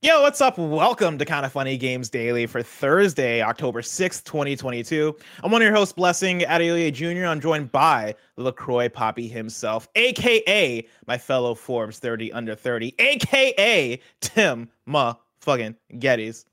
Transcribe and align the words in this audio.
Yo, 0.00 0.22
what's 0.22 0.40
up? 0.40 0.56
Welcome 0.56 1.18
to 1.18 1.24
Kind 1.24 1.44
of 1.44 1.50
Funny 1.50 1.76
Games 1.76 2.08
Daily 2.08 2.46
for 2.46 2.62
Thursday, 2.62 3.42
October 3.42 3.82
6th, 3.82 4.22
2022. 4.22 5.16
I'm 5.42 5.50
one 5.50 5.60
of 5.60 5.66
your 5.66 5.74
hosts, 5.74 5.92
Blessing 5.92 6.42
Adeoye 6.42 6.92
Jr. 6.92 7.26
I'm 7.26 7.40
joined 7.40 7.72
by 7.72 8.14
LaCroix 8.36 8.88
Poppy 8.88 9.26
himself, 9.26 9.88
aka 9.96 10.86
my 11.08 11.18
fellow 11.18 11.52
Forbes 11.52 11.98
30 11.98 12.32
under 12.32 12.54
30, 12.54 12.94
aka 13.00 14.00
Tim 14.20 14.70
Ma 14.86 15.16
fucking 15.40 15.74
Gettys. 15.94 16.44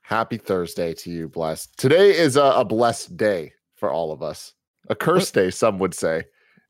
Happy 0.00 0.36
Thursday 0.36 0.94
to 0.94 1.10
you, 1.12 1.28
blessed. 1.28 1.78
Today 1.78 2.10
is 2.16 2.36
a, 2.36 2.42
a 2.42 2.64
blessed 2.64 3.16
day 3.16 3.52
for 3.76 3.88
all 3.92 4.10
of 4.10 4.20
us. 4.20 4.52
A 4.88 4.96
cursed 4.96 5.34
day, 5.34 5.52
some 5.52 5.78
would 5.78 5.94
say. 5.94 6.24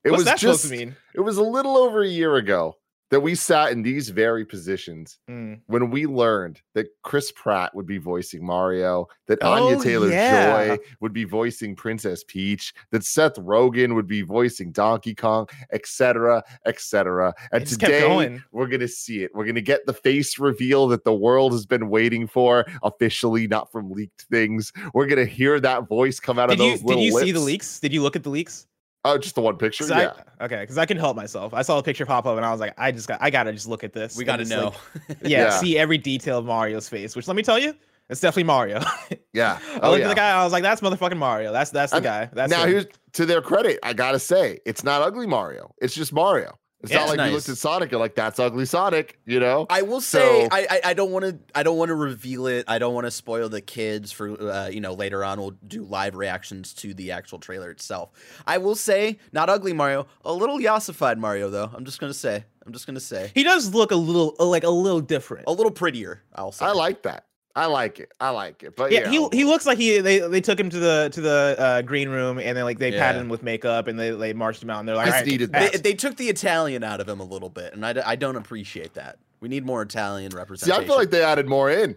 It 0.04 0.10
What's 0.10 0.24
was 0.24 0.32
just 0.38 0.40
supposed 0.42 0.64
to 0.64 0.70
mean? 0.70 0.96
it 1.14 1.20
was 1.20 1.38
a 1.38 1.42
little 1.42 1.78
over 1.78 2.02
a 2.02 2.08
year 2.08 2.36
ago 2.36 2.76
that 3.14 3.20
we 3.20 3.32
sat 3.36 3.70
in 3.70 3.80
these 3.82 4.08
very 4.08 4.44
positions 4.44 5.18
Mm. 5.30 5.60
when 5.68 5.88
we 5.88 6.04
learned 6.04 6.60
that 6.74 6.88
Chris 7.04 7.30
Pratt 7.30 7.72
would 7.72 7.86
be 7.86 7.98
voicing 7.98 8.44
Mario, 8.44 9.06
that 9.28 9.38
Oh, 9.40 9.52
Anya 9.52 9.80
Taylor 9.80 10.10
yeah. 10.10 10.74
Joy 10.74 10.78
would 11.00 11.12
be 11.12 11.22
voicing 11.22 11.76
Princess 11.76 12.24
Peach, 12.26 12.74
that 12.90 13.04
Seth 13.04 13.36
Rogen 13.36 13.94
would 13.94 14.08
be 14.08 14.22
voicing 14.22 14.72
Donkey 14.72 15.14
Kong, 15.14 15.46
etc., 15.72 16.42
etc. 16.66 17.32
And 17.52 17.62
It 17.62 17.66
just 17.66 17.78
kept 17.80 17.92
today 17.92 18.00
going. 18.08 18.42
we're 18.50 18.66
gonna 18.66 18.88
see 18.88 19.22
it. 19.22 19.30
We're 19.32 19.44
gonna 19.46 19.60
get 19.60 19.86
the 19.86 19.92
face 19.94 20.36
reveal 20.40 20.88
that 20.88 21.04
the 21.04 21.14
world 21.14 21.52
has 21.52 21.66
been 21.66 21.88
waiting 21.88 22.26
for, 22.26 22.66
officially, 22.82 23.46
not 23.46 23.70
from 23.70 23.92
leaked 23.92 24.22
things. 24.28 24.72
We're 24.92 25.06
gonna 25.06 25.24
hear 25.24 25.60
that 25.60 25.86
voice 25.88 26.18
come 26.18 26.40
out 26.40 26.48
Did 26.48 26.58
of 26.58 26.66
you 26.66 26.70
those 26.72 26.80
did 26.80 26.86
little 26.88 27.02
you 27.04 27.20
see 27.20 27.30
the 27.30 27.38
leaks? 27.38 27.78
Did 27.78 27.92
you 27.92 28.02
look 28.02 28.16
at 28.16 28.24
the 28.24 28.30
leaks? 28.30 28.66
Oh, 29.06 29.18
just 29.18 29.34
the 29.34 29.40
one 29.42 29.56
picture. 29.56 29.84
Yeah. 29.86 30.14
I, 30.40 30.44
okay, 30.46 30.60
because 30.60 30.78
I 30.78 30.86
can 30.86 30.96
help 30.96 31.14
myself. 31.16 31.52
I 31.52 31.60
saw 31.62 31.78
a 31.78 31.82
picture 31.82 32.06
pop 32.06 32.24
up 32.26 32.36
and 32.36 32.44
I 32.46 32.50
was 32.50 32.60
like, 32.60 32.72
I 32.78 32.90
just 32.90 33.06
got 33.06 33.18
I 33.20 33.28
gotta 33.30 33.52
just 33.52 33.68
look 33.68 33.84
at 33.84 33.92
this. 33.92 34.16
We 34.16 34.24
got 34.24 34.36
to 34.36 34.44
just, 34.44 34.50
know. 34.50 34.72
like, 35.08 35.18
yeah, 35.22 35.44
Yeah. 35.44 35.50
see 35.50 35.76
every 35.78 35.98
detail 35.98 36.38
of 36.38 36.46
Mario's 36.46 36.88
face, 36.88 37.14
which 37.14 37.28
let 37.28 37.36
me 37.36 37.42
tell 37.42 37.58
you, 37.58 37.74
it's 38.08 38.20
definitely 38.20 38.44
Mario. 38.44 38.80
yeah. 39.34 39.58
I 39.74 39.78
Oh, 39.82 39.90
looked 39.90 40.00
yeah. 40.00 40.06
at 40.06 40.08
the 40.08 40.14
guy, 40.14 40.30
I 40.30 40.42
was 40.44 40.52
like, 40.52 40.62
that's 40.62 40.80
motherfucking 40.80 41.18
Mario. 41.18 41.52
That's 41.52 41.70
that's 41.70 41.90
the 41.92 41.96
And 41.98 42.04
guy. 42.04 42.30
That's 42.32 42.50
now 42.50 42.62
him. 42.64 42.70
here's 42.70 42.86
to 43.12 43.26
their 43.26 43.42
credit, 43.42 43.78
I 43.82 43.92
gotta 43.92 44.18
say, 44.18 44.58
it's 44.64 44.82
not 44.84 45.02
ugly 45.02 45.26
Mario. 45.26 45.74
It's 45.82 45.94
just 45.94 46.12
Mario. 46.12 46.58
It's 46.84 46.92
Yeah, 46.92 46.98
not 47.00 47.08
it's 47.10 47.16
like 47.18 47.28
you 47.28 47.34
looked 47.34 47.48
at 47.48 47.56
Sonic 47.58 47.90
and 47.92 48.00
like 48.00 48.14
that's 48.14 48.38
ugly 48.38 48.64
Sonic, 48.66 49.18
you 49.26 49.40
know? 49.40 49.66
I 49.68 49.82
will 49.82 50.00
say 50.00 50.42
So- 50.44 50.48
I, 50.52 50.66
I 50.70 50.80
I 50.90 50.94
don't 50.94 51.10
want 51.10 51.24
to 51.24 51.38
I 51.54 51.62
don't 51.62 51.76
want 51.76 51.88
to 51.88 51.94
reveal 51.94 52.46
it. 52.46 52.64
I 52.68 52.78
don't 52.78 52.94
want 52.94 53.06
to 53.06 53.10
spoil 53.10 53.48
the 53.48 53.60
kids 53.60 54.12
for 54.12 54.40
uh, 54.40 54.68
you 54.68 54.80
know 54.80 54.94
later 54.94 55.24
on 55.24 55.40
we'll 55.40 55.56
do 55.66 55.82
live 55.84 56.14
reactions 56.14 56.72
to 56.74 56.94
the 56.94 57.10
actual 57.12 57.38
trailer 57.38 57.70
itself. 57.70 58.10
I 58.46 58.58
will 58.58 58.74
say 58.76 59.18
not 59.32 59.50
ugly 59.50 59.72
Mario, 59.72 60.06
a 60.24 60.32
little 60.32 60.58
yassified 60.58 61.18
Mario 61.18 61.50
though. 61.50 61.70
I'm 61.74 61.84
just 61.84 61.98
gonna 62.00 62.14
say. 62.14 62.44
I'm 62.66 62.72
just 62.72 62.86
gonna 62.86 63.00
say 63.00 63.30
he 63.34 63.42
does 63.42 63.74
look 63.74 63.90
a 63.90 63.96
little 63.96 64.34
like 64.38 64.64
a 64.64 64.70
little 64.70 65.00
different. 65.02 65.44
a 65.46 65.52
little 65.52 65.72
prettier. 65.72 66.22
I'll 66.34 66.52
say. 66.52 66.64
I 66.64 66.72
like 66.72 67.02
that. 67.02 67.26
I 67.56 67.66
like 67.66 68.00
it. 68.00 68.10
I 68.20 68.30
like 68.30 68.62
it. 68.64 68.74
But 68.74 68.90
yeah, 68.90 69.02
yeah, 69.04 69.10
he 69.10 69.28
he 69.32 69.44
looks 69.44 69.64
like 69.64 69.78
he 69.78 69.98
they, 70.00 70.18
they 70.18 70.40
took 70.40 70.58
him 70.58 70.70
to 70.70 70.78
the 70.78 71.08
to 71.12 71.20
the 71.20 71.56
uh, 71.58 71.82
green 71.82 72.08
room 72.08 72.38
and 72.38 72.56
then 72.56 72.64
like 72.64 72.78
they 72.80 72.92
Yeah. 72.92 72.98
patted 72.98 73.20
him 73.20 73.28
with 73.28 73.42
makeup 73.44 73.86
and 73.86 73.98
they 73.98 74.10
they 74.10 74.32
marched 74.32 74.62
him 74.62 74.70
out 74.70 74.80
and 74.80 74.88
they're 74.88 74.96
like, 74.96 75.06
Just 75.06 75.14
all 75.16 75.20
right, 75.20 75.26
needed 75.30 75.52
pass." 75.52 75.70
They, 75.70 75.78
they 75.78 75.94
took 75.94 76.16
the 76.16 76.28
Italian 76.28 76.82
out 76.82 77.00
of 77.00 77.08
him 77.08 77.20
a 77.20 77.24
little 77.24 77.50
bit, 77.50 77.72
and 77.74 77.86
I, 77.86 77.94
I 78.04 78.16
don't 78.16 78.36
appreciate 78.36 78.94
that. 78.94 79.18
We 79.40 79.48
need 79.48 79.64
more 79.64 79.82
Italian 79.82 80.32
representation. 80.34 80.34
See, 80.34 80.70
representation. 80.72 80.84
I 80.84 80.86
feel 80.86 80.96
like 80.96 81.10
they 81.10 81.22
added 81.22 81.48
more 81.48 81.70
in. 81.70 81.96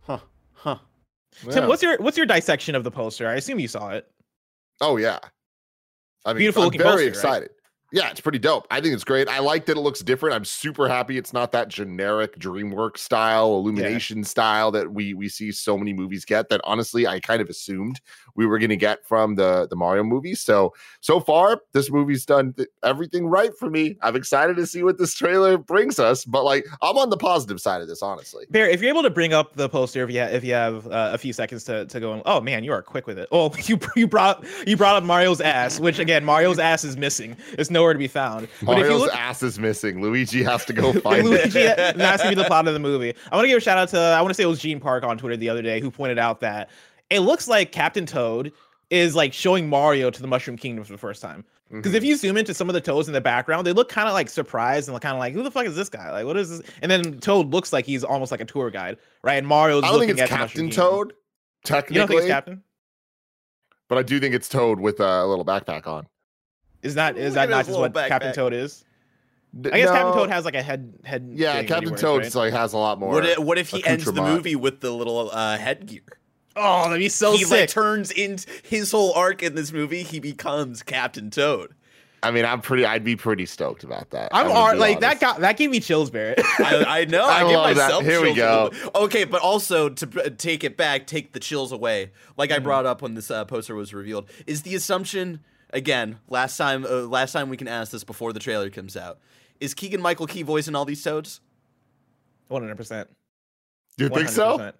huh, 0.00 0.18
huh. 0.54 0.78
Tim, 1.48 1.68
what's 1.68 1.82
your 1.82 1.96
what's 1.98 2.16
your 2.16 2.26
dissection 2.26 2.74
of 2.74 2.82
the 2.82 2.90
poster? 2.90 3.28
I 3.28 3.34
assume 3.34 3.60
you 3.60 3.68
saw 3.68 3.90
it. 3.90 4.10
Oh 4.80 4.96
yeah. 4.96 5.18
I 6.24 6.32
mean, 6.32 6.38
Beautiful 6.40 6.62
I'm 6.62 6.66
looking 6.66 6.80
very 6.80 7.10
poster, 7.12 7.28
right? 7.28 7.48
Yeah, 7.90 8.10
it's 8.10 8.20
pretty 8.20 8.38
dope. 8.38 8.66
I 8.70 8.82
think 8.82 8.92
it's 8.92 9.04
great. 9.04 9.28
I 9.28 9.38
like 9.38 9.64
that 9.66 9.78
it 9.78 9.80
looks 9.80 10.00
different. 10.00 10.34
I'm 10.36 10.44
super 10.44 10.88
happy 10.88 11.16
it's 11.16 11.32
not 11.32 11.52
that 11.52 11.68
generic 11.68 12.38
DreamWorks 12.38 12.98
style, 12.98 13.54
illumination 13.54 14.24
style 14.24 14.70
that 14.72 14.92
we 14.92 15.14
we 15.14 15.28
see 15.28 15.52
so 15.52 15.78
many 15.78 15.94
movies 15.94 16.26
get. 16.26 16.50
That 16.50 16.60
honestly, 16.64 17.06
I 17.06 17.18
kind 17.20 17.40
of 17.40 17.48
assumed 17.48 18.00
we 18.34 18.44
were 18.44 18.58
going 18.58 18.68
to 18.70 18.76
get 18.76 19.06
from 19.06 19.36
the 19.36 19.66
the 19.70 19.76
Mario 19.76 20.04
movies. 20.04 20.42
So 20.42 20.74
so 21.00 21.18
far, 21.18 21.62
this 21.72 21.90
movie's 21.90 22.26
done 22.26 22.52
th- 22.52 22.68
everything 22.84 23.26
right 23.26 23.56
for 23.58 23.70
me. 23.70 23.96
I'm 24.02 24.16
excited 24.16 24.56
to 24.56 24.66
see 24.66 24.82
what 24.82 24.98
this 24.98 25.14
trailer 25.14 25.56
brings 25.56 25.98
us. 25.98 26.26
But 26.26 26.44
like, 26.44 26.66
I'm 26.82 26.98
on 26.98 27.08
the 27.08 27.16
positive 27.16 27.58
side 27.58 27.80
of 27.80 27.88
this, 27.88 28.02
honestly. 28.02 28.44
Bear, 28.50 28.68
if 28.68 28.82
you're 28.82 28.90
able 28.90 29.02
to 29.02 29.10
bring 29.10 29.32
up 29.32 29.54
the 29.54 29.68
poster, 29.68 30.04
if 30.04 30.10
you 30.10 30.20
ha- 30.20 30.26
if 30.26 30.44
you 30.44 30.52
have 30.52 30.86
uh, 30.88 31.10
a 31.14 31.18
few 31.18 31.32
seconds 31.32 31.64
to, 31.64 31.86
to 31.86 32.00
go, 32.00 32.12
in, 32.14 32.22
oh 32.26 32.42
man, 32.42 32.64
you 32.64 32.72
are 32.72 32.82
quick 32.82 33.06
with 33.06 33.18
it. 33.18 33.28
Oh, 33.32 33.50
you 33.64 33.78
you 33.96 34.06
brought 34.06 34.44
you 34.66 34.76
brought 34.76 34.96
up 34.96 35.04
Mario's 35.04 35.40
ass, 35.40 35.80
which 35.80 35.98
again, 35.98 36.22
Mario's 36.22 36.58
ass 36.58 36.84
is 36.84 36.98
missing. 36.98 37.34
It's 37.52 37.70
nowhere 37.78 37.92
to 37.92 37.98
be 37.98 38.08
found. 38.08 38.48
But 38.62 38.72
if 38.78 38.84
you 38.84 38.84
Mario's 38.84 39.00
look, 39.02 39.14
ass 39.14 39.42
is 39.42 39.58
missing. 39.58 40.00
Luigi 40.02 40.42
has 40.42 40.64
to 40.66 40.72
go 40.72 40.92
find 41.00 41.20
it. 41.20 41.24
Luigi, 41.24 41.62
that's 41.62 42.22
gonna 42.22 42.34
be 42.36 42.42
the 42.42 42.44
plot 42.48 42.66
of 42.68 42.74
the 42.74 42.80
movie. 42.80 43.14
I 43.30 43.36
want 43.36 43.44
to 43.44 43.48
give 43.48 43.58
a 43.58 43.60
shout 43.60 43.78
out 43.78 43.88
to 43.90 43.98
I 43.98 44.20
want 44.20 44.30
to 44.30 44.34
say 44.34 44.42
it 44.42 44.46
was 44.46 44.58
Gene 44.60 44.80
Park 44.80 45.04
on 45.04 45.16
Twitter 45.18 45.36
the 45.36 45.48
other 45.48 45.62
day 45.62 45.80
who 45.80 45.90
pointed 45.90 46.18
out 46.18 46.40
that 46.40 46.70
it 47.10 47.20
looks 47.20 47.48
like 47.48 47.72
Captain 47.72 48.06
Toad 48.06 48.52
is 48.90 49.14
like 49.14 49.32
showing 49.32 49.68
Mario 49.68 50.10
to 50.10 50.20
the 50.22 50.28
Mushroom 50.28 50.56
Kingdom 50.56 50.84
for 50.84 50.92
the 50.92 50.98
first 50.98 51.20
time. 51.22 51.44
Because 51.70 51.92
Mhm. 51.92 51.96
if 51.96 52.04
you 52.04 52.16
zoom 52.16 52.38
into 52.38 52.54
some 52.54 52.70
of 52.70 52.72
the 52.74 52.80
toads 52.80 53.08
in 53.08 53.12
the 53.14 53.20
background, 53.20 53.66
they 53.66 53.72
look 53.74 53.90
kind 53.90 54.08
of 54.08 54.14
like 54.14 54.30
surprised 54.30 54.88
and 54.88 54.98
kind 55.02 55.12
of 55.14 55.18
like, 55.18 55.34
who 55.34 55.42
the 55.42 55.50
fuck 55.50 55.66
is 55.66 55.76
this 55.76 55.90
guy? 55.90 56.10
Like, 56.10 56.24
what 56.24 56.38
is 56.38 56.48
this? 56.48 56.62
And 56.80 56.90
then 56.90 57.18
Toad 57.20 57.50
looks 57.52 57.74
like 57.74 57.84
he's 57.84 58.02
almost 58.02 58.30
like 58.32 58.40
a 58.40 58.46
tour 58.46 58.70
guide, 58.70 58.96
right? 59.22 59.34
And 59.36 59.46
Mario's 59.46 59.84
I 59.84 59.88
don't 59.88 59.98
think 59.98 60.08
looking 60.12 60.22
it's 60.24 60.32
at 60.32 60.38
Captain. 60.38 60.70
Toad, 60.70 61.12
technically, 61.64 61.94
You 61.96 61.98
don't 62.00 62.08
think 62.08 62.20
it's 62.22 62.28
Captain? 62.30 62.62
but 63.90 63.98
I 63.98 64.02
do 64.02 64.18
think 64.18 64.34
it's 64.34 64.48
Toad 64.48 64.80
with 64.80 64.98
a 65.00 65.26
little 65.26 65.44
backpack 65.44 65.86
on. 65.86 66.06
Is 66.82 66.94
that 66.94 67.16
is 67.16 67.26
Look 67.26 67.34
that 67.34 67.50
not 67.50 67.66
just 67.66 67.78
what 67.78 67.94
little 67.94 68.08
Captain. 68.08 68.32
Toad 68.32 68.52
is? 68.52 68.84
I 69.64 69.78
guess 69.78 69.90
Captain. 69.90 70.12
Toad 70.12 70.30
has 70.30 70.44
like 70.44 70.54
a 70.54 70.62
head 70.62 70.92
head. 71.04 71.30
Yeah, 71.34 71.52
thing 71.52 71.56
that 71.56 71.62
he 71.62 71.68
Captain 71.68 71.90
wears, 71.90 72.00
Toad's 72.00 72.34
right? 72.34 72.44
like 72.44 72.52
has 72.52 72.72
a 72.72 72.78
lot 72.78 72.98
more. 72.98 73.12
What 73.12 73.26
if, 73.26 73.38
what 73.38 73.58
if 73.58 73.70
he 73.70 73.84
ends 73.84 74.04
the 74.04 74.12
movie 74.22 74.56
with 74.56 74.80
the 74.80 74.90
little 74.90 75.30
uh, 75.30 75.58
headgear? 75.58 76.02
Oh, 76.54 76.84
that'd 76.84 76.98
be 76.98 77.08
so 77.08 77.36
he 77.36 77.44
like 77.44 77.68
turns 77.68 78.10
in 78.10 78.38
his 78.62 78.90
whole 78.90 79.12
arc 79.14 79.42
in 79.42 79.54
this 79.54 79.72
movie. 79.72 80.02
He 80.02 80.20
becomes 80.20 80.82
Captain 80.82 81.30
Toad. 81.30 81.74
I 82.22 82.32
mean, 82.32 82.44
I'm 82.44 82.60
pretty. 82.60 82.84
I'd 82.84 83.04
be 83.04 83.14
pretty 83.14 83.46
stoked 83.46 83.84
about 83.84 84.10
that. 84.10 84.30
I'm 84.32 84.48
gonna 84.48 84.58
ar- 84.58 84.72
be 84.72 84.78
like 84.78 85.00
that 85.00 85.20
got 85.20 85.40
that 85.40 85.56
gave 85.56 85.70
me 85.70 85.78
chills, 85.78 86.10
Barrett. 86.10 86.40
I, 86.58 86.84
I 87.00 87.04
know. 87.04 87.24
I 87.28 87.28
I, 87.28 87.40
give 87.44 87.52
love 87.52 87.76
that. 87.76 87.82
myself. 87.84 88.04
Here 88.04 88.20
we 88.20 88.34
chills 88.34 88.76
a 88.76 88.90
go. 88.90 88.90
Okay, 89.04 89.24
but 89.24 89.40
also 89.40 89.88
to 89.88 90.06
p- 90.06 90.30
take 90.30 90.64
it 90.64 90.76
back, 90.76 91.06
take 91.06 91.32
the 91.32 91.40
chills 91.40 91.70
away. 91.70 92.10
Like 92.36 92.50
I 92.50 92.58
brought 92.58 92.86
up 92.86 93.02
when 93.02 93.14
this 93.14 93.30
uh, 93.30 93.44
poster 93.44 93.74
was 93.76 93.94
revealed, 93.94 94.28
is 94.46 94.62
the 94.62 94.74
assumption 94.74 95.40
again? 95.70 96.18
Last 96.28 96.56
time, 96.56 96.84
uh, 96.84 97.02
last 97.02 97.32
time 97.32 97.48
we 97.48 97.56
can 97.56 97.68
ask 97.68 97.92
this 97.92 98.04
before 98.04 98.32
the 98.32 98.40
trailer 98.40 98.70
comes 98.70 98.96
out. 98.96 99.18
Is 99.60 99.74
Keegan 99.74 100.00
Michael 100.00 100.26
Key 100.26 100.42
voicing 100.42 100.74
all 100.74 100.84
these 100.84 101.02
toads, 101.02 101.40
One 102.48 102.62
hundred 102.62 102.76
percent. 102.76 103.08
Do 103.96 104.04
you 104.04 104.10
think 104.10 104.28
so? 104.28 104.72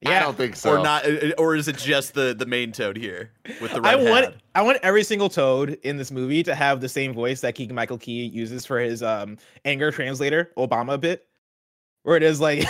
Yeah, 0.00 0.18
I 0.18 0.20
don't 0.22 0.36
think 0.36 0.56
so. 0.56 0.72
or 0.72 0.82
not? 0.82 1.06
uh, 1.06 1.30
Or 1.38 1.54
is 1.54 1.68
it 1.68 1.76
just 1.78 2.14
the 2.14 2.34
the 2.36 2.46
main 2.46 2.72
Toad 2.72 2.96
here 2.96 3.30
with 3.60 3.72
the 3.72 3.80
I 3.82 3.94
red 3.94 4.08
want 4.10 4.24
hat? 4.24 4.34
I 4.54 4.62
want 4.62 4.78
every 4.82 5.04
single 5.04 5.28
Toad 5.28 5.78
in 5.84 5.96
this 5.96 6.10
movie 6.10 6.42
to 6.42 6.54
have 6.56 6.80
the 6.80 6.88
same 6.88 7.12
voice 7.12 7.40
that 7.42 7.54
Keegan 7.54 7.76
Michael 7.76 7.98
Key 7.98 8.24
uses 8.24 8.66
for 8.66 8.80
his 8.80 9.02
um 9.02 9.38
anger 9.64 9.92
translator 9.92 10.50
Obama 10.56 10.98
bit, 10.98 11.28
where 12.02 12.16
it 12.16 12.24
is 12.24 12.40
like, 12.40 12.64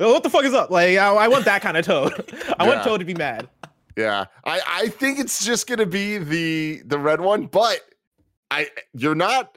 "Oh, 0.00 0.12
"What 0.14 0.24
the 0.24 0.30
fuck 0.30 0.44
is 0.44 0.54
up?" 0.54 0.70
Like 0.72 0.98
I, 0.98 1.06
I 1.14 1.28
want 1.28 1.44
that 1.44 1.62
kind 1.62 1.76
of 1.76 1.84
Toad. 1.84 2.34
I 2.58 2.66
want 2.66 2.82
Toad 2.82 2.98
to 2.98 3.06
be 3.06 3.14
mad. 3.14 3.48
Yeah, 3.96 4.26
I 4.44 4.60
I 4.66 4.88
think 4.88 5.18
it's 5.18 5.44
just 5.44 5.66
gonna 5.66 5.86
be 5.86 6.18
the 6.18 6.82
the 6.84 6.98
red 6.98 7.20
one, 7.20 7.46
but 7.46 7.80
I 8.50 8.68
you're 8.92 9.14
not 9.14 9.56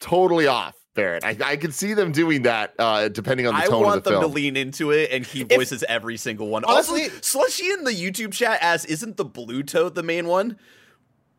totally 0.00 0.46
off, 0.46 0.74
Barrett. 0.94 1.24
I 1.24 1.36
I 1.42 1.56
can 1.56 1.72
see 1.72 1.94
them 1.94 2.12
doing 2.12 2.42
that 2.42 2.74
uh 2.78 3.08
depending 3.08 3.46
on 3.46 3.54
the 3.54 3.60
I 3.62 3.66
tone 3.66 3.82
want 3.84 3.98
of 3.98 4.04
the 4.04 4.10
story. 4.10 4.16
I 4.16 4.18
want 4.18 4.22
them 4.22 4.22
film. 4.22 4.30
to 4.32 4.34
lean 4.34 4.56
into 4.56 4.90
it, 4.90 5.10
and 5.10 5.24
he 5.24 5.42
If- 5.42 5.48
voices 5.48 5.82
every 5.88 6.16
single 6.18 6.48
one. 6.48 6.64
Honestly- 6.64 7.04
also, 7.04 7.14
Slushy 7.22 7.70
in 7.70 7.84
the 7.84 7.92
YouTube 7.92 8.32
chat 8.32 8.58
asks, 8.60 8.84
"Isn't 8.84 9.16
the 9.16 9.24
blue 9.24 9.62
toad 9.62 9.94
the 9.94 10.02
main 10.02 10.26
one?" 10.26 10.58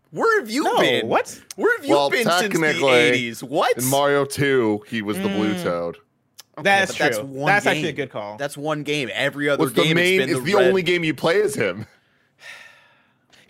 Where 0.09 0.41
have 0.41 0.49
you 0.49 0.63
No, 0.63 0.77
been? 0.77 1.07
what? 1.07 1.39
Where 1.55 1.77
have 1.77 1.85
you 1.85 1.93
Well, 1.95 2.09
been 2.09 2.27
since 2.27 2.53
the 2.59 2.87
eighties? 2.89 3.41
What? 3.41 3.77
In 3.77 3.85
Mario 3.85 4.25
2, 4.25 4.83
he 4.89 5.01
was 5.01 5.15
the 5.17 5.29
blue 5.29 5.53
Mm. 5.53 5.63
toad. 5.63 5.97
Okay, 6.57 6.63
that's 6.63 6.93
true. 6.95 7.05
That's 7.05 7.17
That's, 7.17 7.27
one 7.29 7.51
actually 7.51 7.87
a 7.87 7.93
good 7.93 8.09
call. 8.11 8.35
That's 8.35 8.57
one 8.57 8.83
game. 8.83 9.09
Every 9.13 9.47
other 9.47 9.63
What's 9.63 9.71
the 9.73 9.83
game 9.83 9.95
main? 9.95 10.19
it's 10.19 10.25
been 10.27 10.29
It's 10.35 10.45
the, 10.45 10.51
the 10.51 10.57
red- 10.57 10.67
only 10.67 10.81
game 10.83 11.05
you 11.05 11.13
play 11.13 11.41
as 11.41 11.55
him. 11.55 11.85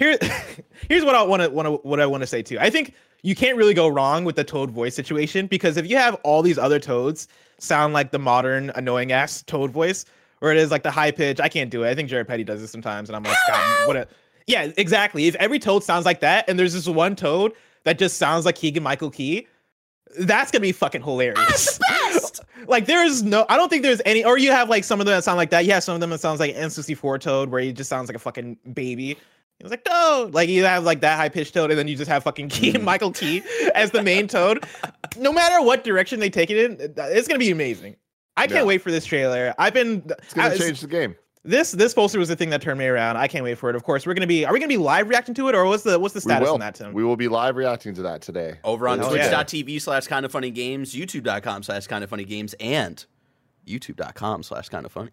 Here, 0.01 0.17
here's 0.89 1.05
what 1.05 1.13
I 1.13 1.21
want 1.21 1.43
to 1.43 1.49
want 1.49 1.67
to 1.67 1.73
what 1.87 1.99
I 1.99 2.07
want 2.07 2.21
to 2.21 2.27
say 2.27 2.41
too. 2.41 2.57
I 2.59 2.71
think 2.71 2.95
you 3.21 3.35
can't 3.35 3.55
really 3.55 3.75
go 3.75 3.87
wrong 3.87 4.25
with 4.25 4.35
the 4.35 4.43
Toad 4.43 4.71
voice 4.71 4.95
situation 4.95 5.45
because 5.45 5.77
if 5.77 5.87
you 5.87 5.95
have 5.95 6.15
all 6.23 6.41
these 6.41 6.57
other 6.57 6.79
Toads 6.79 7.27
sound 7.59 7.93
like 7.93 8.09
the 8.09 8.17
modern 8.17 8.71
annoying 8.71 9.11
ass 9.11 9.43
Toad 9.43 9.69
voice, 9.69 10.05
or 10.41 10.51
it 10.51 10.57
is 10.57 10.71
like 10.71 10.81
the 10.81 10.89
high 10.89 11.11
pitch, 11.11 11.39
I 11.39 11.49
can't 11.49 11.69
do 11.69 11.83
it. 11.83 11.89
I 11.89 11.93
think 11.93 12.09
Jared 12.09 12.27
Petty 12.27 12.43
does 12.43 12.61
this 12.61 12.71
sometimes, 12.71 13.09
and 13.09 13.15
I'm 13.15 13.21
like, 13.21 13.37
God, 13.47 13.87
what 13.87 13.95
a 13.95 14.07
yeah, 14.47 14.71
exactly. 14.75 15.27
If 15.27 15.35
every 15.35 15.59
Toad 15.59 15.83
sounds 15.83 16.05
like 16.05 16.19
that, 16.21 16.49
and 16.49 16.57
there's 16.57 16.73
this 16.73 16.87
one 16.87 17.15
Toad 17.15 17.53
that 17.83 17.99
just 17.99 18.17
sounds 18.17 18.43
like 18.43 18.55
Keegan 18.55 18.81
Michael 18.81 19.11
Key, 19.11 19.45
that's 20.19 20.49
gonna 20.49 20.63
be 20.63 20.71
fucking 20.71 21.03
hilarious. 21.03 21.79
like 22.67 22.87
there's 22.87 23.21
no, 23.21 23.45
I 23.49 23.55
don't 23.55 23.69
think 23.69 23.83
there's 23.83 24.01
any, 24.03 24.25
or 24.25 24.39
you 24.39 24.49
have 24.49 24.67
like 24.67 24.83
some 24.83 24.99
of 24.99 25.05
them 25.05 25.15
that 25.15 25.23
sound 25.23 25.37
like 25.37 25.51
that. 25.51 25.65
Yeah, 25.65 25.77
some 25.77 25.93
of 25.93 26.01
them 26.01 26.09
that 26.09 26.21
sounds 26.21 26.39
like 26.39 26.55
N64 26.55 27.19
Toad, 27.19 27.49
where 27.49 27.61
he 27.61 27.71
just 27.71 27.87
sounds 27.87 28.09
like 28.09 28.15
a 28.15 28.19
fucking 28.19 28.57
baby. 28.73 29.15
He 29.61 29.63
was 29.63 29.71
like, 29.71 29.83
Toad. 29.83 30.33
Like 30.33 30.49
you 30.49 30.63
have 30.65 30.83
like 30.83 31.01
that 31.01 31.17
high 31.17 31.29
pitched 31.29 31.53
Toad, 31.53 31.69
and 31.69 31.77
then 31.77 31.87
you 31.87 31.95
just 31.95 32.09
have 32.09 32.23
fucking 32.23 32.49
Key 32.49 32.73
Mm. 32.73 32.83
Michael 32.83 33.11
Key 33.11 33.43
as 33.75 33.91
the 33.91 34.01
main 34.01 34.27
Toad. 34.27 34.65
No 35.17 35.31
matter 35.31 35.63
what 35.63 35.83
direction 35.83 36.19
they 36.19 36.29
take 36.31 36.49
it 36.49 36.57
in, 36.57 36.93
it's 36.97 37.27
gonna 37.27 37.37
be 37.39 37.51
amazing. 37.51 37.95
I 38.37 38.47
can't 38.47 38.61
Yeah. 38.61 38.63
wait 38.63 38.81
for 38.81 38.89
this 38.91 39.05
trailer. 39.05 39.53
I've 39.59 39.73
been 39.73 40.03
It's 40.19 40.33
gonna 40.33 40.49
I- 40.55 40.57
change 40.57 40.81
the 40.81 40.87
game. 40.87 41.15
this 41.43 41.71
this 41.71 41.93
poster 41.93 42.17
was 42.17 42.29
the 42.29 42.35
thing 42.35 42.49
that 42.51 42.61
turned 42.61 42.79
me 42.79 42.85
around. 42.87 43.17
I 43.17 43.27
can't 43.27 43.43
wait 43.43 43.57
for 43.57 43.69
it. 43.69 43.75
Of 43.75 43.83
course, 43.83 44.05
we're 44.07 44.13
gonna 44.15 44.25
be. 44.27 44.45
Are 44.45 44.53
we 44.53 44.59
gonna 44.59 44.67
be 44.69 44.77
live 44.77 45.09
reacting 45.09 45.35
to 45.35 45.47
it, 45.49 45.53
or 45.55 45.65
what's 45.65 45.83
the 45.83 45.99
what's 45.99 46.13
the 46.13 46.19
We 46.19 46.31
status 46.31 46.49
on 46.49 46.59
that, 46.61 46.75
Tim? 46.75 46.93
We 46.93 47.03
will 47.03 47.17
be 47.17 47.27
live 47.27 47.55
reacting 47.55 47.93
to 47.95 48.01
that 48.03 48.21
today. 48.21 48.55
over 48.63 48.87
on 48.87 48.97
Hell 48.99 49.15
yeah. 49.15 49.27
twitch.tv 49.43 49.79
slash 49.81 50.07
kind 50.07 50.25
of 50.25 50.31
funny 50.31 50.49
games, 50.49 50.95
youtube.com 50.95 51.63
slash 51.63 51.85
kind 51.87 52.03
of 52.03 52.09
funny 52.09 52.25
games, 52.25 52.55
and 52.59 53.05
youtube.com 53.67 54.43
slash 54.43 54.69
kind 54.69 54.85
of 54.85 54.91
funny. 54.91 55.11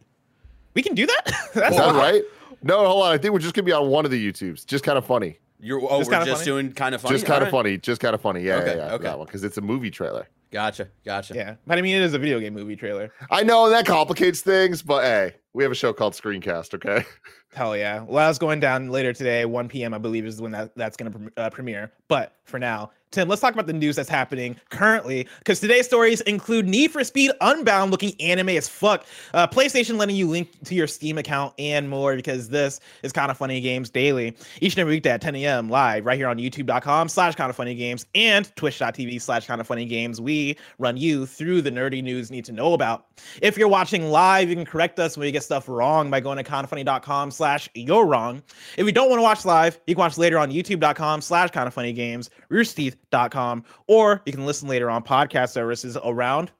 We 0.74 0.82
can 0.82 0.94
do 0.94 1.06
that. 1.06 1.22
That's 1.54 1.74
Is 1.74 1.80
that 1.80 1.94
right? 1.94 2.22
No, 2.62 2.84
hold 2.86 3.04
on. 3.04 3.12
I 3.12 3.18
think 3.18 3.32
we're 3.32 3.40
just 3.40 3.54
gonna 3.54 3.64
be 3.64 3.72
on 3.72 3.88
one 3.88 4.04
of 4.04 4.10
the 4.10 4.32
YouTubes. 4.32 4.66
Just 4.66 4.84
kind 4.84 4.98
of 4.98 5.04
funny. 5.06 5.38
You're 5.60 5.80
oh, 5.82 5.98
Just 5.98 6.10
we're 6.10 6.24
just 6.24 6.30
funny? 6.32 6.44
doing 6.44 6.72
kind 6.72 6.94
of 6.94 7.00
funny. 7.00 7.14
just 7.14 7.26
kind 7.26 7.42
of 7.42 7.48
Alright. 7.48 7.66
funny. 7.66 7.78
Just 7.78 8.00
kind 8.00 8.14
of 8.14 8.20
funny. 8.20 8.42
Yeah, 8.42 8.56
Okay, 8.56 8.76
yeah, 8.76 8.86
yeah. 8.86 8.92
okay. 8.94 9.04
That 9.04 9.18
one 9.18 9.26
because 9.26 9.42
it's 9.44 9.58
a 9.58 9.60
movie 9.60 9.90
trailer. 9.90 10.28
Gotcha, 10.50 10.88
gotcha. 11.04 11.34
Yeah, 11.34 11.56
but 11.66 11.78
I 11.78 11.82
mean, 11.82 11.96
it 11.96 12.02
is 12.02 12.14
a 12.14 12.18
video 12.18 12.40
game 12.40 12.54
movie 12.54 12.76
trailer. 12.76 13.12
I 13.30 13.42
know 13.42 13.68
that 13.70 13.84
complicates 13.84 14.40
things, 14.40 14.82
but 14.82 15.02
hey, 15.02 15.34
we 15.58 15.64
have 15.64 15.72
a 15.72 15.74
show 15.74 15.92
called 15.92 16.12
Screencast. 16.12 16.72
Okay. 16.74 17.04
Hell 17.52 17.76
yeah. 17.76 18.04
Well, 18.04 18.24
I 18.24 18.28
was 18.28 18.38
going 18.38 18.60
down 18.60 18.90
later 18.90 19.12
today, 19.12 19.44
1 19.44 19.68
p.m. 19.68 19.92
I 19.92 19.98
believe 19.98 20.24
is 20.24 20.40
when 20.40 20.52
that, 20.52 20.72
that's 20.76 20.96
going 20.96 21.12
to 21.12 21.32
uh, 21.36 21.50
premiere. 21.50 21.90
But 22.06 22.36
for 22.44 22.60
now, 22.60 22.92
Tim, 23.10 23.26
let's 23.26 23.40
talk 23.40 23.54
about 23.54 23.66
the 23.66 23.72
news 23.72 23.96
that's 23.96 24.08
happening 24.08 24.56
currently 24.68 25.26
because 25.38 25.60
today's 25.60 25.86
stories 25.86 26.20
include 26.22 26.68
Need 26.68 26.90
for 26.90 27.02
Speed 27.04 27.30
Unbound 27.40 27.90
looking 27.90 28.12
anime 28.20 28.50
as 28.50 28.68
fuck, 28.68 29.06
uh, 29.32 29.46
PlayStation 29.46 29.96
letting 29.96 30.14
you 30.14 30.28
link 30.28 30.50
to 30.64 30.74
your 30.74 30.86
Steam 30.86 31.16
account, 31.16 31.54
and 31.58 31.88
more 31.88 32.14
because 32.16 32.50
this 32.50 32.80
is 33.02 33.10
kind 33.10 33.30
of 33.30 33.38
funny 33.38 33.62
games 33.62 33.88
daily. 33.88 34.36
Each 34.60 34.74
and 34.74 34.80
every 34.80 34.96
weekday 34.96 35.10
at 35.10 35.22
10 35.22 35.36
a.m. 35.36 35.70
live 35.70 36.04
right 36.04 36.18
here 36.18 36.28
on 36.28 36.36
youtube.com 36.36 37.08
slash 37.08 37.34
kind 37.34 37.48
of 37.48 37.56
funny 37.56 37.74
games 37.74 38.04
and 38.14 38.54
twitch.tv 38.56 39.22
slash 39.22 39.46
kind 39.46 39.60
of 39.60 39.66
funny 39.66 39.86
games. 39.86 40.20
We 40.20 40.58
run 40.78 40.98
you 40.98 41.24
through 41.24 41.62
the 41.62 41.70
nerdy 41.70 42.02
news 42.02 42.30
you 42.30 42.36
need 42.36 42.44
to 42.44 42.52
know 42.52 42.74
about. 42.74 43.06
If 43.40 43.56
you're 43.56 43.68
watching 43.68 44.10
live, 44.10 44.50
you 44.50 44.54
can 44.54 44.66
correct 44.66 44.98
us 44.98 45.16
when 45.16 45.26
we 45.26 45.32
get 45.32 45.44
stuff 45.48 45.68
wrong 45.68 46.10
by 46.10 46.20
going 46.20 46.36
to 46.36 46.44
kindoffunny.com 46.44 47.30
slash 47.30 47.68
you're 47.74 48.06
wrong. 48.06 48.42
If 48.76 48.86
you 48.86 48.92
don't 48.92 49.08
want 49.08 49.18
to 49.18 49.22
watch 49.22 49.44
live, 49.44 49.80
you 49.86 49.94
can 49.94 50.00
watch 50.00 50.18
later 50.18 50.38
on 50.38 50.50
youtube.com 50.50 51.22
slash 51.22 51.50
kind 51.50 51.66
of 51.66 51.74
funny 51.74 51.92
games, 51.92 52.30
roosterteeth.com, 52.50 53.64
or 53.86 54.22
you 54.26 54.32
can 54.32 54.46
listen 54.46 54.68
later 54.68 54.90
on 54.90 55.02
podcast 55.02 55.50
services 55.50 55.96
around 56.04 56.50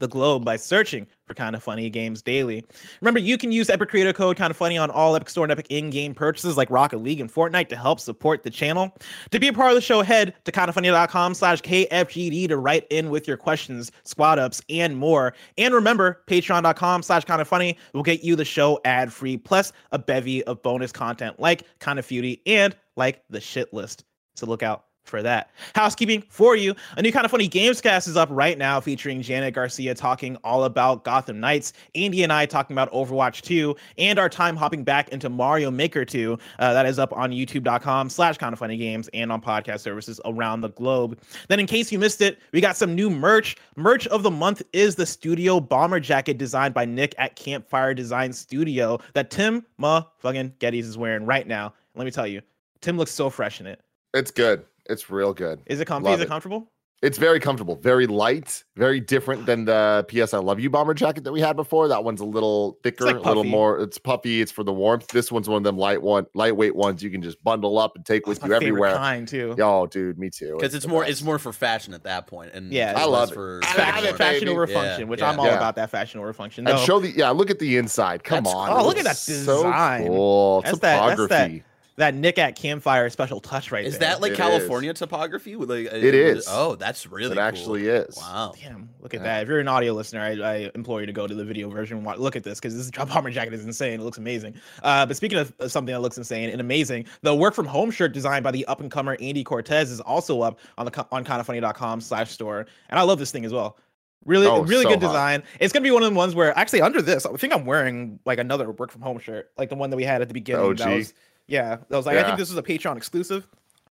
the 0.00 0.08
globe 0.08 0.44
by 0.44 0.56
searching 0.56 1.06
for 1.26 1.34
Kind 1.34 1.54
of 1.54 1.62
Funny 1.62 1.88
Games 1.88 2.22
Daily. 2.22 2.64
Remember, 3.00 3.20
you 3.20 3.38
can 3.38 3.52
use 3.52 3.70
Epic 3.70 3.88
Creator 3.88 4.14
Code 4.14 4.36
Kind 4.36 4.50
of 4.50 4.56
Funny 4.56 4.76
on 4.76 4.90
all 4.90 5.14
Epic 5.14 5.30
Store 5.30 5.44
and 5.44 5.52
Epic 5.52 5.66
in-game 5.68 6.14
purchases 6.14 6.56
like 6.56 6.68
Rocket 6.70 6.98
League 6.98 7.20
and 7.20 7.32
Fortnite 7.32 7.68
to 7.68 7.76
help 7.76 8.00
support 8.00 8.42
the 8.42 8.50
channel. 8.50 8.96
To 9.30 9.38
be 9.38 9.48
a 9.48 9.52
part 9.52 9.70
of 9.70 9.76
the 9.76 9.80
show, 9.80 10.02
head 10.02 10.34
to 10.44 10.52
kindoffunny.com 10.52 11.34
slash 11.34 11.62
KFGD 11.62 12.48
to 12.48 12.56
write 12.56 12.86
in 12.90 13.10
with 13.10 13.28
your 13.28 13.36
questions, 13.36 13.92
squad 14.04 14.38
ups, 14.38 14.60
and 14.68 14.96
more. 14.96 15.34
And 15.56 15.72
remember, 15.72 16.22
patreon.com 16.26 17.02
slash 17.02 17.24
kind 17.24 17.40
of 17.40 17.46
funny 17.46 17.78
will 17.94 18.02
get 18.02 18.24
you 18.24 18.34
the 18.34 18.44
show 18.44 18.80
ad-free, 18.84 19.36
plus 19.36 19.72
a 19.92 19.98
bevy 19.98 20.42
of 20.44 20.62
bonus 20.62 20.90
content 20.90 21.38
like 21.38 21.62
Kind 21.78 21.98
of 21.98 22.06
Feudy 22.06 22.40
and 22.46 22.74
like 22.96 23.22
the 23.30 23.40
shit 23.40 23.72
list. 23.72 24.04
So 24.34 24.46
look 24.46 24.62
out 24.62 24.86
for 25.04 25.22
that. 25.22 25.50
Housekeeping 25.74 26.22
for 26.28 26.56
you. 26.56 26.74
A 26.96 27.02
new 27.02 27.12
kind 27.12 27.24
of 27.24 27.30
funny 27.30 27.48
games 27.48 27.80
cast 27.80 28.08
is 28.08 28.16
up 28.16 28.28
right 28.30 28.56
now 28.56 28.80
featuring 28.80 29.20
Janet 29.22 29.54
Garcia 29.54 29.94
talking 29.94 30.36
all 30.44 30.64
about 30.64 31.04
Gotham 31.04 31.40
Knights, 31.40 31.72
Andy 31.94 32.22
and 32.22 32.32
I 32.32 32.46
talking 32.46 32.74
about 32.74 32.90
Overwatch 32.92 33.42
2, 33.42 33.74
and 33.98 34.18
our 34.18 34.28
time 34.28 34.56
hopping 34.56 34.84
back 34.84 35.08
into 35.10 35.28
Mario 35.28 35.70
Maker 35.70 36.04
2. 36.04 36.38
Uh, 36.58 36.72
that 36.72 36.86
is 36.86 36.98
up 36.98 37.12
on 37.12 37.30
youtube.com 37.30 38.08
slash 38.08 38.38
kind 38.38 38.52
of 38.52 38.58
funny 38.58 38.76
games 38.76 39.08
and 39.12 39.32
on 39.32 39.42
podcast 39.42 39.80
services 39.80 40.20
around 40.24 40.60
the 40.60 40.70
globe. 40.70 41.18
Then 41.48 41.60
in 41.60 41.66
case 41.66 41.90
you 41.90 41.98
missed 41.98 42.20
it, 42.20 42.38
we 42.52 42.60
got 42.60 42.76
some 42.76 42.94
new 42.94 43.10
merch. 43.10 43.56
Merch 43.76 44.06
of 44.08 44.22
the 44.22 44.30
month 44.30 44.62
is 44.72 44.94
the 44.94 45.06
studio 45.06 45.60
bomber 45.60 46.00
jacket 46.00 46.38
designed 46.38 46.74
by 46.74 46.84
Nick 46.84 47.14
at 47.18 47.36
Campfire 47.36 47.94
Design 47.94 48.32
Studio 48.32 48.98
that 49.14 49.30
Tim 49.30 49.64
Ma 49.78 50.04
fucking 50.18 50.52
Gettys 50.60 50.84
is 50.84 50.96
wearing 50.96 51.26
right 51.26 51.46
now. 51.46 51.72
Let 51.94 52.04
me 52.04 52.10
tell 52.10 52.26
you, 52.26 52.40
Tim 52.80 52.96
looks 52.96 53.10
so 53.10 53.28
fresh 53.30 53.60
in 53.60 53.66
it. 53.66 53.80
It's 54.14 54.30
good. 54.30 54.64
It's 54.90 55.08
real 55.10 55.32
good. 55.32 55.60
Is 55.66 55.80
it 55.80 55.86
comfy? 55.86 56.06
Love 56.08 56.14
Is 56.18 56.20
it 56.22 56.24
it. 56.24 56.28
comfortable? 56.28 56.70
It's 57.02 57.16
very 57.16 57.40
comfortable, 57.40 57.76
very 57.76 58.06
light, 58.06 58.62
very 58.76 59.00
different 59.00 59.46
than 59.46 59.64
the 59.64 60.04
PS 60.10 60.34
I 60.34 60.38
Love 60.38 60.60
You 60.60 60.68
bomber 60.68 60.92
jacket 60.92 61.24
that 61.24 61.32
we 61.32 61.40
had 61.40 61.56
before. 61.56 61.88
That 61.88 62.04
one's 62.04 62.20
a 62.20 62.26
little 62.26 62.78
thicker, 62.82 63.06
like 63.06 63.16
a 63.16 63.20
little 63.20 63.42
more. 63.42 63.78
It's 63.80 63.96
puffy. 63.96 64.42
It's 64.42 64.52
for 64.52 64.64
the 64.64 64.72
warmth. 64.74 65.06
This 65.06 65.32
one's 65.32 65.48
one 65.48 65.56
of 65.56 65.64
them 65.64 65.78
light 65.78 66.02
one, 66.02 66.26
lightweight 66.34 66.76
ones 66.76 67.02
you 67.02 67.08
can 67.08 67.22
just 67.22 67.42
bundle 67.42 67.78
up 67.78 67.92
and 67.96 68.04
take 68.04 68.26
with 68.26 68.36
It's 68.36 68.42
my 68.46 68.48
you 68.48 68.60
favorite 68.60 68.66
everywhere. 68.90 68.96
kind 68.96 69.26
too. 69.26 69.56
Oh, 69.62 69.86
dude, 69.86 70.18
me 70.18 70.28
too. 70.28 70.56
Because 70.58 70.74
it's 70.74 70.84
the 70.84 70.90
more 70.90 71.00
best. 71.04 71.12
it's 71.12 71.22
more 71.22 71.38
for 71.38 71.54
fashion 71.54 71.94
at 71.94 72.02
that 72.04 72.26
point. 72.26 72.52
point, 72.52 72.54
and 72.64 72.70
Yeah, 72.70 72.92
I 72.94 73.06
less 73.06 73.08
love 73.08 73.30
it. 73.30 73.34
for 73.34 73.60
I 73.62 73.66
Fashion, 73.72 74.04
love 74.04 74.14
it, 74.14 74.18
fashion 74.18 74.40
baby. 74.40 74.50
over 74.50 74.66
Yeah, 74.68 74.74
function, 74.82 75.08
which 75.08 75.20
yeah. 75.20 75.30
I'm 75.30 75.40
all 75.40 75.46
Yeah. 75.46 75.56
about 75.56 75.76
that 75.76 75.88
fashion 75.88 76.20
over 76.20 76.34
function. 76.34 76.66
And 76.68 76.78
show 76.80 77.00
the 77.00 77.08
yeah. 77.12 77.30
Look 77.30 77.48
at 77.48 77.58
the 77.60 77.78
inside. 77.78 78.24
Come 78.24 78.44
That's- 78.44 78.54
on. 78.54 78.68
oh, 78.72 78.86
look 78.86 78.98
at 78.98 79.04
looks 79.06 79.24
that 79.26 79.32
so 79.32 79.56
design. 79.62 80.06
cool. 80.06 80.60
That's 80.60 80.78
that- 80.80 80.80
that's 80.80 81.20
that- 81.20 81.28
Topography. 81.28 81.64
That 82.00 82.14
Nick 82.14 82.38
at 82.38 82.56
Campfire 82.56 83.08
special 83.08 83.40
touch 83.40 83.70
right 83.72 83.84
Is 83.86 83.98
there. 83.98 84.10
that 84.10 84.20
like 84.20 84.32
It 84.32 84.36
California 84.36 84.92
topography? 84.92 85.56
With 85.56 85.70
like, 85.70 85.86
It 85.86 86.14
is. 86.14 86.46
Oh, 86.48 86.74
that's 86.74 87.06
really. 87.06 87.32
It 87.32 87.34
cool. 87.36 87.42
actually 87.42 87.86
is. 87.86 88.16
Wow. 88.16 88.52
Damn, 88.60 88.90
look 89.00 89.14
at 89.14 89.20
Yeah. 89.20 89.24
that. 89.26 89.42
If 89.44 89.48
you're 89.48 89.60
an 89.60 89.68
audio 89.68 89.92
listener, 89.92 90.20
I, 90.20 90.30
I 90.32 90.70
implore 90.74 91.00
you 91.00 91.06
to 91.06 91.12
go 91.12 91.26
to 91.26 91.34
the 91.34 91.44
video 91.44 91.70
version 91.70 91.96
and 91.98 92.04
watch, 92.06 92.18
look 92.18 92.36
at 92.36 92.42
this 92.42 92.58
because 92.58 92.76
this 92.76 92.90
drop 92.90 93.08
bomber 93.08 93.30
jacket 93.30 93.54
is 93.54 93.64
insane. 93.64 94.00
It 94.00 94.02
looks 94.02 94.18
amazing. 94.18 94.54
Uh, 94.82 95.06
but 95.06 95.16
speaking 95.16 95.38
of 95.38 95.52
of 95.60 95.70
something 95.72 95.92
that 95.94 96.00
looks 96.00 96.18
insane 96.18 96.50
and 96.50 96.60
amazing, 96.60 97.06
the 97.22 97.34
work 97.34 97.54
from 97.54 97.66
home 97.66 97.90
shirt 97.90 98.12
designed 98.12 98.42
by 98.44 98.50
the 98.50 98.66
up 98.66 98.80
and 98.80 98.90
comer 98.90 99.16
Andy 99.20 99.44
Cortez 99.44 99.90
is 99.90 100.00
also 100.00 100.40
up 100.42 100.58
on 100.78 100.84
the 100.84 100.90
co- 100.90 101.06
on 101.12 101.24
kindoffunny.com 101.24 102.00
slash 102.00 102.30
store. 102.30 102.66
And 102.88 102.98
I 102.98 103.02
love 103.02 103.18
this 103.18 103.30
thing 103.30 103.44
as 103.44 103.52
well. 103.52 103.78
Really, 104.26 104.46
Oh, 104.46 104.62
really 104.64 104.82
so 104.82 104.90
good 104.90 105.02
hot. 105.02 105.08
design. 105.12 105.42
It's 105.60 105.72
gonna 105.72 105.82
be 105.82 105.90
one 105.90 106.02
of 106.02 106.10
the 106.10 106.14
ones 106.16 106.34
where 106.34 106.56
actually 106.58 106.82
under 106.82 107.00
this, 107.00 107.24
I 107.24 107.32
think 107.36 107.54
I'm 107.54 107.64
wearing 107.64 108.20
like 108.26 108.38
another 108.38 108.70
work 108.70 108.90
from 108.90 109.00
home 109.00 109.18
shirt, 109.18 109.50
like 109.56 109.70
the 109.70 109.76
one 109.76 109.88
that 109.90 109.96
we 109.96 110.04
had 110.04 110.20
at 110.20 110.28
the 110.28 110.34
beginning. 110.34 110.74
That 110.76 110.86
OG. 110.88 111.06
Yeah, 111.50 111.76
that 111.88 111.96
was 111.96 112.06
like 112.06 112.16
I 112.16 112.22
think 112.22 112.38
this 112.38 112.48
was 112.48 112.56
a 112.56 112.62
Patreon 112.62 112.96
exclusive. 112.96 113.46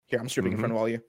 Here, 0.08 0.20
I'm 0.20 0.28
stripping 0.28 0.54
in 0.54 0.58
front 0.58 0.72
mm-hmm. 0.72 0.78
of 0.78 0.82
all 0.82 0.90
you. 0.90 1.02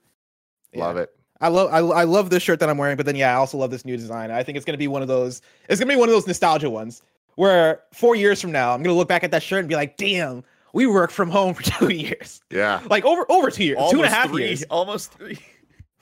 Yeah. 0.72 0.84
Love 0.84 0.96
it. 0.98 1.10
I 1.40 1.48
love 1.48 1.72
I, 1.72 1.78
I 1.78 2.04
love 2.04 2.30
this 2.30 2.42
shirt 2.42 2.60
that 2.60 2.68
I'm 2.68 2.78
wearing, 2.78 2.96
but 2.96 3.06
then 3.06 3.16
yeah, 3.16 3.32
I 3.32 3.34
also 3.34 3.58
love 3.58 3.70
this 3.70 3.84
new 3.84 3.96
design. 3.96 4.30
I 4.30 4.42
think 4.42 4.56
it's 4.56 4.64
gonna 4.64 4.78
be 4.78 4.88
one 4.88 5.02
of 5.02 5.08
those. 5.08 5.40
It's 5.68 5.80
gonna 5.80 5.92
be 5.92 5.98
one 5.98 6.08
of 6.08 6.14
those 6.14 6.26
nostalgia 6.26 6.70
ones 6.70 7.02
where 7.36 7.82
four 7.92 8.14
years 8.14 8.40
from 8.40 8.52
now, 8.52 8.72
I'm 8.72 8.82
gonna 8.82 8.96
look 8.96 9.08
back 9.08 9.24
at 9.24 9.30
that 9.30 9.42
shirt 9.42 9.60
and 9.60 9.68
be 9.68 9.74
like, 9.74 9.96
"Damn, 9.96 10.44
we 10.74 10.86
worked 10.86 11.12
from 11.12 11.30
home 11.30 11.54
for 11.54 11.62
two 11.78 11.88
years, 11.92 12.42
Yeah. 12.50 12.82
like 12.90 13.04
over 13.06 13.24
over 13.30 13.50
two 13.50 13.64
years, 13.64 13.78
two 13.78 13.84
and 13.84 13.96
Almost 13.96 14.14
half 14.14 14.30
three. 14.30 14.46
years. 14.46 14.62
Almost 14.64 15.12
three. 15.12 15.38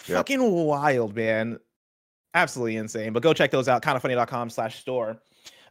Yep. 0.09 0.17
Fucking 0.17 0.51
wild, 0.51 1.15
man. 1.15 1.59
Absolutely 2.35 2.77
insane. 2.77 3.13
But 3.13 3.23
go 3.23 3.33
check 3.33 3.51
those 3.51 3.69
out. 3.69 3.83
Kindoffunny.com 3.83 4.51
slash 4.51 4.81
store. 4.81 5.21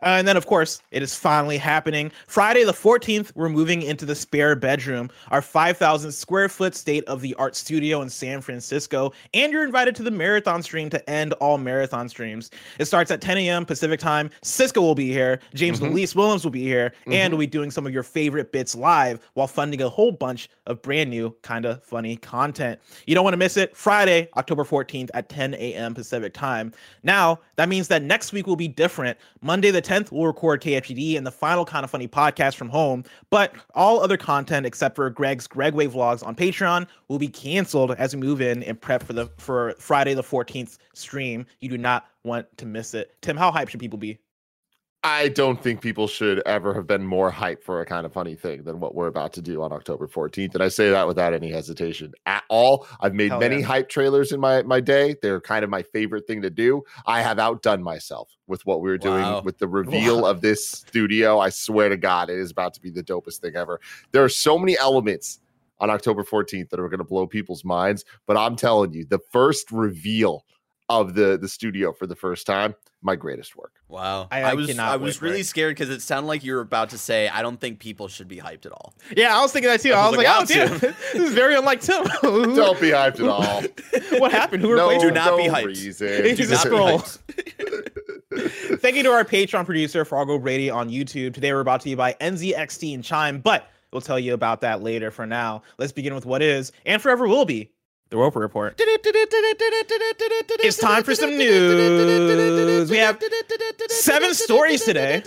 Uh, 0.01 0.15
and 0.17 0.27
then, 0.27 0.35
of 0.37 0.45
course, 0.47 0.81
it 0.91 1.03
is 1.03 1.15
finally 1.15 1.57
happening. 1.57 2.11
Friday 2.27 2.63
the 2.63 2.71
14th, 2.71 3.31
we're 3.35 3.49
moving 3.49 3.81
into 3.83 4.05
the 4.05 4.15
spare 4.15 4.55
bedroom, 4.55 5.09
our 5.29 5.41
5,000 5.41 6.11
square 6.11 6.49
foot 6.49 6.75
state 6.75 7.03
of 7.05 7.21
the 7.21 7.35
art 7.35 7.55
studio 7.55 8.01
in 8.01 8.09
San 8.09 8.41
Francisco. 8.41 9.13
And 9.33 9.51
you're 9.51 9.63
invited 9.63 9.95
to 9.97 10.03
the 10.03 10.11
marathon 10.11 10.63
stream 10.63 10.89
to 10.89 11.09
end 11.09 11.33
all 11.33 11.57
marathon 11.57 12.09
streams. 12.09 12.49
It 12.79 12.85
starts 12.85 13.11
at 13.11 13.21
10 13.21 13.37
a.m. 13.37 13.65
Pacific 13.65 13.99
time. 13.99 14.29
Cisco 14.41 14.81
will 14.81 14.95
be 14.95 15.11
here. 15.11 15.39
James 15.53 15.79
Mhm. 15.79 15.91
Louise 15.91 16.15
Williams 16.15 16.43
will 16.43 16.51
be 16.51 16.63
here. 16.63 16.93
And 17.05 17.31
Mhm. 17.33 17.37
we'll 17.37 17.39
be 17.39 17.47
doing 17.47 17.69
some 17.71 17.85
of 17.85 17.93
your 17.93 18.03
favorite 18.03 18.51
bits 18.51 18.75
live 18.75 19.19
while 19.33 19.47
funding 19.47 19.81
a 19.81 19.89
whole 19.89 20.11
bunch 20.11 20.49
of 20.65 20.81
brand 20.81 21.09
new, 21.09 21.35
kind 21.43 21.65
of 21.65 21.83
funny 21.83 22.15
content. 22.15 22.79
You 23.05 23.15
don't 23.15 23.23
want 23.23 23.33
to 23.33 23.37
miss 23.37 23.57
it. 23.57 23.75
Friday, 23.77 24.29
October 24.37 24.63
14th 24.63 25.11
at 25.13 25.29
10 25.29 25.53
a.m. 25.55 25.93
Pacific 25.93 26.33
time. 26.33 26.73
Now, 27.03 27.39
that 27.57 27.69
means 27.69 27.87
that 27.89 28.01
next 28.03 28.33
week 28.33 28.47
will 28.47 28.55
be 28.55 28.67
different. 28.67 29.17
Monday, 29.41 29.71
the 29.71 29.81
10th, 29.91 30.09
we'll 30.11 30.25
record 30.25 30.61
KFGD 30.61 31.17
and 31.17 31.27
the 31.27 31.31
final 31.31 31.65
Kind 31.65 31.83
of 31.83 31.91
Funny 31.91 32.07
podcast 32.07 32.55
from 32.55 32.69
home. 32.69 33.03
But 33.29 33.53
all 33.75 34.01
other 34.01 34.15
content 34.15 34.65
except 34.65 34.95
for 34.95 35.09
Greg's 35.09 35.49
Gregway 35.49 35.89
vlogs 35.89 36.25
on 36.25 36.33
Patreon 36.33 36.87
will 37.09 37.19
be 37.19 37.27
canceled 37.27 37.91
as 37.91 38.15
we 38.15 38.21
move 38.21 38.39
in 38.39 38.63
and 38.63 38.79
prep 38.79 39.03
for 39.03 39.11
the 39.11 39.27
for 39.37 39.75
Friday 39.79 40.13
the 40.13 40.23
14th 40.23 40.77
stream. 40.93 41.45
You 41.59 41.67
do 41.67 41.77
not 41.77 42.05
want 42.23 42.47
to 42.57 42.65
miss 42.65 42.93
it. 42.93 43.17
Tim, 43.21 43.35
how 43.35 43.51
hype 43.51 43.67
should 43.67 43.81
people 43.81 43.99
be? 43.99 44.17
I 45.03 45.29
don't 45.29 45.59
think 45.61 45.81
people 45.81 46.07
should 46.07 46.43
ever 46.45 46.75
have 46.75 46.85
been 46.85 47.03
more 47.03 47.31
hyped 47.31 47.63
for 47.63 47.81
a 47.81 47.85
kind 47.87 48.05
of 48.05 48.13
funny 48.13 48.35
thing 48.35 48.63
than 48.63 48.79
what 48.79 48.93
we're 48.93 49.07
about 49.07 49.33
to 49.33 49.41
do 49.41 49.63
on 49.63 49.71
October 49.71 50.07
14th. 50.07 50.53
And 50.53 50.61
I 50.61 50.67
say 50.67 50.91
that 50.91 51.07
without 51.07 51.33
any 51.33 51.49
hesitation 51.49 52.13
at 52.27 52.43
all. 52.49 52.87
I've 52.99 53.15
made 53.15 53.31
Hell 53.31 53.39
many 53.39 53.61
yeah. 53.61 53.65
hype 53.65 53.89
trailers 53.89 54.31
in 54.31 54.39
my 54.39 54.61
my 54.61 54.79
day. 54.79 55.15
They're 55.19 55.41
kind 55.41 55.63
of 55.63 55.71
my 55.71 55.81
favorite 55.81 56.27
thing 56.27 56.43
to 56.43 56.51
do. 56.51 56.83
I 57.07 57.23
have 57.23 57.39
outdone 57.39 57.81
myself 57.81 58.29
with 58.45 58.63
what 58.67 58.81
we 58.81 58.91
were 58.91 58.99
doing 58.99 59.23
Wow. 59.23 59.41
with 59.41 59.57
the 59.57 59.67
reveal 59.67 60.23
of 60.23 60.41
this 60.41 60.69
studio. 60.69 61.39
I 61.39 61.49
swear 61.49 61.89
to 61.89 61.97
God, 61.97 62.29
it 62.29 62.37
is 62.37 62.51
about 62.51 62.75
to 62.75 62.81
be 62.81 62.91
the 62.91 63.03
dopest 63.03 63.39
thing 63.39 63.55
ever. 63.55 63.79
There 64.11 64.23
are 64.23 64.29
so 64.29 64.55
many 64.59 64.77
elements 64.77 65.39
on 65.79 65.89
October 65.89 66.23
14th 66.23 66.69
that 66.69 66.79
are 66.79 66.89
going 66.89 66.99
to 66.99 67.03
blow 67.03 67.25
people's 67.25 67.65
minds. 67.65 68.05
But 68.27 68.37
I'm 68.37 68.55
telling 68.55 68.93
you, 68.93 69.05
the 69.05 69.19
first 69.31 69.71
reveal 69.71 70.45
of 70.89 71.15
the 71.15 71.39
the 71.41 71.47
studio 71.47 71.91
for 71.91 72.05
the 72.05 72.15
first 72.15 72.45
time, 72.45 72.75
my 73.01 73.15
greatest 73.15 73.55
work. 73.55 73.80
Wow. 73.91 74.27
I- 74.31 74.41
I, 74.43 74.51
I 74.51 74.53
was 74.53 74.79
I 74.79 74.95
was 74.95 75.21
really 75.21 75.41
it. 75.41 75.45
scared 75.45 75.75
because 75.75 75.89
it 75.89 76.01
sounded 76.01 76.27
like 76.27 76.43
you 76.43 76.53
were 76.53 76.61
about 76.61 76.91
to 76.91 76.97
say 76.97 77.27
I 77.27 77.41
don't 77.41 77.59
think 77.59 77.79
people 77.79 78.07
should 78.07 78.27
be 78.29 78.37
hyped 78.37 78.65
at 78.65 78.71
all. 78.71 78.93
Yeah, 79.15 79.37
I 79.37 79.41
was 79.41 79.51
thinking 79.51 79.69
that 79.69 79.81
too. 79.81 79.91
I 79.93 79.99
I 79.99 80.07
was 80.09 80.17
was 80.17 80.25
like, 80.25 80.27
like, 80.27 80.35
oh, 80.35 80.39
"Wow, 80.39 80.45
damn, 80.67 80.79
this 81.13 81.15
is 81.29 81.33
very 81.33 81.55
unlike 81.55 81.81
Tim. 81.81 82.03
Don't 82.23 82.79
be 82.79 82.89
hyped 82.91 83.19
at 83.19 83.27
all. 83.27 83.61
what 84.19 84.31
happened? 84.31 84.63
Who 84.63 84.75
no, 84.75 84.83
replaced 84.89 85.01
Do 85.01 85.07
him? 85.09 85.13
not 85.15 85.37
be 85.37 85.43
hyped. 85.43 85.65
reason. 85.65 86.07
Do 86.07 86.13
not 86.47 86.63
be 86.65 86.69
hyped. 86.71 87.19
Thank 88.79 88.95
you 88.95 89.03
to 89.03 89.11
our 89.11 89.25
Patreon 89.25 89.65
producer, 89.65 90.05
Fargo 90.05 90.39
Brady, 90.39 90.69
on 90.69 90.89
YouTube. 90.89 91.33
Today 91.33 91.51
we're 91.53 91.63
brought 91.65 91.81
to 91.81 91.89
you 91.89 91.97
by 91.97 92.13
NZXT 92.13 92.93
and 92.95 93.03
Chime, 93.03 93.39
but 93.41 93.67
we'll 93.91 94.01
tell 94.01 94.17
you 94.19 94.33
about 94.33 94.61
that 94.61 94.81
later. 94.81 95.11
For 95.11 95.25
now, 95.27 95.63
let's 95.77 95.91
begin 95.91 96.15
with 96.15 96.25
what 96.25 96.41
is 96.41 96.71
and 96.85 97.01
forever 97.01 97.27
will 97.27 97.43
be 97.45 97.71
the 98.09 98.17
Roper 98.17 98.39
Report. 98.39 98.75
It's 100.63 100.77
time 100.77 101.03
for 101.03 101.13
some 101.15 101.37
news. 101.37 102.50
We 102.89 102.97
have 102.97 103.21
seven 103.89 104.33
stories 104.33 104.83
today. 104.83 105.23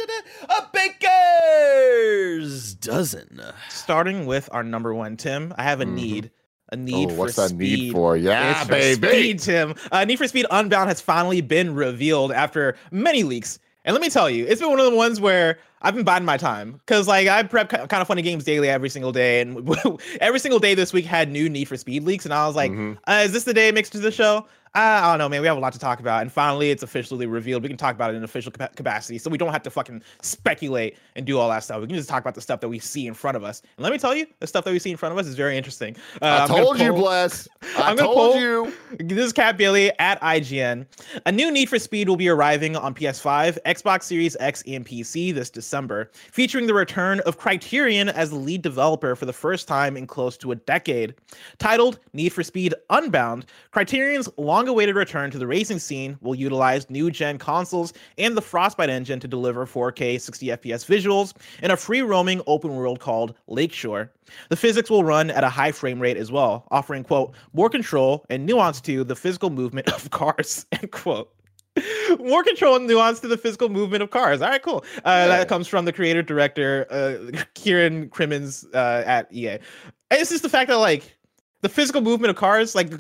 A 0.49 0.62
baker's 0.73 2.75
dozen. 2.75 3.40
Starting 3.68 4.26
with 4.26 4.49
our 4.52 4.62
number 4.62 4.94
one, 4.94 5.16
Tim. 5.16 5.52
I 5.56 5.62
have 5.64 5.80
a 5.80 5.84
Mhm. 5.87 5.94
need. 5.94 6.30
A 6.70 6.76
need 6.76 7.11
oh, 7.11 7.14
for 7.14 7.18
what's 7.20 7.37
that 7.37 7.50
speed. 7.50 7.78
need 7.78 7.92
for? 7.92 8.16
Yeah, 8.16 8.61
It's 8.62 8.68
baby. 8.68 9.06
Speed, 9.08 9.38
Tim. 9.40 9.75
Uh, 9.92 10.04
Need 10.04 10.16
for 10.16 10.26
Speed 10.26 10.46
Unbound 10.50 10.88
has 10.88 11.00
finally 11.00 11.40
been 11.42 11.75
revealed 11.75 12.32
after 12.32 12.75
many 12.90 13.23
leaks. 13.23 13.58
And 13.84 13.92
let 13.92 14.00
me 14.00 14.08
tell 14.08 14.30
you, 14.30 14.46
it's 14.46 14.62
been 14.62 14.70
one 14.70 14.80
of 14.80 14.87
the 14.90 14.96
ones 14.96 15.20
where 15.20 15.58
I've 15.82 15.94
been 15.94 16.04
biding 16.04 16.25
my 16.25 16.38
time 16.38 16.80
because, 16.87 17.06
like, 17.06 17.28
I 17.28 17.42
prep 17.42 17.68
kind 17.68 18.00
of 18.00 18.08
funny 18.08 18.23
games 18.23 18.44
daily 18.44 18.70
every 18.70 18.88
single 18.88 19.12
day, 19.12 19.42
and 19.42 19.76
every 20.23 20.40
single 20.40 20.58
day 20.58 20.75
this 20.75 20.94
week 20.94 21.04
had 21.04 21.30
new 21.30 21.50
Need 21.50 21.66
for 21.68 21.76
Speed 21.76 22.04
leaks, 22.04 22.25
and 22.25 22.32
I 22.32 22.46
was 22.46 22.56
like, 22.56 22.73
Mhm. 22.73 22.96
uh, 23.06 23.23
"Is 23.26 23.32
this 23.32 23.44
the 23.44 23.52
day 23.52 23.68
it 23.68 23.75
makes 23.75 23.90
it 23.90 23.92
to 23.92 23.99
the 23.99 24.11
show?" 24.11 24.46
I 24.76 25.12
don't 25.12 25.19
know, 25.19 25.28
man. 25.28 25.40
We 25.40 25.47
have 25.47 25.57
a 25.57 25.61
lot 25.61 25.73
to 25.75 25.78
talk 25.78 26.00
about, 26.00 26.23
and 26.23 26.33
finally, 26.33 26.71
it's 26.73 26.83
officially 26.83 27.26
revealed. 27.26 27.62
We 27.62 27.69
can 27.69 27.76
talk 27.76 27.95
about 27.95 28.12
it 28.12 28.16
in 28.16 28.25
official 28.25 28.50
capacity, 28.50 29.19
so 29.19 29.31
we 29.31 29.38
don't 29.38 29.52
have 29.52 29.62
to 29.62 29.71
fucking 29.71 30.02
speculate 30.21 30.97
and 31.14 31.25
do 31.25 31.38
all 31.38 31.49
that 31.50 31.62
stuff. 31.62 31.81
We 31.81 31.87
can 31.87 31.95
just 31.95 32.09
talk 32.09 32.21
about 32.21 32.35
the 32.35 32.40
stuff 32.40 32.59
that 32.61 32.69
we 32.69 32.81
see 32.81 33.07
in 33.07 33.14
front 33.14 33.37
of 33.37 33.45
us. 33.45 33.62
And 33.76 33.85
let 33.85 33.93
me 33.93 33.99
tell 33.99 34.16
you, 34.16 34.26
the 34.40 34.49
stuff 34.49 34.64
that 34.64 34.73
we 34.73 34.81
see 34.81 34.90
in 34.90 34.97
front 34.97 35.12
of 35.12 35.19
us 35.19 35.26
is 35.26 35.37
very 35.37 35.57
interesting. 35.57 35.95
Uh, 36.21 36.40
I 36.43 36.47
told 36.49 36.81
you, 36.81 36.93
bless. 36.93 37.47
I 37.78 37.90
I'm 37.90 37.97
told 37.97 38.33
pull- 38.33 38.40
you. 38.40 38.73
this 38.99 39.26
is 39.26 39.33
Kat 39.33 39.57
Bailey 39.57 39.93
at 40.00 40.21
IGN. 40.21 40.87
A 41.25 41.31
new 41.31 41.52
Need 41.52 41.69
for 41.69 41.78
Speed 41.78 42.09
will 42.09 42.16
be 42.16 42.28
arriving 42.28 42.75
on 42.75 42.95
PS5, 42.95 43.59
Xbox 43.66 44.02
Series 44.04 44.37
X, 44.40 44.64
and 44.66 44.85
PC 44.85 45.33
this 45.33 45.50
December, 45.50 46.11
featuring 46.33 46.66
the 46.66 46.75
return 46.75 47.21
of 47.21 47.38
Criterion 47.38 48.09
as 48.09 48.31
the 48.31 48.37
lead 48.37 48.62
developer 48.62 49.14
for 49.14 49.26
the 49.26 49.33
first 49.33 49.69
time 49.69 49.97
in 49.97 50.09
close 50.09 50.37
to 50.38 50.50
a 50.50 50.57
decade. 50.57 51.14
Titled 51.59 52.00
Need 52.12 52.31
for 52.33 52.43
Speed 52.43 52.75
Unbound, 52.90 53.47
Criterion's 53.71 54.28
long 54.37 54.63
awaited 54.68 54.97
return 54.97 55.30
to 55.30 55.38
the 55.38 55.47
racing 55.47 55.78
scene 55.78 56.16
will 56.21 56.35
utilize 56.35 56.88
new 56.90 57.11
gen 57.11 57.38
consoles 57.38 57.92
and 58.18 58.37
the 58.37 58.42
Frostbite 58.42 58.90
engine 58.90 59.21
to 59.21 59.28
deliver 59.28 59.66
4K 59.66 60.21
60 60.21 60.47
FPS 60.49 60.87
visuals 60.87 61.33
in 61.62 61.71
a 61.71 61.76
free 61.76 62.02
roaming 62.02 62.40
open 62.47 62.75
world 62.75 63.00
called 63.00 63.35
Lakeshore. 63.47 64.11
The 64.49 64.56
physics 64.56 64.90
will 64.90 65.04
run 65.04 65.30
at 65.30 65.44
a 65.44 65.49
high 65.49 65.73
frame 65.73 66.00
rate 66.00 66.16
as 66.16 66.33
well, 66.33 66.66
offering, 66.71 67.04
quote, 67.04 67.35
more 67.52 67.68
control 67.71 68.25
and 68.30 68.47
nuance 68.47 68.80
to 68.83 69.04
the 69.04 69.16
physical 69.16 69.50
movement 69.50 69.88
of 69.92 70.11
cars, 70.11 70.66
end 70.73 70.90
quote. 70.90 71.30
More 72.21 72.44
control 72.44 72.76
and 72.76 72.87
nuance 72.87 73.18
to 73.18 73.26
the 73.26 73.37
physical 73.37 73.68
movement 73.68 74.00
of 74.00 74.11
cars. 74.11 74.40
All 74.40 74.49
right, 74.49 74.62
cool. 74.62 74.85
Uh, 74.99 75.00
Yeah. 75.04 75.26
That 75.26 75.49
comes 75.49 75.66
from 75.66 75.87
the 75.87 75.92
creator 75.92 76.23
director, 76.23 76.87
uh, 76.88 77.42
Kieran 77.54 78.11
Crimmins 78.11 78.64
uh, 78.75 79.02
at 79.04 79.26
EA. 79.33 79.49
And 79.49 79.61
it's 80.12 80.30
just 80.30 80.44
the 80.44 80.49
fact 80.49 80.68
that, 80.68 80.76
like, 80.76 81.16
the 81.64 81.68
physical 81.71 82.02
movement 82.02 82.28
of 82.28 82.37
cars, 82.37 82.75
like, 82.75 82.92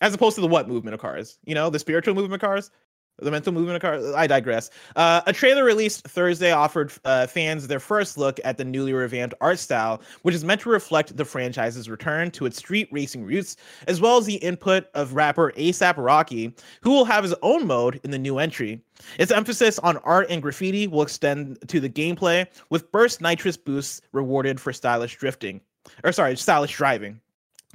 as 0.00 0.14
opposed 0.14 0.36
to 0.36 0.40
the 0.40 0.46
what 0.46 0.66
movement 0.68 0.94
of 0.94 1.00
cars? 1.00 1.38
You 1.44 1.54
know, 1.54 1.68
the 1.68 1.78
spiritual 1.78 2.14
movement 2.14 2.42
of 2.42 2.48
cars? 2.48 2.70
The 3.18 3.30
mental 3.30 3.52
movement 3.52 3.76
of 3.76 3.82
cars. 3.82 4.14
I 4.14 4.26
digress. 4.26 4.70
Uh, 4.94 5.20
a 5.26 5.34
trailer 5.34 5.64
released 5.64 6.08
Thursday 6.08 6.50
offered 6.50 6.94
uh, 7.04 7.26
fans 7.26 7.66
their 7.66 7.78
first 7.78 8.16
look 8.16 8.40
at 8.42 8.56
the 8.56 8.64
newly 8.64 8.94
revamped 8.94 9.34
art 9.42 9.58
style, 9.58 10.00
which 10.22 10.34
is 10.34 10.44
meant 10.44 10.62
to 10.62 10.70
reflect 10.70 11.14
the 11.14 11.26
franchise's 11.26 11.90
return 11.90 12.30
to 12.30 12.46
its 12.46 12.56
street 12.56 12.88
racing 12.90 13.22
roots, 13.22 13.56
as 13.86 14.00
well 14.00 14.16
as 14.16 14.24
the 14.24 14.36
input 14.36 14.86
of 14.94 15.12
rapper 15.12 15.52
ASAP 15.52 15.98
Rocky, 15.98 16.54
who 16.80 16.92
will 16.92 17.04
have 17.04 17.22
his 17.22 17.34
own 17.42 17.66
mode 17.66 18.00
in 18.02 18.10
the 18.10 18.18
new 18.18 18.38
entry. 18.38 18.80
Its 19.18 19.30
emphasis 19.30 19.78
on 19.80 19.98
art 19.98 20.26
and 20.30 20.40
graffiti 20.40 20.86
will 20.86 21.02
extend 21.02 21.58
to 21.68 21.80
the 21.80 21.90
gameplay, 21.90 22.46
with 22.70 22.90
burst 22.92 23.20
nitrous 23.20 23.58
boosts 23.58 24.00
rewarded 24.12 24.58
for 24.58 24.72
stylish 24.72 25.16
drifting. 25.16 25.60
Or 26.02 26.12
sorry, 26.12 26.34
stylish 26.36 26.74
driving. 26.74 27.20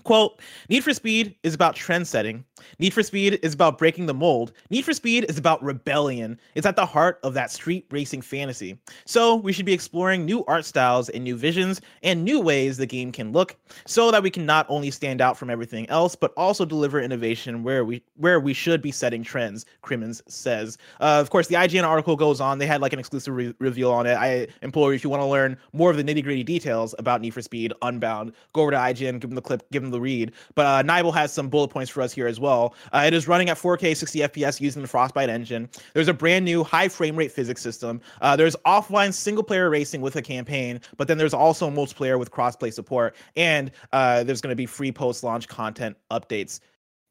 Quote, 0.03 0.41
Need 0.69 0.83
for 0.83 0.93
Speed 0.93 1.35
is 1.43 1.53
about 1.53 1.75
trend 1.75 2.07
setting. 2.07 2.43
Need 2.79 2.93
for 2.93 3.03
Speed 3.03 3.39
is 3.43 3.53
about 3.53 3.77
breaking 3.77 4.05
the 4.05 4.13
mold. 4.13 4.53
Need 4.69 4.83
for 4.83 4.93
Speed 4.93 5.25
is 5.29 5.37
about 5.37 5.61
rebellion. 5.63 6.39
It's 6.55 6.65
at 6.65 6.75
the 6.75 6.85
heart 6.85 7.19
of 7.23 7.33
that 7.33 7.51
street 7.51 7.85
racing 7.91 8.21
fantasy. 8.21 8.77
So 9.05 9.35
we 9.35 9.53
should 9.53 9.65
be 9.65 9.73
exploring 9.73 10.25
new 10.25 10.43
art 10.45 10.65
styles 10.65 11.09
and 11.09 11.23
new 11.23 11.35
visions 11.35 11.81
and 12.03 12.23
new 12.23 12.39
ways 12.39 12.77
the 12.77 12.85
game 12.85 13.11
can 13.11 13.31
look 13.31 13.55
so 13.85 14.11
that 14.11 14.23
we 14.23 14.29
can 14.29 14.45
not 14.45 14.65
only 14.69 14.91
stand 14.91 15.21
out 15.21 15.37
from 15.37 15.49
everything 15.49 15.89
else, 15.89 16.15
but 16.15 16.33
also 16.37 16.65
deliver 16.65 16.99
innovation 16.99 17.63
where 17.63 17.85
we 17.85 18.03
where 18.17 18.39
we 18.39 18.53
should 18.53 18.81
be 18.81 18.91
setting 18.91 19.23
trends, 19.23 19.65
Crimmins 19.81 20.21
says. 20.27 20.77
Uh, 20.99 21.19
of 21.19 21.29
course, 21.29 21.47
the 21.47 21.55
IGN 21.55 21.83
article 21.83 22.15
goes 22.15 22.41
on. 22.41 22.57
They 22.57 22.67
had 22.67 22.81
like 22.81 22.93
an 22.93 22.99
exclusive 22.99 23.35
re- 23.35 23.55
reveal 23.59 23.91
on 23.91 24.05
it. 24.05 24.15
I 24.15 24.47
implore 24.61 24.91
you, 24.91 24.95
if 24.95 25.03
you 25.03 25.09
want 25.09 25.21
to 25.21 25.27
learn 25.27 25.57
more 25.73 25.91
of 25.91 25.97
the 25.97 26.03
nitty 26.03 26.23
gritty 26.23 26.43
details 26.43 26.95
about 26.99 27.21
Need 27.21 27.33
for 27.33 27.41
Speed 27.41 27.73
Unbound, 27.81 28.33
go 28.53 28.61
over 28.61 28.71
to 28.71 28.77
IGN, 28.77 29.19
give 29.19 29.29
them 29.29 29.35
the 29.35 29.41
clip, 29.41 29.69
give 29.71 29.81
them 29.81 29.90
the 29.91 30.01
read. 30.01 30.31
But 30.55 30.65
uh, 30.65 30.83
Nibel 30.83 31.13
has 31.13 31.33
some 31.33 31.49
bullet 31.49 31.69
points 31.69 31.91
for 31.91 32.01
us 32.01 32.13
here 32.13 32.27
as 32.27 32.39
well. 32.39 32.75
Uh, 32.91 33.03
it 33.05 33.13
is 33.13 33.27
running 33.27 33.49
at 33.49 33.57
4K 33.57 33.95
60 33.95 34.19
FPS 34.19 34.59
using 34.59 34.81
the 34.81 34.87
Frostbite 34.87 35.29
engine. 35.29 35.69
There's 35.93 36.07
a 36.07 36.13
brand 36.13 36.45
new 36.45 36.63
high 36.63 36.87
frame 36.87 37.15
rate 37.15 37.31
physics 37.31 37.61
system. 37.61 38.01
Uh, 38.21 38.35
there's 38.35 38.55
offline 38.65 39.13
single 39.13 39.43
player 39.43 39.69
racing 39.69 40.01
with 40.01 40.15
a 40.15 40.21
campaign, 40.21 40.79
but 40.97 41.07
then 41.07 41.17
there's 41.17 41.33
also 41.33 41.69
multiplayer 41.69 42.17
with 42.17 42.31
crossplay 42.31 42.73
support. 42.73 43.15
And 43.35 43.71
uh, 43.93 44.23
there's 44.23 44.41
going 44.41 44.51
to 44.51 44.55
be 44.55 44.65
free 44.65 44.91
post 44.91 45.23
launch 45.23 45.47
content 45.47 45.97
updates. 46.11 46.59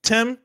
Tim, 0.03 0.39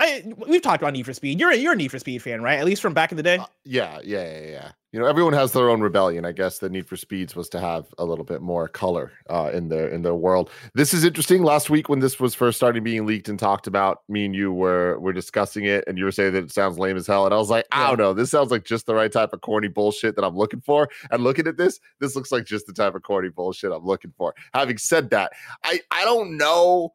I 0.00 0.32
we've 0.46 0.62
talked 0.62 0.82
about 0.82 0.92
Need 0.92 1.06
for 1.06 1.12
Speed. 1.12 1.40
You're 1.40 1.50
a, 1.50 1.56
you're 1.56 1.72
a 1.72 1.76
Need 1.76 1.90
for 1.90 1.98
Speed 1.98 2.22
fan, 2.22 2.42
right? 2.42 2.58
At 2.58 2.64
least 2.64 2.82
from 2.82 2.94
back 2.94 3.10
in 3.10 3.16
the 3.16 3.22
day. 3.22 3.38
Uh, 3.38 3.46
yeah, 3.64 3.98
yeah, 4.04 4.40
yeah, 4.40 4.46
yeah. 4.46 4.72
You 4.92 4.98
know, 4.98 5.06
everyone 5.06 5.34
has 5.34 5.52
their 5.52 5.68
own 5.68 5.82
rebellion. 5.82 6.24
I 6.24 6.32
guess 6.32 6.60
the 6.60 6.70
Need 6.70 6.88
for 6.88 6.96
Speeds 6.96 7.36
was 7.36 7.48
to 7.50 7.60
have 7.60 7.86
a 7.98 8.04
little 8.04 8.24
bit 8.24 8.40
more 8.40 8.68
color 8.68 9.12
uh, 9.28 9.50
in 9.52 9.68
their 9.68 9.88
in 9.88 10.02
their 10.02 10.14
world. 10.14 10.50
This 10.74 10.94
is 10.94 11.04
interesting. 11.04 11.42
Last 11.42 11.68
week 11.68 11.88
when 11.88 11.98
this 11.98 12.18
was 12.18 12.34
first 12.34 12.56
starting 12.56 12.82
being 12.82 13.04
leaked 13.04 13.28
and 13.28 13.38
talked 13.38 13.66
about, 13.66 14.02
me 14.08 14.24
and 14.24 14.34
you 14.34 14.52
were 14.52 14.98
were 15.00 15.12
discussing 15.12 15.64
it, 15.64 15.84
and 15.86 15.98
you 15.98 16.04
were 16.04 16.12
saying 16.12 16.32
that 16.32 16.44
it 16.44 16.52
sounds 16.52 16.78
lame 16.78 16.96
as 16.96 17.06
hell, 17.06 17.24
and 17.24 17.34
I 17.34 17.38
was 17.38 17.50
like, 17.50 17.66
I 17.72 17.88
don't 17.88 17.98
know, 17.98 18.14
this 18.14 18.30
sounds 18.30 18.50
like 18.50 18.64
just 18.64 18.86
the 18.86 18.94
right 18.94 19.12
type 19.12 19.32
of 19.32 19.40
corny 19.40 19.68
bullshit 19.68 20.16
that 20.16 20.24
I'm 20.24 20.36
looking 20.36 20.60
for. 20.60 20.88
And 21.10 21.22
looking 21.22 21.46
at 21.46 21.56
this, 21.56 21.80
this 22.00 22.16
looks 22.16 22.32
like 22.32 22.46
just 22.46 22.66
the 22.66 22.72
type 22.72 22.94
of 22.94 23.02
corny 23.02 23.28
bullshit 23.28 23.72
I'm 23.72 23.84
looking 23.84 24.14
for. 24.16 24.34
Having 24.54 24.78
said 24.78 25.10
that, 25.10 25.32
I 25.64 25.80
I 25.90 26.04
don't 26.04 26.36
know 26.36 26.94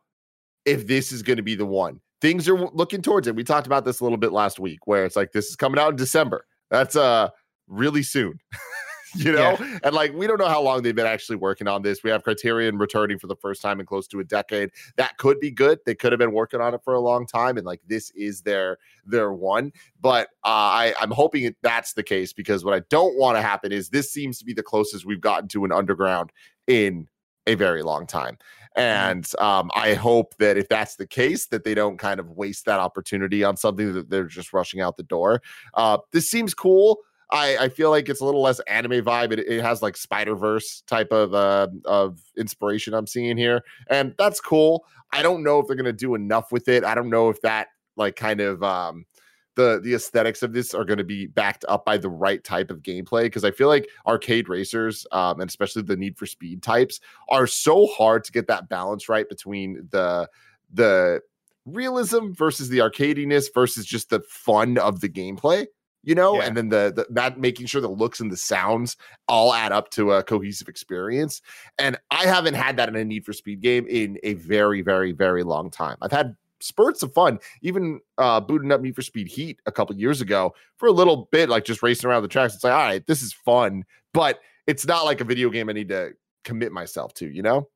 if 0.66 0.88
this 0.88 1.12
is 1.12 1.22
going 1.22 1.38
to 1.38 1.44
be 1.44 1.56
the 1.56 1.66
one. 1.66 2.00
Things 2.24 2.48
are 2.48 2.58
looking 2.72 3.02
towards 3.02 3.28
it. 3.28 3.36
We 3.36 3.44
talked 3.44 3.68
about 3.68 3.84
this 3.84 4.00
a 4.00 4.04
little 4.06 4.18
bit 4.18 4.32
last 4.32 4.58
week, 4.58 4.88
where 4.88 5.04
it's 5.04 5.18
like 5.18 5.34
this 5.34 5.48
is 5.48 5.58
coming 5.58 5.78
out 5.78 5.90
in 5.90 5.98
December. 5.98 6.46
That's 6.72 6.96
uh 6.96 7.32
really 7.68 8.02
soon. 8.02 8.40
you 9.16 9.34
know, 9.34 9.58
and 9.84 9.94
like 9.94 10.14
we 10.14 10.26
don't 10.26 10.40
know 10.40 10.48
how 10.48 10.62
long 10.62 10.84
they've 10.84 10.96
been 10.96 11.06
actually 11.06 11.36
working 11.36 11.68
on 11.68 11.82
this. 11.82 12.02
We 12.02 12.10
have 12.12 12.24
Criterion 12.24 12.78
returning 12.78 13.20
for 13.20 13.28
the 13.28 13.36
first 13.36 13.62
time 13.62 13.82
in 13.82 13.86
close 13.86 14.08
to 14.08 14.22
a 14.22 14.24
decade. 14.24 14.70
That 14.96 15.18
could 15.18 15.42
be 15.42 15.52
good. 15.52 15.80
They 15.86 15.96
could 15.96 16.14
have 16.14 16.20
been 16.20 16.32
working 16.32 16.62
on 16.62 16.74
it 16.74 16.80
for 16.86 16.94
a 16.94 17.02
long 17.02 17.28
time, 17.28 17.58
and 17.58 17.66
like 17.66 17.82
this 17.86 18.10
is 18.12 18.44
their 18.44 18.78
their 19.06 19.34
one. 19.34 19.74
But 20.00 20.30
uh, 20.46 20.48
I 20.48 20.94
I'm 21.02 21.12
hoping 21.12 21.54
that's 21.62 21.92
the 21.92 22.04
case 22.04 22.32
because 22.32 22.64
what 22.64 22.74
I 22.74 22.84
don't 22.90 23.18
want 23.18 23.36
to 23.36 23.42
happen 23.42 23.74
is 23.74 23.90
this 23.90 24.14
seems 24.14 24.40
to 24.40 24.46
be 24.46 24.54
the 24.54 24.64
closest 24.64 25.06
we've 25.06 25.20
gotten 25.20 25.50
to 25.50 25.66
an 25.66 25.74
underground 25.74 26.32
in 26.68 27.10
a 27.48 27.56
very 27.56 27.84
long 27.84 28.08
time. 28.08 28.38
And 28.76 29.30
um, 29.40 29.70
I 29.76 29.94
hope 29.94 30.36
that 30.40 30.58
if 30.58 30.68
that's 30.68 30.96
the 30.96 31.08
case, 31.08 31.48
that 31.48 31.64
they 31.64 31.76
don't 31.76 31.98
kind 31.98 32.20
of 32.20 32.32
waste 32.32 32.66
that 32.66 32.80
opportunity 32.80 33.44
on 33.44 33.56
something 33.58 33.94
that 33.94 34.10
they're 34.10 34.26
just 34.26 34.54
rushing 34.54 34.82
out 34.82 34.98
the 34.98 35.04
door. 35.04 35.42
Uh, 35.74 36.00
this 36.12 36.30
seems 36.30 36.54
cool. 36.54 37.00
I, 37.32 37.58
I 37.58 37.70
feel 37.70 37.90
like 37.90 38.10
it's 38.10 38.22
a 38.22 38.26
little 38.26 38.42
less 38.42 38.60
anime 38.62 39.04
vibe. 39.04 39.32
It, 39.32 39.40
it 39.40 39.62
has 39.62 39.82
like 39.82 39.98
Spider 39.98 40.36
Verse 40.36 40.84
type 40.88 41.12
of 41.12 41.34
uh, 41.34 41.68
of 41.86 42.20
inspiration 42.38 42.94
I'm 42.94 43.08
seeing 43.08 43.38
here, 43.38 43.64
and 43.88 44.14
that's 44.18 44.40
cool. 44.40 44.86
I 45.12 45.24
don't 45.24 45.44
know 45.44 45.60
if 45.60 45.68
they're 45.68 45.76
gonna 45.76 45.94
do 45.94 46.16
enough 46.16 46.52
with 46.52 46.68
it. 46.68 46.84
I 46.84 46.94
don't 46.94 47.10
know 47.10 47.30
if 47.30 47.42
that 47.42 47.68
like 47.96 48.16
kind 48.16 48.40
of 48.40 48.62
um 48.64 49.06
the 49.56 49.80
the 49.84 49.94
aesthetics 49.94 50.44
of 50.44 50.54
this 50.54 50.74
are 50.74 50.86
going 50.86 50.98
to 50.98 51.04
be 51.04 51.28
backed 51.28 51.66
up 51.68 51.86
by 51.86 51.98
the 51.98 52.10
right 52.10 52.44
type 52.44 52.72
of 52.72 52.82
gameplay 52.82 53.24
because 53.24 53.44
I 53.44 53.52
feel 53.52 53.68
like 53.68 53.88
arcade 54.08 54.50
racers 54.50 55.06
um, 55.12 55.40
and 55.40 55.50
especially 55.50 55.84
the 55.84 55.96
Need 55.96 56.18
for 56.18 56.26
Speed 56.26 56.64
types 56.64 57.00
are 57.30 57.48
so 57.48 57.88
hard 57.88 58.24
to 58.26 58.32
get 58.32 58.48
that 58.48 58.70
balance 58.70 59.10
right 59.10 59.28
between 59.28 59.88
the 59.92 60.30
the 60.74 61.22
realism 61.66 62.32
versus 62.32 62.70
the 62.70 62.80
arcadiness 62.80 63.46
versus 63.54 63.86
just 63.86 64.10
the 64.10 64.20
fun 64.22 64.78
of 64.78 65.02
the 65.02 65.10
gameplay 65.10 65.66
you 66.04 66.16
know? 66.16 66.36
Yeah. 66.36 66.48
and 66.48 66.58
then 66.58 66.70
the, 66.70 66.92
the 66.96 67.08
that 67.12 67.40
making 67.40 67.66
sure 67.66 67.82
the 67.82 67.88
looks 67.88 68.20
and 68.20 68.32
the 68.32 68.38
sounds 68.38 68.98
all 69.28 69.54
add 69.54 69.72
up 69.72 69.90
to 69.92 70.12
a 70.12 70.24
cohesive 70.24 70.68
experience. 70.68 71.42
And 71.80 71.98
i 72.12 72.26
haven't 72.26 72.56
had 72.56 72.78
that 72.78 72.90
in 72.90 72.96
a 72.96 73.06
need 73.06 73.26
for 73.26 73.34
speed 73.34 73.62
game 73.62 73.88
in 73.90 74.20
a 74.24 74.34
very 74.34 74.82
very 74.82 75.14
very 75.14 75.44
long 75.44 75.72
time. 75.72 75.98
I've 76.02 76.12
had 76.12 76.36
spurts 76.64 77.04
of 77.04 77.14
fun. 77.14 77.40
Even 77.62 78.00
uh, 78.18 78.40
booting 78.40 78.72
up 78.72 78.82
Need 78.82 78.96
for 78.96 79.02
Speed 79.02 79.28
Heat 79.28 79.60
a 79.66 79.72
couple 79.72 79.96
years 79.96 80.22
ago 80.22 80.54
for 80.78 80.88
a 80.88 80.92
little 80.92 81.28
bit, 81.32 81.50
like 81.50 81.66
just 81.66 81.84
racing 81.84 82.10
around 82.10 82.24
the 82.24 82.28
tracks. 82.28 82.56
It's 82.56 82.64
like, 82.64 82.74
all 82.74 82.80
right, 82.80 83.06
this 83.06 83.22
is 83.22 83.34
fun, 83.34 83.84
but 84.14 84.40
it's 84.66 84.88
not 84.88 85.06
like 85.06 85.22
a 85.22 85.26
video 85.26 85.50
game 85.50 85.70
I 85.70 85.74
need 85.74 85.90
to 85.90 86.14
commit 86.44 86.72
myself 86.72 87.14
to, 87.16 87.28
you 87.28 87.42
know? 87.42 87.68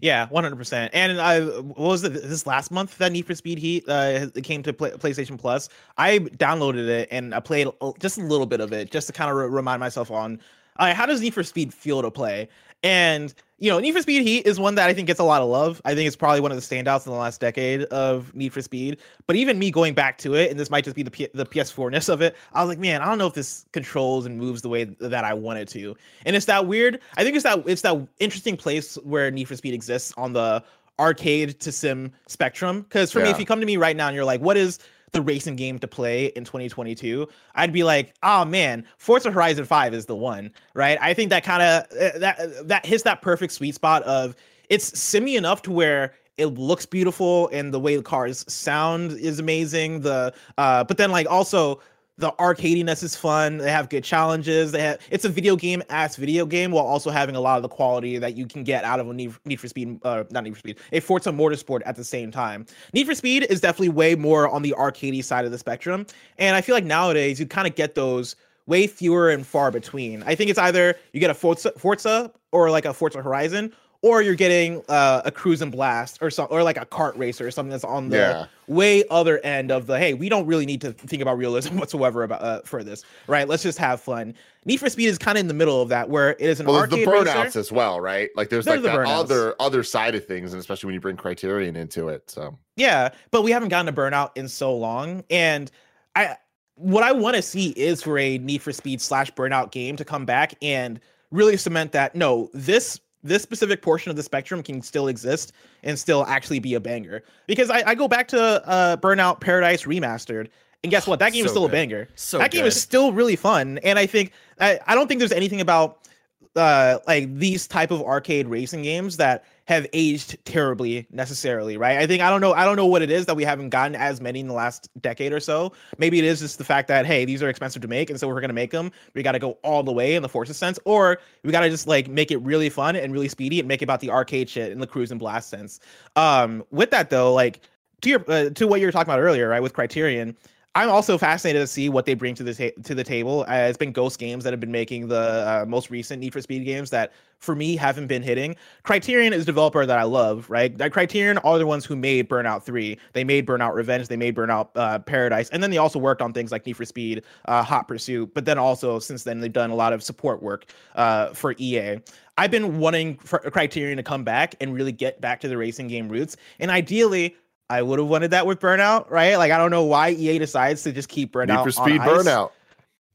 Yeah, 0.00 0.28
one 0.30 0.44
hundred 0.44 0.56
percent. 0.56 0.94
And 0.94 1.20
I 1.20 1.40
what 1.42 1.78
was 1.78 2.04
it 2.04 2.14
this 2.14 2.46
last 2.46 2.70
month 2.70 2.96
that 2.96 3.12
Need 3.12 3.26
for 3.26 3.34
Speed 3.34 3.58
Heat 3.58 3.84
uh, 3.86 4.28
came 4.42 4.62
to 4.62 4.72
play, 4.72 4.90
PlayStation 4.92 5.38
Plus. 5.38 5.68
I 5.98 6.20
downloaded 6.20 6.88
it 6.88 7.08
and 7.10 7.34
I 7.34 7.40
played 7.40 7.68
just 7.98 8.16
a 8.16 8.22
little 8.22 8.46
bit 8.46 8.60
of 8.60 8.72
it 8.72 8.90
just 8.90 9.08
to 9.08 9.12
kind 9.12 9.30
of 9.30 9.36
re- 9.36 9.46
remind 9.46 9.80
myself 9.80 10.10
on 10.10 10.40
uh, 10.78 10.94
how 10.94 11.04
does 11.04 11.20
Need 11.20 11.34
for 11.34 11.42
Speed 11.42 11.74
feel 11.74 12.00
to 12.00 12.10
play. 12.10 12.48
And 12.84 13.34
you 13.58 13.70
know, 13.70 13.78
Need 13.78 13.92
for 13.92 14.02
Speed 14.02 14.22
Heat 14.24 14.46
is 14.46 14.60
one 14.60 14.74
that 14.74 14.90
I 14.90 14.92
think 14.92 15.06
gets 15.06 15.20
a 15.20 15.24
lot 15.24 15.40
of 15.40 15.48
love. 15.48 15.80
I 15.86 15.94
think 15.94 16.06
it's 16.06 16.16
probably 16.16 16.40
one 16.40 16.52
of 16.52 16.56
the 16.56 16.62
standouts 16.62 17.06
in 17.06 17.12
the 17.12 17.18
last 17.18 17.40
decade 17.40 17.84
of 17.84 18.34
Need 18.34 18.52
for 18.52 18.60
Speed. 18.60 18.98
But 19.26 19.36
even 19.36 19.58
me 19.58 19.70
going 19.70 19.94
back 19.94 20.18
to 20.18 20.34
it, 20.34 20.50
and 20.50 20.60
this 20.60 20.68
might 20.68 20.84
just 20.84 20.94
be 20.94 21.02
the 21.02 21.10
P- 21.10 21.30
the 21.32 21.46
PS4ness 21.46 22.10
of 22.10 22.20
it, 22.20 22.36
I 22.52 22.60
was 22.60 22.68
like, 22.68 22.78
man, 22.78 23.00
I 23.00 23.06
don't 23.06 23.16
know 23.16 23.26
if 23.26 23.32
this 23.32 23.64
controls 23.72 24.26
and 24.26 24.38
moves 24.38 24.60
the 24.60 24.68
way 24.68 24.84
that 24.84 25.24
I 25.24 25.32
want 25.32 25.60
it 25.60 25.68
to. 25.68 25.96
And 26.26 26.36
it's 26.36 26.44
that 26.46 26.66
weird. 26.66 27.00
I 27.16 27.24
think 27.24 27.36
it's 27.36 27.44
that 27.44 27.62
it's 27.66 27.82
that 27.82 28.06
interesting 28.20 28.56
place 28.56 28.96
where 28.96 29.30
Need 29.30 29.48
for 29.48 29.56
Speed 29.56 29.72
exists 29.72 30.12
on 30.18 30.34
the 30.34 30.62
arcade 30.98 31.58
to 31.60 31.72
sim 31.72 32.12
spectrum. 32.26 32.82
Because 32.82 33.10
for 33.10 33.20
yeah. 33.20 33.26
me, 33.26 33.30
if 33.30 33.38
you 33.38 33.46
come 33.46 33.60
to 33.60 33.66
me 33.66 33.78
right 33.78 33.96
now 33.96 34.08
and 34.08 34.14
you're 34.14 34.26
like, 34.26 34.42
what 34.42 34.58
is 34.58 34.78
the 35.14 35.22
racing 35.22 35.56
game 35.56 35.78
to 35.78 35.88
play 35.88 36.26
in 36.26 36.44
2022, 36.44 37.26
I'd 37.54 37.72
be 37.72 37.84
like, 37.84 38.12
oh 38.22 38.44
man, 38.44 38.84
Forza 38.98 39.30
Horizon 39.30 39.64
5 39.64 39.94
is 39.94 40.04
the 40.04 40.16
one, 40.16 40.50
right? 40.74 40.98
I 41.00 41.14
think 41.14 41.30
that 41.30 41.44
kind 41.44 41.62
of 41.62 41.84
uh, 41.98 42.18
that 42.18 42.38
uh, 42.38 42.62
that 42.64 42.84
hits 42.84 43.04
that 43.04 43.22
perfect 43.22 43.52
sweet 43.54 43.74
spot 43.74 44.02
of 44.02 44.36
it's 44.68 44.98
simmy 44.98 45.36
enough 45.36 45.62
to 45.62 45.72
where 45.72 46.14
it 46.36 46.46
looks 46.46 46.84
beautiful 46.84 47.48
and 47.52 47.72
the 47.72 47.78
way 47.78 47.96
the 47.96 48.02
cars 48.02 48.44
sound 48.52 49.12
is 49.12 49.38
amazing. 49.38 50.00
The 50.00 50.34
uh, 50.58 50.84
but 50.84 50.96
then 50.98 51.10
like 51.10 51.30
also 51.30 51.80
the 52.16 52.30
arcadiness 52.32 53.02
is 53.02 53.16
fun. 53.16 53.58
They 53.58 53.70
have 53.70 53.88
good 53.88 54.04
challenges. 54.04 54.72
They 54.72 54.82
have 54.82 55.00
it's 55.10 55.24
a 55.24 55.28
video 55.28 55.56
game 55.56 55.82
as 55.90 56.16
video 56.16 56.46
game 56.46 56.70
while 56.70 56.84
also 56.84 57.10
having 57.10 57.34
a 57.34 57.40
lot 57.40 57.56
of 57.56 57.62
the 57.62 57.68
quality 57.68 58.18
that 58.18 58.36
you 58.36 58.46
can 58.46 58.62
get 58.62 58.84
out 58.84 59.00
of 59.00 59.08
a 59.08 59.14
Need, 59.14 59.34
Need 59.44 59.56
for 59.60 59.68
Speed, 59.68 60.00
uh, 60.04 60.24
not 60.30 60.44
Need 60.44 60.52
for 60.52 60.60
Speed, 60.60 60.78
a 60.92 61.00
Forza 61.00 61.30
Motorsport 61.30 61.82
at 61.84 61.96
the 61.96 62.04
same 62.04 62.30
time. 62.30 62.66
Need 62.92 63.06
for 63.06 63.14
Speed 63.14 63.46
is 63.50 63.60
definitely 63.60 63.88
way 63.88 64.14
more 64.14 64.48
on 64.48 64.62
the 64.62 64.74
arcadey 64.78 65.24
side 65.24 65.44
of 65.44 65.50
the 65.50 65.58
spectrum, 65.58 66.06
and 66.38 66.54
I 66.54 66.60
feel 66.60 66.74
like 66.74 66.84
nowadays 66.84 67.40
you 67.40 67.46
kind 67.46 67.66
of 67.66 67.74
get 67.74 67.94
those 67.94 68.36
way 68.66 68.86
fewer 68.86 69.30
and 69.30 69.46
far 69.46 69.70
between. 69.70 70.22
I 70.22 70.34
think 70.34 70.50
it's 70.50 70.58
either 70.58 70.94
you 71.12 71.20
get 71.20 71.30
a 71.30 71.34
Forza, 71.34 71.72
Forza 71.76 72.32
or 72.52 72.70
like 72.70 72.84
a 72.84 72.94
Forza 72.94 73.20
Horizon, 73.20 73.72
or 74.04 74.20
you're 74.20 74.34
getting 74.34 74.82
uh, 74.90 75.22
a 75.24 75.30
cruise 75.30 75.62
and 75.62 75.72
blast 75.72 76.18
or 76.20 76.30
some 76.30 76.46
or 76.50 76.62
like 76.62 76.76
a 76.76 76.84
kart 76.84 77.16
racer 77.16 77.46
or 77.46 77.50
something 77.50 77.70
that's 77.70 77.84
on 77.84 78.10
the 78.10 78.18
yeah. 78.18 78.46
way 78.66 79.02
other 79.08 79.38
end 79.38 79.72
of 79.72 79.86
the 79.86 79.98
hey 79.98 80.12
we 80.12 80.28
don't 80.28 80.44
really 80.44 80.66
need 80.66 80.82
to 80.82 80.92
think 80.92 81.22
about 81.22 81.38
realism 81.38 81.78
whatsoever 81.78 82.22
about 82.22 82.42
uh, 82.42 82.60
for 82.66 82.84
this 82.84 83.02
right? 83.26 83.48
Let's 83.48 83.62
just 83.62 83.78
have 83.78 84.02
fun. 84.02 84.34
Need 84.66 84.76
for 84.76 84.90
speed 84.90 85.06
is 85.06 85.16
kind 85.16 85.38
of 85.38 85.40
in 85.40 85.48
the 85.48 85.54
middle 85.54 85.80
of 85.80 85.88
that 85.88 86.10
where 86.10 86.32
it 86.32 86.40
is 86.40 86.60
an 86.60 86.66
well, 86.66 86.76
arcade 86.76 87.06
the 87.06 87.10
burnouts 87.10 87.44
racer. 87.44 87.58
as 87.58 87.72
well 87.72 87.98
right? 87.98 88.28
Like 88.36 88.50
there's, 88.50 88.66
like 88.66 88.82
the 88.82 88.92
other 88.92 89.54
other 89.58 89.82
side 89.82 90.14
of 90.14 90.26
things 90.26 90.52
and 90.52 90.60
especially 90.60 90.88
when 90.88 90.94
you 90.94 91.00
bring 91.00 91.16
criterion 91.16 91.74
into 91.74 92.08
it 92.08 92.30
so. 92.30 92.58
Yeah 92.76 93.08
but 93.30 93.40
we 93.40 93.52
haven't 93.52 93.70
gotten 93.70 93.88
a 93.88 93.92
burnout 93.92 94.32
in 94.34 94.48
so 94.48 94.76
long 94.76 95.24
and 95.30 95.70
i 96.14 96.36
what 96.74 97.02
i 97.02 97.12
want 97.12 97.36
to 97.36 97.42
see 97.42 97.70
is 97.70 98.02
for 98.02 98.18
a 98.18 98.36
need 98.38 98.60
for 98.60 98.72
speed 98.72 99.00
slash 99.00 99.32
burnout 99.32 99.70
game 99.70 99.96
to 99.96 100.04
come 100.04 100.26
back 100.26 100.54
and 100.60 101.00
really 101.30 101.56
cement 101.56 101.92
that 101.92 102.14
no 102.14 102.50
this 102.52 103.00
this 103.24 103.42
specific 103.42 103.82
portion 103.82 104.10
of 104.10 104.16
the 104.16 104.22
spectrum 104.22 104.62
can 104.62 104.82
still 104.82 105.08
exist 105.08 105.52
and 105.82 105.98
still 105.98 106.24
actually 106.26 106.60
be 106.60 106.74
a 106.74 106.80
banger. 106.80 107.24
Because 107.46 107.70
I, 107.70 107.82
I 107.86 107.94
go 107.94 108.06
back 108.06 108.28
to 108.28 108.40
uh, 108.40 108.96
Burnout 108.98 109.40
Paradise 109.40 109.84
Remastered, 109.84 110.48
and 110.84 110.90
guess 110.90 111.06
what? 111.06 111.18
That 111.18 111.32
game 111.32 111.42
so 111.42 111.46
is 111.46 111.50
still 111.50 111.62
good. 111.62 111.70
a 111.70 111.72
banger. 111.72 112.08
So 112.14 112.38
that 112.38 112.50
game 112.50 112.62
good. 112.62 112.68
is 112.68 112.80
still 112.80 113.12
really 113.12 113.36
fun, 113.36 113.78
and 113.78 113.98
I 113.98 114.06
think 114.06 114.32
I, 114.60 114.78
I 114.86 114.94
don't 114.94 115.08
think 115.08 115.18
there's 115.18 115.32
anything 115.32 115.62
about 115.62 116.06
uh, 116.54 116.98
like 117.06 117.34
these 117.34 117.66
type 117.66 117.90
of 117.90 118.02
arcade 118.02 118.46
racing 118.46 118.82
games 118.82 119.16
that 119.16 119.44
have 119.66 119.86
aged 119.92 120.36
terribly 120.44 121.06
necessarily, 121.10 121.76
right? 121.76 121.98
I 121.98 122.06
think 122.06 122.22
I 122.22 122.30
don't 122.30 122.40
know 122.40 122.52
I 122.52 122.64
don't 122.64 122.76
know 122.76 122.86
what 122.86 123.02
it 123.02 123.10
is 123.10 123.26
that 123.26 123.36
we 123.36 123.44
haven't 123.44 123.70
gotten 123.70 123.94
as 123.94 124.20
many 124.20 124.40
in 124.40 124.48
the 124.48 124.54
last 124.54 124.90
decade 125.00 125.32
or 125.32 125.40
so. 125.40 125.72
Maybe 125.98 126.18
it 126.18 126.24
is 126.24 126.40
just 126.40 126.58
the 126.58 126.64
fact 126.64 126.88
that 126.88 127.06
hey, 127.06 127.24
these 127.24 127.42
are 127.42 127.48
expensive 127.48 127.82
to 127.82 127.88
make 127.88 128.10
and 128.10 128.20
so 128.20 128.28
we're 128.28 128.40
going 128.40 128.48
to 128.48 128.54
make 128.54 128.70
them. 128.70 128.92
We 129.14 129.22
got 129.22 129.32
to 129.32 129.38
go 129.38 129.58
all 129.62 129.82
the 129.82 129.92
way 129.92 130.14
in 130.14 130.22
the 130.22 130.28
Forza 130.28 130.54
sense 130.54 130.78
or 130.84 131.18
we 131.42 131.52
got 131.52 131.60
to 131.60 131.70
just 131.70 131.86
like 131.86 132.08
make 132.08 132.30
it 132.30 132.38
really 132.38 132.68
fun 132.68 132.96
and 132.96 133.12
really 133.12 133.28
speedy 133.28 133.58
and 133.58 133.68
make 133.68 133.80
it 133.80 133.84
about 133.84 134.00
the 134.00 134.10
arcade 134.10 134.50
shit 134.50 134.70
in 134.70 134.80
the 134.80 134.86
cruise 134.86 135.10
and 135.10 135.18
blast 135.18 135.48
sense. 135.48 135.80
Um 136.16 136.64
with 136.70 136.90
that 136.90 137.10
though, 137.10 137.32
like 137.32 137.60
to 138.02 138.10
your 138.10 138.24
uh, 138.30 138.50
to 138.50 138.66
what 138.66 138.80
you 138.80 138.86
were 138.86 138.92
talking 138.92 139.12
about 139.12 139.20
earlier, 139.20 139.48
right, 139.48 139.62
with 139.62 139.72
Criterion, 139.72 140.36
I'm 140.76 140.90
also 140.90 141.16
fascinated 141.16 141.62
to 141.62 141.68
see 141.68 141.88
what 141.88 142.04
they 142.04 142.14
bring 142.14 142.34
to 142.34 142.42
the 142.42 142.52
ta- 142.52 142.82
to 142.82 142.96
the 142.96 143.04
table. 143.04 143.44
Uh, 143.48 143.68
it's 143.68 143.78
been 143.78 143.92
Ghost 143.92 144.18
Games 144.18 144.42
that 144.42 144.52
have 144.52 144.58
been 144.58 144.72
making 144.72 145.06
the 145.06 145.16
uh, 145.62 145.64
most 145.68 145.88
recent 145.88 146.20
Need 146.20 146.32
for 146.32 146.40
Speed 146.40 146.64
games 146.64 146.90
that, 146.90 147.12
for 147.38 147.54
me, 147.54 147.76
haven't 147.76 148.08
been 148.08 148.24
hitting. 148.24 148.56
Criterion 148.82 149.32
is 149.32 149.44
a 149.44 149.46
developer 149.46 149.86
that 149.86 149.98
I 149.98 150.02
love, 150.02 150.50
right? 150.50 150.76
That 150.76 150.92
Criterion 150.92 151.38
are 151.38 151.58
the 151.58 151.66
ones 151.66 151.84
who 151.84 151.94
made 151.94 152.28
Burnout 152.28 152.64
Three. 152.64 152.98
They 153.12 153.22
made 153.22 153.46
Burnout 153.46 153.74
Revenge. 153.74 154.08
They 154.08 154.16
made 154.16 154.34
Burnout 154.34 154.70
uh, 154.74 154.98
Paradise, 154.98 155.48
and 155.50 155.62
then 155.62 155.70
they 155.70 155.78
also 155.78 156.00
worked 156.00 156.20
on 156.20 156.32
things 156.32 156.50
like 156.50 156.66
Need 156.66 156.76
for 156.76 156.84
Speed, 156.84 157.22
uh, 157.44 157.62
Hot 157.62 157.86
Pursuit. 157.86 158.34
But 158.34 158.44
then 158.44 158.58
also 158.58 158.98
since 158.98 159.22
then 159.22 159.38
they've 159.38 159.52
done 159.52 159.70
a 159.70 159.76
lot 159.76 159.92
of 159.92 160.02
support 160.02 160.42
work 160.42 160.66
uh, 160.96 161.28
for 161.28 161.54
EA. 161.58 161.98
I've 162.36 162.50
been 162.50 162.78
wanting 162.78 163.18
for 163.18 163.38
Criterion 163.38 163.96
to 163.96 164.02
come 164.02 164.24
back 164.24 164.56
and 164.60 164.74
really 164.74 164.90
get 164.90 165.20
back 165.20 165.40
to 165.42 165.48
the 165.48 165.56
racing 165.56 165.86
game 165.86 166.08
roots, 166.08 166.36
and 166.58 166.68
ideally 166.68 167.36
I 167.70 167.82
would 167.82 167.98
have 167.98 168.08
wanted 168.08 168.30
that 168.32 168.46
with 168.46 168.60
Burnout, 168.60 169.10
right? 169.10 169.36
Like 169.36 169.52
I 169.52 169.58
don't 169.58 169.70
know 169.70 169.84
why 169.84 170.10
EA 170.10 170.38
decides 170.38 170.82
to 170.82 170.92
just 170.92 171.08
keep 171.08 171.32
Burnout. 171.32 171.56
Need 171.56 171.64
for 171.64 171.70
Speed 171.70 172.00
Burnout. 172.00 172.50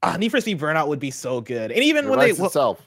Uh, 0.02 0.18
Need 0.18 0.30
for 0.30 0.42
Speed 0.42 0.60
Burnout 0.60 0.88
would 0.88 1.00
be 1.00 1.12
so 1.12 1.42
good, 1.42 1.72
and 1.72 1.84
even 1.84 2.06
it 2.06 2.10
when 2.10 2.20
they 2.20 2.32
itself. 2.32 2.82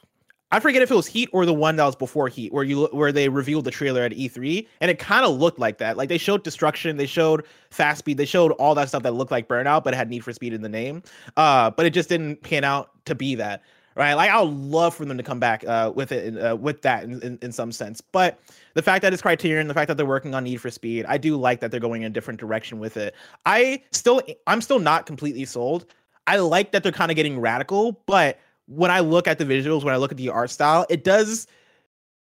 I 0.53 0.61
forget 0.61 0.83
if 0.83 0.91
it 0.91 0.95
was 0.95 1.07
Heat 1.07 1.31
or 1.33 1.47
the 1.47 1.55
one 1.55 1.77
that 1.77 1.85
was 1.87 1.97
before 1.97 2.29
Heat, 2.29 2.53
where 2.53 2.63
you 2.63 2.85
where 2.93 3.11
they 3.11 3.31
revealed 3.31 3.65
the 3.65 3.71
trailer 3.71 4.03
at 4.03 4.13
E3, 4.13 4.67
and 4.83 4.91
it 4.91 4.99
kind 4.99 5.25
of 5.25 5.39
looked 5.39 5.59
like 5.59 5.79
that. 5.79 5.97
Like 5.97 6.11
they 6.11 6.19
showed 6.19 6.43
destruction, 6.43 6.99
they 6.99 7.07
showed 7.07 7.45
fast 7.71 8.01
speed, 8.01 8.19
they 8.19 8.27
showed 8.27 8.53
all 8.53 8.75
that 8.75 8.89
stuff 8.89 9.03
that 9.05 9.15
looked 9.15 9.31
like 9.31 9.49
Burnout, 9.49 9.83
but 9.83 9.95
it 9.95 9.97
had 9.97 10.11
Need 10.11 10.23
for 10.25 10.33
Speed 10.33 10.53
in 10.53 10.61
the 10.61 10.69
name. 10.69 11.03
Uh, 11.39 11.71
but 11.71 11.87
it 11.87 11.91
just 11.91 12.11
didn't 12.11 12.43
pan 12.43 12.65
out 12.65 12.91
to 13.07 13.15
be 13.15 13.35
that, 13.37 13.63
right? 13.97 14.15
Like 14.15 14.31
I 14.31 14.41
would 14.41 14.53
love 14.53 14.95
for 14.95 15.05
them 15.05 15.17
to 15.17 15.23
come 15.23 15.41
back 15.41 15.65
uh, 15.67 15.93
with 15.95 16.13
it, 16.13 16.37
uh, 16.37 16.57
with 16.57 16.83
that 16.83 17.05
in, 17.05 17.21
in, 17.23 17.39
in 17.43 17.53
some 17.53 17.73
sense. 17.73 18.01
But 18.01 18.39
the 18.75 18.83
fact 18.83 19.03
that 19.03 19.13
it's 19.13 19.23
Criterion, 19.23 19.69
the 19.69 19.75
fact 19.75 19.89
that 19.89 19.97
they're 19.97 20.07
working 20.07 20.35
on 20.35 20.45
Need 20.45 20.61
for 20.61 20.71
Speed, 20.71 21.05
I 21.09 21.19
do 21.19 21.37
like 21.37 21.61
that 21.61 21.71
they're 21.71 21.81
going 21.81 22.03
in 22.03 22.07
a 22.07 22.15
different 22.15 22.41
direction 22.41 22.79
with 22.79 22.97
it. 22.97 23.15
I 23.47 23.83
still, 23.93 24.23
I'm 24.47 24.61
still 24.61 24.79
not 24.79 25.07
completely 25.07 25.45
sold. 25.45 25.87
I 26.27 26.37
like 26.37 26.73
that 26.73 26.83
they're 26.83 26.93
kind 26.93 27.11
of 27.11 27.17
getting 27.17 27.41
radical, 27.41 28.01
but 28.07 28.39
when 28.67 28.91
I 28.91 29.01
look 29.01 29.27
at 29.27 29.39
the 29.39 29.45
visuals, 29.45 29.85
when 29.85 29.93
I 29.93 29.97
look 29.97 30.13
at 30.13 30.17
the 30.17 30.29
art 30.29 30.51
style, 30.51 30.87
it 30.89 31.05
does, 31.05 31.47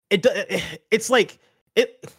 it 0.10 0.26
it's 0.92 1.10
like 1.10 1.40
it. 1.76 2.12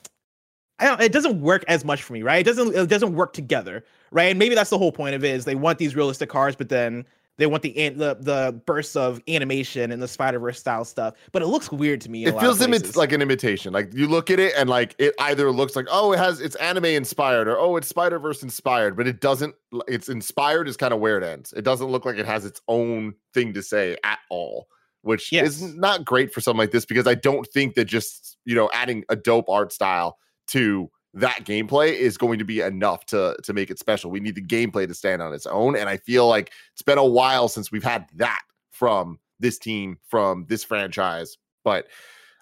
I 0.78 0.86
don't, 0.86 1.00
it 1.02 1.12
doesn't 1.12 1.42
work 1.42 1.62
as 1.68 1.84
much 1.84 2.02
for 2.02 2.14
me, 2.14 2.22
right? 2.22 2.38
It 2.38 2.44
doesn't 2.44 2.74
it 2.74 2.88
doesn't 2.88 3.14
work 3.14 3.34
together, 3.34 3.84
right? 4.10 4.30
And 4.30 4.38
maybe 4.38 4.54
that's 4.54 4.70
the 4.70 4.78
whole 4.78 4.92
point 4.92 5.14
of 5.14 5.24
it 5.24 5.34
is 5.34 5.44
they 5.44 5.54
want 5.54 5.78
these 5.78 5.94
realistic 5.94 6.30
cars, 6.30 6.56
but 6.56 6.70
then 6.70 7.04
they 7.40 7.46
want 7.46 7.62
the 7.62 7.72
the 7.88 8.18
the 8.20 8.62
bursts 8.66 8.96
of 8.96 9.22
animation 9.26 9.92
and 9.92 10.02
the 10.02 10.06
Spider 10.06 10.38
Verse 10.38 10.60
style 10.60 10.84
stuff, 10.84 11.14
but 11.32 11.40
it 11.40 11.46
looks 11.46 11.72
weird 11.72 12.02
to 12.02 12.10
me. 12.10 12.26
It 12.26 12.38
feels 12.38 12.60
imi- 12.60 12.94
like 12.96 13.12
an 13.12 13.22
imitation. 13.22 13.72
Like 13.72 13.94
you 13.94 14.06
look 14.08 14.30
at 14.30 14.38
it 14.38 14.52
and 14.58 14.68
like 14.68 14.94
it 14.98 15.14
either 15.18 15.50
looks 15.50 15.74
like 15.74 15.86
oh 15.90 16.12
it 16.12 16.18
has 16.18 16.38
it's 16.38 16.54
anime 16.56 16.84
inspired 16.84 17.48
or 17.48 17.58
oh 17.58 17.76
it's 17.76 17.88
Spider 17.88 18.18
Verse 18.18 18.42
inspired, 18.42 18.94
but 18.94 19.08
it 19.08 19.22
doesn't. 19.22 19.54
It's 19.88 20.10
inspired 20.10 20.68
is 20.68 20.76
kind 20.76 20.92
of 20.92 21.00
where 21.00 21.16
it 21.16 21.24
ends. 21.24 21.54
It 21.54 21.62
doesn't 21.62 21.88
look 21.88 22.04
like 22.04 22.18
it 22.18 22.26
has 22.26 22.44
its 22.44 22.60
own 22.68 23.14
thing 23.32 23.54
to 23.54 23.62
say 23.62 23.96
at 24.04 24.18
all, 24.28 24.68
which 25.00 25.32
yes. 25.32 25.62
is 25.62 25.74
not 25.74 26.04
great 26.04 26.34
for 26.34 26.42
something 26.42 26.58
like 26.58 26.72
this 26.72 26.84
because 26.84 27.06
I 27.06 27.14
don't 27.14 27.46
think 27.46 27.74
that 27.76 27.86
just 27.86 28.36
you 28.44 28.54
know 28.54 28.68
adding 28.74 29.02
a 29.08 29.16
dope 29.16 29.48
art 29.48 29.72
style 29.72 30.18
to 30.48 30.90
that 31.14 31.44
gameplay 31.44 31.92
is 31.92 32.16
going 32.16 32.38
to 32.38 32.44
be 32.44 32.60
enough 32.60 33.04
to 33.06 33.36
to 33.42 33.52
make 33.52 33.70
it 33.70 33.78
special. 33.78 34.10
We 34.10 34.20
need 34.20 34.34
the 34.36 34.42
gameplay 34.42 34.86
to 34.86 34.94
stand 34.94 35.22
on 35.22 35.32
its 35.32 35.46
own, 35.46 35.76
and 35.76 35.88
I 35.88 35.96
feel 35.96 36.28
like 36.28 36.52
it's 36.72 36.82
been 36.82 36.98
a 36.98 37.04
while 37.04 37.48
since 37.48 37.72
we've 37.72 37.82
had 37.84 38.06
that 38.16 38.40
from 38.70 39.18
this 39.40 39.58
team, 39.58 39.98
from 40.06 40.46
this 40.48 40.62
franchise. 40.62 41.36
But 41.64 41.88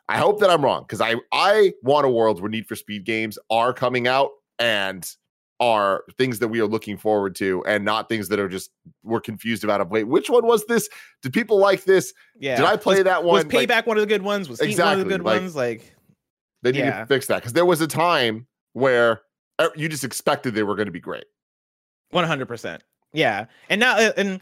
I 0.09 0.18
hope 0.18 0.40
that 0.40 0.50
I'm 0.50 0.62
wrong 0.64 0.83
because 0.83 1.00
I 1.00 1.16
I 1.33 1.72
want 1.83 2.07
a 2.07 2.11
world 2.11 2.40
where 2.40 2.50
Need 2.50 2.66
for 2.66 2.76
Speed 2.76 3.04
games 3.04 3.38
are 3.50 3.72
coming 3.72 4.07
out 4.07 4.31
and 4.59 5.09
are 5.61 6.04
things 6.16 6.38
that 6.38 6.46
we 6.48 6.61
are 6.61 6.66
looking 6.68 6.96
forward 6.96 7.35
to 7.35 7.64
and 7.66 7.85
not 7.85 8.09
things 8.09 8.28
that 8.28 8.38
are 8.38 8.48
just 8.48 8.70
we're 9.02 9.20
confused 9.20 9.64
about 9.64 9.81
of 9.81 9.90
wait 9.90 10.04
which 10.04 10.31
one 10.31 10.46
was 10.46 10.64
this 10.66 10.88
did 11.20 11.33
people 11.33 11.59
like 11.59 11.83
this 11.83 12.14
Yeah. 12.38 12.54
did 12.54 12.64
i 12.64 12.76
play 12.76 12.96
was, 12.98 13.04
that 13.04 13.24
one 13.24 13.35
Was 13.35 13.44
payback 13.46 13.68
Like, 13.68 13.87
one 13.88 13.96
of 13.96 14.02
the 14.02 14.07
good 14.07 14.22
ones? 14.22 14.48
Was 14.48 14.61
Heat 14.61 14.66
one 14.66 14.70
Exactly, 14.70 15.02
of 15.02 15.09
the 15.09 15.14
good 15.18 15.24
like- 15.24 15.40
ones? 15.40 15.57
Like 15.57 15.96
they 16.62 16.70
need 16.70 16.78
yeah. 16.78 17.00
to 17.00 17.07
fix 17.07 17.26
that 17.26 17.38
because 17.38 17.54
there 17.54 17.66
was 17.66 17.81
a 17.81 17.88
time 17.88 18.46
where 18.79 19.23
uh, 19.59 19.69
you 19.75 19.88
just 19.88 20.05
expected 20.05 20.55
they 20.55 20.62
were 20.62 20.77
going 20.77 20.87
to 20.87 20.93
be 20.93 21.01
great 21.01 21.25
One 22.11 22.25
hundred 22.25 22.47
percent. 22.47 22.83
Yeah, 23.12 23.47
and 23.69 23.81
now 23.81 23.97
uh, 23.99 24.12
and 24.17 24.41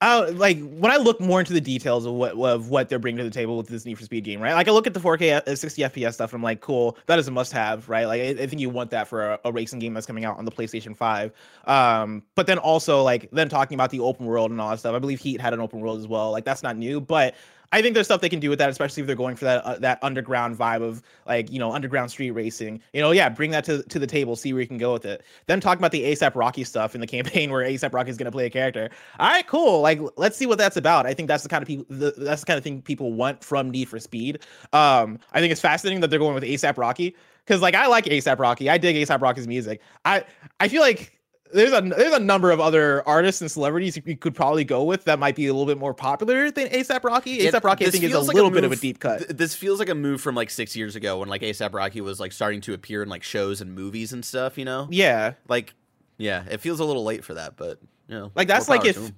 uh, 0.00 0.30
like 0.34 0.58
when 0.76 0.92
I 0.92 0.96
look 0.96 1.20
more 1.20 1.40
into 1.40 1.54
the 1.54 1.60
details 1.60 2.04
of 2.04 2.12
what 2.12 2.32
of 2.32 2.68
what 2.68 2.88
they're 2.88 2.98
bringing 2.98 3.18
to 3.18 3.24
the 3.24 3.30
table 3.30 3.56
with 3.56 3.68
this 3.68 3.86
Need 3.86 3.94
for 3.94 4.04
Speed 4.04 4.24
game, 4.24 4.40
right? 4.40 4.54
Like 4.54 4.68
I 4.68 4.70
look 4.70 4.86
at 4.86 4.94
the 4.94 5.00
4K 5.00 5.46
uh, 5.46 5.56
60 5.56 5.82
FPS 5.82 6.14
stuff, 6.14 6.32
and 6.32 6.40
I'm 6.40 6.42
like, 6.42 6.60
cool, 6.60 6.98
that 7.06 7.18
is 7.18 7.28
a 7.28 7.30
must-have, 7.30 7.88
right? 7.88 8.04
Like 8.06 8.20
I, 8.20 8.42
I 8.42 8.46
think 8.46 8.60
you 8.60 8.68
want 8.68 8.90
that 8.90 9.08
for 9.08 9.32
a, 9.32 9.40
a 9.46 9.52
racing 9.52 9.78
game 9.78 9.94
that's 9.94 10.06
coming 10.06 10.24
out 10.24 10.36
on 10.36 10.44
the 10.44 10.50
PlayStation 10.52 10.94
5. 10.94 11.32
Um, 11.66 12.22
but 12.34 12.46
then 12.46 12.58
also 12.58 13.02
like 13.02 13.30
then 13.32 13.48
talking 13.48 13.74
about 13.74 13.90
the 13.90 14.00
open 14.00 14.26
world 14.26 14.50
and 14.50 14.60
all 14.60 14.70
that 14.70 14.80
stuff. 14.80 14.94
I 14.94 14.98
believe 14.98 15.20
Heat 15.20 15.40
had 15.40 15.54
an 15.54 15.60
open 15.60 15.80
world 15.80 15.98
as 15.98 16.06
well. 16.06 16.30
Like 16.30 16.44
that's 16.44 16.62
not 16.62 16.76
new, 16.76 17.00
but 17.00 17.34
I 17.72 17.82
think 17.82 17.94
there's 17.94 18.06
stuff 18.06 18.20
they 18.20 18.28
can 18.28 18.40
do 18.40 18.50
with 18.50 18.58
that, 18.58 18.70
especially 18.70 19.02
if 19.02 19.06
they're 19.06 19.16
going 19.16 19.36
for 19.36 19.44
that 19.44 19.64
uh, 19.64 19.78
that 19.78 19.98
underground 20.02 20.56
vibe 20.56 20.82
of 20.82 21.02
like 21.26 21.50
you 21.50 21.58
know 21.58 21.72
underground 21.72 22.10
street 22.10 22.30
racing. 22.30 22.80
You 22.92 23.00
know, 23.00 23.10
yeah, 23.10 23.28
bring 23.28 23.50
that 23.50 23.64
to 23.64 23.82
to 23.82 23.98
the 23.98 24.06
table, 24.06 24.36
see 24.36 24.52
where 24.52 24.62
you 24.62 24.68
can 24.68 24.78
go 24.78 24.92
with 24.92 25.04
it. 25.04 25.22
Then 25.46 25.60
talking 25.60 25.80
about 25.80 25.92
the 25.92 26.02
ASAP 26.04 26.34
Rocky 26.34 26.64
stuff 26.64 26.94
in 26.94 27.00
the 27.00 27.06
campaign 27.16 27.50
where 27.50 27.64
ASAP 27.64 27.92
Rocky 27.92 28.10
is 28.10 28.16
going 28.16 28.26
to 28.26 28.32
play 28.32 28.46
a 28.46 28.50
character. 28.50 28.90
All 29.18 29.28
right, 29.28 29.46
cool. 29.46 29.80
Like 29.80 30.00
let's 30.16 30.36
see 30.36 30.46
what 30.46 30.58
that's 30.58 30.76
about. 30.76 31.06
I 31.06 31.14
think 31.14 31.28
that's 31.28 31.42
the 31.42 31.48
kind 31.48 31.62
of 31.62 31.68
people 31.68 31.86
that's 31.88 32.40
the 32.40 32.46
kind 32.46 32.58
of 32.58 32.64
thing 32.64 32.82
people 32.82 33.12
want 33.12 33.42
from 33.42 33.70
Need 33.70 33.88
for 33.88 33.98
Speed. 33.98 34.40
Um, 34.72 35.18
I 35.32 35.40
think 35.40 35.52
it's 35.52 35.60
fascinating 35.60 36.00
that 36.00 36.10
they're 36.10 36.18
going 36.18 36.34
with 36.34 36.44
ASAP 36.44 36.76
Rocky 36.76 37.16
because 37.44 37.62
like 37.62 37.74
I 37.74 37.86
like 37.86 38.04
ASAP 38.04 38.38
Rocky. 38.38 38.68
I 38.70 38.78
dig 38.78 38.96
ASAP 38.96 39.20
Rocky's 39.20 39.46
music. 39.46 39.80
I 40.04 40.24
I 40.60 40.68
feel 40.68 40.82
like 40.82 41.15
there's 41.52 41.72
a 41.72 41.80
there's 41.80 42.12
a 42.12 42.18
number 42.20 42.50
of 42.50 42.60
other 42.60 43.06
artists 43.08 43.40
and 43.40 43.50
celebrities 43.50 43.96
you 44.04 44.16
could 44.16 44.34
probably 44.34 44.64
go 44.64 44.82
with 44.84 45.04
that 45.04 45.18
might 45.18 45.36
be 45.36 45.46
a 45.46 45.52
little 45.52 45.66
bit 45.66 45.78
more 45.78 45.94
popular 45.94 46.50
than 46.50 46.68
ASAP 46.68 47.04
Rocky. 47.04 47.38
ASAP 47.40 47.62
Rocky, 47.64 47.86
I 47.86 47.90
think, 47.90 48.04
is 48.04 48.12
a 48.14 48.20
like 48.20 48.34
little 48.34 48.50
bit 48.50 48.64
of 48.64 48.72
a 48.72 48.76
deep 48.76 48.98
cut. 48.98 49.18
th- 49.18 49.30
this 49.30 49.54
feels 49.54 49.78
like 49.78 49.88
a 49.88 49.94
move 49.94 50.20
from 50.20 50.34
like 50.34 50.50
six 50.50 50.74
years 50.76 50.96
ago 50.96 51.18
when 51.18 51.28
like 51.28 51.42
ASAP 51.42 51.72
Rocky 51.74 52.00
was 52.00 52.18
like 52.20 52.32
starting 52.32 52.60
to 52.62 52.74
appear 52.74 53.02
in 53.02 53.08
like 53.08 53.22
shows 53.22 53.60
and 53.60 53.74
movies 53.74 54.12
and 54.12 54.24
stuff. 54.24 54.58
You 54.58 54.64
know, 54.64 54.88
yeah, 54.90 55.34
like 55.48 55.74
yeah, 56.18 56.44
it 56.50 56.60
feels 56.60 56.80
a 56.80 56.84
little 56.84 57.04
late 57.04 57.24
for 57.24 57.34
that, 57.34 57.56
but 57.56 57.78
you 58.08 58.14
know, 58.14 58.30
Like, 58.34 58.48
that's 58.48 58.68
like 58.68 58.84
if- 58.84 59.12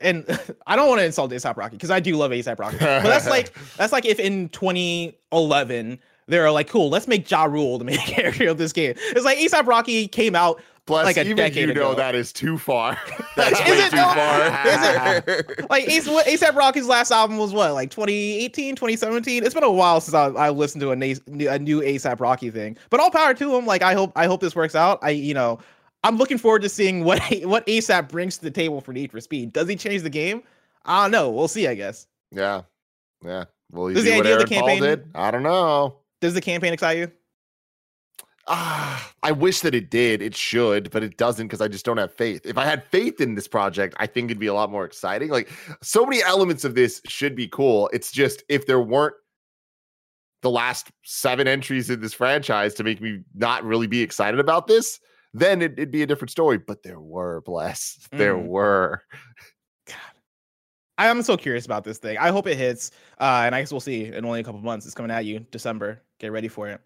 and 0.00 0.24
I 0.66 0.76
don't 0.76 0.88
want 0.88 1.00
to 1.00 1.04
insult 1.04 1.30
ASAP 1.32 1.56
Rocky 1.56 1.76
because 1.76 1.90
I 1.90 2.00
do 2.00 2.16
love 2.16 2.30
ASAP 2.30 2.58
Rocky, 2.58 2.78
but 2.78 3.02
that's 3.02 3.28
like 3.28 3.52
that's 3.76 3.92
like 3.92 4.06
if 4.06 4.18
in 4.18 4.48
2011 4.50 5.98
they're 6.26 6.50
like, 6.52 6.68
cool, 6.68 6.90
let's 6.90 7.08
make 7.08 7.28
Ja 7.28 7.44
Rule 7.44 7.76
the 7.78 7.84
main 7.84 7.96
character 8.06 8.48
of 8.48 8.56
this 8.58 8.72
game. 8.72 8.94
It's 8.96 9.24
like 9.24 9.38
ASAP 9.38 9.66
Rocky 9.66 10.06
came 10.06 10.36
out 10.36 10.62
plus 10.90 11.04
Like 11.06 11.16
a 11.16 11.20
even 11.24 11.36
decade 11.36 11.68
you 11.68 11.74
know 11.74 11.90
ago. 11.92 11.94
that 11.94 12.14
is 12.14 12.32
too 12.32 12.58
far 12.58 12.98
That's 13.36 13.58
Is 13.60 13.66
way 13.66 13.72
it 13.78 13.90
too 13.90 13.96
though? 13.96 15.44
far. 15.54 15.66
like 15.70 15.88
Ace, 15.88 16.08
what- 16.08 16.26
ASAP 16.26 16.54
Rocky's 16.54 16.86
last 16.86 17.10
album 17.10 17.38
was 17.38 17.52
what, 17.52 17.72
like 17.74 17.90
2018, 17.90 18.74
2017? 18.76 19.44
It's 19.44 19.54
been 19.54 19.62
a 19.62 19.70
while 19.70 20.00
since 20.00 20.14
I, 20.14 20.26
I 20.26 20.50
listened 20.50 20.80
to 20.82 20.90
a, 20.90 20.96
na- 20.96 21.14
a 21.52 21.58
new 21.58 21.80
ASAP 21.80 22.20
Rocky 22.20 22.50
thing. 22.50 22.76
But 22.90 23.00
all 23.00 23.10
power 23.10 23.34
to 23.34 23.56
him. 23.56 23.66
Like 23.66 23.82
I 23.82 23.94
hope 23.94 24.12
I 24.16 24.26
hope 24.26 24.40
this 24.40 24.54
works 24.56 24.74
out. 24.74 24.98
I 25.02 25.10
you 25.10 25.34
know 25.34 25.58
I'm 26.02 26.16
looking 26.16 26.38
forward 26.38 26.62
to 26.62 26.68
seeing 26.68 27.04
what 27.04 27.20
what 27.44 27.66
ASAP 27.66 28.08
brings 28.08 28.38
to 28.38 28.44
the 28.44 28.50
table 28.50 28.80
for 28.80 28.92
Need 28.92 29.10
for 29.12 29.20
Speed. 29.20 29.52
Does 29.52 29.68
he 29.68 29.76
change 29.76 30.02
the 30.02 30.10
game? 30.10 30.42
I 30.84 31.02
don't 31.04 31.10
know. 31.12 31.30
We'll 31.30 31.48
see. 31.48 31.66
I 31.68 31.74
guess. 31.74 32.06
yeah 32.32 32.62
yeah 33.24 33.44
will 33.70 33.88
he 33.88 33.94
Does 33.94 34.04
do 34.04 34.10
the 34.10 34.16
what 34.16 34.26
idea 34.26 34.36
of 34.36 34.40
Aaron 34.40 34.48
the 34.48 34.54
Paul 34.54 34.68
campaign- 34.68 34.82
did 34.82 35.10
i 35.14 35.30
don't 35.30 35.42
know 35.42 35.96
Does 36.20 36.34
the 36.34 36.40
campaign 36.40 36.72
excite 36.72 36.98
you? 36.98 37.12
Ah, 38.52 39.12
I 39.22 39.32
wish 39.32 39.60
that 39.60 39.74
it 39.74 39.90
did. 39.90 40.20
It 40.20 40.34
should, 40.34 40.90
but 40.90 41.02
it 41.02 41.16
doesn't 41.16 41.46
because 41.46 41.60
I 41.60 41.68
just 41.68 41.84
don't 41.84 41.96
have 41.98 42.12
faith. 42.12 42.44
If 42.44 42.58
I 42.58 42.64
had 42.64 42.84
faith 42.84 43.20
in 43.20 43.34
this 43.36 43.48
project, 43.48 43.94
I 43.98 44.06
think 44.06 44.30
it'd 44.30 44.40
be 44.40 44.48
a 44.48 44.54
lot 44.54 44.70
more 44.70 44.84
exciting. 44.84 45.30
Like 45.30 45.48
so 45.82 46.04
many 46.04 46.22
elements 46.22 46.64
of 46.64 46.74
this 46.74 47.00
should 47.06 47.34
be 47.36 47.48
cool. 47.48 47.88
It's 47.92 48.10
just 48.12 48.42
if 48.48 48.66
there 48.66 48.80
weren't 48.80 49.14
the 50.42 50.50
last 50.50 50.90
seven 51.04 51.46
entries 51.46 51.90
in 51.90 52.00
this 52.00 52.14
franchise 52.14 52.74
to 52.74 52.82
make 52.84 53.00
me 53.00 53.20
not 53.34 53.62
really 53.62 53.86
be 53.86 54.00
excited 54.02 54.40
about 54.40 54.66
this, 54.66 54.98
then 55.34 55.62
it, 55.62 55.78
would 55.78 55.90
be 55.90 56.02
a 56.02 56.06
different 56.06 56.30
story. 56.30 56.58
But 56.58 56.82
there 56.82 56.98
were, 57.00 57.42
bless, 57.42 58.08
there 58.10 58.34
Mm. 58.36 58.46
were. 58.46 59.02
God, 59.86 59.96
I'm 60.98 61.22
so 61.22 61.36
curious 61.36 61.66
about 61.66 61.84
this 61.84 61.98
thing. 61.98 62.18
I 62.18 62.30
hope 62.30 62.46
it 62.46 62.56
hits, 62.56 62.90
uh, 63.20 63.42
and 63.44 63.54
I 63.54 63.60
guess 63.60 63.70
we'll 63.70 63.80
see 63.80 64.06
in 64.06 64.24
only 64.24 64.40
a 64.40 64.44
couple 64.44 64.60
months. 64.60 64.86
It's 64.86 64.94
coming 64.94 65.10
at 65.10 65.24
you, 65.24 65.40
December. 65.50 66.02
Get 66.18 66.32
ready 66.32 66.48
for 66.48 66.68
it. 66.68 66.80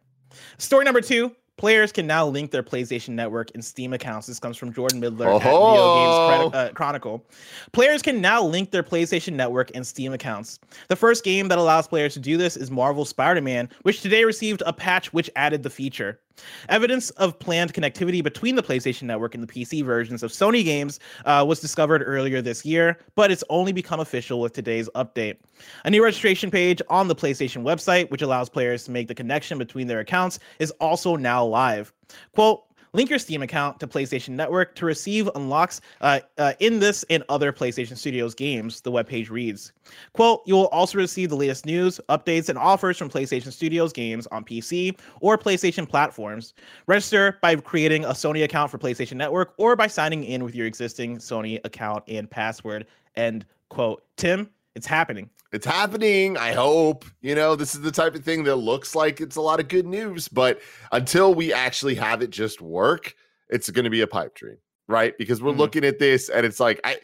Story 0.59 0.85
number 0.85 1.01
two: 1.01 1.35
Players 1.57 1.93
can 1.93 2.07
now 2.07 2.27
link 2.27 2.51
their 2.51 2.65
PlayStation 2.65 3.11
Network 3.11 3.51
and 3.55 3.65
Steam 3.65 3.93
accounts. 3.93 4.27
This 4.27 4.41
comes 4.41 4.57
from 4.57 4.73
Jordan 4.73 4.99
Middler 4.99 5.29
at 5.29 5.43
Video 5.43 6.51
Games 6.51 6.55
uh, 6.55 6.71
Chronicle. 6.75 7.25
Players 7.73 8.03
can 8.03 8.21
now 8.21 8.43
link 8.43 8.73
their 8.73 8.83
PlayStation 8.83 9.35
Network 9.35 9.71
and 9.75 9.87
Steam 9.87 10.13
accounts. 10.13 10.59
The 10.89 10.97
first 10.97 11.23
game 11.23 11.47
that 11.49 11.59
allows 11.59 11.87
players 11.87 12.15
to 12.15 12.21
do 12.21 12.37
this 12.37 12.57
is 12.57 12.73
Marvel 12.73 13.05
Spider-Man, 13.05 13.69
which 13.83 14.01
today 14.01 14.25
received 14.25 14.63
a 14.67 14.73
patch 14.73 15.13
which 15.13 15.31
added 15.37 15.63
the 15.63 15.71
feature. 15.71 16.21
Evidence 16.69 17.11
of 17.11 17.39
planned 17.39 17.75
connectivity 17.75 18.23
between 18.23 18.55
the 18.55 18.63
PlayStation 18.63 19.03
Network 19.03 19.35
and 19.35 19.43
the 19.43 19.53
PC 19.53 19.85
versions 19.85 20.23
of 20.23 20.31
Sony 20.31 20.65
games 20.65 21.01
uh, 21.25 21.45
was 21.47 21.61
discovered 21.61 22.03
earlier 22.05 22.43
this 22.43 22.65
year, 22.65 22.99
but 23.15 23.31
it's 23.31 23.45
only 23.51 23.73
become 23.73 24.01
official 24.01 24.41
with 24.41 24.53
today's 24.53 24.89
update. 24.95 25.37
A 25.85 25.91
new 25.91 26.03
registration 26.03 26.51
page 26.51 26.81
on 26.89 27.09
the 27.09 27.15
PlayStation 27.15 27.63
website, 27.63 28.11
which 28.11 28.23
allows 28.23 28.49
players 28.49 28.85
to 28.85 28.91
make 28.91 29.09
the 29.09 29.15
connection 29.15 29.59
between 29.59 29.87
their 29.87 30.01
accounts, 30.01 30.39
is 30.59 30.71
also 30.73 31.17
now 31.17 31.45
live. 31.45 31.93
Quote, 32.33 32.65
Link 32.95 33.11
your 33.11 33.19
Steam 33.19 33.43
account 33.43 33.81
to 33.81 33.89
PlayStation 33.89 34.31
Network 34.31 34.77
to 34.77 34.87
receive 34.87 35.29
unlocks 35.35 35.81
uh, 36.01 36.21
uh, 36.39 36.53
in 36.61 36.79
this 36.79 37.05
and 37.11 37.25
other 37.29 37.53
PlayStation 37.53 37.97
Studios 37.97 38.37
games, 38.37 38.81
the 38.83 38.93
webpage 38.93 39.31
reads. 39.31 39.73
Quote, 40.13 40.43
you 40.47 40.55
will 40.55 40.69
also 40.69 40.99
receive 40.99 41.29
the 41.29 41.37
latest 41.37 41.67
news, 41.67 42.01
updates, 42.09 42.49
and 42.49 42.57
offers 42.57 42.97
from 42.97 43.11
PlayStation 43.11 43.53
Studios 43.53 43.93
games 43.93 44.29
on 44.29 44.45
PC 44.45 44.97
or 45.21 45.37
PlayStation 45.37 45.89
platforms. 45.89 46.55
Register 46.87 47.37
by 47.43 47.57
creating 47.57 48.05
a 48.05 48.11
Sony 48.11 48.45
account 48.45 48.71
for 48.71 48.79
PlayStation 48.79 49.17
Network 49.17 49.55
or 49.59 49.75
by 49.75 49.89
signing 49.89 50.23
in 50.23 50.45
with 50.45 50.55
your 50.55 50.69
existing 50.69 51.17
Sony 51.17 51.59
account 51.65 52.05
and 52.07 52.31
password. 52.31 52.87
End 53.17 53.45
quote. 53.71 54.05
Tim, 54.17 54.49
it's 54.75 54.87
happening. 54.87 55.31
It's 55.53 55.67
happening. 55.67 56.37
I 56.37 56.53
hope. 56.53 57.05
You 57.21 57.35
know, 57.35 57.55
this 57.57 57.75
is 57.75 57.81
the 57.83 57.93
type 57.93 58.15
of 58.15 58.25
thing 58.25 58.45
that 58.45 58.57
looks 58.57 58.95
like 58.95 59.21
it's 59.21 59.37
a 59.37 59.41
lot 59.41 59.61
of 59.61 59.69
good 59.69 59.87
news, 59.87 60.29
but 60.29 60.61
until 60.93 61.35
we 61.35 61.53
actually 61.53 61.95
have 61.95 62.23
it 62.23 62.31
just 62.31 62.61
work, 62.61 63.15
it's 63.49 63.71
going 63.71 63.85
to 63.85 63.91
be 63.91 64.01
a 64.01 64.07
pipe 64.07 64.35
dream, 64.35 64.57
right? 64.89 65.17
Because 65.17 65.41
we're 65.43 65.53
Mhm. 65.53 65.59
looking 65.59 65.85
at 65.85 65.99
this 65.99 66.29
and 66.29 66.45
it's 66.45 66.59
like, 66.59 66.81
I, 66.83 66.99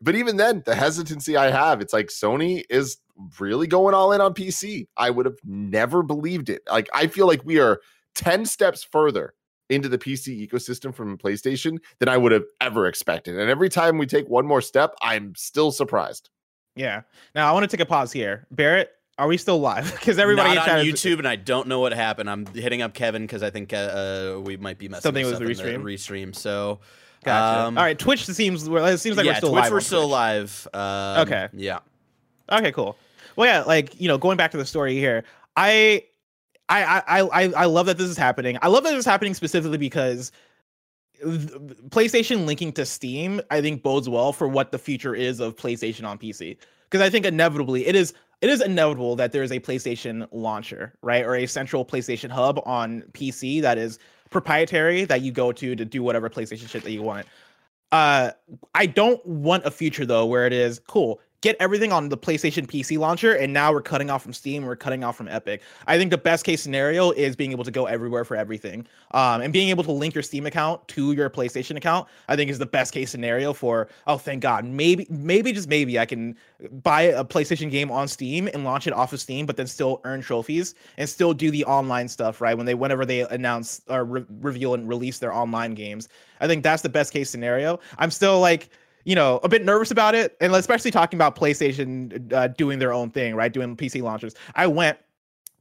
but 0.00 0.14
even 0.16 0.36
then, 0.36 0.62
the 0.66 0.74
hesitancy 0.74 1.36
I 1.36 1.50
have, 1.50 1.80
it's 1.80 1.92
like 1.92 2.08
Sony 2.08 2.64
is 2.68 2.98
really 3.38 3.66
going 3.66 3.94
all 3.94 4.12
in 4.12 4.20
on 4.20 4.34
PC. 4.34 4.88
I 4.96 5.10
would 5.10 5.26
have 5.26 5.38
never 5.44 6.02
believed 6.02 6.50
it. 6.50 6.62
Like, 6.70 6.88
I 6.92 7.06
feel 7.06 7.26
like 7.26 7.42
we 7.44 7.58
are 7.60 7.80
10 8.14 8.44
steps 8.46 8.82
further 8.82 9.32
into 9.70 9.88
the 9.88 9.98
PC 9.98 10.46
ecosystem 10.46 10.94
from 10.94 11.16
PlayStation 11.18 11.78
than 11.98 12.08
I 12.08 12.16
would 12.16 12.32
have 12.32 12.44
ever 12.60 12.86
expected. 12.86 13.38
And 13.38 13.48
every 13.50 13.68
time 13.68 13.96
we 13.98 14.06
take 14.06 14.28
one 14.28 14.46
more 14.46 14.60
step, 14.60 14.94
I'm 15.02 15.34
still 15.36 15.72
surprised. 15.72 16.30
Yeah. 16.76 17.02
Now 17.34 17.48
I 17.48 17.52
want 17.52 17.68
to 17.68 17.76
take 17.76 17.82
a 17.82 17.88
pause 17.88 18.12
here. 18.12 18.46
Barrett, 18.50 18.92
are 19.18 19.26
we 19.26 19.36
still 19.38 19.58
live? 19.58 19.90
Because 19.98 20.18
everybody 20.18 20.54
Not 20.54 20.68
on 20.68 20.84
YouTube, 20.84 21.18
and 21.18 21.26
I 21.26 21.36
don't 21.36 21.66
know 21.68 21.80
what 21.80 21.92
happened. 21.92 22.30
I'm 22.30 22.46
hitting 22.46 22.82
up 22.82 22.94
Kevin 22.94 23.22
because 23.22 23.42
I 23.42 23.50
think 23.50 23.72
uh, 23.72 23.76
uh, 24.36 24.40
we 24.44 24.56
might 24.56 24.78
be 24.78 24.88
messing 24.88 25.02
Something 25.02 25.26
with 25.26 25.38
the 25.38 25.44
restream? 25.44 25.82
restream. 25.82 26.34
So, 26.36 26.80
Gotcha. 27.24 27.60
um, 27.66 27.78
All 27.78 27.82
right, 27.84 27.98
Twitch 27.98 28.24
seems 28.26 28.68
it 28.68 28.98
seems 28.98 29.16
like 29.16 29.26
yeah, 29.26 29.32
we're 29.32 29.36
still 29.36 29.50
Twitch, 29.50 29.62
live. 29.62 29.72
we're 29.72 29.80
still 29.80 30.02
Twitch. 30.02 30.10
live. 30.12 30.68
Um, 30.74 31.20
Okay. 31.22 31.48
Yeah. 31.54 31.78
Okay, 32.52 32.70
cool. 32.72 32.96
Well, 33.36 33.48
yeah, 33.48 33.62
like 33.64 33.98
you 34.00 34.06
know, 34.08 34.18
going 34.18 34.36
back 34.36 34.50
to 34.52 34.56
the 34.58 34.66
story 34.66 34.94
here, 34.94 35.24
I, 35.56 36.04
I, 36.68 37.02
I, 37.06 37.20
I, 37.22 37.42
I 37.56 37.64
love 37.64 37.86
that 37.86 37.96
this 37.98 38.08
is 38.08 38.16
happening. 38.16 38.58
I 38.62 38.68
love 38.68 38.84
that 38.84 38.90
this 38.90 39.00
is 39.00 39.04
happening 39.06 39.34
specifically 39.34 39.78
because 39.78 40.30
PlayStation 41.88 42.46
linking 42.46 42.72
to 42.72 42.84
Steam, 42.84 43.40
I 43.50 43.60
think 43.60 43.82
bodes 43.82 44.08
well 44.08 44.32
for 44.32 44.48
what 44.48 44.72
the 44.72 44.78
future 44.78 45.14
is 45.14 45.40
of 45.40 45.56
PlayStation 45.56 46.06
on 46.06 46.18
PC. 46.18 46.56
Because 46.88 47.04
I 47.04 47.10
think 47.10 47.26
inevitably 47.26 47.86
it 47.86 47.96
is 47.96 48.14
it 48.42 48.50
is 48.50 48.60
inevitable 48.60 49.16
that 49.16 49.32
there 49.32 49.42
is 49.42 49.50
a 49.50 49.58
PlayStation 49.58 50.28
launcher, 50.30 50.92
right, 51.02 51.24
or 51.24 51.34
a 51.34 51.46
central 51.46 51.84
PlayStation 51.84 52.30
hub 52.30 52.60
on 52.66 53.02
PC 53.12 53.62
that 53.62 53.78
is 53.78 53.98
proprietary 54.30 55.04
that 55.04 55.22
you 55.22 55.32
go 55.32 55.52
to 55.52 55.74
to 55.74 55.84
do 55.84 56.02
whatever 56.02 56.28
PlayStation 56.28 56.68
shit 56.68 56.82
that 56.82 56.92
you 56.92 57.02
want. 57.02 57.26
Uh, 57.92 58.32
I 58.74 58.86
don't 58.86 59.24
want 59.24 59.64
a 59.64 59.70
future 59.70 60.04
though 60.04 60.26
where 60.26 60.46
it 60.46 60.52
is 60.52 60.80
cool. 60.86 61.20
Get 61.40 61.56
everything 61.60 61.92
on 61.92 62.08
the 62.08 62.16
PlayStation 62.16 62.66
PC 62.66 62.98
launcher, 62.98 63.34
and 63.34 63.52
now 63.52 63.72
we're 63.72 63.82
cutting 63.82 64.10
off 64.10 64.22
from 64.22 64.32
Steam, 64.32 64.64
we're 64.64 64.76
cutting 64.76 65.04
off 65.04 65.16
from 65.16 65.28
Epic. 65.28 65.62
I 65.86 65.98
think 65.98 66.10
the 66.10 66.18
best 66.18 66.44
case 66.44 66.62
scenario 66.62 67.10
is 67.10 67.36
being 67.36 67.52
able 67.52 67.64
to 67.64 67.70
go 67.70 67.86
everywhere 67.86 68.24
for 68.24 68.36
everything, 68.36 68.86
um, 69.12 69.40
and 69.42 69.52
being 69.52 69.68
able 69.68 69.84
to 69.84 69.92
link 69.92 70.14
your 70.14 70.22
Steam 70.22 70.46
account 70.46 70.86
to 70.88 71.12
your 71.12 71.30
PlayStation 71.30 71.76
account. 71.76 72.08
I 72.28 72.36
think 72.36 72.50
is 72.50 72.58
the 72.58 72.66
best 72.66 72.92
case 72.92 73.10
scenario 73.10 73.52
for. 73.52 73.88
Oh, 74.06 74.18
thank 74.18 74.42
God, 74.42 74.64
maybe, 74.64 75.06
maybe 75.10 75.52
just 75.52 75.68
maybe 75.68 75.98
I 75.98 76.06
can 76.06 76.36
buy 76.82 77.02
a 77.02 77.24
PlayStation 77.24 77.70
game 77.70 77.90
on 77.90 78.08
Steam 78.08 78.48
and 78.52 78.64
launch 78.64 78.86
it 78.86 78.92
off 78.92 79.12
of 79.12 79.20
Steam, 79.20 79.46
but 79.46 79.56
then 79.56 79.66
still 79.66 80.00
earn 80.04 80.20
trophies 80.22 80.74
and 80.96 81.08
still 81.08 81.34
do 81.34 81.50
the 81.50 81.64
online 81.64 82.08
stuff, 82.08 82.40
right? 82.40 82.56
When 82.56 82.66
they, 82.66 82.74
whenever 82.74 83.04
they 83.04 83.20
announce 83.20 83.82
or 83.88 84.04
re- 84.04 84.24
reveal 84.40 84.74
and 84.74 84.88
release 84.88 85.18
their 85.18 85.32
online 85.32 85.74
games, 85.74 86.08
I 86.40 86.46
think 86.46 86.62
that's 86.62 86.82
the 86.82 86.88
best 86.88 87.12
case 87.12 87.30
scenario. 87.30 87.80
I'm 87.98 88.10
still 88.10 88.40
like 88.40 88.70
you 89.06 89.14
know, 89.14 89.38
a 89.44 89.48
bit 89.48 89.64
nervous 89.64 89.92
about 89.92 90.16
it, 90.16 90.36
and 90.40 90.52
especially 90.52 90.90
talking 90.90 91.16
about 91.16 91.36
PlayStation 91.36 92.32
uh, 92.32 92.48
doing 92.48 92.80
their 92.80 92.92
own 92.92 93.08
thing, 93.08 93.36
right? 93.36 93.52
Doing 93.52 93.76
PC 93.76 94.02
launchers. 94.02 94.34
I 94.56 94.66
went 94.66 94.98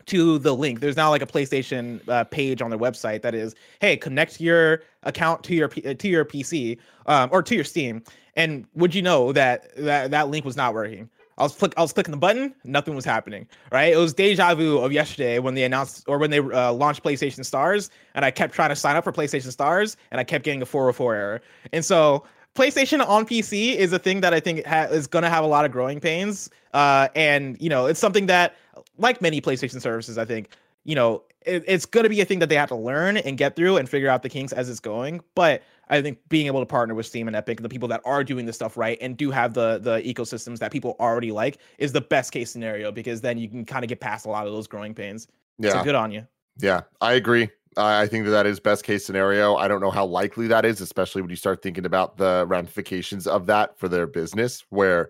to 0.08 0.39
the 0.39 0.53
link. 0.55 0.79
There's 0.79 0.97
now 0.97 1.12
like 1.12 1.21
a 1.21 1.27
PlayStation 1.27 2.08
uh, 2.10 2.23
page 2.23 2.63
on 2.63 2.71
their 2.71 2.79
website 2.79 3.21
that 3.21 3.36
is, 3.36 3.53
hey, 3.81 3.97
connect 3.97 4.41
your 4.41 4.81
account 5.03 5.43
to 5.43 5.53
your 5.53 5.69
uh, 5.86 5.93
to 5.93 6.08
your 6.08 6.25
PC 6.25 6.79
um, 7.05 7.29
or 7.31 7.43
to 7.43 7.53
your 7.53 7.63
Steam. 7.63 8.03
And 8.36 8.65
would 8.73 8.95
you 8.95 9.03
know 9.03 9.31
that 9.34 9.75
that 9.77 10.10
that 10.10 10.29
link 10.29 10.43
was 10.43 10.58
not 10.58 10.73
working? 10.73 11.08
I 11.38 11.43
was 11.43 11.53
click 11.53 11.73
I 11.77 11.81
was 11.81 11.93
clicking 11.93 12.13
the 12.13 12.17
button, 12.17 12.55
nothing 12.63 12.95
was 12.95 13.05
happening. 13.05 13.47
Right? 13.71 13.93
It 13.93 13.97
was 13.97 14.15
deja 14.15 14.55
vu 14.55 14.79
of 14.79 14.91
yesterday 14.91 15.38
when 15.38 15.53
they 15.53 15.65
announced 15.65 16.05
or 16.08 16.17
when 16.17 16.31
they 16.31 16.39
uh, 16.39 16.73
launched 16.73 17.03
PlayStation 17.03 17.45
Stars, 17.45 17.91
and 18.15 18.25
I 18.25 18.31
kept 18.31 18.55
trying 18.55 18.69
to 18.69 18.75
sign 18.75 18.95
up 18.95 19.03
for 19.03 19.12
PlayStation 19.12 19.51
Stars, 19.51 19.97
and 20.10 20.19
I 20.19 20.23
kept 20.23 20.45
getting 20.45 20.63
a 20.63 20.65
404 20.65 21.13
error. 21.13 21.41
And 21.73 21.86
so 21.86 22.25
PlayStation 22.56 23.06
on 23.06 23.26
PC 23.26 23.76
is 23.76 23.94
a 23.94 24.00
thing 24.00 24.22
that 24.22 24.34
I 24.34 24.39
think 24.39 24.65
ha- 24.65 24.88
is 24.89 25.08
going 25.08 25.24
to 25.24 25.30
have 25.30 25.44
a 25.44 25.48
lot 25.48 25.65
of 25.65 25.72
growing 25.72 26.00
pains. 26.00 26.50
Uh, 26.74 27.10
and 27.13 27.62
you 27.62 27.70
know, 27.70 27.86
it's 27.86 28.00
something 28.00 28.26
that, 28.28 28.56
like 28.98 29.22
many 29.22 29.41
PlayStation 29.41 29.82
services, 29.82 30.18
I 30.18 30.26
think, 30.26 30.50
you 30.86 30.96
know, 30.96 31.24
it, 31.46 31.63
it's 31.68 31.86
going 31.86 32.04
to 32.04 32.10
be 32.10 32.22
a 32.22 32.26
thing 32.26 32.39
that 32.39 32.50
they 32.50 32.56
have 32.56 32.70
to 32.70 32.76
learn 32.76 33.18
and 33.18 33.38
get 33.38 33.56
through 33.56 33.78
and 33.78 33.89
figure 33.89 34.10
out 34.10 34.24
the 34.24 34.30
kinks 34.30 34.54
as 34.54 34.70
it's 34.70 34.80
going. 34.80 35.22
But 35.36 35.63
I 35.89 36.02
think 36.02 36.18
being 36.30 36.48
able 36.48 36.62
to 36.62 36.65
partner 36.65 36.96
with 36.96 37.06
Steam 37.06 37.28
and 37.28 37.36
Epic, 37.36 37.62
the 37.62 37.70
people 37.70 37.89
that 37.89 38.02
are 38.06 38.24
doing 38.24 38.46
this 38.46 38.56
stuff 38.56 38.78
right 38.78 38.98
and 39.02 39.18
do 39.18 39.32
have 39.32 39.54
the 39.54 39.78
the 39.80 40.02
ecosystems 40.02 40.60
that 40.60 40.72
people 40.72 40.96
already 41.00 41.32
like, 41.32 41.58
is 41.78 41.91
the 41.91 42.02
best 42.02 42.32
case 42.32 42.50
scenario 42.50 42.91
because 42.91 43.22
then 43.22 43.38
you 43.38 43.50
can 43.50 43.65
kind 43.65 43.84
of 43.84 43.89
get 43.89 44.00
past 44.00 44.26
a 44.26 44.30
lot 44.30 44.48
of 44.48 44.54
those 44.54 44.68
growing 44.68 44.94
pains. 44.94 45.28
Yeah, 45.60 45.72
so 45.72 45.84
good 45.84 45.96
on 45.96 46.12
you. 46.12 46.26
Yeah, 46.58 46.82
I 47.02 47.13
agree. 47.13 47.50
I 47.78 48.08
think 48.08 48.26
that 48.26 48.32
that 48.32 48.46
is 48.46 48.60
best 48.60 48.84
case 48.84 49.06
scenario. 49.06 49.56
I 49.56 49.68
don't 49.68 49.82
know 49.82 49.92
how 49.92 50.06
likely 50.06 50.48
that 50.48 50.66
is, 50.66 50.80
especially 50.82 51.22
when 51.22 51.30
you 51.30 51.36
start 51.36 51.62
thinking 51.62 51.86
about 51.86 52.18
the 52.18 52.46
ramifications 52.48 53.28
of 53.28 53.46
that 53.48 53.78
for 53.78 53.90
their 53.90 54.08
business, 54.08 54.64
where 54.70 55.10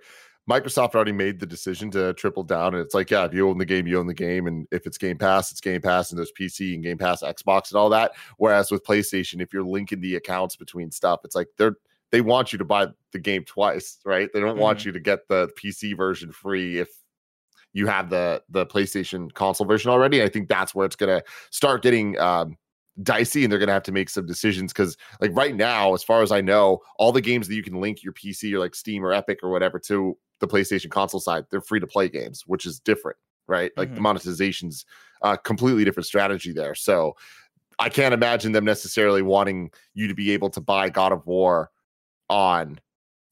Microsoft 0.50 0.96
already 0.96 1.12
made 1.12 1.40
the 1.40 1.46
decision 1.46 1.90
to 1.92 2.14
triple 2.14 2.44
down. 2.44 2.74
And 2.74 2.84
it's 2.84 2.94
like, 2.94 3.12
yeah, 3.12 3.26
if 3.26 3.34
you 3.34 3.50
own 3.50 3.58
the 3.58 3.66
game, 3.66 3.88
you 3.88 4.00
own 4.00 4.08
the 4.08 4.14
game. 4.14 4.48
And 4.48 4.68
if 4.72 4.86
it's 4.86 4.98
Game 4.98 5.18
Pass, 5.18 5.52
it's 5.52 5.62
Game 5.62 5.82
Pass, 5.82 6.12
and 6.12 6.18
there's 6.18 6.32
PC 6.40 6.74
and 6.74 6.84
Game 6.84 6.98
Pass, 6.98 7.22
Xbox, 7.22 7.72
and 7.72 7.78
all 7.78 7.90
that. 7.90 8.14
Whereas 8.38 8.72
with 8.72 8.84
PlayStation, 8.84 9.42
if 9.42 9.54
you're 9.54 9.64
linking 9.64 10.02
the 10.02 10.16
accounts 10.16 10.56
between 10.56 10.92
stuff, 10.92 11.22
it's 11.24 11.36
like 11.36 11.48
they're 11.58 11.76
they 12.12 12.22
want 12.22 12.54
you 12.54 12.60
to 12.60 12.66
buy 12.66 12.88
the 13.12 13.20
game 13.20 13.44
twice, 13.44 14.00
right? 14.06 14.30
They 14.32 14.40
don't 14.40 14.52
mm-hmm. 14.52 14.60
want 14.60 14.86
you 14.86 14.92
to 14.92 15.00
get 15.00 15.28
the 15.28 15.50
PC 15.62 15.98
version 15.98 16.32
free 16.32 16.78
if 16.78 16.90
you 17.76 17.88
have 17.88 18.10
the 18.10 18.42
the 18.50 18.66
PlayStation 18.66 19.32
console 19.34 19.68
version 19.68 19.92
already. 19.92 20.24
I 20.24 20.30
think 20.30 20.48
that's 20.48 20.74
where 20.74 20.86
it's 20.86 20.96
going 20.96 21.20
to 21.20 21.24
start 21.52 21.84
getting 21.84 22.18
um, 22.18 22.58
dicey, 23.04 23.44
and 23.44 23.52
they're 23.52 23.60
going 23.60 23.68
to 23.68 23.74
have 23.74 23.84
to 23.84 23.92
make 23.92 24.10
some 24.10 24.26
decisions 24.26 24.72
because, 24.72 24.96
like 25.20 25.32
right 25.36 25.54
now, 25.54 25.94
as 25.94 26.02
far 26.02 26.22
as 26.22 26.32
I 26.32 26.40
know, 26.40 26.80
all 26.98 27.12
the 27.12 27.20
games 27.20 27.50
that 27.50 27.54
you 27.54 27.62
can 27.62 27.82
link 27.82 28.02
your 28.02 28.14
PC 28.14 28.54
or 28.54 28.60
like 28.60 28.76
Steam 28.76 29.04
or 29.04 29.12
Epic 29.12 29.40
or 29.44 29.52
whatever 29.52 29.78
to 29.80 30.18
the 30.40 30.48
PlayStation 30.48 30.90
console 30.90 31.20
side, 31.20 31.46
they're 31.52 31.60
free 31.60 31.82
to 31.82 31.88
play 31.88 32.08
games, 32.08 32.44
which 32.48 32.66
is 32.66 32.80
different, 32.80 33.18
right? 33.48 33.74
Like 33.76 33.90
mm-hmm. 33.90 34.02
the 34.02 34.10
monetization's 34.10 34.86
a 35.22 35.38
completely 35.38 35.84
different 35.84 36.08
strategy 36.08 36.54
there. 36.54 36.76
So 36.76 37.18
I 37.78 37.90
can't 37.90 38.14
imagine 38.14 38.54
them 38.54 38.64
necessarily 38.64 39.22
wanting 39.22 39.70
you 39.94 40.08
to 40.08 40.14
be 40.16 40.32
able 40.32 40.50
to 40.52 40.62
buy 40.62 40.90
God 40.90 41.12
of 41.12 41.26
War 41.26 41.72
on 42.30 42.80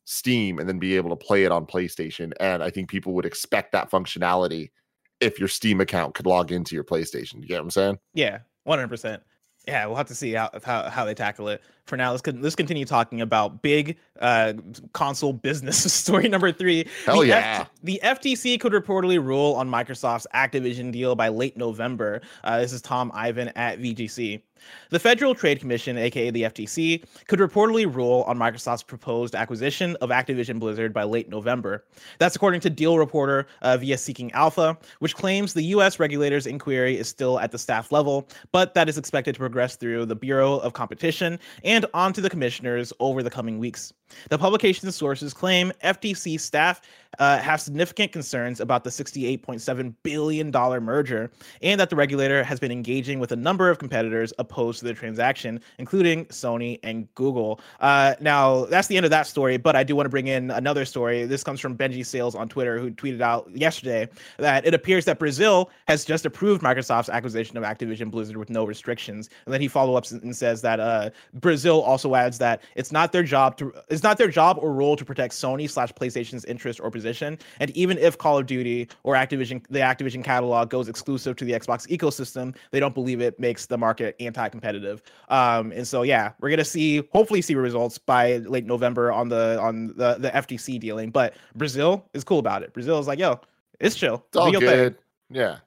Steam 0.06 0.60
and 0.60 0.68
then 0.68 0.80
be 0.80 0.96
able 0.96 1.10
to 1.10 1.16
play 1.16 1.44
it 1.46 1.52
on 1.52 1.66
PlayStation. 1.66 2.34
And 2.40 2.64
I 2.64 2.70
think 2.70 2.90
people 2.90 3.14
would 3.14 3.26
expect 3.26 3.72
that 3.72 3.90
functionality 3.90 4.72
if 5.20 5.40
your 5.40 5.48
Steam 5.48 5.80
account 5.82 6.14
could 6.16 6.26
log 6.26 6.52
into 6.52 6.76
your 6.76 6.84
PlayStation. 6.84 7.36
You 7.36 7.48
get 7.48 7.56
what 7.56 7.64
I'm 7.64 7.72
saying? 7.72 8.00
Yeah, 8.14 8.40
100%. 8.68 9.22
Yeah, 9.68 9.86
we'll 9.86 9.96
have 9.96 10.08
to 10.08 10.16
see 10.16 10.34
how 10.34 10.50
how, 10.64 10.90
how 10.90 11.06
they 11.06 11.14
tackle 11.14 11.48
it. 11.48 11.62
For 11.86 11.98
now, 11.98 12.12
let's 12.12 12.26
let's 12.26 12.56
continue 12.56 12.86
talking 12.86 13.20
about 13.20 13.62
big 13.62 13.98
uh, 14.22 14.54
console 14.94 15.34
business 15.34 15.92
story 15.94 16.30
number 16.30 16.52
three. 16.52 16.88
Hell 17.06 17.20
the 17.20 17.28
yeah! 17.28 17.62
F- 17.62 17.72
the 17.84 18.00
FTC 18.04 18.60
could 18.60 18.72
reportedly 18.72 19.24
rule 19.24 19.54
on 19.56 19.70
Microsoft's 19.70 20.28
Activision 20.34 20.94
deal 20.94 21.16
by 21.16 21.28
late 21.28 21.58
November. 21.58 22.22
Uh, 22.44 22.60
this 22.60 22.72
is 22.72 22.82
Tom 22.82 23.12
Ivan 23.14 23.50
at 23.50 23.80
VGC. 23.80 24.42
The 24.90 25.00
Federal 25.00 25.36
Trade 25.36 25.60
Commission, 25.60 25.98
aka 25.98 26.30
the 26.30 26.44
FTC, 26.44 27.04
could 27.28 27.40
reportedly 27.40 27.94
rule 27.94 28.24
on 28.28 28.38
Microsoft's 28.38 28.84
proposed 28.84 29.36
acquisition 29.36 29.96
of 30.02 30.10
Activision 30.10 30.60
Blizzard 30.60 30.94
by 30.94 31.04
late 31.04 31.30
November. 31.30 31.84
That's 32.20 32.36
according 32.36 32.62
to 32.62 32.70
Deal 32.70 32.98
Reporter 32.98 33.48
uh, 33.62 33.78
via 33.78 33.98
Seeking 33.98 34.32
Alpha, 34.34 34.78
which 35.00 35.16
claims 35.16 35.54
the 35.54 35.64
U.S. 35.64 36.00
regulator's 36.00 36.46
inquiry 36.46 36.98
is 36.98 37.08
still 37.08 37.40
at 37.40 37.52
the 37.52 37.58
staff 37.58 37.92
level, 37.92 38.28
but 38.52 38.74
that 38.74 38.88
is 38.88 38.98
expected 38.98 39.36
to 39.36 39.40
progress 39.40 39.76
through 39.76 40.06
the 40.06 40.16
Bureau 40.16 40.60
of 40.60 40.74
Competition 40.74 41.40
and 41.64 41.73
onto 41.94 42.22
the 42.22 42.30
commissioners 42.30 42.94
over 43.00 43.24
the 43.24 43.30
coming 43.30 43.60
weeks. 43.60 43.94
The 44.30 44.38
publication's 44.38 44.96
sources 44.96 45.34
claim 45.34 45.72
FTC 45.84 46.40
staff 46.40 46.82
uh, 47.20 47.38
have 47.38 47.62
significant 47.62 48.12
concerns 48.12 48.60
about 48.60 48.84
the 48.84 48.90
$68.7 48.90 49.94
billion 50.04 50.52
merger 50.52 51.32
and 51.62 51.80
that 51.80 51.90
the 51.90 51.96
regulator 51.96 52.44
has 52.44 52.60
been 52.60 52.72
engaging 52.72 53.20
with 53.20 53.32
a 53.32 53.36
number 53.36 53.70
of 53.70 53.78
competitors 53.78 54.34
opposed 54.40 54.80
to 54.80 54.86
the 54.86 54.94
transaction, 54.94 55.60
including 55.78 56.26
Sony 56.26 56.80
and 56.84 57.14
Google. 57.16 57.60
Uh, 57.82 58.16
now, 58.20 58.66
that's 58.66 58.88
the 58.88 58.98
end 58.98 59.06
of 59.06 59.12
that 59.12 59.28
story, 59.28 59.58
but 59.58 59.76
I 59.76 59.84
do 59.84 59.96
want 59.96 60.06
to 60.06 60.10
bring 60.10 60.28
in 60.28 60.52
another 60.52 60.86
story. 60.86 61.26
This 61.26 61.44
comes 61.44 61.60
from 61.60 61.78
Benji 61.78 62.06
Sales 62.06 62.36
on 62.36 62.50
Twitter, 62.50 62.80
who 62.80 62.92
tweeted 62.92 63.22
out 63.22 63.50
yesterday 63.54 64.08
that 64.38 64.66
it 64.66 64.74
appears 64.74 65.06
that 65.06 65.20
Brazil 65.20 65.70
has 65.88 66.06
just 66.06 66.26
approved 66.26 66.64
Microsoft's 66.64 67.10
acquisition 67.10 67.58
of 67.58 67.64
Activision 67.64 68.10
Blizzard 68.10 68.38
with 68.38 68.50
no 68.50 68.66
restrictions. 68.66 69.30
And 69.46 69.54
then 69.54 69.62
he 69.62 69.68
follow 69.68 69.96
up 69.96 70.10
and 70.12 70.36
says 70.36 70.62
that 70.62 70.80
uh, 70.80 71.12
Brazil 71.36 71.63
also 71.72 72.16
adds 72.16 72.38
that 72.40 72.62
it's 72.76 72.92
not 72.92 73.12
their 73.12 73.24
job 73.24 73.58
to 73.58 73.74
it's 73.90 74.04
not 74.04 74.18
their 74.18 74.28
job 74.28 74.58
or 74.60 74.74
role 74.74 74.96
to 74.96 75.06
protect 75.06 75.34
Sony 75.34 75.70
slash 75.70 75.92
PlayStation's 75.94 76.46
interest 76.46 76.80
or 76.82 76.92
position. 76.92 77.38
And 77.60 77.70
even 77.72 77.98
if 77.98 78.18
Call 78.18 78.38
of 78.38 78.46
Duty 78.46 78.90
or 79.04 79.16
Activision 79.16 79.66
the 79.70 79.80
Activision 79.80 80.24
catalog 80.24 80.70
goes 80.70 80.88
exclusive 80.90 81.36
to 81.38 81.46
the 81.46 81.54
Xbox 81.54 81.88
ecosystem, 81.88 82.56
they 82.72 82.80
don't 82.80 82.94
believe 82.94 83.22
it 83.22 83.40
makes 83.40 83.66
the 83.66 83.78
market 83.78 84.16
anti-competitive. 84.20 85.02
Um, 85.30 85.72
and 85.72 85.88
so 85.88 86.04
yeah, 86.04 86.32
we're 86.40 86.50
gonna 86.50 86.66
see 86.66 87.08
hopefully 87.12 87.42
see 87.42 87.56
results 87.56 87.98
by 87.98 88.38
late 88.38 88.66
November 88.66 89.12
on 89.12 89.30
the 89.30 89.60
on 89.60 89.88
the 89.96 90.16
the 90.16 90.30
FTC 90.30 90.80
dealing. 90.80 91.12
But 91.12 91.36
Brazil 91.56 92.06
is 92.14 92.24
cool 92.24 92.40
about 92.40 92.64
it. 92.64 92.74
Brazil 92.74 93.00
is 93.00 93.08
like, 93.08 93.20
yo, 93.20 93.40
it's 93.80 93.96
chill. 93.96 94.26
It's 94.30 94.38
all 94.38 94.52
good. 94.52 94.96
Thing. 94.96 95.04
Yeah. 95.30 95.58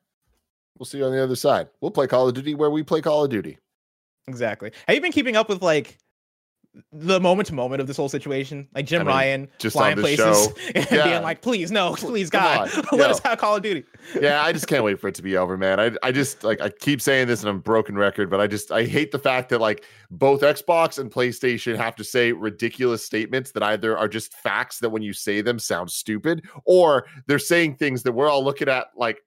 We'll 0.78 0.86
see 0.86 0.98
you 0.98 1.04
on 1.04 1.12
the 1.12 1.22
other 1.22 1.36
side. 1.36 1.68
We'll 1.80 1.90
play 1.90 2.06
Call 2.06 2.28
of 2.28 2.34
Duty 2.34 2.54
where 2.54 2.70
we 2.70 2.82
play 2.82 3.00
Call 3.00 3.24
of 3.24 3.30
Duty. 3.30 3.58
Exactly. 4.28 4.72
Have 4.86 4.94
you 4.94 5.00
been 5.00 5.12
keeping 5.12 5.36
up 5.36 5.48
with 5.48 5.62
like 5.62 5.98
the 6.92 7.20
moment 7.20 7.48
to 7.48 7.54
moment 7.54 7.80
of 7.80 7.86
this 7.86 7.96
whole 7.96 8.08
situation. 8.08 8.68
Like 8.74 8.86
Jim 8.86 9.02
I 9.02 9.04
mean, 9.04 9.14
Ryan 9.14 9.48
just 9.58 9.76
flying 9.76 9.96
places 9.96 10.48
and 10.74 10.86
yeah. 10.90 11.04
being 11.04 11.22
like, 11.22 11.40
please, 11.40 11.70
no, 11.70 11.94
please, 11.94 12.30
God, 12.30 12.70
let 12.92 13.10
us 13.10 13.20
have 13.20 13.38
Call 13.38 13.56
of 13.56 13.62
Duty. 13.62 13.84
yeah, 14.20 14.42
I 14.42 14.52
just 14.52 14.66
can't 14.66 14.84
wait 14.84 15.00
for 15.00 15.08
it 15.08 15.14
to 15.16 15.22
be 15.22 15.36
over, 15.36 15.56
man. 15.56 15.80
I, 15.80 15.92
I 16.02 16.12
just 16.12 16.44
like 16.44 16.60
I 16.60 16.68
keep 16.68 17.00
saying 17.00 17.28
this 17.28 17.40
and 17.40 17.50
I'm 17.50 17.60
broken 17.60 17.96
record, 17.96 18.30
but 18.30 18.40
I 18.40 18.46
just 18.46 18.72
I 18.72 18.84
hate 18.84 19.12
the 19.12 19.18
fact 19.18 19.48
that 19.50 19.60
like 19.60 19.84
both 20.10 20.42
Xbox 20.42 20.98
and 20.98 21.10
PlayStation 21.10 21.76
have 21.76 21.96
to 21.96 22.04
say 22.04 22.32
ridiculous 22.32 23.04
statements 23.04 23.52
that 23.52 23.62
either 23.62 23.96
are 23.96 24.08
just 24.08 24.34
facts 24.34 24.78
that 24.80 24.90
when 24.90 25.02
you 25.02 25.12
say 25.12 25.40
them 25.40 25.58
sound 25.58 25.90
stupid, 25.90 26.46
or 26.64 27.06
they're 27.26 27.38
saying 27.38 27.76
things 27.76 28.02
that 28.02 28.12
we're 28.12 28.28
all 28.28 28.44
looking 28.44 28.68
at 28.68 28.88
like 28.96 29.20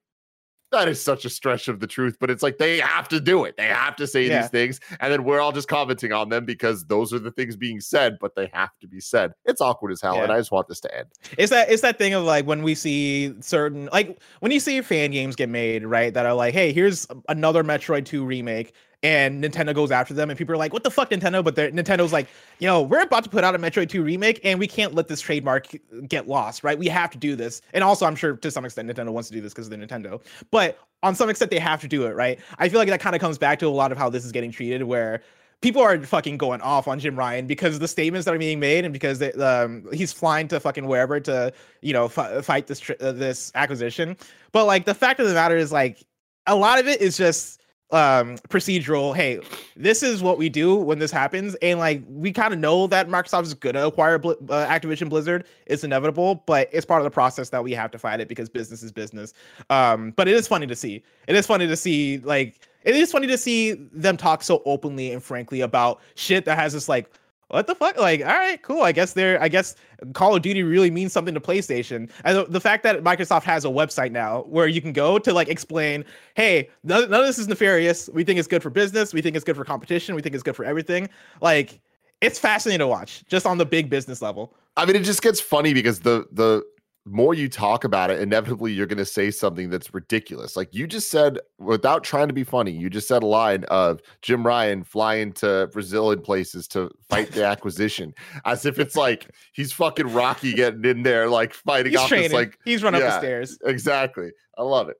that 0.72 0.88
is 0.88 1.02
such 1.02 1.24
a 1.24 1.30
stretch 1.30 1.68
of 1.68 1.80
the 1.80 1.86
truth, 1.86 2.16
but 2.20 2.30
it's 2.30 2.42
like 2.42 2.58
they 2.58 2.78
have 2.78 3.08
to 3.08 3.20
do 3.20 3.44
it. 3.44 3.56
They 3.56 3.66
have 3.66 3.96
to 3.96 4.06
say 4.06 4.26
yeah. 4.26 4.40
these 4.40 4.50
things. 4.50 4.80
And 5.00 5.12
then 5.12 5.24
we're 5.24 5.40
all 5.40 5.52
just 5.52 5.68
commenting 5.68 6.12
on 6.12 6.28
them 6.28 6.44
because 6.44 6.84
those 6.84 7.12
are 7.12 7.18
the 7.18 7.30
things 7.30 7.56
being 7.56 7.80
said, 7.80 8.18
but 8.20 8.34
they 8.34 8.50
have 8.52 8.70
to 8.80 8.88
be 8.88 9.00
said. 9.00 9.32
It's 9.44 9.60
awkward 9.60 9.92
as 9.92 10.00
hell. 10.00 10.16
Yeah. 10.16 10.24
And 10.24 10.32
I 10.32 10.38
just 10.38 10.52
want 10.52 10.68
this 10.68 10.80
to 10.80 10.96
end. 10.96 11.08
It's 11.38 11.50
that 11.50 11.70
it's 11.70 11.82
that 11.82 11.98
thing 11.98 12.14
of 12.14 12.24
like 12.24 12.46
when 12.46 12.62
we 12.62 12.74
see 12.74 13.34
certain 13.40 13.88
like 13.92 14.20
when 14.40 14.52
you 14.52 14.60
see 14.60 14.80
fan 14.80 15.10
games 15.10 15.36
get 15.36 15.48
made, 15.48 15.84
right? 15.84 16.14
That 16.14 16.26
are 16.26 16.34
like, 16.34 16.54
hey, 16.54 16.72
here's 16.72 17.06
another 17.28 17.64
Metroid 17.64 18.04
2 18.04 18.24
remake 18.24 18.74
and 19.02 19.42
Nintendo 19.42 19.74
goes 19.74 19.90
after 19.90 20.12
them, 20.14 20.30
and 20.30 20.38
people 20.38 20.54
are 20.54 20.58
like, 20.58 20.72
"What 20.72 20.82
the 20.82 20.90
fuck, 20.90 21.10
Nintendo?" 21.10 21.42
But 21.42 21.56
Nintendo's 21.56 22.12
like, 22.12 22.26
"You 22.58 22.66
know, 22.66 22.82
we're 22.82 23.02
about 23.02 23.24
to 23.24 23.30
put 23.30 23.44
out 23.44 23.54
a 23.54 23.58
Metroid 23.58 23.88
2 23.88 24.02
remake, 24.02 24.40
and 24.44 24.58
we 24.58 24.66
can't 24.66 24.94
let 24.94 25.08
this 25.08 25.20
trademark 25.20 25.68
get 26.08 26.28
lost, 26.28 26.62
right? 26.64 26.78
We 26.78 26.88
have 26.88 27.10
to 27.10 27.18
do 27.18 27.36
this." 27.36 27.62
And 27.72 27.82
also, 27.82 28.06
I'm 28.06 28.16
sure 28.16 28.36
to 28.36 28.50
some 28.50 28.64
extent, 28.64 28.90
Nintendo 28.90 29.10
wants 29.10 29.28
to 29.28 29.34
do 29.34 29.40
this 29.40 29.52
because 29.52 29.68
they're 29.68 29.78
Nintendo, 29.78 30.20
but 30.50 30.78
on 31.02 31.14
some 31.14 31.30
extent, 31.30 31.50
they 31.50 31.58
have 31.58 31.80
to 31.80 31.88
do 31.88 32.04
it, 32.06 32.14
right? 32.14 32.38
I 32.58 32.68
feel 32.68 32.78
like 32.78 32.88
that 32.88 33.00
kind 33.00 33.14
of 33.14 33.20
comes 33.20 33.38
back 33.38 33.58
to 33.60 33.66
a 33.66 33.70
lot 33.70 33.90
of 33.90 33.98
how 33.98 34.10
this 34.10 34.24
is 34.24 34.32
getting 34.32 34.52
treated, 34.52 34.82
where 34.82 35.22
people 35.60 35.82
are 35.82 35.98
fucking 36.04 36.38
going 36.38 36.60
off 36.60 36.88
on 36.88 36.98
Jim 36.98 37.16
Ryan 37.18 37.46
because 37.46 37.78
the 37.78 37.88
statements 37.88 38.24
that 38.24 38.34
are 38.34 38.38
being 38.38 38.60
made 38.60 38.84
and 38.84 38.92
because 38.92 39.18
they, 39.18 39.32
um, 39.32 39.86
he's 39.92 40.12
flying 40.12 40.48
to 40.48 40.60
fucking 40.60 40.86
wherever 40.86 41.20
to 41.20 41.52
you 41.82 41.92
know 41.92 42.06
f- 42.06 42.44
fight 42.44 42.66
this 42.66 42.80
tr- 42.80 42.92
uh, 43.00 43.12
this 43.12 43.52
acquisition. 43.54 44.16
But 44.52 44.66
like 44.66 44.84
the 44.84 44.94
fact 44.94 45.20
of 45.20 45.28
the 45.28 45.34
matter 45.34 45.56
is 45.56 45.72
like 45.72 46.04
a 46.46 46.56
lot 46.56 46.78
of 46.78 46.86
it 46.86 47.00
is 47.00 47.16
just 47.16 47.59
um 47.92 48.36
procedural 48.48 49.14
hey 49.16 49.40
this 49.76 50.02
is 50.02 50.22
what 50.22 50.38
we 50.38 50.48
do 50.48 50.76
when 50.76 50.98
this 50.98 51.10
happens. 51.10 51.54
And 51.56 51.78
like 51.78 52.02
we 52.08 52.32
kind 52.32 52.52
of 52.54 52.60
know 52.60 52.86
that 52.86 53.08
microsoft 53.08 53.42
is 53.42 53.54
gonna 53.54 53.86
acquire 53.86 54.18
Bl- 54.18 54.32
uh, 54.48 54.66
activision 54.66 55.08
blizzard. 55.08 55.46
It's 55.66 55.84
inevitable 55.84 56.42
but 56.46 56.68
it's 56.72 56.86
part 56.86 57.00
of 57.00 57.04
the 57.04 57.10
process 57.10 57.50
that 57.50 57.64
we 57.64 57.72
have 57.72 57.90
to 57.92 57.98
fight 57.98 58.20
it 58.20 58.28
because 58.28 58.48
business 58.48 58.82
is 58.82 58.92
business. 58.92 59.34
Um 59.70 60.12
but 60.12 60.28
it 60.28 60.34
is 60.34 60.46
funny 60.46 60.66
to 60.66 60.76
see. 60.76 61.02
It 61.26 61.36
is 61.36 61.46
funny 61.46 61.66
to 61.66 61.76
see 61.76 62.18
like 62.18 62.66
it 62.84 62.94
is 62.94 63.12
funny 63.12 63.26
to 63.26 63.36
see 63.36 63.72
them 63.72 64.16
talk 64.16 64.42
so 64.42 64.62
openly 64.64 65.12
and 65.12 65.22
frankly 65.22 65.60
about 65.60 66.00
shit 66.14 66.44
that 66.46 66.56
has 66.58 66.72
this 66.72 66.88
like 66.88 67.10
what 67.50 67.66
the 67.66 67.74
fuck? 67.74 67.96
Like 67.98 68.20
all 68.20 68.26
right 68.26 68.60
cool. 68.62 68.82
I 68.82 68.92
guess 68.92 69.12
they're 69.12 69.40
i 69.42 69.48
guess 69.48 69.76
call 70.12 70.34
of 70.34 70.42
duty 70.42 70.62
really 70.62 70.90
means 70.90 71.12
something 71.12 71.34
to 71.34 71.40
playstation. 71.40 72.10
And 72.24 72.46
the, 72.48 72.60
fact 72.60 72.82
that 72.84 73.02
microsoft 73.02 73.42
has 73.44 73.64
a 73.64 73.68
website 73.68 74.12
now 74.12 74.42
where 74.42 74.66
you 74.66 74.80
can 74.80 74.92
go 74.92 75.18
to 75.18 75.32
like 75.32 75.48
explain 75.48 76.04
hey 76.34 76.70
none, 76.84 77.10
none 77.10 77.20
of 77.20 77.26
this 77.26 77.38
is 77.38 77.48
nefarious. 77.48 78.08
We 78.12 78.24
think 78.24 78.38
it's 78.38 78.48
good 78.48 78.62
for 78.62 78.70
business. 78.70 79.12
We 79.12 79.22
think 79.22 79.36
it's 79.36 79.44
good 79.44 79.56
for 79.56 79.64
competition. 79.64 80.14
We 80.14 80.22
think 80.22 80.34
it's 80.34 80.44
good 80.44 80.56
for 80.56 80.64
everything. 80.64 81.08
Like 81.40 81.80
it's 82.20 82.38
fascinating 82.38 82.80
to 82.80 82.86
watch 82.86 83.24
just 83.26 83.46
on 83.46 83.58
the 83.58 83.66
big 83.66 83.90
business 83.90 84.22
level. 84.22 84.54
I 84.76 84.86
mean, 84.86 84.96
it 84.96 85.04
just 85.04 85.22
gets 85.22 85.40
funny 85.40 85.74
because 85.74 86.00
the 86.00 86.26
the 86.32 86.64
more 87.06 87.32
you 87.34 87.48
talk 87.48 87.84
about 87.84 88.10
it, 88.10 88.20
inevitably 88.20 88.72
you're 88.72 88.86
going 88.86 88.98
to 88.98 89.04
say 89.06 89.30
something 89.30 89.70
that's 89.70 89.92
ridiculous. 89.94 90.54
Like 90.56 90.74
you 90.74 90.86
just 90.86 91.10
said, 91.10 91.38
without 91.58 92.04
trying 92.04 92.28
to 92.28 92.34
be 92.34 92.44
funny, 92.44 92.70
you 92.72 92.90
just 92.90 93.08
said 93.08 93.22
a 93.22 93.26
line 93.26 93.64
of 93.64 94.00
Jim 94.22 94.46
Ryan 94.46 94.84
flying 94.84 95.32
to 95.34 95.68
Brazil 95.72 96.10
in 96.10 96.20
places 96.20 96.68
to 96.68 96.90
fight 97.08 97.32
the 97.32 97.44
acquisition, 97.54 98.12
as 98.44 98.66
if 98.66 98.78
it's 98.78 98.96
like 98.96 99.30
he's 99.52 99.72
fucking 99.72 100.12
Rocky 100.12 100.52
getting 100.52 100.84
in 100.84 101.02
there, 101.02 101.28
like 101.28 101.54
fighting 101.54 101.92
he's 101.92 102.00
off 102.00 102.08
training 102.08 102.28
this. 102.30 102.34
Like 102.34 102.58
he's 102.64 102.82
run 102.82 102.94
up 102.94 103.00
the 103.00 103.18
stairs 103.18 103.58
exactly, 103.64 104.30
I 104.58 104.62
love 104.62 104.88
it. 104.90 104.96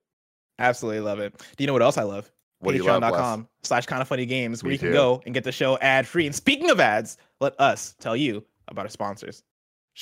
absolutely 0.59 1.01
love 1.01 1.21
it 1.21 1.37
do 1.57 1.63
you 1.63 1.67
know 1.67 1.73
what 1.73 1.83
else 1.83 1.97
i 1.99 2.03
love 2.03 2.31
What 2.59 2.73
do 2.73 2.79
you 2.79 2.85
love, 2.85 3.03
Wes? 3.03 3.13
patreon.com 3.13 3.49
slash 3.63 3.87
kind 3.87 4.03
of 4.03 4.09
funny 4.09 4.27
games 4.27 4.63
where 4.63 4.69
Me 4.69 4.75
you 4.75 4.79
can 4.79 4.89
too. 4.89 4.93
go 4.95 5.23
and 5.27 5.35
get 5.35 5.45
the 5.45 5.53
show 5.53 5.79
ad 5.79 6.07
free 6.07 6.27
and 6.27 6.35
speaking 6.35 6.71
of 6.71 6.81
ads 6.81 7.17
let 7.41 7.59
us 7.61 7.95
tell 8.01 8.17
you 8.17 8.45
about 8.69 8.85
our 8.87 8.91
sponsors 8.91 9.43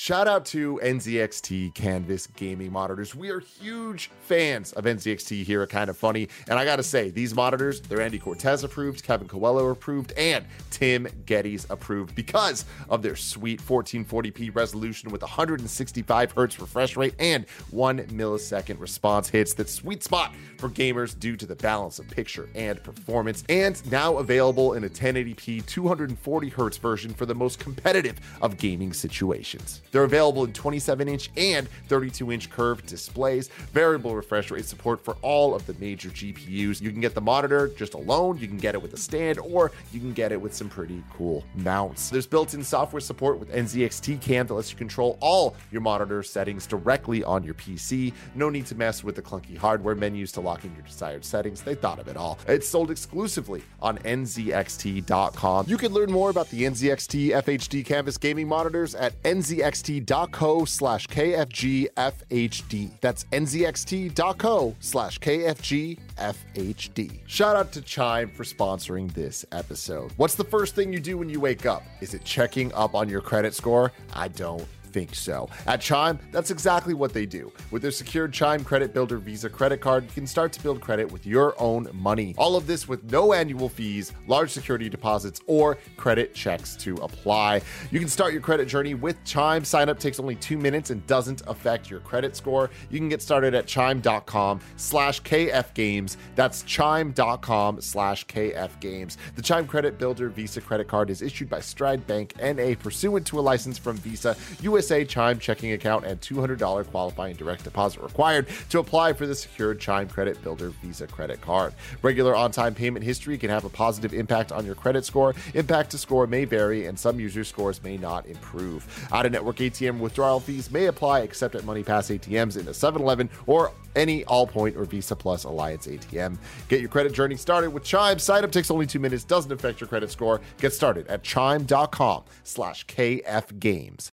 Shout 0.01 0.29
out 0.29 0.45
to 0.45 0.79
NZXT 0.81 1.75
Canvas 1.75 2.25
gaming 2.25 2.71
monitors. 2.71 3.13
We 3.13 3.31
are 3.31 3.41
huge 3.41 4.09
fans 4.21 4.71
of 4.71 4.85
NZXT 4.85 5.43
here 5.43 5.61
at 5.61 5.67
Kind 5.67 5.89
of 5.89 5.97
Funny. 5.97 6.29
And 6.47 6.57
I 6.57 6.63
got 6.63 6.77
to 6.77 6.83
say, 6.83 7.09
these 7.09 7.35
monitors, 7.35 7.81
they're 7.81 7.99
Andy 7.99 8.17
Cortez 8.17 8.63
approved, 8.63 9.03
Kevin 9.03 9.27
Coelho 9.27 9.67
approved, 9.67 10.13
and 10.13 10.45
Tim 10.71 11.05
Gettys 11.25 11.69
approved 11.69 12.15
because 12.15 12.63
of 12.89 13.01
their 13.01 13.17
sweet 13.17 13.61
1440p 13.61 14.55
resolution 14.55 15.11
with 15.11 15.21
165 15.21 16.31
hertz 16.31 16.57
refresh 16.61 16.95
rate 16.95 17.15
and 17.19 17.45
one 17.69 17.99
millisecond 18.03 18.79
response 18.79 19.27
hits. 19.27 19.53
That 19.55 19.67
sweet 19.67 20.01
spot 20.01 20.33
for 20.59 20.69
gamers 20.69 21.19
due 21.19 21.35
to 21.35 21.45
the 21.45 21.57
balance 21.57 21.99
of 21.99 22.07
picture 22.07 22.47
and 22.55 22.81
performance. 22.81 23.43
And 23.49 23.91
now 23.91 24.19
available 24.19 24.75
in 24.75 24.85
a 24.85 24.89
1080p 24.89 25.65
240 25.65 26.47
hertz 26.47 26.77
version 26.77 27.13
for 27.13 27.25
the 27.25 27.35
most 27.35 27.59
competitive 27.59 28.17
of 28.41 28.55
gaming 28.55 28.93
situations. 28.93 29.81
They're 29.91 30.03
available 30.03 30.43
in 30.43 30.53
27 30.53 31.07
inch 31.07 31.29
and 31.37 31.67
32 31.87 32.31
inch 32.31 32.49
curved 32.49 32.85
displays, 32.85 33.49
variable 33.73 34.15
refresh 34.15 34.51
rate 34.51 34.65
support 34.65 35.03
for 35.03 35.15
all 35.21 35.55
of 35.55 35.65
the 35.65 35.73
major 35.79 36.09
GPUs. 36.09 36.81
You 36.81 36.91
can 36.91 37.01
get 37.01 37.15
the 37.15 37.21
monitor 37.21 37.69
just 37.69 37.93
alone, 37.93 38.37
you 38.37 38.47
can 38.47 38.57
get 38.57 38.75
it 38.75 38.81
with 38.81 38.93
a 38.93 38.97
stand, 38.97 39.39
or 39.39 39.71
you 39.91 39.99
can 39.99 40.13
get 40.13 40.31
it 40.31 40.39
with 40.39 40.53
some 40.53 40.69
pretty 40.69 41.03
cool 41.13 41.43
mounts. 41.55 42.09
There's 42.09 42.27
built 42.27 42.53
in 42.53 42.63
software 42.63 42.99
support 42.99 43.39
with 43.39 43.51
NZXT 43.51 44.21
Cam 44.21 44.47
that 44.47 44.53
lets 44.53 44.71
you 44.71 44.77
control 44.77 45.17
all 45.21 45.55
your 45.71 45.81
monitor 45.81 46.23
settings 46.23 46.67
directly 46.67 47.23
on 47.23 47.43
your 47.43 47.53
PC. 47.53 48.13
No 48.35 48.49
need 48.49 48.65
to 48.67 48.75
mess 48.75 49.03
with 49.03 49.15
the 49.15 49.21
clunky 49.21 49.57
hardware 49.57 49.95
menus 49.95 50.31
to 50.33 50.41
lock 50.41 50.63
in 50.65 50.73
your 50.73 50.83
desired 50.83 51.25
settings. 51.25 51.61
They 51.61 51.75
thought 51.75 51.99
of 51.99 52.07
it 52.07 52.17
all. 52.17 52.39
It's 52.47 52.67
sold 52.67 52.91
exclusively 52.91 53.63
on 53.81 53.97
NZXT.com. 53.99 55.65
You 55.67 55.77
can 55.77 55.93
learn 55.93 56.11
more 56.11 56.29
about 56.29 56.49
the 56.49 56.63
NZXT 56.63 57.31
FHD 57.31 57.85
Canvas 57.85 58.17
gaming 58.17 58.47
monitors 58.47 58.95
at 58.95 59.21
nzxt.co 59.69 60.65
slash 60.65 61.07
KFGFHD. 61.07 62.89
That's 63.01 63.23
nzxt.co 63.25 64.75
slash 64.79 65.19
KFGFHD. 65.19 67.19
Shout 67.27 67.55
out 67.55 67.71
to 67.73 67.81
Chime 67.81 68.31
for 68.31 68.43
sponsoring 68.43 69.13
this 69.13 69.45
episode. 69.51 70.11
What's 70.17 70.35
the 70.35 70.43
first 70.43 70.75
thing 70.75 70.93
you 70.93 70.99
do 70.99 71.17
when 71.17 71.29
you 71.29 71.39
wake 71.39 71.65
up? 71.65 71.83
Is 72.01 72.13
it 72.13 72.23
checking 72.23 72.73
up 72.73 72.95
on 72.95 73.09
your 73.09 73.21
credit 73.21 73.53
score? 73.53 73.91
I 74.13 74.29
don't 74.29 74.65
think 74.91 75.15
so. 75.15 75.49
At 75.65 75.81
Chime, 75.81 76.19
that's 76.31 76.51
exactly 76.51 76.93
what 76.93 77.13
they 77.13 77.25
do. 77.25 77.51
With 77.71 77.81
their 77.81 77.91
secured 77.91 78.33
Chime 78.33 78.63
Credit 78.63 78.93
Builder 78.93 79.17
Visa 79.17 79.49
credit 79.49 79.81
card, 79.81 80.03
you 80.03 80.11
can 80.11 80.27
start 80.27 80.51
to 80.53 80.63
build 80.63 80.81
credit 80.81 81.11
with 81.11 81.25
your 81.25 81.55
own 81.61 81.89
money. 81.93 82.35
All 82.37 82.55
of 82.55 82.67
this 82.67 82.87
with 82.87 83.11
no 83.11 83.33
annual 83.33 83.69
fees, 83.69 84.13
large 84.27 84.51
security 84.51 84.89
deposits, 84.89 85.41
or 85.47 85.77
credit 85.97 86.33
checks 86.33 86.75
to 86.77 86.95
apply. 86.95 87.61
You 87.91 87.99
can 87.99 88.09
start 88.09 88.33
your 88.33 88.41
credit 88.41 88.67
journey 88.67 88.93
with 88.93 89.23
Chime. 89.23 89.63
Sign 89.63 89.89
up 89.89 89.99
takes 89.99 90.19
only 90.19 90.35
two 90.35 90.57
minutes 90.57 90.89
and 90.89 91.05
doesn't 91.07 91.41
affect 91.47 91.89
your 91.89 91.99
credit 91.99 92.35
score. 92.35 92.69
You 92.89 92.99
can 92.99 93.09
get 93.09 93.21
started 93.21 93.53
at 93.53 93.67
chime.com 93.67 94.59
slash 94.77 95.21
KF 95.23 95.73
Games. 95.73 96.17
That's 96.35 96.63
chime.com 96.63 97.81
slash 97.81 98.25
KF 98.27 98.79
Games. 98.79 99.17
The 99.35 99.41
Chime 99.41 99.67
Credit 99.67 99.97
Builder 99.97 100.29
Visa 100.29 100.61
credit 100.61 100.87
card 100.87 101.09
is 101.09 101.21
issued 101.21 101.49
by 101.49 101.59
Stride 101.59 102.05
Bank 102.07 102.33
NA 102.41 102.75
pursuant 102.79 103.25
to 103.27 103.39
a 103.39 103.41
license 103.41 103.77
from 103.77 103.97
Visa, 103.97 104.35
USA 104.79 105.03
Chime 105.03 105.37
checking 105.39 105.73
account, 105.73 106.05
and 106.05 106.21
$200 106.21 106.87
qualifying 106.87 107.35
direct 107.35 107.65
deposit 107.65 108.01
required 108.01 108.47
to 108.69 108.79
apply 108.79 109.11
for 109.11 109.27
the 109.27 109.35
secured 109.35 109.77
Chime 109.77 110.07
Credit 110.07 110.41
Builder 110.41 110.69
Visa 110.69 111.05
credit 111.05 111.41
card. 111.41 111.73
Regular 112.01 112.33
on 112.33 112.49
time 112.51 112.73
payment 112.73 113.03
history 113.03 113.37
can 113.37 113.49
have 113.49 113.65
a 113.65 113.69
positive 113.69 114.13
impact 114.13 114.53
on 114.53 114.65
your 114.65 114.75
credit 114.75 115.03
score. 115.03 115.35
Impact 115.53 115.91
to 115.91 115.97
score 115.97 116.27
may 116.27 116.45
vary, 116.45 116.85
and 116.85 116.97
some 116.97 117.19
users' 117.19 117.49
scores 117.49 117.83
may 117.83 117.97
not 117.97 118.25
improve. 118.25 118.87
Out 119.11 119.25
of 119.25 119.33
network 119.33 119.57
ATM 119.57 119.99
withdrawal 119.99 120.39
fees 120.39 120.71
may 120.71 120.85
apply 120.85 121.21
except 121.21 121.55
at 121.55 121.63
MoneyPass 121.63 122.17
ATMs 122.17 122.57
in 122.57 122.65
a 122.69 122.73
7 122.73 123.01
Eleven 123.01 123.29
or 123.47 123.73
any 123.97 124.23
Allpoint 124.25 124.77
or 124.77 124.85
Visa 124.85 125.15
Plus 125.15 125.43
Alliance 125.43 125.87
ATM. 125.87 126.37
Get 126.69 126.79
your 126.79 126.89
credit 126.89 127.11
journey 127.11 127.35
started 127.35 127.71
with 127.71 127.83
Chime. 127.83 128.17
Sign 128.17 128.45
up 128.45 128.51
takes 128.51 128.71
only 128.71 128.85
two 128.85 128.99
minutes, 128.99 129.25
doesn't 129.25 129.51
affect 129.51 129.81
your 129.81 129.89
credit 129.89 130.09
score. 130.09 130.39
Get 130.59 130.71
started 130.71 131.05
at 131.07 131.23
chime.com 131.23 132.23
slash 132.43 132.85
KF 132.85 133.59
Games. 133.59 134.11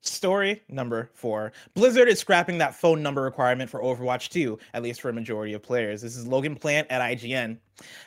Story 0.00 0.62
number 0.68 1.10
four. 1.12 1.52
Blizzard 1.74 2.08
is 2.08 2.20
scrapping 2.20 2.58
that 2.58 2.74
phone 2.74 3.02
number 3.02 3.22
requirement 3.22 3.68
for 3.68 3.82
Overwatch 3.82 4.28
2, 4.28 4.58
at 4.72 4.82
least 4.82 5.00
for 5.00 5.08
a 5.08 5.12
majority 5.12 5.54
of 5.54 5.62
players. 5.62 6.02
This 6.02 6.16
is 6.16 6.26
Logan 6.26 6.54
Plant 6.54 6.86
at 6.88 7.02
IGN. 7.02 7.58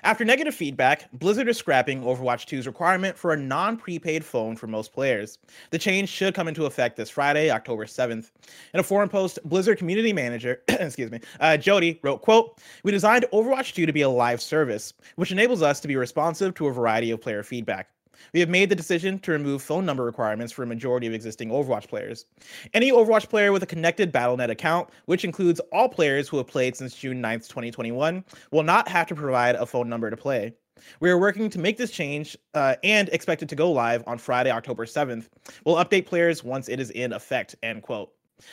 After 0.04 0.24
negative 0.24 0.56
feedback, 0.56 1.12
Blizzard 1.12 1.50
is 1.50 1.58
scrapping 1.58 2.02
Overwatch 2.02 2.48
2's 2.48 2.66
requirement 2.66 3.18
for 3.18 3.34
a 3.34 3.38
non 3.38 3.76
prepaid 3.76 4.24
phone 4.24 4.56
for 4.56 4.68
most 4.68 4.94
players. 4.94 5.38
The 5.72 5.78
change 5.78 6.08
should 6.08 6.34
come 6.34 6.48
into 6.48 6.66
effect 6.66 6.96
this 6.96 7.10
Friday, 7.10 7.52
October 7.52 7.86
7th. 7.86 8.32
In 8.74 8.80
a 8.80 8.84
forum 8.84 9.10
post, 9.10 9.40
Blizzard 9.44 9.78
community 9.78 10.14
manager, 10.14 10.62
excuse 10.70 11.12
me, 11.12 11.20
uh, 11.42 11.58
Jody 11.58 12.00
wrote, 12.04 12.22
quote, 12.22 12.60
We 12.84 12.92
designed 12.92 13.26
Overwatch 13.34 13.74
2 13.74 13.86
to 13.86 13.94
be 13.94 14.02
a 14.02 14.10
live 14.10 14.42
service, 14.42 14.94
which 15.16 15.32
enables 15.32 15.62
us 15.62 15.82
to 15.82 15.88
be 15.90 15.98
responsive 15.98 16.54
to 16.56 16.68
a 16.68 16.74
variety 16.74 17.12
of 17.12 17.22
player 17.22 17.44
feedback. 17.44 17.90
We 18.34 18.40
have 18.40 18.50
made 18.50 18.70
the 18.70 18.76
decision 18.76 19.20
to 19.20 19.32
remove 19.32 19.62
phone 19.62 19.86
number 19.86 20.04
requirements 20.04 20.54
for 20.54 20.64
a 20.64 20.68
majority 20.68 21.08
of 21.08 21.14
existing 21.14 21.50
Overwatch 21.50 21.88
players. 21.88 22.26
Any 22.74 22.92
Overwatch 22.92 23.30
player 23.30 23.52
with 23.52 23.64
a 23.64 23.68
connected 23.68 24.12
Battle.net 24.12 24.50
account, 24.50 24.90
which 25.06 25.24
includes 25.24 25.60
all 25.72 25.90
players 25.90 26.28
who 26.28 26.38
have 26.38 26.48
played 26.48 26.76
since 26.76 26.96
June 26.96 27.22
9th, 27.22 27.48
2021, 27.48 28.24
will 28.52 28.64
not 28.64 28.88
have 28.88 29.08
to 29.08 29.16
provide 29.16 29.56
a 29.56 29.66
phone 29.66 29.90
number 29.90 30.10
to 30.10 30.18
play. 30.18 30.54
We 31.00 31.10
are 31.10 31.18
working 31.18 31.50
to 31.50 31.60
make 31.60 31.78
this 31.78 31.92
change 31.92 32.38
uh, 32.54 32.76
and 32.84 33.10
expect 33.10 33.44
it 33.44 33.50
to 33.50 33.56
go 33.56 33.72
live 33.72 34.04
on 34.08 34.18
Friday, 34.18 34.52
October 34.52 34.86
7th. 34.86 35.28
We'll 35.66 35.76
update 35.76 36.06
players 36.06 36.44
once 36.44 36.70
it 36.70 36.80
is 36.80 36.90
in 36.92 37.14
effect, 37.14 37.56
end 37.62 37.84
quote. 37.84 38.12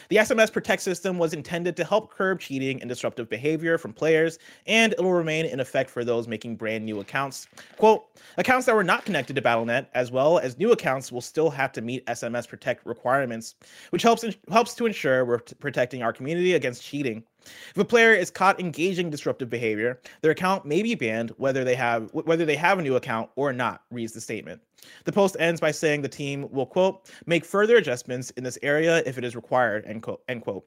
The 0.08 0.16
SMS 0.16 0.52
Protect 0.52 0.82
system 0.82 1.18
was 1.18 1.32
intended 1.32 1.76
to 1.76 1.84
help 1.84 2.10
curb 2.10 2.40
cheating 2.40 2.80
and 2.80 2.88
disruptive 2.88 3.28
behavior 3.28 3.78
from 3.78 3.92
players, 3.92 4.38
and 4.66 4.92
it 4.92 5.00
will 5.02 5.12
remain 5.12 5.46
in 5.46 5.60
effect 5.60 5.90
for 5.90 6.04
those 6.04 6.28
making 6.28 6.56
brand 6.56 6.84
new 6.84 7.00
accounts. 7.00 7.46
Quote, 7.76 8.06
accounts 8.36 8.66
that 8.66 8.74
were 8.74 8.84
not 8.84 9.04
connected 9.04 9.36
to 9.36 9.42
Battle.net, 9.42 9.90
as 9.94 10.10
well 10.10 10.38
as 10.38 10.58
new 10.58 10.72
accounts, 10.72 11.12
will 11.12 11.20
still 11.20 11.50
have 11.50 11.72
to 11.72 11.80
meet 11.80 12.04
SMS 12.06 12.48
Protect 12.48 12.84
requirements, 12.86 13.54
which 13.90 14.02
helps, 14.02 14.24
helps 14.50 14.74
to 14.74 14.86
ensure 14.86 15.24
we're 15.24 15.38
protecting 15.38 16.02
our 16.02 16.12
community 16.12 16.54
against 16.54 16.82
cheating. 16.82 17.24
If 17.70 17.78
a 17.78 17.84
player 17.84 18.12
is 18.12 18.30
caught 18.30 18.60
engaging 18.60 19.10
disruptive 19.10 19.48
behavior, 19.48 20.00
their 20.20 20.32
account 20.32 20.66
may 20.66 20.82
be 20.82 20.94
banned 20.94 21.30
whether 21.36 21.64
they 21.64 21.74
have 21.74 22.10
whether 22.12 22.44
they 22.44 22.56
have 22.56 22.78
a 22.78 22.82
new 22.82 22.96
account 22.96 23.30
or 23.36 23.52
not, 23.52 23.82
reads 23.90 24.12
the 24.12 24.20
statement. 24.20 24.60
The 25.04 25.12
post 25.12 25.36
ends 25.38 25.60
by 25.60 25.70
saying 25.70 26.02
the 26.02 26.08
team 26.08 26.48
will 26.50 26.66
quote 26.66 27.10
make 27.26 27.44
further 27.44 27.76
adjustments 27.76 28.30
in 28.30 28.44
this 28.44 28.58
area 28.62 29.02
if 29.06 29.18
it 29.18 29.24
is 29.24 29.36
required 29.36 29.84
end 29.86 30.02
quote 30.02 30.22
end 30.28 30.42
quote. 30.42 30.66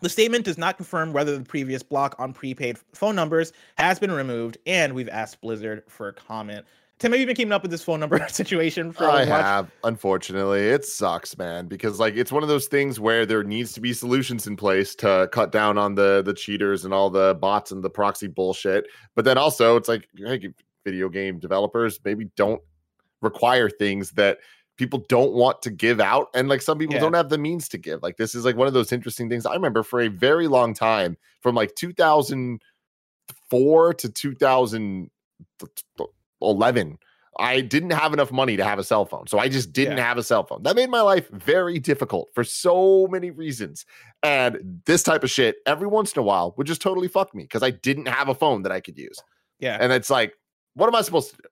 The 0.00 0.08
statement 0.08 0.46
does 0.46 0.56
not 0.56 0.78
confirm 0.78 1.12
whether 1.12 1.36
the 1.36 1.44
previous 1.44 1.82
block 1.82 2.14
on 2.18 2.32
prepaid 2.32 2.78
phone 2.94 3.14
numbers 3.14 3.52
has 3.76 3.98
been 3.98 4.10
removed, 4.10 4.56
and 4.66 4.94
we've 4.94 5.10
asked 5.10 5.42
Blizzard 5.42 5.82
for 5.88 6.08
a 6.08 6.12
comment. 6.12 6.64
Tim, 7.00 7.12
have 7.12 7.20
you 7.20 7.26
been 7.26 7.34
keeping 7.34 7.52
up 7.52 7.62
with 7.62 7.70
this 7.70 7.82
phone 7.82 7.98
number 7.98 8.22
situation 8.32 8.92
for 8.92 9.08
I 9.08 9.24
have, 9.24 9.70
unfortunately. 9.84 10.68
It 10.68 10.84
sucks, 10.84 11.38
man, 11.38 11.66
because 11.66 11.98
like 11.98 12.14
it's 12.14 12.30
one 12.30 12.42
of 12.42 12.50
those 12.50 12.66
things 12.66 13.00
where 13.00 13.24
there 13.24 13.42
needs 13.42 13.72
to 13.72 13.80
be 13.80 13.94
solutions 13.94 14.46
in 14.46 14.54
place 14.54 14.94
to 14.96 15.26
cut 15.32 15.50
down 15.50 15.78
on 15.78 15.94
the 15.94 16.20
the 16.22 16.34
cheaters 16.34 16.84
and 16.84 16.92
all 16.92 17.08
the 17.08 17.38
bots 17.40 17.72
and 17.72 17.82
the 17.82 17.88
proxy 17.88 18.26
bullshit. 18.26 18.86
But 19.16 19.24
then 19.24 19.38
also 19.38 19.76
it's 19.76 19.88
like, 19.88 20.06
hey, 20.14 20.50
video 20.84 21.08
game 21.08 21.38
developers 21.38 21.98
maybe 22.04 22.26
don't 22.36 22.60
require 23.22 23.70
things 23.70 24.10
that 24.12 24.36
people 24.76 25.02
don't 25.08 25.32
want 25.32 25.62
to 25.62 25.70
give 25.70 26.00
out 26.00 26.28
and 26.34 26.48
like 26.48 26.62
some 26.62 26.78
people 26.78 26.94
Yeah. 26.94 27.00
don't 27.00 27.12
have 27.14 27.28
the 27.28 27.36
means 27.36 27.68
to 27.68 27.76
give 27.76 28.02
like 28.02 28.16
this 28.16 28.34
is 28.34 28.46
like 28.46 28.56
one 28.56 28.66
of 28.66 28.72
those 28.72 28.92
interesting 28.92 29.28
things 29.28 29.44
i 29.44 29.52
remember 29.52 29.82
for 29.82 30.00
a 30.00 30.08
very 30.08 30.48
long 30.48 30.72
time 30.72 31.18
from 31.42 31.54
like 31.54 31.74
2004 31.74 33.94
to 33.94 34.08
2011 36.40 36.98
i 37.38 37.60
didn't 37.60 37.90
have 37.90 38.12
enough 38.12 38.32
money 38.32 38.56
to 38.56 38.64
have 38.64 38.78
a 38.78 38.84
cell 38.84 39.04
phone 39.06 39.26
so 39.26 39.38
i 39.38 39.48
just 39.48 39.72
didn't 39.72 39.96
Yeah. 39.98 40.04
have 40.04 40.18
a 40.18 40.22
cell 40.22 40.44
phone 40.44 40.62
that 40.64 40.74
made 40.76 40.90
my 40.90 41.00
life 41.00 41.28
very 41.30 41.78
difficult 41.78 42.28
for 42.34 42.42
so 42.44 43.06
many 43.10 43.30
reasons 43.30 43.86
and 44.22 44.58
this 44.86 45.02
type 45.02 45.22
of 45.22 45.30
shit 45.30 45.56
every 45.66 45.86
once 45.86 46.12
in 46.12 46.20
a 46.20 46.22
while 46.22 46.54
would 46.56 46.66
just 46.66 46.82
totally 46.82 47.08
fuck 47.08 47.34
me 47.34 47.44
because 47.44 47.62
i 47.62 47.70
didn't 47.70 48.08
have 48.08 48.28
a 48.28 48.34
phone 48.34 48.62
that 48.62 48.72
i 48.72 48.80
could 48.80 48.98
use 48.98 49.18
Yeah. 49.60 49.78
and 49.80 49.92
it's 49.92 50.10
like 50.10 50.34
what 50.74 50.88
am 50.88 50.94
i 50.96 51.02
supposed 51.02 51.30
to 51.30 51.36
do 51.36 51.48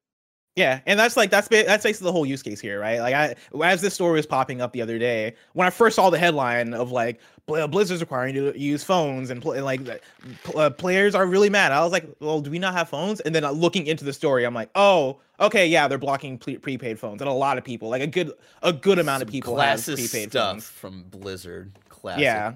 Yeah, 0.58 0.80
and 0.86 0.98
that's 0.98 1.16
like 1.16 1.30
that's 1.30 1.46
that's 1.46 1.84
basically 1.84 2.06
the 2.06 2.12
whole 2.12 2.26
use 2.26 2.42
case 2.42 2.60
here, 2.60 2.80
right? 2.80 2.98
Like 2.98 3.14
I, 3.14 3.36
as 3.64 3.80
this 3.80 3.94
story 3.94 4.14
was 4.14 4.26
popping 4.26 4.60
up 4.60 4.72
the 4.72 4.82
other 4.82 4.98
day, 4.98 5.36
when 5.52 5.68
I 5.68 5.70
first 5.70 5.94
saw 5.94 6.10
the 6.10 6.18
headline 6.18 6.74
of 6.74 6.90
like 6.90 7.20
Blizzard's 7.46 8.00
requiring 8.00 8.34
you 8.34 8.50
to 8.52 8.58
use 8.58 8.82
phones 8.82 9.30
and, 9.30 9.40
pl- 9.40 9.52
and 9.52 9.64
like 9.64 9.80
uh, 10.56 10.70
players 10.70 11.14
are 11.14 11.26
really 11.26 11.48
mad. 11.48 11.70
I 11.70 11.84
was 11.84 11.92
like, 11.92 12.08
well, 12.18 12.40
do 12.40 12.50
we 12.50 12.58
not 12.58 12.74
have 12.74 12.88
phones? 12.88 13.20
And 13.20 13.32
then 13.32 13.44
uh, 13.44 13.52
looking 13.52 13.86
into 13.86 14.04
the 14.04 14.12
story, 14.12 14.44
I'm 14.44 14.52
like, 14.52 14.70
oh, 14.74 15.20
okay, 15.38 15.64
yeah, 15.68 15.86
they're 15.86 15.96
blocking 15.96 16.38
pre- 16.38 16.58
prepaid 16.58 16.98
phones, 16.98 17.22
and 17.22 17.30
a 17.30 17.32
lot 17.32 17.56
of 17.56 17.62
people, 17.62 17.88
like 17.88 18.02
a 18.02 18.08
good 18.08 18.32
a 18.64 18.72
good 18.72 18.98
amount 18.98 19.22
of 19.22 19.28
people, 19.28 19.56
have 19.56 19.84
prepaid 19.84 20.30
stuff 20.30 20.54
phones. 20.54 20.68
from 20.68 21.04
Blizzard. 21.04 21.70
Classic. 21.88 22.22
Yeah. 22.22 22.54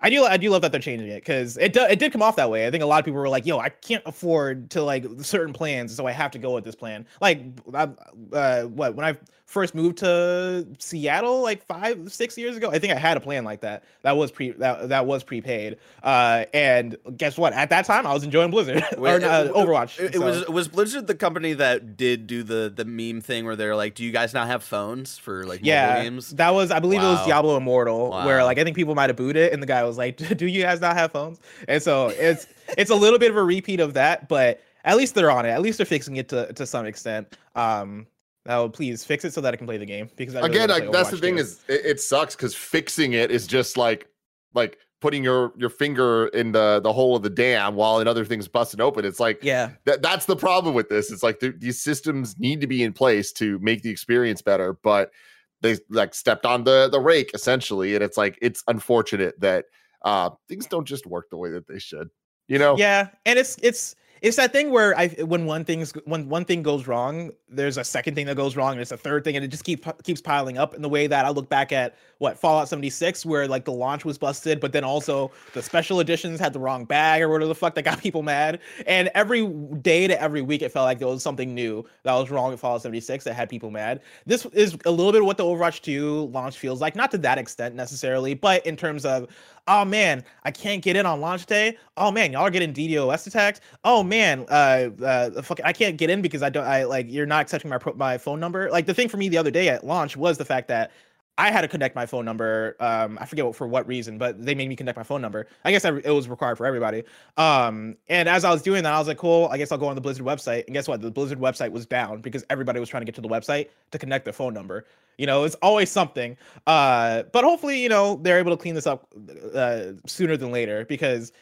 I 0.00 0.10
do 0.10 0.24
I 0.24 0.36
do 0.36 0.50
love 0.50 0.62
that 0.62 0.70
they're 0.70 0.80
changing 0.80 1.08
it 1.08 1.16
because 1.16 1.56
it 1.56 1.72
do, 1.72 1.80
it 1.82 1.98
did 1.98 2.12
come 2.12 2.22
off 2.22 2.36
that 2.36 2.50
way. 2.50 2.66
I 2.66 2.70
think 2.70 2.82
a 2.84 2.86
lot 2.86 3.00
of 3.00 3.04
people 3.04 3.18
were 3.20 3.28
like, 3.28 3.46
"Yo, 3.46 3.58
I 3.58 3.68
can't 3.68 4.02
afford 4.06 4.70
to 4.70 4.82
like 4.82 5.04
certain 5.22 5.52
plans, 5.52 5.94
so 5.94 6.06
I 6.06 6.12
have 6.12 6.30
to 6.32 6.38
go 6.38 6.54
with 6.54 6.64
this 6.64 6.76
plan." 6.76 7.04
Like, 7.20 7.42
I, 7.74 7.88
uh, 8.32 8.62
what 8.64 8.94
when 8.94 9.04
I 9.04 9.16
first 9.48 9.74
moved 9.74 9.98
to 9.98 10.66
Seattle, 10.78 11.40
like 11.40 11.64
five 11.64 12.12
six 12.12 12.36
years 12.36 12.56
ago, 12.56 12.70
I 12.70 12.78
think 12.78 12.92
I 12.92 12.96
had 12.96 13.16
a 13.16 13.20
plan 13.20 13.44
like 13.44 13.62
that. 13.62 13.82
That 14.02 14.16
was 14.16 14.30
pre 14.30 14.50
that 14.52 14.90
that 14.90 15.06
was 15.06 15.24
prepaid. 15.24 15.78
Uh, 16.02 16.44
and 16.52 16.96
guess 17.16 17.38
what? 17.38 17.54
At 17.54 17.70
that 17.70 17.86
time, 17.86 18.06
I 18.06 18.12
was 18.12 18.24
enjoying 18.24 18.50
Blizzard 18.50 18.84
Wait, 18.98 19.22
or 19.22 19.26
uh, 19.26 19.44
it- 19.44 19.52
Overwatch. 19.52 19.98
It, 19.98 20.16
it 20.16 20.18
was 20.18 20.46
was 20.48 20.68
Blizzard 20.68 21.06
the 21.06 21.14
company 21.14 21.54
that 21.54 21.96
did 21.96 22.26
do 22.26 22.42
the 22.42 22.72
the 22.74 22.84
meme 22.84 23.22
thing 23.22 23.46
where 23.46 23.56
they're 23.56 23.74
like, 23.74 23.94
"Do 23.94 24.04
you 24.04 24.12
guys 24.12 24.34
not 24.34 24.46
have 24.46 24.62
phones 24.62 25.16
for 25.16 25.44
like 25.44 25.60
mobile 25.60 25.66
yeah, 25.66 26.02
games?" 26.02 26.30
that 26.32 26.50
was 26.50 26.70
I 26.70 26.78
believe 26.78 27.00
it 27.00 27.04
was 27.04 27.26
Diablo 27.26 27.56
Immortal, 27.56 28.10
where 28.10 28.44
like 28.44 28.58
I 28.58 28.64
think 28.64 28.76
people 28.76 28.94
might 28.94 29.08
have 29.08 29.16
booed 29.16 29.36
it, 29.36 29.52
and 29.54 29.62
the 29.62 29.66
guy 29.66 29.82
was 29.82 29.96
like, 29.96 30.16
"Do 30.36 30.46
you 30.46 30.62
guys 30.62 30.80
not 30.80 30.94
have 30.96 31.10
phones?" 31.10 31.40
And 31.66 31.82
so 31.82 32.08
it's 32.08 32.46
it's 32.76 32.90
a 32.90 32.96
little 32.96 33.18
bit 33.18 33.30
of 33.30 33.36
a 33.38 33.42
repeat 33.42 33.80
of 33.80 33.94
that, 33.94 34.28
but 34.28 34.60
at 34.84 34.98
least 34.98 35.14
they're 35.14 35.30
on 35.30 35.46
it. 35.46 35.50
At 35.50 35.62
least 35.62 35.78
they're 35.78 35.86
fixing 35.86 36.16
it 36.16 36.28
to 36.28 36.52
to 36.52 36.66
some 36.66 36.84
extent. 36.84 37.34
Um, 37.56 38.06
now 38.48 38.68
please 38.68 39.04
fix 39.04 39.24
it 39.24 39.32
so 39.32 39.40
that 39.40 39.54
I 39.54 39.56
can 39.56 39.66
play 39.66 39.76
the 39.76 39.86
game 39.86 40.10
because 40.16 40.34
I 40.34 40.40
really 40.40 40.50
again 40.50 40.60
wanna 40.62 40.72
like 40.72 40.82
play 40.84 40.92
that's 40.92 41.10
the 41.10 41.18
thing 41.18 41.36
2. 41.36 41.40
is 41.40 41.60
it, 41.68 41.86
it 41.86 42.00
sucks 42.00 42.34
because 42.34 42.54
fixing 42.54 43.12
it 43.12 43.30
is 43.30 43.46
just 43.46 43.76
like 43.76 44.08
like 44.54 44.78
putting 45.00 45.22
your 45.22 45.52
your 45.56 45.70
finger 45.70 46.28
in 46.28 46.52
the 46.52 46.80
the 46.82 46.92
hole 46.92 47.14
of 47.14 47.22
the 47.22 47.30
dam 47.30 47.76
while 47.76 47.98
another 47.98 48.24
thing's 48.24 48.48
busting 48.48 48.80
open. 48.80 49.04
It's 49.04 49.20
like 49.20 49.38
yeah, 49.42 49.70
that 49.84 50.02
that's 50.02 50.26
the 50.26 50.36
problem 50.36 50.74
with 50.74 50.88
this. 50.88 51.12
It's 51.12 51.22
like 51.22 51.38
the, 51.38 51.54
these 51.56 51.80
systems 51.80 52.38
need 52.38 52.60
to 52.62 52.66
be 52.66 52.82
in 52.82 52.92
place 52.92 53.30
to 53.34 53.58
make 53.60 53.82
the 53.82 53.90
experience 53.90 54.42
better 54.42 54.78
but 54.82 55.12
they 55.60 55.76
like 55.90 56.14
stepped 56.14 56.46
on 56.46 56.64
the 56.64 56.88
the 56.90 57.00
rake 57.00 57.32
essentially 57.34 57.94
and 57.94 58.02
it's 58.02 58.16
like 58.16 58.38
it's 58.40 58.62
unfortunate 58.68 59.38
that 59.40 59.64
uh 60.02 60.30
things 60.48 60.66
don't 60.66 60.86
just 60.86 61.06
work 61.06 61.28
the 61.30 61.36
way 61.36 61.50
that 61.50 61.66
they 61.66 61.78
should 61.78 62.08
you 62.48 62.58
know? 62.58 62.76
Yeah, 62.76 63.08
and 63.24 63.38
it's 63.38 63.56
it's 63.62 63.94
it's 64.22 64.36
that 64.36 64.52
thing 64.52 64.70
where 64.70 64.96
I 64.98 65.08
when 65.08 65.46
one 65.46 65.64
thing's 65.64 65.92
when 66.04 66.28
one 66.28 66.44
thing 66.44 66.62
goes 66.62 66.86
wrong, 66.86 67.30
there's 67.48 67.76
a 67.76 67.84
second 67.84 68.14
thing 68.14 68.26
that 68.26 68.36
goes 68.36 68.56
wrong, 68.56 68.72
and 68.72 68.80
it's 68.80 68.92
a 68.92 68.96
third 68.96 69.24
thing, 69.24 69.36
and 69.36 69.44
it 69.44 69.48
just 69.48 69.64
keep 69.64 69.86
keeps 70.02 70.20
piling 70.20 70.58
up. 70.58 70.74
In 70.74 70.82
the 70.82 70.88
way 70.88 71.06
that 71.06 71.24
I 71.24 71.30
look 71.30 71.48
back 71.48 71.72
at 71.72 71.96
what 72.18 72.38
Fallout 72.38 72.68
76, 72.68 73.24
where 73.24 73.46
like 73.46 73.64
the 73.64 73.72
launch 73.72 74.04
was 74.04 74.18
busted, 74.18 74.60
but 74.60 74.72
then 74.72 74.84
also 74.84 75.30
the 75.54 75.62
special 75.62 76.00
editions 76.00 76.40
had 76.40 76.52
the 76.52 76.58
wrong 76.58 76.84
bag 76.84 77.22
or 77.22 77.28
whatever 77.28 77.48
the 77.48 77.54
fuck 77.54 77.74
that 77.74 77.82
got 77.82 78.00
people 78.02 78.22
mad. 78.22 78.60
And 78.86 79.10
every 79.14 79.46
day 79.46 80.06
to 80.06 80.20
every 80.20 80.42
week, 80.42 80.62
it 80.62 80.72
felt 80.72 80.84
like 80.84 80.98
there 80.98 81.08
was 81.08 81.22
something 81.22 81.54
new 81.54 81.84
that 82.02 82.12
was 82.14 82.30
wrong 82.30 82.50
with 82.50 82.60
Fallout 82.60 82.82
76 82.82 83.24
that 83.24 83.34
had 83.34 83.48
people 83.48 83.70
mad. 83.70 84.00
This 84.26 84.46
is 84.46 84.76
a 84.84 84.90
little 84.90 85.12
bit 85.12 85.24
what 85.24 85.36
the 85.36 85.44
Overwatch 85.44 85.82
2 85.82 86.26
launch 86.32 86.58
feels 86.58 86.80
like, 86.80 86.96
not 86.96 87.10
to 87.12 87.18
that 87.18 87.38
extent 87.38 87.74
necessarily, 87.74 88.34
but 88.34 88.64
in 88.66 88.76
terms 88.76 89.04
of 89.04 89.28
oh 89.68 89.84
man, 89.84 90.24
I 90.44 90.50
can't 90.50 90.82
get 90.82 90.96
in 90.96 91.06
on 91.06 91.20
launch 91.20 91.46
day. 91.46 91.76
Oh 91.96 92.10
man, 92.10 92.32
y'all 92.32 92.42
are 92.42 92.50
getting 92.50 92.72
DDoS 92.72 93.26
attacked. 93.26 93.60
Oh 93.84 94.02
man, 94.02 94.46
uh, 94.48 94.90
uh, 95.04 95.28
the 95.28 95.42
fuck, 95.42 95.60
I 95.64 95.72
can't 95.72 95.96
get 95.96 96.10
in 96.10 96.22
because 96.22 96.42
I 96.42 96.50
don't, 96.50 96.64
I 96.64 96.84
like, 96.84 97.06
you're 97.08 97.26
not 97.26 97.42
accepting 97.42 97.70
my 97.70 97.78
pro- 97.78 97.94
my 97.94 98.18
phone 98.18 98.40
number. 98.40 98.70
Like 98.70 98.86
the 98.86 98.94
thing 98.94 99.08
for 99.08 99.18
me 99.18 99.28
the 99.28 99.38
other 99.38 99.50
day 99.50 99.68
at 99.68 99.84
launch 99.84 100.16
was 100.16 100.38
the 100.38 100.44
fact 100.44 100.68
that 100.68 100.90
I 101.38 101.52
had 101.52 101.60
to 101.60 101.68
connect 101.68 101.94
my 101.94 102.04
phone 102.04 102.24
number. 102.24 102.74
Um, 102.80 103.16
I 103.20 103.24
forget 103.24 103.46
what, 103.46 103.54
for 103.54 103.68
what 103.68 103.86
reason, 103.86 104.18
but 104.18 104.44
they 104.44 104.56
made 104.56 104.68
me 104.68 104.74
connect 104.74 104.96
my 104.96 105.04
phone 105.04 105.22
number. 105.22 105.46
I 105.64 105.70
guess 105.70 105.84
it 105.84 106.04
was 106.10 106.28
required 106.28 106.58
for 106.58 106.66
everybody. 106.66 107.04
Um, 107.36 107.96
and 108.08 108.28
as 108.28 108.44
I 108.44 108.50
was 108.50 108.60
doing 108.60 108.82
that, 108.82 108.92
I 108.92 108.98
was 108.98 109.06
like, 109.06 109.18
cool. 109.18 109.48
I 109.52 109.56
guess 109.56 109.70
I'll 109.70 109.78
go 109.78 109.86
on 109.86 109.94
the 109.94 110.00
Blizzard 110.00 110.26
website. 110.26 110.66
And 110.66 110.74
guess 110.74 110.88
what? 110.88 111.00
The 111.00 111.12
Blizzard 111.12 111.38
website 111.38 111.70
was 111.70 111.86
down 111.86 112.20
because 112.20 112.44
everybody 112.50 112.80
was 112.80 112.88
trying 112.88 113.02
to 113.02 113.04
get 113.06 113.14
to 113.14 113.20
the 113.20 113.28
website 113.28 113.68
to 113.92 113.98
connect 113.98 114.24
their 114.24 114.32
phone 114.34 114.52
number. 114.52 114.84
You 115.16 115.26
know, 115.26 115.44
it's 115.44 115.54
always 115.56 115.90
something. 115.90 116.36
Uh, 116.66 117.22
but 117.32 117.44
hopefully, 117.44 117.80
you 117.80 117.88
know, 117.88 118.16
they're 118.22 118.38
able 118.40 118.50
to 118.50 118.60
clean 118.60 118.74
this 118.74 118.86
up 118.88 119.06
uh, 119.54 119.92
sooner 120.06 120.36
than 120.36 120.50
later 120.50 120.84
because 120.86 121.32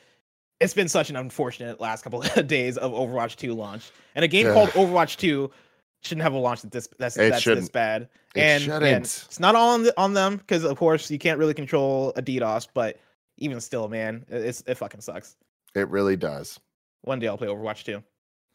it's 0.60 0.74
been 0.74 0.88
such 0.88 1.08
an 1.10 1.16
unfortunate 1.16 1.80
last 1.80 2.02
couple 2.02 2.22
of 2.36 2.46
days 2.46 2.76
of 2.76 2.92
Overwatch 2.92 3.36
2 3.36 3.54
launch. 3.54 3.90
And 4.14 4.24
a 4.24 4.28
game 4.28 4.46
Yeah. 4.46 4.52
called 4.52 4.70
Overwatch 4.70 5.16
2 5.16 5.50
shouldn't 6.06 6.22
have 6.22 6.32
a 6.32 6.38
launch 6.38 6.62
that 6.62 6.70
this 6.72 6.88
that's, 6.98 7.16
It 7.16 7.30
that's 7.30 7.36
this 7.36 7.42
shouldn't. 7.42 7.72
bad. 7.72 8.08
It 8.34 8.40
and, 8.40 8.62
and 8.84 9.06
shouldn't. 9.06 9.06
it's 9.28 9.40
not 9.40 9.54
all 9.54 9.70
on, 9.74 9.82
the, 9.84 9.94
on 10.00 10.14
them 10.14 10.36
because 10.38 10.64
of 10.64 10.76
course 10.78 11.10
you 11.10 11.18
can't 11.18 11.38
really 11.38 11.54
control 11.54 12.12
a 12.16 12.22
DDoS, 12.22 12.68
but 12.74 12.98
even 13.38 13.60
still, 13.60 13.88
man, 13.88 14.24
it's 14.28 14.62
it 14.66 14.76
fucking 14.76 15.00
sucks. 15.00 15.36
it 15.74 15.88
really 15.88 16.16
does 16.16 16.58
One 17.02 17.18
day 17.18 17.28
I'll 17.28 17.36
play 17.38 17.48
Overwatch 17.48 17.84
2. 17.84 18.02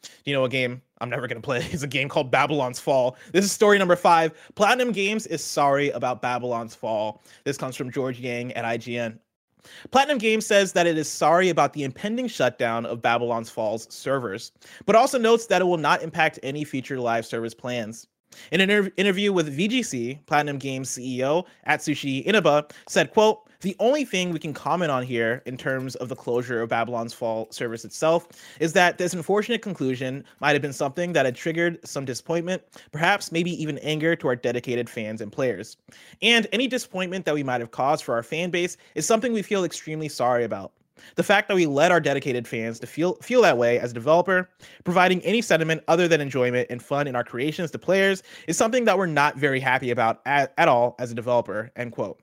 Do 0.03 0.09
you 0.25 0.33
know 0.33 0.45
a 0.45 0.49
game 0.49 0.81
I'm 0.99 1.09
never 1.11 1.27
gonna 1.27 1.41
play? 1.41 1.59
It's 1.71 1.83
a 1.83 1.87
game 1.87 2.09
called 2.09 2.31
Babylon's 2.31 2.79
Fall. 2.79 3.17
This 3.33 3.45
is 3.45 3.51
story 3.51 3.77
number 3.77 3.95
five. 3.95 4.33
Platinum 4.55 4.91
Games 4.91 5.27
is 5.27 5.43
sorry 5.43 5.91
about 5.91 6.21
Babylon's 6.23 6.73
Fall. 6.73 7.21
This 7.43 7.57
comes 7.57 7.75
from 7.75 7.91
George 7.91 8.19
Yang 8.19 8.53
at 8.53 8.65
IGN. 8.65 9.19
Platinum 9.91 10.17
Games 10.17 10.45
says 10.45 10.73
that 10.73 10.87
it 10.87 10.97
is 10.97 11.09
sorry 11.09 11.49
about 11.49 11.73
the 11.73 11.83
impending 11.83 12.27
shutdown 12.27 12.85
of 12.85 13.01
Babylon's 13.01 13.49
Fall's 13.49 13.87
servers, 13.93 14.51
but 14.85 14.95
also 14.95 15.17
notes 15.17 15.45
that 15.47 15.61
it 15.61 15.65
will 15.65 15.77
not 15.77 16.01
impact 16.01 16.39
any 16.43 16.63
future 16.63 16.99
live 16.99 17.25
service 17.25 17.53
plans. 17.53 18.07
In 18.51 18.61
an 18.61 18.69
inter- 18.69 18.91
interview 18.97 19.31
with 19.33 19.55
VGC, 19.57 20.19
Platinum 20.25 20.57
Games 20.57 20.89
CEO 20.89 21.45
Atsushi 21.67 22.25
Inaba 22.25 22.67
said, 22.87 23.11
quote, 23.11 23.47
the 23.61 23.75
only 23.79 24.05
thing 24.05 24.31
we 24.31 24.39
can 24.39 24.53
comment 24.53 24.89
on 24.91 25.03
here 25.03 25.43
in 25.45 25.55
terms 25.55 25.95
of 25.95 26.09
the 26.09 26.15
closure 26.15 26.61
of 26.63 26.69
Babylon's 26.69 27.13
Fall 27.13 27.47
service 27.51 27.85
itself 27.85 28.27
is 28.59 28.73
that 28.73 28.97
this 28.97 29.13
unfortunate 29.13 29.61
conclusion 29.61 30.23
might 30.39 30.53
have 30.53 30.63
been 30.63 30.73
something 30.73 31.13
that 31.13 31.25
had 31.25 31.35
triggered 31.35 31.77
some 31.87 32.03
disappointment, 32.03 32.63
perhaps 32.91 33.31
maybe 33.31 33.51
even 33.61 33.77
anger 33.79 34.15
to 34.15 34.27
our 34.27 34.35
dedicated 34.35 34.89
fans 34.89 35.21
and 35.21 35.31
players. 35.31 35.77
And 36.23 36.47
any 36.51 36.67
disappointment 36.67 37.25
that 37.25 37.35
we 37.35 37.43
might 37.43 37.61
have 37.61 37.71
caused 37.71 38.03
for 38.03 38.15
our 38.15 38.23
fan 38.23 38.49
base 38.49 38.77
is 38.95 39.05
something 39.05 39.31
we 39.31 39.43
feel 39.43 39.63
extremely 39.63 40.09
sorry 40.09 40.43
about. 40.43 40.71
The 41.15 41.23
fact 41.23 41.47
that 41.47 41.55
we 41.55 41.65
led 41.65 41.91
our 41.91 41.99
dedicated 41.99 42.47
fans 42.47 42.79
to 42.79 42.87
feel 42.87 43.15
feel 43.15 43.41
that 43.41 43.57
way 43.57 43.79
as 43.79 43.91
a 43.91 43.93
developer, 43.93 44.49
providing 44.83 45.21
any 45.21 45.41
sentiment 45.41 45.83
other 45.87 46.07
than 46.07 46.21
enjoyment 46.21 46.67
and 46.69 46.81
fun 46.81 47.07
in 47.07 47.15
our 47.15 47.23
creations 47.23 47.71
to 47.71 47.79
players, 47.79 48.23
is 48.47 48.57
something 48.57 48.85
that 48.85 48.97
we're 48.97 49.05
not 49.05 49.37
very 49.37 49.59
happy 49.59 49.91
about 49.91 50.21
at, 50.25 50.53
at 50.57 50.67
all 50.67 50.95
as 50.99 51.11
a 51.11 51.15
developer. 51.15 51.71
End 51.75 51.91
quote. 51.91 52.19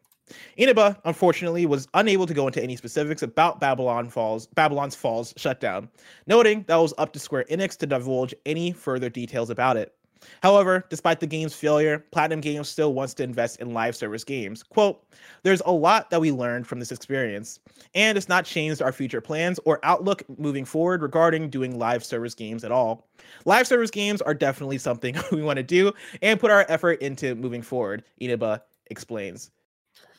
Inaba, 0.56 0.98
unfortunately, 1.04 1.66
was 1.66 1.88
unable 1.94 2.26
to 2.26 2.34
go 2.34 2.46
into 2.46 2.62
any 2.62 2.76
specifics 2.76 3.22
about 3.22 3.60
Babylon 3.60 4.08
Falls, 4.08 4.46
Babylon's 4.48 4.94
Falls 4.94 5.32
shutdown, 5.36 5.88
noting 6.26 6.64
that 6.68 6.76
it 6.76 6.82
was 6.82 6.94
up 6.98 7.12
to 7.14 7.18
Square 7.18 7.46
Enix 7.50 7.76
to 7.78 7.86
divulge 7.86 8.34
any 8.44 8.72
further 8.72 9.08
details 9.08 9.50
about 9.50 9.76
it. 9.76 9.94
However, 10.42 10.84
despite 10.90 11.20
the 11.20 11.26
game's 11.26 11.54
failure, 11.54 12.04
Platinum 12.10 12.40
Games 12.40 12.68
still 12.68 12.92
wants 12.94 13.14
to 13.14 13.22
invest 13.22 13.60
in 13.60 13.72
live 13.74 13.94
service 13.96 14.24
games. 14.24 14.62
Quote, 14.62 15.02
There's 15.42 15.62
a 15.66 15.70
lot 15.72 16.10
that 16.10 16.20
we 16.20 16.32
learned 16.32 16.66
from 16.66 16.78
this 16.80 16.92
experience, 16.92 17.60
and 17.94 18.16
it's 18.18 18.28
not 18.28 18.44
changed 18.44 18.82
our 18.82 18.92
future 18.92 19.20
plans 19.20 19.58
or 19.64 19.80
outlook 19.82 20.22
moving 20.38 20.64
forward 20.64 21.02
regarding 21.02 21.50
doing 21.50 21.78
live 21.78 22.04
service 22.04 22.34
games 22.34 22.64
at 22.64 22.72
all. 22.72 23.08
Live 23.44 23.66
service 23.66 23.90
games 23.90 24.20
are 24.22 24.34
definitely 24.34 24.78
something 24.78 25.16
we 25.32 25.42
want 25.42 25.56
to 25.58 25.62
do 25.62 25.92
and 26.22 26.38
put 26.40 26.50
our 26.50 26.64
effort 26.68 27.00
into 27.02 27.34
moving 27.34 27.62
forward, 27.62 28.04
Inaba 28.20 28.62
explains. 28.90 29.50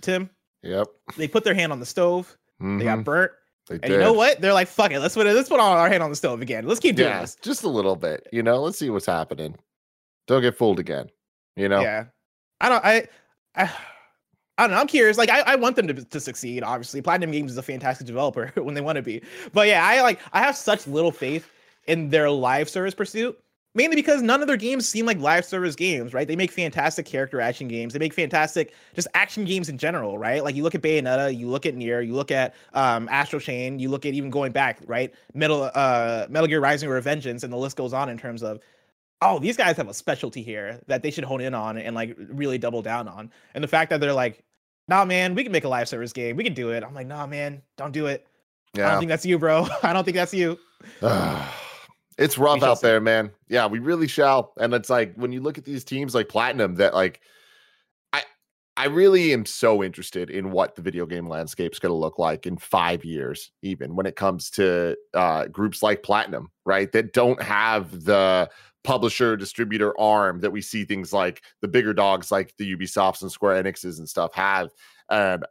Tim, 0.02 0.30
yep 0.64 0.88
they 1.18 1.28
put 1.28 1.44
their 1.44 1.54
hand 1.54 1.72
on 1.72 1.80
the 1.80 1.86
stove, 1.86 2.38
they 2.60 2.66
Mhm. 2.66 2.84
got 2.84 3.04
burnt, 3.04 3.32
They 3.68 3.80
and 3.84 3.94
you 3.94 3.98
know 4.00 4.14
what? 4.14 4.42
They're 4.42 4.54
like, 4.54 4.68
fuck 4.68 4.92
it, 4.92 5.00
let's 5.00 5.16
put 5.16 5.26
it, 5.28 5.34
let's 5.34 5.50
put 5.50 5.60
our 5.60 5.90
hand 5.90 6.04
on 6.04 6.10
the 6.10 6.16
stove 6.16 6.42
again. 6.42 6.66
Let's 6.68 6.80
keep 6.80 6.96
doing 6.96 7.10
yeah 7.10 7.22
this. 7.22 7.36
just 7.42 7.64
a 7.64 7.70
little 7.70 7.96
bit 7.96 8.28
you 8.32 8.44
know 8.44 8.62
let's 8.62 8.78
see 8.78 8.90
what's 8.90 9.06
happening 9.06 9.56
Don't 10.30 10.44
get 10.44 10.56
fooled 10.56 10.80
again. 10.80 11.10
You 11.56 11.68
know? 11.68 11.82
Yeah. 11.82 12.06
I 12.62 12.70
don't. 12.70 12.86
I. 12.86 13.08
I 13.56 13.72
I 14.60 14.64
don't 14.64 14.72
know. 14.72 14.78
I'm 14.82 14.88
curious. 14.88 15.18
Like, 15.18 15.30
I, 15.30 15.40
I 15.42 15.56
want 15.56 15.78
them 15.78 15.88
to, 15.88 15.94
to 15.94 16.20
succeed. 16.20 16.64
Obviously, 16.64 17.02
Platinum 17.02 17.32
Games 17.32 17.52
is 17.52 17.58
a 17.58 17.64
fantastic 17.64 18.06
developer 18.06 18.52
when 18.62 18.76
they 18.76 18.82
want 18.82 18.98
to 18.98 19.02
be. 19.02 19.22
But 19.54 19.68
yeah, 19.68 19.86
I 19.86 20.02
like. 20.02 20.20
I 20.34 20.42
have 20.42 20.56
such 20.56 20.86
little 20.86 21.12
faith 21.12 21.50
in 21.88 22.10
their 22.10 22.30
live 22.30 22.70
service 22.70 22.94
pursuit, 22.94 23.42
mainly 23.74 23.96
because 23.96 24.22
none 24.22 24.42
of 24.42 24.48
their 24.48 24.58
games 24.58 24.86
seem 24.88 25.06
like 25.06 25.18
live 25.18 25.46
service 25.46 25.76
games. 25.76 26.14
Right? 26.14 26.28
They 26.28 26.36
make 26.36 26.52
fantastic 26.52 27.06
character 27.08 27.42
action 27.42 27.68
games. 27.68 27.94
They 27.94 28.00
make 28.00 28.14
fantastic 28.14 28.76
just 28.94 29.08
action 29.16 29.46
games 29.46 29.68
in 29.70 29.78
general. 29.80 30.20
Right? 30.20 30.44
Like 30.44 30.56
you 30.56 30.62
look 30.62 30.76
at 30.76 30.82
Bayonetta, 30.82 31.36
you 31.36 31.48
look 31.48 31.66
at 31.66 31.74
Nier, 31.74 32.02
you 32.02 32.14
look 32.14 32.30
at 32.30 32.54
um, 32.74 33.08
Astral 33.10 33.40
Chain, 33.40 33.80
you 33.80 33.90
look 33.90 34.06
at 34.06 34.14
even 34.14 34.30
going 34.30 34.52
back. 34.52 34.80
Right? 34.86 35.12
Metal 35.34 35.72
uh, 35.74 36.28
Metal 36.30 36.48
Gear 36.48 36.60
Rising 36.60 36.90
Revengeance, 36.90 37.44
and 37.44 37.52
the 37.52 37.58
list 37.58 37.78
goes 37.78 37.94
on 37.94 38.10
in 38.10 38.18
terms 38.18 38.44
of 38.44 38.60
oh, 39.22 39.40
these 39.40 39.58
guys 39.58 39.78
have 39.78 39.88
a 39.88 39.94
specialty 39.94 40.42
here 40.42 40.80
that 40.88 41.04
they 41.04 41.12
should 41.12 41.24
hone 41.24 41.42
in 41.42 41.54
on 41.54 41.78
and 41.78 41.96
like 41.96 42.16
really 42.18 42.58
double 42.58 42.82
down 42.82 43.08
on. 43.08 43.32
And 43.54 43.64
the 43.64 43.68
fact 43.68 43.90
that 43.90 44.00
they're 44.00 44.14
like, 44.14 44.44
nah, 44.88 45.06
man, 45.06 45.36
we 45.36 45.44
can 45.44 45.52
make 45.52 45.66
a 45.66 45.70
live 45.70 45.90
service 45.90 46.14
game. 46.14 46.36
We 46.36 46.44
can 46.44 46.54
do 46.54 46.72
it. 46.72 46.84
I'm 46.84 46.94
like, 46.94 47.08
nah, 47.08 47.26
man, 47.28 47.62
don't 47.78 47.92
do 47.92 48.08
it. 48.08 48.26
Yeah. 48.74 48.88
I 48.88 48.92
don't 48.92 49.00
think 49.00 49.10
that's 49.10 49.26
you, 49.26 49.38
bro. 49.38 49.68
I 49.84 49.94
don't 49.94 50.04
think 50.04 50.16
that's 50.16 50.34
you. 50.34 50.58
it's 52.18 52.38
rough 52.38 52.64
out 52.64 52.80
see. 52.80 52.88
there, 52.88 53.02
man. 53.02 53.32
Yeah, 53.48 53.68
we 53.68 53.80
really 53.80 54.08
shall. 54.08 54.54
And 54.58 54.74
it's 54.74 54.90
like 54.90 55.14
when 55.16 55.32
you 55.32 55.42
look 55.42 55.58
at 55.58 55.66
these 55.66 55.84
teams 55.84 56.16
like 56.16 56.30
Platinum, 56.30 56.76
that 56.76 56.94
like 56.94 57.22
I 58.78 58.86
really 58.86 59.34
am 59.34 59.46
so 59.46 59.84
interested 59.84 60.30
in 60.30 60.52
what 60.52 60.76
the 60.76 60.82
video 60.82 61.06
game 61.06 61.28
landscape 61.28 61.74
is 61.74 61.80
going 61.80 61.92
to 61.92 61.98
look 61.98 62.18
like 62.18 62.46
in 62.46 62.58
five 62.58 63.04
years, 63.04 63.52
even 63.62 63.96
when 63.96 64.06
it 64.06 64.16
comes 64.16 64.50
to 64.52 64.96
uh, 65.14 65.48
groups 65.48 65.84
like 65.84 66.02
Platinum, 66.02 66.50
right? 66.66 66.90
That 66.94 67.12
don't 67.12 67.42
have 67.42 68.06
the 68.06 68.50
publisher 68.86 69.36
distributor 69.36 70.00
arm 70.00 70.40
that 70.40 70.52
we 70.52 70.62
see 70.62 70.86
things 70.86 71.12
like 71.12 71.44
the 71.62 71.68
bigger 71.68 71.94
dogs 71.94 72.32
like 72.32 72.56
the 72.58 72.76
Ubisofts 72.76 73.22
and 73.22 73.32
Square 73.32 73.64
Enixes 73.64 74.00
and 74.00 74.08
stuff 74.08 74.34
have. 74.34 74.70
Um, 75.10 75.44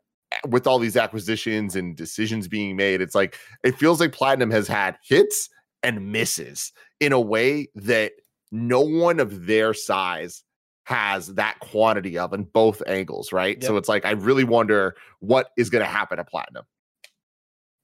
with 0.49 0.67
all 0.67 0.79
these 0.79 0.97
acquisitions 0.97 1.77
and 1.77 1.97
decisions 1.97 2.49
being 2.49 2.77
made, 2.77 3.01
it's 3.01 3.15
like 3.15 3.39
it 3.63 3.77
feels 3.77 4.01
like 4.01 4.13
Platinum 4.13 4.51
has 4.51 4.69
had 4.69 4.97
hits 5.07 5.49
and 5.83 6.13
misses 6.13 6.73
in 7.01 7.13
a 7.13 7.21
way 7.21 7.69
that 7.75 8.13
no 8.51 8.81
one 8.81 9.21
of 9.21 9.47
their 9.47 9.75
size 9.75 10.45
has 10.89 11.35
that 11.35 11.59
quantity 11.61 12.17
of 12.17 12.33
in 12.33 12.45
both 12.45 12.83
angles, 12.87 13.31
right? 13.31 13.59
Yep. 13.61 13.65
So 13.65 13.77
it's 13.77 13.91
like 13.91 14.07
I 14.07 14.13
really 14.13 14.45
wonder 14.45 14.97
what 15.21 15.51
is 15.59 15.69
going 15.69 15.85
to 15.85 15.91
happen 15.91 16.19
at 16.19 16.29
Platinum. 16.29 16.65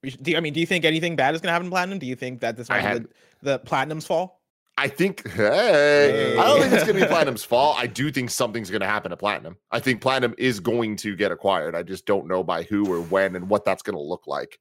Do 0.03 0.31
you, 0.31 0.37
I 0.39 0.41
mean, 0.41 0.55
do 0.55 0.61
you 0.61 0.67
think 0.67 0.87
anything 0.87 1.15
bad 1.15 1.35
is 1.35 1.43
going 1.43 1.49
to 1.49 1.53
happen 1.53 1.67
in 1.67 1.71
Platinum? 1.71 1.99
Do 1.99 2.07
you 2.07 2.17
think 2.17 2.41
that 2.41 2.57
this 2.57 2.71
might 2.71 2.81
had, 2.81 3.05
the, 3.05 3.09
the 3.43 3.59
Platinum's 3.59 4.07
fall? 4.07 4.41
I 4.79 4.89
think, 4.89 5.31
hey, 5.31 6.37
I 6.39 6.49
don't 6.49 6.61
think 6.61 6.73
it's 6.73 6.85
going 6.85 6.99
to 6.99 7.05
be 7.05 7.09
Platinum's 7.09 7.45
fall. 7.45 7.75
I 7.77 7.87
do 8.01 8.11
think 8.11 8.31
something's 8.31 8.71
going 8.71 8.81
to 8.81 8.87
happen 8.87 9.11
to 9.11 9.17
Platinum. 9.17 9.57
I 9.71 9.81
think 9.81 10.01
Platinum 10.01 10.35
is 10.39 10.59
going 10.59 10.97
to 10.97 11.15
get 11.15 11.31
acquired. 11.31 11.75
I 11.75 11.83
just 11.83 12.07
don't 12.07 12.27
know 12.27 12.43
by 12.43 12.63
who 12.65 12.91
or 12.91 13.03
when 13.03 13.37
and 13.37 13.51
what 13.51 13.67
that's 13.67 13.83
going 13.83 13.97
to 13.97 14.03
look 14.03 14.27
like. 14.27 14.59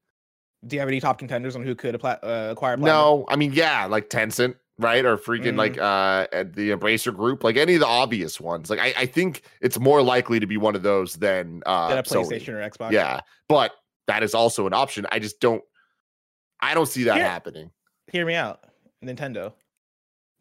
Do 0.68 0.76
you 0.76 0.82
have 0.82 0.90
any 0.90 1.00
top 1.00 1.18
contenders 1.18 1.56
on 1.56 1.64
who 1.64 1.76
could 1.76 1.96
uh, 1.96 2.18
acquire 2.52 2.78
Platinum? 2.78 2.86
No, 2.86 3.26
I 3.28 3.38
mean, 3.38 3.54
yeah, 3.54 3.86
like 3.86 4.10
Tencent, 4.10 4.56
right? 4.80 5.06
Or 5.06 5.18
freaking 5.18 5.54
mm 5.54 5.58
like 5.58 5.78
uh 5.78 6.28
the 6.44 6.72
Embracer 6.72 7.16
Group, 7.16 7.44
like 7.44 7.58
any 7.58 7.76
of 7.76 7.80
the 7.80 7.88
obvious 7.88 8.40
ones. 8.40 8.70
Like 8.70 8.80
I, 8.80 8.94
I 8.98 9.06
think 9.06 9.44
it's 9.62 9.80
more 9.80 10.02
likely 10.02 10.40
to 10.40 10.48
be 10.48 10.58
one 10.58 10.76
of 10.76 10.84
those 10.84 11.16
than 11.16 11.62
uh 11.66 11.90
than 11.90 11.98
a 12.00 12.04
PlayStation 12.04 12.56
Sony. 12.56 12.66
or 12.66 12.70
Xbox. 12.70 12.92
Yeah, 12.92 13.22
but 13.48 13.72
that 14.08 14.24
is 14.24 14.34
also 14.34 14.68
an 14.68 14.74
option. 14.74 15.06
I 15.12 15.20
just 15.20 15.40
don't. 15.40 15.64
I 16.60 16.74
don't 16.74 16.88
see 16.88 17.04
that 17.04 17.16
Hear, 17.16 17.26
happening. 17.26 17.72
Hear 18.12 18.26
me 18.26 18.36
out, 18.36 18.62
Nintendo 19.04 19.54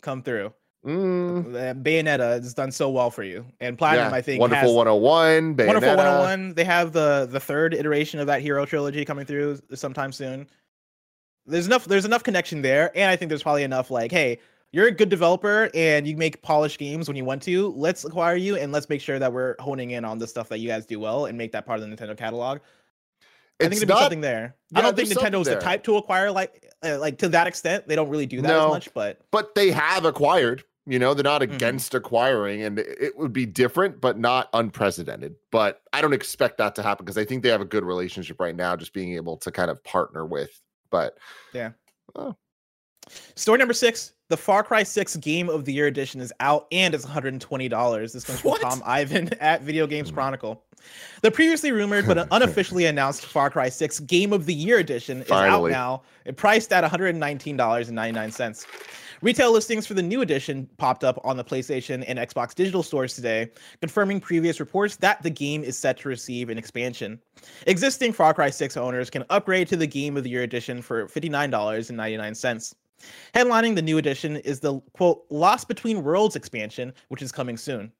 come 0.02 0.22
through. 0.22 0.52
Mm. 0.84 1.82
Bayonetta 1.82 2.42
has 2.42 2.54
done 2.54 2.72
so 2.72 2.90
well 2.90 3.10
for 3.10 3.22
you, 3.22 3.46
and 3.60 3.78
Platinum, 3.78 4.10
yeah. 4.10 4.16
I 4.16 4.20
think, 4.20 4.40
Wonderful 4.40 4.68
has, 4.68 4.76
101, 4.76 5.54
Bayonetta. 5.54 5.66
Wonderful 5.66 5.96
101. 5.96 6.54
They 6.54 6.64
have 6.64 6.92
the 6.92 7.28
the 7.30 7.38
third 7.38 7.72
iteration 7.72 8.18
of 8.18 8.26
that 8.26 8.42
hero 8.42 8.64
trilogy 8.66 9.04
coming 9.04 9.24
through 9.24 9.60
sometime 9.74 10.10
soon. 10.10 10.48
There's 11.46 11.66
enough. 11.66 11.86
There's 11.86 12.04
enough 12.04 12.22
connection 12.22 12.62
there, 12.62 12.96
and 12.96 13.10
I 13.10 13.16
think 13.16 13.28
there's 13.28 13.42
probably 13.42 13.64
enough. 13.64 13.90
Like, 13.90 14.12
hey, 14.12 14.38
you're 14.72 14.86
a 14.86 14.92
good 14.92 15.08
developer 15.08 15.70
and 15.74 16.06
you 16.06 16.16
make 16.16 16.40
polished 16.42 16.78
games 16.78 17.06
when 17.06 17.16
you 17.16 17.24
want 17.24 17.42
to. 17.42 17.74
Let's 17.76 18.04
acquire 18.04 18.36
you, 18.36 18.56
and 18.56 18.72
let's 18.72 18.88
make 18.88 19.00
sure 19.00 19.18
that 19.18 19.32
we're 19.32 19.54
honing 19.60 19.90
in 19.90 20.04
on 20.04 20.18
the 20.18 20.26
stuff 20.26 20.48
that 20.48 20.58
you 20.58 20.68
guys 20.68 20.86
do 20.86 20.98
well, 20.98 21.26
and 21.26 21.36
make 21.36 21.52
that 21.52 21.66
part 21.66 21.80
of 21.80 21.88
the 21.88 21.94
Nintendo 21.94 22.16
catalog. 22.16 22.60
I 23.60 23.68
think 23.68 23.80
there'd 23.80 23.88
be 23.88 23.94
something 23.94 24.20
there. 24.20 24.56
Yeah, 24.70 24.78
I 24.78 24.82
don't 24.82 24.96
think 24.96 25.10
Nintendo 25.10 25.40
is 25.40 25.46
the 25.46 25.56
type 25.56 25.84
to 25.84 25.96
acquire 25.96 26.30
like 26.30 26.72
uh, 26.82 26.98
like 26.98 27.18
to 27.18 27.28
that 27.28 27.46
extent. 27.46 27.86
They 27.86 27.94
don't 27.94 28.08
really 28.08 28.26
do 28.26 28.40
that 28.40 28.48
no, 28.48 28.66
as 28.66 28.70
much, 28.70 28.94
but 28.94 29.20
but 29.30 29.54
they 29.54 29.70
have 29.70 30.04
acquired. 30.04 30.64
You 30.84 30.98
know, 30.98 31.14
they're 31.14 31.22
not 31.22 31.42
mm-hmm. 31.42 31.54
against 31.54 31.92
mm-hmm. 31.92 31.98
acquiring, 31.98 32.62
and 32.62 32.78
it 32.78 33.16
would 33.16 33.32
be 33.32 33.46
different, 33.46 34.00
but 34.00 34.18
not 34.18 34.48
unprecedented. 34.52 35.36
But 35.52 35.80
I 35.92 36.00
don't 36.00 36.12
expect 36.12 36.58
that 36.58 36.74
to 36.74 36.82
happen 36.82 37.04
because 37.04 37.18
I 37.18 37.24
think 37.24 37.44
they 37.44 37.50
have 37.50 37.60
a 37.60 37.66
good 37.66 37.84
relationship 37.84 38.40
right 38.40 38.56
now, 38.56 38.74
just 38.74 38.92
being 38.92 39.14
able 39.14 39.36
to 39.38 39.52
kind 39.52 39.70
of 39.70 39.82
partner 39.84 40.26
with. 40.26 40.60
But 40.92 41.18
yeah. 41.52 41.70
Oh. 42.14 42.36
Story 43.34 43.58
number 43.58 43.74
six 43.74 44.12
the 44.32 44.36
Far 44.38 44.62
Cry 44.62 44.82
6 44.82 45.16
Game 45.16 45.50
of 45.50 45.66
the 45.66 45.74
Year 45.74 45.88
edition 45.88 46.18
is 46.18 46.32
out 46.40 46.66
and 46.72 46.94
it's 46.94 47.04
$120. 47.04 48.12
This 48.14 48.24
comes 48.24 48.40
from 48.40 48.56
Tom 48.60 48.82
Ivan 48.82 49.28
at 49.40 49.60
Video 49.60 49.86
Games 49.86 50.08
hmm. 50.08 50.14
Chronicle. 50.14 50.64
The 51.20 51.30
previously 51.30 51.70
rumored 51.70 52.06
but 52.06 52.26
unofficially 52.32 52.86
announced 52.86 53.26
Far 53.26 53.50
Cry 53.50 53.68
6 53.68 54.00
Game 54.00 54.32
of 54.32 54.46
the 54.46 54.54
Year 54.54 54.78
edition 54.78 55.22
Finally. 55.22 55.72
is 55.72 55.76
out 55.76 55.78
now, 55.78 56.02
it 56.24 56.38
priced 56.38 56.72
at 56.72 56.82
$119.99. 56.82 58.66
Retail 59.20 59.52
listings 59.52 59.86
for 59.86 59.92
the 59.92 60.02
new 60.02 60.22
edition 60.22 60.66
popped 60.78 61.04
up 61.04 61.20
on 61.24 61.36
the 61.36 61.44
PlayStation 61.44 62.02
and 62.08 62.18
Xbox 62.18 62.54
digital 62.54 62.82
stores 62.82 63.14
today, 63.14 63.50
confirming 63.80 64.18
previous 64.18 64.60
reports 64.60 64.96
that 64.96 65.22
the 65.22 65.28
game 65.28 65.62
is 65.62 65.76
set 65.76 65.98
to 65.98 66.08
receive 66.08 66.48
an 66.48 66.56
expansion. 66.56 67.20
Existing 67.66 68.14
Far 68.14 68.32
Cry 68.32 68.48
6 68.48 68.78
owners 68.78 69.10
can 69.10 69.26
upgrade 69.28 69.68
to 69.68 69.76
the 69.76 69.86
Game 69.86 70.16
of 70.16 70.24
the 70.24 70.30
Year 70.30 70.42
edition 70.42 70.80
for 70.80 71.06
$59.99. 71.06 72.74
Headlining 73.34 73.74
the 73.74 73.82
new 73.82 73.98
edition 73.98 74.36
is 74.36 74.60
the 74.60 74.80
quote 74.92 75.24
Lost 75.30 75.68
Between 75.68 76.02
Worlds 76.02 76.36
expansion, 76.36 76.92
which 77.08 77.22
is 77.22 77.32
coming 77.32 77.56
soon. 77.56 77.92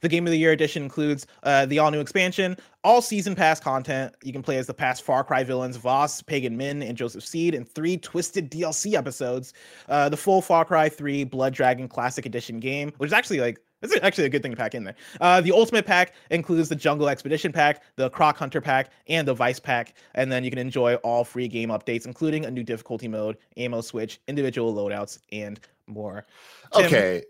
The 0.00 0.08
Game 0.08 0.26
of 0.26 0.30
the 0.30 0.38
Year 0.38 0.52
edition 0.52 0.82
includes 0.82 1.26
uh, 1.42 1.66
the 1.66 1.78
all 1.78 1.90
new 1.90 2.00
expansion, 2.00 2.56
all 2.84 3.00
season 3.00 3.34
pass 3.34 3.60
content. 3.60 4.14
You 4.22 4.32
can 4.32 4.42
play 4.42 4.58
as 4.58 4.66
the 4.66 4.74
past 4.74 5.02
Far 5.02 5.24
Cry 5.24 5.42
villains 5.42 5.78
Vaas, 5.78 6.24
Pagan 6.24 6.56
Min, 6.56 6.82
and 6.82 6.96
Joseph 6.96 7.24
Seed 7.24 7.54
in 7.54 7.64
three 7.64 7.96
twisted 7.96 8.50
DLC 8.50 8.94
episodes. 8.94 9.54
Uh, 9.88 10.08
the 10.08 10.16
full 10.16 10.42
Far 10.42 10.64
Cry 10.64 10.88
3 10.88 11.24
Blood 11.24 11.54
Dragon 11.54 11.88
Classic 11.88 12.26
Edition 12.26 12.60
game, 12.60 12.92
which 12.98 13.08
is 13.08 13.14
actually 13.14 13.40
like 13.40 13.58
this 13.80 13.92
is 13.92 14.00
actually 14.02 14.24
a 14.24 14.28
good 14.28 14.42
thing 14.42 14.50
to 14.50 14.56
pack 14.56 14.74
in 14.74 14.84
there. 14.84 14.94
Uh, 15.20 15.40
the 15.40 15.52
Ultimate 15.52 15.86
Pack 15.86 16.14
includes 16.30 16.68
the 16.68 16.76
Jungle 16.76 17.08
Expedition 17.08 17.52
Pack, 17.52 17.82
the 17.96 18.10
Croc 18.10 18.36
Hunter 18.36 18.60
Pack, 18.60 18.90
and 19.08 19.26
the 19.26 19.34
Vice 19.34 19.58
Pack. 19.58 19.94
And 20.14 20.30
then 20.30 20.44
you 20.44 20.50
can 20.50 20.58
enjoy 20.58 20.96
all 20.96 21.24
free 21.24 21.48
game 21.48 21.70
updates, 21.70 22.06
including 22.06 22.44
a 22.44 22.50
new 22.50 22.62
difficulty 22.62 23.08
mode, 23.08 23.38
ammo 23.56 23.80
switch, 23.80 24.20
individual 24.28 24.74
loadouts, 24.74 25.18
and 25.32 25.60
more. 25.86 26.26
Tim, 26.74 26.86
okay. 26.86 27.22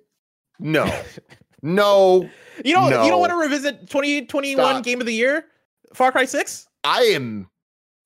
No. 0.58 1.02
no. 1.62 2.28
You 2.64 2.74
don't 2.74 2.90
no. 2.90 3.04
you 3.04 3.10
don't 3.10 3.20
want 3.20 3.30
to 3.30 3.38
revisit 3.38 3.88
2021 3.88 4.56
Stop. 4.56 4.84
game 4.84 5.00
of 5.00 5.06
the 5.06 5.14
year? 5.14 5.46
Far 5.94 6.12
Cry 6.12 6.24
6? 6.24 6.68
I 6.84 7.02
am 7.02 7.48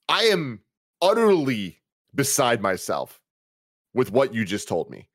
I 0.09 0.25
am 0.25 0.61
utterly 1.01 1.81
beside 2.15 2.61
myself 2.61 3.21
with 3.95 4.11
what 4.13 4.35
you 4.35 4.45
just 4.45 4.69
told 4.69 4.91
me. 4.91 5.09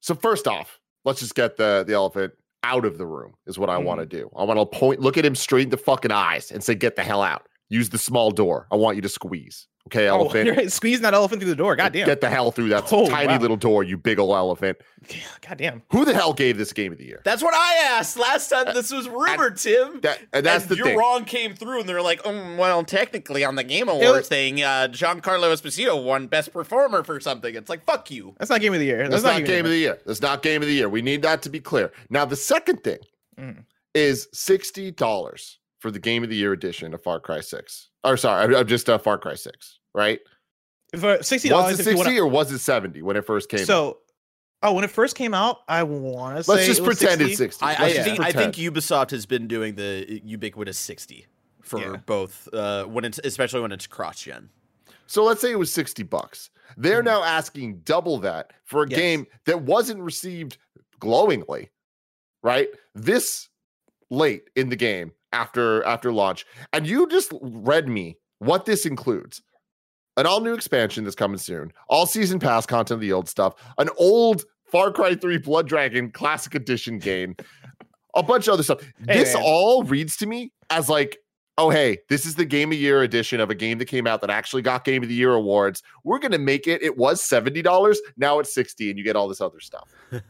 So 0.00 0.14
first 0.14 0.46
off, 0.46 0.80
let's 1.04 1.20
just 1.20 1.34
get 1.34 1.56
the 1.56 1.84
the 1.86 1.94
elephant 1.94 2.34
out 2.64 2.84
of 2.84 2.98
the 2.98 3.06
room 3.06 3.34
is 3.46 3.58
what 3.58 3.70
I 3.70 3.80
mm. 3.80 3.84
want 3.84 4.00
to 4.00 4.06
do. 4.06 4.30
I 4.36 4.44
want 4.44 4.58
to 4.58 4.66
point, 4.66 5.00
look 5.00 5.18
at 5.18 5.24
him 5.24 5.34
straight 5.34 5.64
in 5.64 5.70
the 5.70 5.76
fucking 5.76 6.12
eyes 6.12 6.50
and 6.50 6.62
say, 6.62 6.74
"Get 6.74 6.96
the 6.96 7.02
hell 7.02 7.22
out." 7.22 7.46
Use 7.68 7.88
the 7.88 7.98
small 7.98 8.30
door. 8.30 8.66
I 8.70 8.76
want 8.76 8.96
you 8.96 9.02
to 9.02 9.08
squeeze. 9.08 9.66
Okay, 9.88 10.08
oh, 10.08 10.14
elephant. 10.20 10.46
You're 10.46 10.68
squeezing 10.68 11.02
that 11.02 11.14
elephant 11.14 11.40
through 11.40 11.50
the 11.50 11.56
door. 11.56 11.76
God 11.76 11.92
damn. 11.92 12.06
Get 12.06 12.20
the 12.20 12.28
hell 12.28 12.50
through 12.50 12.68
that 12.70 12.84
oh, 12.92 13.08
tiny 13.08 13.32
wow. 13.32 13.38
little 13.38 13.56
door, 13.56 13.82
you 13.82 13.96
big 13.96 14.18
old 14.18 14.34
elephant. 14.34 14.78
God 15.46 15.58
damn. 15.58 15.82
Who 15.90 16.04
the 16.04 16.14
hell 16.14 16.32
gave 16.32 16.56
this 16.56 16.72
game 16.72 16.92
of 16.92 16.98
the 16.98 17.04
year? 17.04 17.20
That's 17.24 17.42
what 17.42 17.54
I 17.54 17.74
asked 17.98 18.16
last 18.16 18.48
time 18.48 18.72
this 18.74 18.92
was 18.92 19.08
rumored, 19.08 19.56
Tim. 19.56 20.00
That, 20.02 20.20
that's 20.30 20.64
and 20.64 20.70
the 20.70 20.76
your 20.76 20.86
thing. 20.86 20.98
wrong 20.98 21.24
came 21.24 21.54
through, 21.54 21.80
and 21.80 21.88
they're 21.88 22.02
like, 22.02 22.20
oh, 22.24 22.56
well, 22.56 22.84
technically 22.84 23.44
on 23.44 23.56
the 23.56 23.64
Game 23.64 23.88
Awards 23.88 24.28
thing, 24.28 24.62
uh, 24.62 24.88
Giancarlo 24.90 25.52
Esposito 25.52 26.02
won 26.02 26.28
Best 26.28 26.52
Performer 26.52 27.02
for 27.02 27.18
something. 27.20 27.54
It's 27.54 27.68
like, 27.68 27.84
fuck 27.84 28.10
you. 28.10 28.34
That's 28.38 28.50
not 28.50 28.60
Game 28.60 28.74
of 28.74 28.80
the 28.80 28.86
Year. 28.86 29.08
That's, 29.08 29.22
that's 29.22 29.24
not, 29.24 29.40
not 29.40 29.46
Game 29.46 29.64
of 29.64 29.70
the 29.70 29.78
Year. 29.78 29.98
That's 30.06 30.22
not 30.22 30.42
Game 30.42 30.62
of 30.62 30.68
the 30.68 30.74
Year. 30.74 30.88
We 30.88 31.02
need 31.02 31.22
that 31.22 31.42
to 31.42 31.50
be 31.50 31.60
clear. 31.60 31.92
Now, 32.08 32.24
the 32.24 32.36
second 32.36 32.84
thing 32.84 32.98
mm. 33.38 33.64
is 33.94 34.28
$60 34.34 35.56
for 35.80 35.90
the 35.90 35.98
Game 35.98 36.22
of 36.22 36.30
the 36.30 36.36
Year 36.36 36.52
edition 36.52 36.94
of 36.94 37.02
Far 37.02 37.18
Cry 37.18 37.40
6. 37.40 37.88
Or 38.04 38.16
sorry, 38.16 38.56
I'm 38.56 38.66
just 38.66 38.88
uh, 38.88 38.98
Far 38.98 39.18
Cry 39.18 39.34
6, 39.34 39.78
right? 39.94 40.20
For 40.98 41.22
sixty 41.22 41.48
dollars, 41.48 41.72
was 41.72 41.80
it 41.80 41.84
sixty 41.84 42.04
wanna... 42.04 42.20
or 42.20 42.26
was 42.26 42.52
it 42.52 42.58
seventy 42.58 43.00
when 43.00 43.16
it 43.16 43.24
first 43.24 43.48
came? 43.48 43.64
So, 43.64 43.88
out? 43.88 43.98
oh, 44.62 44.72
when 44.74 44.84
it 44.84 44.90
first 44.90 45.16
came 45.16 45.32
out, 45.32 45.60
I 45.66 45.84
want 45.84 46.36
to 46.36 46.44
say 46.44 46.52
let's 46.52 46.66
just 46.66 46.80
it 46.80 46.84
pretend 46.84 47.20
60. 47.20 47.24
it's 47.24 47.38
sixty. 47.38 47.64
I, 47.64 47.72
I 47.72 47.92
think 47.92 48.20
I 48.20 48.30
think 48.30 48.56
Ubisoft 48.56 49.10
has 49.12 49.24
been 49.24 49.48
doing 49.48 49.74
the 49.74 50.20
ubiquitous 50.22 50.78
sixty 50.78 51.26
for 51.62 51.80
yeah. 51.80 51.96
both 52.04 52.46
uh, 52.52 52.84
when 52.84 53.06
it's 53.06 53.18
especially 53.24 53.62
when 53.62 53.72
it's 53.72 53.86
cross 53.86 54.20
gen. 54.20 54.50
So 55.06 55.24
let's 55.24 55.40
say 55.40 55.50
it 55.50 55.58
was 55.58 55.72
sixty 55.72 56.02
bucks. 56.02 56.50
They're 56.76 57.02
mm 57.02 57.06
now 57.06 57.22
asking 57.22 57.80
double 57.84 58.18
that 58.18 58.52
for 58.64 58.82
a 58.82 58.88
yes. 58.88 58.98
game 58.98 59.26
that 59.46 59.62
wasn't 59.62 60.00
received 60.00 60.58
glowingly. 61.00 61.70
right? 62.42 62.68
This 62.94 63.48
late 64.12 64.50
in 64.54 64.68
the 64.68 64.76
game 64.76 65.12
after 65.32 65.82
after 65.84 66.12
launch, 66.12 66.46
and 66.72 66.86
you 66.86 67.08
just 67.08 67.32
read 67.40 67.88
me 67.88 68.16
what 68.38 68.66
this 68.66 68.86
includes. 68.86 69.42
An 70.18 70.26
all 70.26 70.42
new 70.42 70.52
expansion 70.52 71.04
that's 71.04 71.16
coming 71.16 71.38
soon, 71.38 71.72
all 71.88 72.04
season 72.04 72.38
pass 72.38 72.66
content 72.66 72.96
of 72.96 73.00
the 73.00 73.14
old 73.14 73.30
stuff, 73.30 73.54
an 73.78 73.88
old 73.96 74.44
Far 74.70 74.92
Cry 74.92 75.14
3 75.14 75.38
Blood 75.38 75.66
Dragon 75.66 76.10
Classic 76.10 76.54
Edition 76.54 76.98
game, 76.98 77.34
a 78.14 78.22
bunch 78.22 78.46
of 78.46 78.54
other 78.54 78.62
stuff. 78.62 78.82
Hey, 79.06 79.18
this 79.18 79.34
man. 79.34 79.42
all 79.44 79.84
reads 79.84 80.16
to 80.18 80.26
me 80.26 80.52
as 80.68 80.90
like, 80.90 81.18
oh, 81.58 81.70
hey, 81.70 81.98
this 82.08 82.24
is 82.26 82.34
the 82.34 82.44
Game 82.44 82.72
of 82.72 82.78
Year 82.78 83.02
edition 83.02 83.40
of 83.40 83.50
a 83.50 83.54
game 83.54 83.78
that 83.78 83.84
came 83.84 84.06
out 84.06 84.20
that 84.22 84.30
actually 84.30 84.62
got 84.62 84.84
Game 84.84 85.02
of 85.02 85.08
the 85.08 85.14
Year 85.14 85.34
awards. 85.34 85.82
We're 86.04 86.18
going 86.18 86.32
to 86.32 86.38
make 86.38 86.66
it, 86.66 86.82
it 86.82 86.96
was 86.96 87.22
$70, 87.22 87.96
now 88.16 88.38
it's 88.38 88.54
60 88.54 88.90
and 88.90 88.98
you 88.98 89.04
get 89.04 89.16
all 89.16 89.28
this 89.28 89.40
other 89.40 89.60
stuff. 89.60 89.88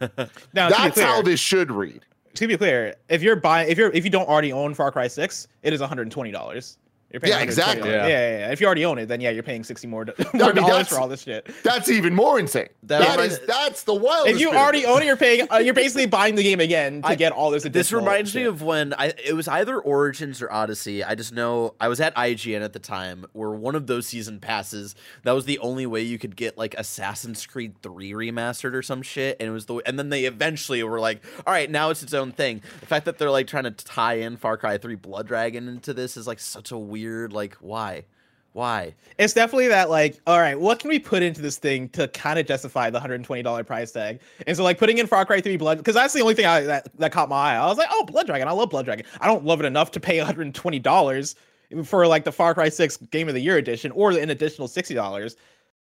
Now, 0.55 0.69
That's 0.69 1.01
how 1.01 1.23
this 1.23 1.41
should 1.41 1.71
read. 1.71 2.05
To 2.35 2.47
be 2.47 2.57
clear, 2.57 2.95
if 3.09 3.23
you're 3.23 3.37
buying, 3.37 3.71
if 3.71 3.79
you're 3.79 3.91
if 3.91 4.05
you 4.05 4.11
don't 4.11 4.29
already 4.29 4.53
own 4.53 4.75
Far 4.75 4.91
Cry 4.93 5.09
Six, 5.09 5.49
it 5.63 5.73
is 5.73 5.81
120 5.81 6.31
dollars. 6.31 6.79
You're 7.13 7.21
paying 7.21 7.33
Yeah, 7.35 7.41
exactly. 7.43 7.91
Yeah. 7.91 8.07
Yeah. 8.07 8.31
yeah, 8.31 8.39
yeah. 8.39 8.53
If 8.53 8.61
you 8.61 8.67
already 8.67 8.85
own 8.85 8.99
it, 8.99 9.07
then 9.07 9.21
yeah, 9.21 9.31
you're 9.31 9.43
paying 9.43 9.65
60 9.65 9.87
more, 9.87 10.05
do- 10.07 10.13
I 10.19 10.37
more 10.39 10.53
mean, 10.53 10.67
dollars 10.67 10.89
for 10.89 10.99
all 10.99 11.09
this 11.09 11.23
shit. 11.23 11.49
That's 11.63 11.89
even 11.91 12.15
more 12.15 12.39
insane. 12.41 12.69
That 12.85 13.01
that 13.01 13.11
reminds- 13.13 13.35
is 13.39 13.47
that's 13.47 13.83
the 13.85 13.95
wild. 13.95 14.29
If 14.29 14.41
you 14.41 14.51
already 14.53 14.87
own 14.87 15.03
it, 15.03 15.07
you're 15.07 15.17
paying. 15.17 15.47
Uh, 15.53 15.59
you're 15.59 15.75
basically 15.75 16.07
buying 16.07 16.35
the 16.35 16.43
game 16.43 16.61
again 16.61 17.03
to 17.03 17.09
I- 17.09 17.15
get 17.15 17.33
all 17.33 17.51
this. 17.51 17.65
Additional. 17.65 17.73
This 17.73 17.87
additional 17.89 18.01
reminds 18.03 18.35
me 18.35 18.43
of 18.45 18.63
when 18.63 18.95
I 18.95 19.13
it 19.25 19.35
was 19.35 19.47
either 19.49 19.79
Origins 19.79 20.41
or 20.43 20.51
Odyssey. 20.51 21.05
I 21.05 21.15
just 21.15 21.33
know 21.33 21.75
I 21.81 21.89
was 21.89 22.01
at 22.01 22.15
IGN 22.17 22.63
at 22.63 22.73
the 22.73 22.79
time 22.79 23.27
where 23.33 23.51
one 23.51 23.75
of 23.75 23.87
those 23.87 24.07
season 24.07 24.41
passes 24.41 24.95
that 25.25 25.33
was 25.33 25.45
the 25.45 25.59
only 25.59 25.85
way 25.87 26.01
you 26.03 26.19
could 26.19 26.35
get 26.37 26.57
like 26.57 26.75
Assassin's 26.79 27.45
Creed 27.47 27.75
3 27.83 28.13
remastered 28.13 28.73
or 28.75 28.83
some 28.83 29.03
shit 29.03 29.37
and 29.41 29.49
it 29.49 29.53
was 29.53 29.67
the 29.67 29.77
and 29.87 29.99
then 29.99 30.09
they 30.09 30.25
eventually 30.25 30.83
were 30.83 30.99
like, 31.01 31.23
"All 31.47 31.53
right, 31.53 31.71
now 31.71 31.91
it's 31.91 32.03
its 32.03 32.15
own 32.15 32.33
thing." 32.33 32.63
The 32.81 32.87
fact 32.87 33.05
that 33.05 33.19
they're 33.19 33.31
like 33.31 33.47
trying 33.47 33.65
to 33.65 33.71
tie 33.73 34.15
in 34.15 34.37
Far 34.37 34.57
Cry 34.57 34.79
3 34.79 34.95
Blood 34.95 35.27
Dragon 35.27 35.69
into 35.69 35.93
this 35.93 36.17
is 36.17 36.27
like 36.27 36.39
such 36.41 36.71
a 36.71 36.79
weird 36.79 37.02
like 37.09 37.55
why? 37.57 38.05
Why? 38.53 38.95
It's 39.19 39.33
definitely 39.33 39.69
that 39.69 39.89
like, 39.89 40.21
all 40.27 40.39
right, 40.39 40.61
what 40.61 40.79
can 40.79 40.91
we 40.91 40.99
put 40.99 41.23
into 41.23 41.41
this 41.41 41.57
thing 41.57 41.89
to 41.91 42.07
kind 42.09 42.39
of 42.39 42.47
justify 42.47 42.91
the 42.91 43.01
hundred 43.01 43.15
and 43.15 43.25
twenty 43.25 43.43
dollar 43.43 43.65
price 43.65 43.93
tag? 43.93 44.21
And 44.47 44.57
so 44.57 44.63
like 44.63 44.79
putting 44.79 44.99
in 44.99 45.07
Far 45.07 45.25
Cry 45.25 45.41
Three 45.41 45.57
Blood 45.57 45.79
because 45.79 45.95
that's 45.95 46.13
the 46.13 46.21
only 46.21 46.35
thing 46.35 46.45
I, 46.45 46.61
that 46.61 46.89
that 46.99 47.13
caught 47.13 47.29
my 47.31 47.55
eye. 47.55 47.57
I 47.57 47.67
was 47.67 47.79
like, 47.79 47.89
oh, 47.91 48.05
Blood 48.05 48.27
Dragon, 48.27 48.49
I 48.49 48.53
love 48.53 48.69
Blood 48.69 48.85
Dragon. 48.85 49.07
I 49.21 49.27
don't 49.27 49.45
love 49.45 49.61
it 49.61 49.65
enough 49.65 49.91
to 49.93 50.01
pay 50.01 50.19
one 50.19 50.27
hundred 50.27 50.43
and 50.43 50.55
twenty 50.55 50.79
dollars 50.79 51.35
for 51.85 52.07
like 52.07 52.25
the 52.25 52.33
Far 52.33 52.53
Cry 52.53 52.69
Six 52.69 52.99
Game 52.99 53.29
of 53.29 53.35
the 53.35 53.41
Year 53.41 53.57
edition 53.57 53.91
or 53.93 54.11
an 54.11 54.29
additional 54.29 54.69
sixty 54.69 54.95
dollars. 54.95 55.37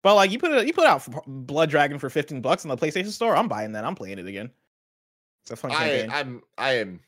But 0.03 0.15
like 0.15 0.31
you 0.31 0.39
put 0.39 0.53
it, 0.53 0.67
you 0.67 0.73
put 0.73 0.87
out 0.87 1.09
Blood 1.27 1.71
Dragon 1.71 1.99
for 1.99 2.09
fifteen 2.09 2.41
bucks 2.41 2.65
in 2.65 2.69
the 2.69 2.77
PlayStation 2.77 3.11
Store. 3.11 3.37
I'm 3.37 3.49
buying 3.49 3.73
that. 3.73 3.85
I'm 3.85 3.97
playing 3.97 4.19
it 4.19 4.27
again. 4.27 4.51
It's 5.43 5.51
a 5.51 5.57
fun 5.57 5.73
I, 5.73 5.75
campaign. 5.75 6.11
I'm 6.13 6.43
I 6.57 6.73
am 6.75 7.01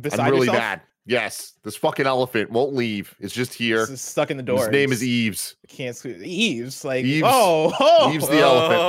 Beside 0.00 0.20
I'm 0.20 0.30
really 0.30 0.46
yourself, 0.46 0.58
mad. 0.58 0.80
Yes, 1.06 1.52
this 1.62 1.76
fucking 1.76 2.06
elephant 2.06 2.50
won't 2.50 2.74
leave. 2.74 3.14
It's 3.20 3.34
just 3.34 3.52
here. 3.52 3.82
It's 3.82 4.00
stuck 4.00 4.30
in 4.30 4.36
the 4.38 4.42
door. 4.42 4.60
His 4.60 4.68
name 4.68 4.90
It's- 4.92 5.02
is 5.02 5.08
Yves. 5.08 5.56
Can't 5.68 5.94
sque- 5.94 6.20
Yves. 6.24 6.84
Like 6.84 7.04
Yves. 7.04 7.22
oh 7.26 7.74
oh 7.78 8.10
Yves 8.12 8.28
the 8.28 8.38
elephant. 8.40 8.80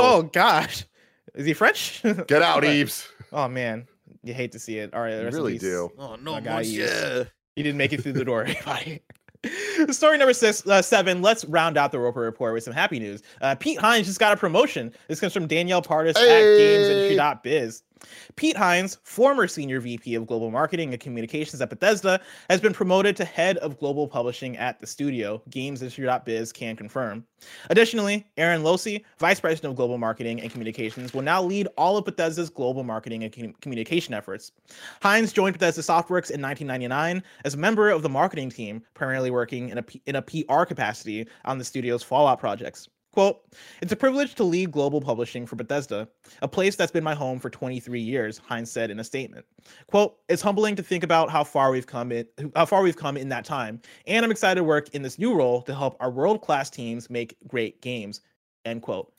Oh 0.00 0.22
gosh, 0.32 0.84
is 1.34 1.44
he 1.46 1.52
French? 1.52 2.02
Get 2.26 2.40
out, 2.42 2.64
Yves. 2.64 3.06
Oh 3.32 3.48
man, 3.48 3.86
you 4.22 4.32
hate 4.32 4.52
to 4.52 4.58
see 4.58 4.78
it. 4.78 4.94
All 4.94 5.02
right, 5.02 5.20
You 5.20 5.28
really 5.30 5.58
do. 5.58 5.90
Oh 5.98 6.16
no, 6.16 6.32
My 6.32 6.40
guy 6.40 6.58
monsieur. 6.60 7.28
He 7.54 7.62
didn't 7.62 7.76
make 7.78 7.92
it 7.92 8.02
through 8.02 8.12
the 8.14 8.24
door. 8.24 8.42
Everybody. 8.48 9.02
Story 9.90 10.18
number 10.18 10.32
six, 10.34 10.66
uh, 10.66 10.82
seven. 10.82 11.22
Let's 11.22 11.44
round 11.44 11.76
out 11.76 11.92
the 11.92 11.98
Roper 12.00 12.20
report 12.20 12.54
with 12.54 12.64
some 12.64 12.72
happy 12.74 12.98
news. 12.98 13.22
Uh, 13.40 13.54
Pete 13.54 13.78
Hines 13.78 14.06
just 14.08 14.18
got 14.18 14.32
a 14.32 14.36
promotion. 14.36 14.92
This 15.06 15.20
comes 15.20 15.32
from 15.32 15.46
Danielle 15.46 15.80
Partis 15.82 16.16
at 16.16 16.22
Hey! 16.26 17.16
GamesIndustry.biz. 17.16 17.82
Pete 18.36 18.56
Hines, 18.56 18.98
former 19.02 19.46
senior 19.48 19.80
VP 19.80 20.14
of 20.14 20.26
global 20.26 20.50
marketing 20.50 20.92
and 20.92 21.00
communications 21.00 21.60
at 21.60 21.70
Bethesda, 21.70 22.20
has 22.48 22.60
been 22.60 22.72
promoted 22.72 23.16
to 23.16 23.24
head 23.24 23.56
of 23.58 23.78
global 23.78 24.06
publishing 24.06 24.56
at 24.56 24.80
the 24.80 24.86
studio. 24.86 25.42
GamesIndustry.biz 25.50 26.52
can 26.52 26.76
confirm. 26.76 27.24
Additionally, 27.70 28.26
Erin 28.36 28.62
Losi, 28.62 29.04
vice 29.18 29.40
president 29.40 29.72
of 29.72 29.76
global 29.76 29.98
marketing 29.98 30.40
and 30.40 30.50
communications, 30.50 31.14
will 31.14 31.22
now 31.22 31.42
lead 31.42 31.68
all 31.76 31.96
of 31.96 32.04
Bethesda's 32.04 32.50
global 32.50 32.84
marketing 32.84 33.24
and 33.24 33.32
com- 33.32 33.54
communication 33.60 34.14
efforts. 34.14 34.52
Hines 35.02 35.32
joined 35.32 35.58
Bethesda 35.58 35.82
Softworks 35.82 36.30
in 36.30 36.42
1999 36.42 37.22
as 37.44 37.54
a 37.54 37.58
member 37.58 37.90
of 37.90 38.02
the 38.02 38.08
marketing 38.08 38.50
team, 38.50 38.82
primarily 38.94 39.30
working 39.30 39.68
in 39.68 39.78
a, 39.78 39.82
P- 39.82 40.02
in 40.06 40.16
a 40.16 40.22
PR 40.22 40.64
capacity 40.64 41.26
on 41.44 41.58
the 41.58 41.64
studio's 41.64 42.02
Fallout 42.02 42.38
projects. 42.38 42.88
Quote, 43.12 43.40
it's 43.80 43.90
a 43.90 43.96
privilege 43.96 44.34
to 44.34 44.44
lead 44.44 44.70
global 44.70 45.00
publishing 45.00 45.46
for 45.46 45.56
Bethesda, 45.56 46.06
a 46.42 46.48
place 46.48 46.76
that's 46.76 46.92
been 46.92 47.02
my 47.02 47.14
home 47.14 47.38
for 47.38 47.50
23 47.50 48.00
years, 48.00 48.38
Hines 48.38 48.70
said 48.70 48.90
in 48.90 49.00
a 49.00 49.04
statement. 49.04 49.46
Quote, 49.86 50.18
it's 50.28 50.42
humbling 50.42 50.76
to 50.76 50.82
think 50.82 51.02
about 51.02 51.30
how 51.30 51.42
far 51.42 51.70
we've 51.70 51.86
come 51.86 52.12
in 52.12 52.26
how 52.54 52.66
far 52.66 52.82
we've 52.82 52.96
come 52.96 53.16
in 53.16 53.28
that 53.30 53.44
time, 53.44 53.80
and 54.06 54.24
I'm 54.24 54.30
excited 54.30 54.60
to 54.60 54.64
work 54.64 54.94
in 54.94 55.02
this 55.02 55.18
new 55.18 55.34
role 55.34 55.62
to 55.62 55.74
help 55.74 55.96
our 56.00 56.10
world-class 56.10 56.70
teams 56.70 57.08
make 57.08 57.36
great 57.48 57.80
games. 57.80 58.20
End 58.64 58.82
quote. 58.82 59.12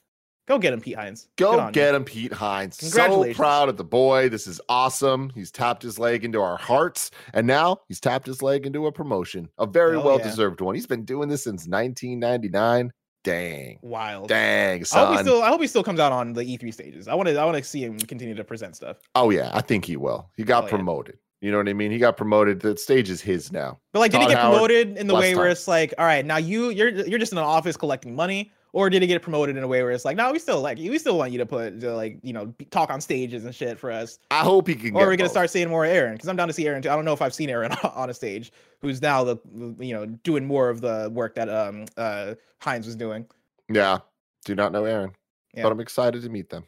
Go 0.46 0.58
get 0.58 0.72
him, 0.72 0.80
Pete 0.80 0.96
Hines. 0.96 1.28
Go 1.36 1.66
you. 1.66 1.72
get 1.72 1.94
him, 1.94 2.04
Pete 2.04 2.32
Hines. 2.32 2.76
So 2.76 3.32
proud 3.34 3.68
of 3.68 3.76
the 3.76 3.84
boy. 3.84 4.28
This 4.28 4.48
is 4.48 4.60
awesome. 4.68 5.30
He's 5.32 5.50
tapped 5.52 5.82
his 5.82 5.98
leg 5.98 6.24
into 6.24 6.40
our 6.40 6.56
hearts, 6.56 7.10
and 7.34 7.46
now 7.46 7.78
he's 7.86 8.00
tapped 8.00 8.26
his 8.26 8.42
leg 8.42 8.66
into 8.66 8.86
a 8.86 8.92
promotion, 8.92 9.48
a 9.58 9.66
very 9.66 9.96
well 9.96 10.18
deserved 10.18 10.60
one. 10.60 10.74
He's 10.74 10.88
been 10.88 11.04
doing 11.04 11.28
this 11.28 11.44
since 11.44 11.68
1999. 11.68 12.90
Dang, 13.22 13.78
Wild. 13.82 14.28
dang, 14.28 14.82
I 14.92 14.98
hope 14.98 15.10
he 15.10 15.16
son. 15.16 15.24
still 15.24 15.42
I 15.42 15.48
hope 15.48 15.60
he 15.60 15.66
still 15.66 15.82
comes 15.82 16.00
out 16.00 16.10
on 16.12 16.32
the 16.32 16.42
E3 16.42 16.72
stages. 16.72 17.06
I 17.06 17.14
want 17.14 17.28
to 17.28 17.36
I 17.36 17.44
want 17.44 17.58
to 17.58 17.62
see 17.64 17.82
him 17.84 17.98
continue 17.98 18.34
to 18.34 18.44
present 18.44 18.76
stuff. 18.76 18.96
oh 19.14 19.28
yeah, 19.30 19.50
I 19.52 19.60
think 19.60 19.84
he 19.84 19.96
will. 19.96 20.30
He 20.36 20.42
got 20.44 20.64
Oh, 20.64 20.66
yeah. 20.66 20.70
promoted. 20.70 21.18
You 21.42 21.50
know 21.50 21.58
what 21.58 21.68
I 21.68 21.72
mean? 21.74 21.90
He 21.90 21.98
got 21.98 22.16
promoted. 22.18 22.60
The 22.60 22.76
stage 22.76 23.08
is 23.08 23.20
his 23.22 23.50
now. 23.50 23.78
But 23.92 24.00
like, 24.00 24.10
did 24.12 24.18
he 24.20 24.24
Todd 24.26 24.32
get 24.34 24.40
Howard, 24.40 24.52
promoted 24.54 24.96
in 24.98 25.06
the 25.06 25.14
way 25.14 25.34
where 25.34 25.48
it's 25.48 25.66
like, 25.66 25.94
all 25.98 26.04
right, 26.04 26.24
now 26.24 26.36
you 26.36 26.68
you're 26.70 26.88
you're 26.90 27.18
just 27.18 27.32
in 27.32 27.38
an 27.38 27.44
office 27.44 27.76
collecting 27.78 28.14
money, 28.14 28.52
or 28.72 28.88
did 28.90 29.02
he 29.02 29.08
get 29.08 29.20
promoted 29.22 29.56
in 29.56 29.62
a 29.62 29.66
way 29.68 29.82
where 29.82 29.92
it's 29.92 30.04
like, 30.04 30.16
no, 30.16 30.30
we 30.32 30.38
still 30.38 30.60
like 30.60 30.78
you. 30.78 30.90
we 30.90 30.98
still 30.98 31.18
want 31.18 31.32
you 31.32 31.38
to 31.38 31.46
put 31.46 31.80
to 31.80 31.94
like 31.94 32.18
you 32.22 32.32
know 32.32 32.52
talk 32.70 32.90
on 32.90 33.00
stages 33.00 33.44
and 33.44 33.54
shit 33.54 33.78
for 33.78 33.90
us, 33.90 34.18
I 34.30 34.40
hope 34.40 34.68
he 34.68 34.74
can. 34.74 34.88
or 34.90 35.00
get 35.00 35.02
are 35.06 35.08
we 35.10 35.16
gonna 35.16 35.28
start 35.30 35.50
seeing 35.50 35.68
more 35.68 35.84
Erin? 35.84 36.14
Because 36.14 36.28
I'm 36.28 36.36
down 36.36 36.48
to 36.48 36.54
see 36.54 36.66
Erin 36.66 36.82
too. 36.82 36.90
I 36.90 36.96
don't 36.96 37.04
know 37.04 37.12
if 37.12 37.22
I've 37.22 37.34
seen 37.34 37.50
Erin 37.50 37.72
on 37.94 38.10
a 38.10 38.14
stage, 38.14 38.52
who's 38.80 39.00
now 39.02 39.24
the 39.24 39.36
you 39.78 39.94
know 39.94 40.06
doing 40.06 40.46
more 40.46 40.68
of 40.70 40.80
the 40.80 41.10
work 41.12 41.34
that 41.34 41.48
um 41.48 41.86
uh 41.96 42.34
Hines 42.60 42.86
was 42.86 42.96
doing. 42.96 43.26
Yeah, 43.68 43.98
do 44.44 44.54
not 44.54 44.72
know 44.72 44.84
Erin, 44.84 45.12
Yeah. 45.54 45.62
but 45.64 45.72
I'm 45.72 45.80
excited 45.80 46.22
to 46.22 46.28
meet 46.28 46.50
them. 46.50 46.64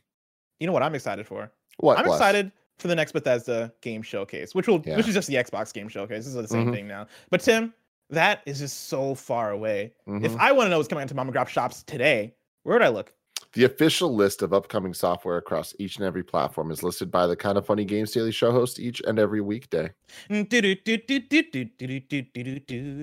You 0.61 0.67
know 0.67 0.73
what 0.73 0.83
I'm 0.83 0.95
excited 0.95 1.27
for? 1.27 1.51
What? 1.79 1.99
I'm 1.99 2.05
Bless? 2.05 2.19
excited 2.19 2.53
for 2.79 2.89
the 2.89 2.95
next 2.95 3.13
Bethesda 3.13 3.73
game 3.81 4.03
showcase, 4.03 4.55
which 4.55 4.67
will 4.69 4.83
Yeah. 4.85 4.97
which 4.97 5.07
is 5.09 5.15
just 5.15 5.29
the 5.29 5.35
Xbox 5.35 5.73
game 5.73 5.89
showcase. 5.89 6.19
This 6.25 6.29
is 6.29 6.35
the 6.35 6.49
same 6.49 6.69
Mhm. 6.69 6.73
thing 6.75 6.89
now. 6.89 7.07
But 7.31 7.41
Tim, 7.41 7.73
that 8.13 8.43
is 8.47 8.61
just 8.61 8.89
so 8.89 9.15
far 9.15 9.51
away. 9.51 9.93
If 10.07 10.33
Mhm. 10.33 10.39
I 10.39 10.53
want 10.53 10.67
to 10.67 10.71
know 10.71 10.77
what's 10.79 10.89
coming 10.89 11.03
into 11.03 11.15
Mom 11.15 11.29
and 11.29 11.37
Grop 11.37 11.49
shops 11.49 11.83
today, 11.83 12.35
where 12.63 12.75
would 12.77 12.83
I 12.83 12.89
look? 12.89 13.13
The 13.55 13.65
official 13.65 14.15
list 14.15 14.41
of 14.41 14.55
upcoming 14.55 14.95
software 14.95 15.37
across 15.37 15.75
each 15.79 15.97
and 15.97 16.07
every 16.07 16.23
platform 16.23 16.71
is 16.71 16.83
listed 16.83 17.11
by 17.11 17.27
the 17.27 17.37
Kind 17.37 17.59
of 17.59 17.67
Funny 17.67 17.85
Games 17.85 18.11
Daily 18.13 18.31
Show 18.33 18.51
host 18.51 18.79
each 18.81 19.03
and 19.07 19.19
every 19.19 19.43
weekday. 19.43 19.91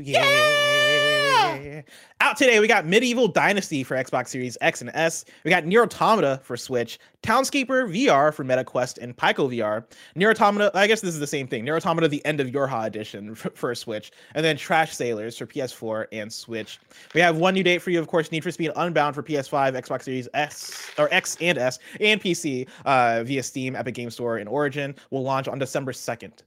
Yeah. 0.06 1.82
Out 2.30 2.38
today, 2.38 2.60
we 2.60 2.68
got 2.68 2.86
Medieval 2.86 3.28
Dynasty 3.28 3.84
for 3.84 3.98
Xbox 3.98 4.28
Series 4.28 4.56
X 4.62 4.82
and 4.82 4.92
S. 4.94 5.26
We 5.44 5.50
got 5.50 5.66
Nier 5.66 5.82
Automata 5.82 6.40
for 6.44 6.56
Switch, 6.56 7.00
Townscaper 7.24 7.90
VR 7.90 8.32
for 8.32 8.46
MetaQuest 8.46 9.00
and 9.00 9.18
Pico 9.18 9.50
VR. 9.50 9.84
Nier 10.14 10.30
Automata, 10.30 10.70
I 10.76 10.86
guess 10.86 11.02
this 11.02 11.16
is 11.16 11.20
the 11.20 11.26
same 11.26 11.48
thing. 11.48 11.66
Nier 11.66 11.78
Automata, 11.78 12.08
the 12.08 12.24
end 12.28 12.40
of 12.40 12.46
Yorha 12.46 12.86
edition 12.86 13.34
for, 13.36 13.50
for 13.56 13.74
Switch, 13.74 14.12
and 14.36 14.46
then 14.46 14.58
Trash 14.58 14.96
Sailors 14.96 15.40
for 15.40 15.48
PS4 15.48 16.06
and 16.12 16.32
Switch. 16.32 16.80
We 17.16 17.22
have 17.22 17.38
one 17.38 17.56
new 17.56 17.64
date 17.64 17.82
for 17.82 17.90
you, 17.90 18.00
of 18.00 18.06
course, 18.06 18.32
Need 18.32 18.44
for 18.44 18.52
Speed 18.52 18.74
Unbound 18.76 19.16
for 19.16 19.24
PS5, 19.24 19.74
Xbox 19.82 20.04
Series 20.04 20.30
S 20.36 20.92
or 21.00 21.12
X 21.12 21.36
and 21.42 21.58
S, 21.58 21.80
and 22.00 22.22
PC 22.22 22.68
uh, 22.86 23.24
via 23.24 23.42
Steam, 23.42 23.76
Epic 23.76 23.96
Game 23.96 24.12
Store, 24.12 24.38
and 24.38 24.48
Origin. 24.48 24.94
Will 25.10 25.24
launch 25.24 25.48
on 25.48 25.58
December 25.58 25.94
2nd. 25.94 26.44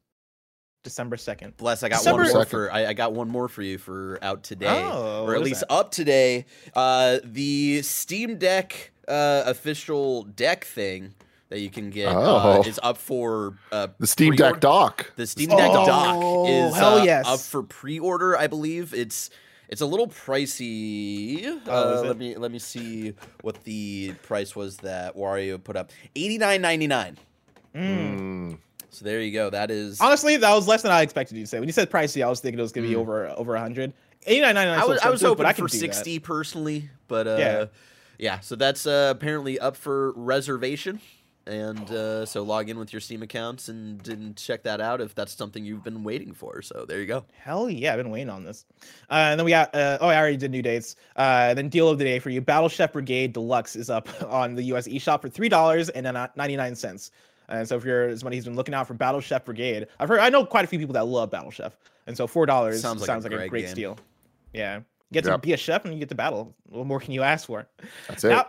December 0.82 1.16
2nd. 1.16 1.56
Bless, 1.56 1.82
I 1.82 1.88
got 1.88 1.98
December 1.98 2.22
one 2.24 2.32
more 2.32 2.44
2nd. 2.44 2.48
for 2.48 2.72
I, 2.72 2.86
I 2.86 2.92
got 2.92 3.12
one 3.12 3.28
more 3.28 3.48
for 3.48 3.62
you 3.62 3.78
for 3.78 4.18
out 4.22 4.42
today. 4.42 4.66
Oh, 4.84 5.24
or 5.26 5.34
at 5.34 5.42
least 5.42 5.60
that? 5.60 5.72
up 5.72 5.90
today. 5.90 6.46
Uh 6.74 7.18
the 7.24 7.82
Steam 7.82 8.36
Deck 8.38 8.90
uh 9.08 9.44
official 9.46 10.24
deck 10.24 10.64
thing 10.64 11.14
that 11.50 11.60
you 11.60 11.68
can 11.70 11.90
get 11.90 12.08
Oh. 12.14 12.60
uh, 12.60 12.62
is 12.66 12.80
up 12.82 12.96
for 12.98 13.58
uh 13.70 13.88
The 13.98 14.06
Steam 14.06 14.34
pre-order. 14.34 14.52
Deck 14.54 14.60
dock. 14.60 15.12
The 15.16 15.26
Steam 15.26 15.48
Deck 15.50 15.70
Oh, 15.72 15.86
dock 15.86 16.48
is 16.48 16.74
hell 16.74 16.98
uh, 16.98 17.04
yes. 17.04 17.26
up 17.26 17.40
for 17.40 17.62
pre-order, 17.62 18.36
I 18.36 18.46
believe. 18.46 18.92
It's 18.94 19.30
it's 19.68 19.80
a 19.80 19.86
little 19.86 20.08
pricey. 20.08 21.60
Oh, 21.66 21.98
uh, 21.98 22.02
it? 22.02 22.06
let 22.08 22.18
me 22.18 22.36
let 22.36 22.50
me 22.50 22.58
see 22.58 23.14
what 23.42 23.62
the 23.64 24.14
price 24.22 24.54
was 24.56 24.78
that 24.78 25.16
Wario 25.16 25.62
put 25.62 25.76
up. 25.76 25.90
Eighty 26.16 26.38
nine 26.38 26.60
ninety 26.60 26.86
nine. 26.86 27.16
Mm. 27.74 28.58
So 28.92 29.04
there 29.04 29.20
you 29.20 29.32
go. 29.32 29.50
That 29.50 29.70
is. 29.70 30.00
Honestly, 30.00 30.36
that 30.36 30.54
was 30.54 30.68
less 30.68 30.82
than 30.82 30.92
I 30.92 31.02
expected 31.02 31.36
you 31.36 31.42
to 31.44 31.46
say. 31.46 31.58
When 31.58 31.68
you 31.68 31.72
said 31.72 31.90
pricey, 31.90 32.24
I 32.24 32.28
was 32.28 32.40
thinking 32.40 32.58
it 32.58 32.62
was 32.62 32.72
gonna 32.72 32.86
be 32.88 32.94
Mm. 32.94 32.98
over 32.98 33.28
over 33.30 33.56
hundred. 33.56 33.92
Eighty 34.26 34.40
nine 34.40 34.54
ninety 34.54 34.70
nine. 34.70 34.80
I 34.80 34.84
was 34.84 35.00
I 35.00 35.10
was 35.10 35.20
hoping 35.22 35.46
I 35.46 35.52
for 35.52 35.62
can 35.62 35.66
do 35.66 35.72
that. 35.72 35.78
sixty 35.94 36.18
personally, 36.18 36.90
but 37.08 37.26
uh, 37.26 37.36
Yeah. 37.38 37.64
yeah. 38.18 38.40
So 38.40 38.54
that's 38.54 38.86
uh, 38.86 39.12
apparently 39.16 39.58
up 39.58 39.76
for 39.76 40.12
reservation. 40.12 41.00
and 41.44 41.90
uh, 41.90 42.24
so 42.24 42.44
log 42.44 42.68
in 42.70 42.78
with 42.78 42.92
your 42.92 43.00
Steam 43.00 43.20
accounts 43.22 43.68
and, 43.68 44.06
and 44.06 44.36
check 44.36 44.62
that 44.62 44.80
out 44.80 45.00
if 45.00 45.12
that's 45.12 45.34
something 45.34 45.64
you've 45.64 45.82
been 45.82 46.04
waiting 46.04 46.32
for. 46.32 46.62
So 46.62 46.84
there 46.86 47.00
you 47.00 47.06
go. 47.06 47.24
Hell 47.42 47.68
yeah, 47.68 47.90
I've 47.92 47.98
been 47.98 48.10
waiting 48.10 48.30
on 48.30 48.44
this. 48.44 48.64
Uh, 49.10 49.14
and 49.32 49.40
then 49.40 49.44
we 49.44 49.50
got 49.50 49.74
uh, 49.74 49.98
oh, 50.00 50.06
I 50.06 50.16
already 50.18 50.36
did 50.36 50.52
new 50.52 50.62
dates. 50.62 50.94
Uh, 51.16 51.52
then 51.54 51.68
deal 51.68 51.88
of 51.88 51.98
the 51.98 52.04
day 52.04 52.18
for 52.20 52.30
you: 52.30 52.40
Battle 52.40 52.68
Chef 52.68 52.92
Brigade 52.92 53.32
Deluxe 53.32 53.74
is 53.74 53.90
up 53.90 54.08
on 54.28 54.54
the 54.54 54.62
US 54.74 54.86
eShop 54.86 55.22
for 55.22 55.28
three 55.30 55.48
dollars 55.48 55.88
and 55.88 56.04
ninety 56.36 56.56
nine 56.56 56.76
cents. 56.76 57.10
And 57.48 57.66
so 57.66 57.76
if 57.76 57.84
you're 57.84 58.16
somebody 58.16 58.36
who's 58.36 58.44
been 58.44 58.56
looking 58.56 58.74
out 58.74 58.86
for 58.86 58.94
Battle 58.94 59.20
Chef 59.20 59.44
Brigade, 59.44 59.86
I've 59.98 60.08
heard 60.08 60.20
I 60.20 60.28
know 60.28 60.44
quite 60.44 60.64
a 60.64 60.68
few 60.68 60.78
people 60.78 60.94
that 60.94 61.06
love 61.06 61.30
Battle 61.30 61.50
Chef, 61.50 61.76
and 62.06 62.16
so 62.16 62.26
four 62.26 62.46
dollars 62.46 62.80
sounds 62.80 63.00
like, 63.00 63.06
sounds 63.06 63.24
a, 63.24 63.28
like 63.28 63.36
great 63.36 63.46
a 63.46 63.48
great 63.48 63.62
game. 63.62 63.70
steal. 63.70 63.98
Yeah, 64.52 64.76
you 64.76 64.84
get 65.12 65.24
yep. 65.24 65.34
to 65.34 65.38
be 65.38 65.52
a 65.52 65.56
chef 65.56 65.84
and 65.84 65.92
you 65.94 66.00
get 66.00 66.08
to 66.10 66.14
battle. 66.14 66.54
What 66.68 66.86
more 66.86 67.00
can 67.00 67.12
you 67.12 67.22
ask 67.22 67.46
for? 67.46 67.66
That's 68.08 68.24
it. 68.24 68.30
Now, 68.30 68.46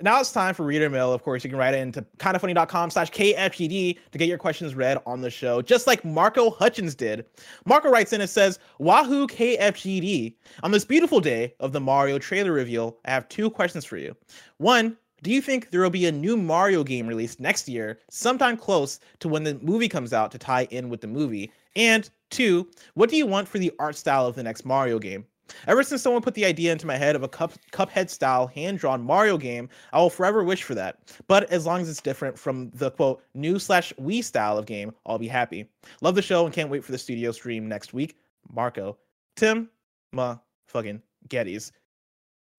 now 0.00 0.20
it's 0.20 0.32
time 0.32 0.54
for 0.54 0.64
reader 0.64 0.90
mail. 0.90 1.12
Of 1.12 1.22
course, 1.22 1.44
you 1.44 1.50
can 1.50 1.58
write 1.58 1.74
it 1.74 1.78
into 1.78 2.04
kindafunny.com 2.18 2.90
slash 2.90 3.10
KFGD 3.10 3.98
to 4.12 4.18
get 4.18 4.28
your 4.28 4.38
questions 4.38 4.74
read 4.74 4.98
on 5.06 5.20
the 5.20 5.30
show, 5.30 5.62
just 5.62 5.86
like 5.86 6.04
Marco 6.04 6.50
Hutchins 6.50 6.94
did. 6.94 7.26
Marco 7.64 7.90
writes 7.90 8.12
in 8.12 8.20
and 8.20 8.28
says, 8.28 8.58
Wahoo 8.78 9.26
KFGD. 9.26 10.34
On 10.62 10.70
this 10.70 10.84
beautiful 10.84 11.20
day 11.20 11.54
of 11.60 11.72
the 11.72 11.80
Mario 11.80 12.18
trailer 12.18 12.52
reveal, 12.52 12.98
I 13.04 13.10
have 13.10 13.28
two 13.28 13.50
questions 13.50 13.84
for 13.84 13.96
you. 13.96 14.14
One, 14.58 14.96
do 15.26 15.32
you 15.32 15.42
think 15.42 15.70
there 15.70 15.80
will 15.80 15.90
be 15.90 16.06
a 16.06 16.12
new 16.12 16.36
Mario 16.36 16.84
game 16.84 17.04
released 17.04 17.40
next 17.40 17.68
year, 17.68 17.98
sometime 18.08 18.56
close 18.56 19.00
to 19.18 19.26
when 19.26 19.42
the 19.42 19.58
movie 19.60 19.88
comes 19.88 20.12
out 20.12 20.30
to 20.30 20.38
tie 20.38 20.68
in 20.70 20.88
with 20.88 21.00
the 21.00 21.08
movie? 21.08 21.50
And 21.74 22.08
two, 22.30 22.70
what 22.94 23.10
do 23.10 23.16
you 23.16 23.26
want 23.26 23.48
for 23.48 23.58
the 23.58 23.72
art 23.80 23.96
style 23.96 24.26
of 24.26 24.36
the 24.36 24.44
next 24.44 24.64
Mario 24.64 25.00
game? 25.00 25.26
Ever 25.66 25.82
since 25.82 26.00
someone 26.00 26.22
put 26.22 26.34
the 26.34 26.44
idea 26.44 26.70
into 26.70 26.86
my 26.86 26.96
head 26.96 27.16
of 27.16 27.24
a 27.24 27.28
cup 27.28 27.54
cuphead 27.72 28.08
style 28.08 28.46
hand 28.46 28.78
drawn 28.78 29.02
Mario 29.02 29.36
game, 29.36 29.68
I 29.92 29.98
will 29.98 30.10
forever 30.10 30.44
wish 30.44 30.62
for 30.62 30.76
that. 30.76 31.00
But 31.26 31.50
as 31.50 31.66
long 31.66 31.80
as 31.80 31.88
it's 31.88 32.00
different 32.00 32.38
from 32.38 32.70
the 32.74 32.92
quote 32.92 33.24
new 33.34 33.58
slash 33.58 33.92
Wii 34.00 34.22
style 34.22 34.56
of 34.56 34.66
game, 34.66 34.94
I'll 35.06 35.18
be 35.18 35.26
happy. 35.26 35.68
Love 36.02 36.14
the 36.14 36.22
show 36.22 36.44
and 36.44 36.54
can't 36.54 36.70
wait 36.70 36.84
for 36.84 36.92
the 36.92 36.98
studio 36.98 37.32
stream 37.32 37.68
next 37.68 37.92
week. 37.92 38.16
Marco. 38.52 38.96
Tim, 39.34 39.70
ma 40.12 40.36
fucking 40.68 41.02
Gettys. 41.28 41.72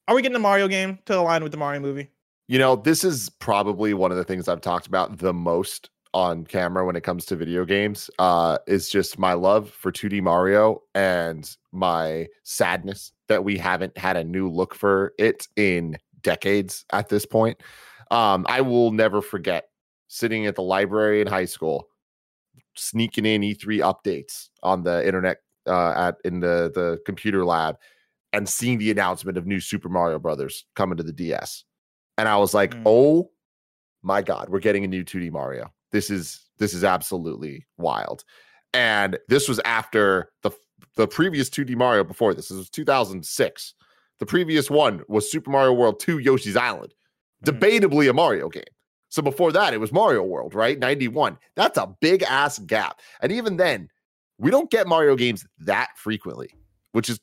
Are 0.09 0.15
we 0.15 0.21
getting 0.21 0.35
a 0.35 0.39
Mario 0.39 0.67
game 0.67 0.99
to 1.05 1.17
align 1.17 1.43
with 1.43 1.53
the 1.53 1.57
Mario 1.57 1.79
movie? 1.79 2.09
You 2.47 2.59
know, 2.59 2.77
this 2.77 3.03
is 3.03 3.29
probably 3.29 3.93
one 3.93 4.11
of 4.11 4.17
the 4.17 4.23
things 4.23 4.47
I've 4.47 4.61
talked 4.61 4.87
about 4.87 5.17
the 5.17 5.33
most 5.33 5.89
on 6.13 6.45
camera 6.45 6.85
when 6.85 6.95
it 6.95 7.03
comes 7.03 7.25
to 7.25 7.35
video 7.35 7.65
games 7.65 8.09
uh, 8.19 8.57
is 8.67 8.89
just 8.89 9.19
my 9.19 9.33
love 9.33 9.69
for 9.69 9.91
2D 9.91 10.21
Mario 10.21 10.81
and 10.95 11.57
my 11.73 12.27
sadness 12.43 13.11
that 13.27 13.43
we 13.43 13.57
haven't 13.57 13.97
had 13.97 14.15
a 14.15 14.23
new 14.23 14.49
look 14.49 14.73
for 14.73 15.13
it 15.19 15.45
in 15.57 15.97
decades 16.21 16.85
at 16.93 17.09
this 17.09 17.25
point. 17.25 17.61
Um, 18.11 18.45
I 18.47 18.61
will 18.61 18.91
never 18.91 19.21
forget 19.21 19.65
sitting 20.07 20.45
at 20.45 20.55
the 20.55 20.63
library 20.63 21.19
in 21.19 21.27
high 21.27 21.45
school, 21.45 21.89
sneaking 22.75 23.25
in 23.25 23.41
E3 23.41 23.79
updates 23.81 24.47
on 24.63 24.83
the 24.83 25.05
internet 25.05 25.39
uh, 25.67 25.91
at 25.91 26.15
in 26.23 26.39
the 26.39 26.71
the 26.73 26.99
computer 27.05 27.43
lab, 27.43 27.75
and 28.31 28.47
seeing 28.47 28.77
the 28.77 28.89
announcement 28.89 29.37
of 29.37 29.45
new 29.45 29.59
Super 29.59 29.89
Mario 29.89 30.17
Brothers 30.17 30.65
coming 30.75 30.95
to 30.95 31.03
the 31.03 31.11
DS, 31.11 31.65
and 32.17 32.27
I 32.27 32.37
was 32.37 32.53
like, 32.53 32.73
mm. 32.73 32.83
"Oh 32.85 33.31
my 34.03 34.21
god, 34.21 34.49
we're 34.49 34.59
getting 34.59 34.83
a 34.83 34.87
new 34.87 35.03
2D 35.03 35.31
Mario." 35.31 35.71
this 35.91 36.09
is 36.09 36.41
this 36.57 36.73
is 36.73 36.83
absolutely 36.83 37.65
wild. 37.77 38.23
And 38.73 39.17
this 39.27 39.47
was 39.47 39.59
after 39.65 40.31
the 40.43 40.51
the 40.95 41.07
previous 41.07 41.49
2D 41.49 41.75
Mario 41.75 42.03
before 42.03 42.33
this. 42.33 42.49
This 42.49 42.57
was 42.57 42.69
2006. 42.69 43.73
The 44.19 44.25
previous 44.25 44.69
one 44.69 45.03
was 45.07 45.31
Super 45.31 45.51
Mario 45.51 45.73
World 45.73 45.99
2 45.99 46.19
Yoshi's 46.19 46.57
Island. 46.57 46.93
Mm. 47.45 47.59
Debatably 47.59 48.09
a 48.09 48.13
Mario 48.13 48.49
game. 48.49 48.63
So 49.09 49.21
before 49.21 49.51
that, 49.53 49.73
it 49.73 49.79
was 49.79 49.91
Mario 49.91 50.23
World, 50.23 50.53
right? 50.53 50.77
91. 50.77 51.37
That's 51.55 51.77
a 51.77 51.95
big 52.01 52.23
ass 52.23 52.59
gap. 52.59 52.99
And 53.21 53.31
even 53.31 53.57
then, 53.57 53.89
we 54.37 54.51
don't 54.51 54.69
get 54.69 54.87
Mario 54.87 55.15
games 55.15 55.45
that 55.59 55.89
frequently, 55.95 56.49
which 56.91 57.09
is 57.09 57.19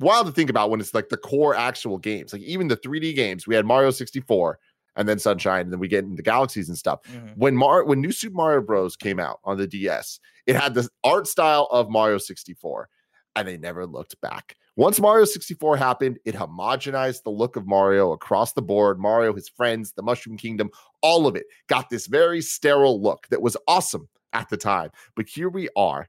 wild 0.00 0.26
to 0.26 0.32
think 0.32 0.50
about 0.50 0.70
when 0.70 0.80
it's 0.80 0.94
like 0.94 1.08
the 1.08 1.16
core 1.16 1.54
actual 1.54 1.98
games. 1.98 2.32
Like 2.32 2.42
even 2.42 2.68
the 2.68 2.76
3D 2.76 3.14
games, 3.14 3.46
we 3.46 3.54
had 3.54 3.66
Mario 3.66 3.90
64, 3.90 4.58
and 4.96 5.08
then 5.08 5.18
Sunshine, 5.18 5.62
and 5.62 5.72
then 5.72 5.80
we 5.80 5.88
get 5.88 6.04
into 6.04 6.22
galaxies 6.22 6.68
and 6.68 6.76
stuff. 6.76 7.00
Mm-hmm. 7.04 7.28
When 7.36 7.56
Mar 7.56 7.84
when 7.84 8.00
New 8.00 8.12
Super 8.12 8.34
Mario 8.34 8.60
Bros. 8.60 8.96
came 8.96 9.20
out 9.20 9.38
on 9.44 9.56
the 9.56 9.66
DS, 9.66 10.18
it 10.46 10.56
had 10.56 10.74
the 10.74 10.88
art 11.04 11.26
style 11.26 11.68
of 11.70 11.88
Mario 11.88 12.18
64, 12.18 12.88
and 13.36 13.46
they 13.46 13.56
never 13.56 13.86
looked 13.86 14.20
back. 14.20 14.56
Once 14.76 15.00
Mario 15.00 15.24
64 15.24 15.76
happened, 15.76 16.18
it 16.24 16.36
homogenized 16.36 17.24
the 17.24 17.30
look 17.30 17.56
of 17.56 17.66
Mario 17.66 18.12
across 18.12 18.52
the 18.52 18.62
board. 18.62 19.00
Mario, 19.00 19.32
his 19.34 19.48
friends, 19.48 19.92
the 19.92 20.02
Mushroom 20.02 20.36
Kingdom, 20.36 20.70
all 21.02 21.26
of 21.26 21.34
it 21.34 21.46
got 21.68 21.90
this 21.90 22.06
very 22.06 22.40
sterile 22.40 23.02
look 23.02 23.26
that 23.30 23.42
was 23.42 23.56
awesome 23.66 24.08
at 24.32 24.48
the 24.48 24.56
time. 24.56 24.90
But 25.16 25.28
here 25.28 25.48
we 25.48 25.68
are 25.76 26.08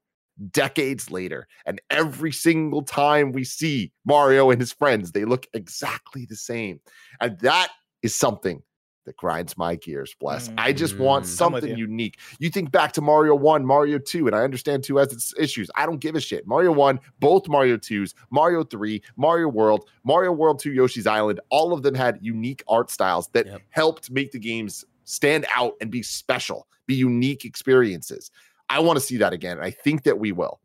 decades 0.51 1.11
later. 1.11 1.47
And 1.65 1.81
every 1.89 2.31
single 2.31 2.81
time 2.81 3.31
we 3.31 3.43
see 3.43 3.91
Mario 4.05 4.49
and 4.49 4.59
his 4.59 4.71
friends, 4.71 5.11
they 5.11 5.25
look 5.25 5.47
exactly 5.53 6.25
the 6.25 6.35
same. 6.35 6.79
And 7.19 7.37
that 7.39 7.69
is 8.01 8.15
something 8.15 8.61
that 9.09 9.17
grinds 9.17 9.57
my 9.57 9.75
gears, 9.75 10.15
bless. 10.19 10.49
Mm-hmm. 10.49 10.59
I 10.59 10.71
just 10.71 10.99
want 10.99 11.25
mm, 11.25 11.29
something 11.29 11.71
you. 11.71 11.87
unique. 11.87 12.19
You 12.37 12.51
think 12.51 12.71
back 12.71 12.91
to 12.93 13.01
Mario 13.01 13.33
1, 13.33 13.65
Mario 13.65 13.97
2, 13.97 14.27
and 14.27 14.35
I 14.35 14.43
understand 14.43 14.83
2 14.83 14.97
has 14.97 15.11
its 15.11 15.33
issues. 15.35 15.71
I 15.75 15.87
don't 15.87 15.99
give 15.99 16.15
a 16.15 16.19
shit. 16.19 16.45
Mario 16.45 16.71
1, 16.73 16.99
both 17.19 17.47
Mario 17.47 17.77
2s, 17.77 18.13
Mario 18.29 18.63
3, 18.63 19.01
Mario 19.17 19.47
World, 19.47 19.89
Mario 20.03 20.31
World 20.31 20.59
2, 20.59 20.73
Yoshi's 20.73 21.07
Island, 21.07 21.39
all 21.49 21.73
of 21.73 21.81
them 21.81 21.95
had 21.95 22.19
unique 22.21 22.63
art 22.67 22.91
styles 22.91 23.29
that 23.29 23.47
yep. 23.47 23.61
helped 23.71 24.11
make 24.11 24.31
the 24.31 24.39
games 24.39 24.85
stand 25.05 25.47
out 25.55 25.73
and 25.81 25.89
be 25.89 26.03
special, 26.03 26.67
be 26.85 26.93
unique 26.93 27.45
experiences. 27.45 28.29
I 28.70 28.80
want 28.80 28.97
to 28.97 29.01
see 29.01 29.17
that 29.17 29.34
again. 29.34 29.59
I 29.59 29.72
think 29.72 30.03
that 30.03 30.20
we 30.20 30.32
will. 30.32 30.59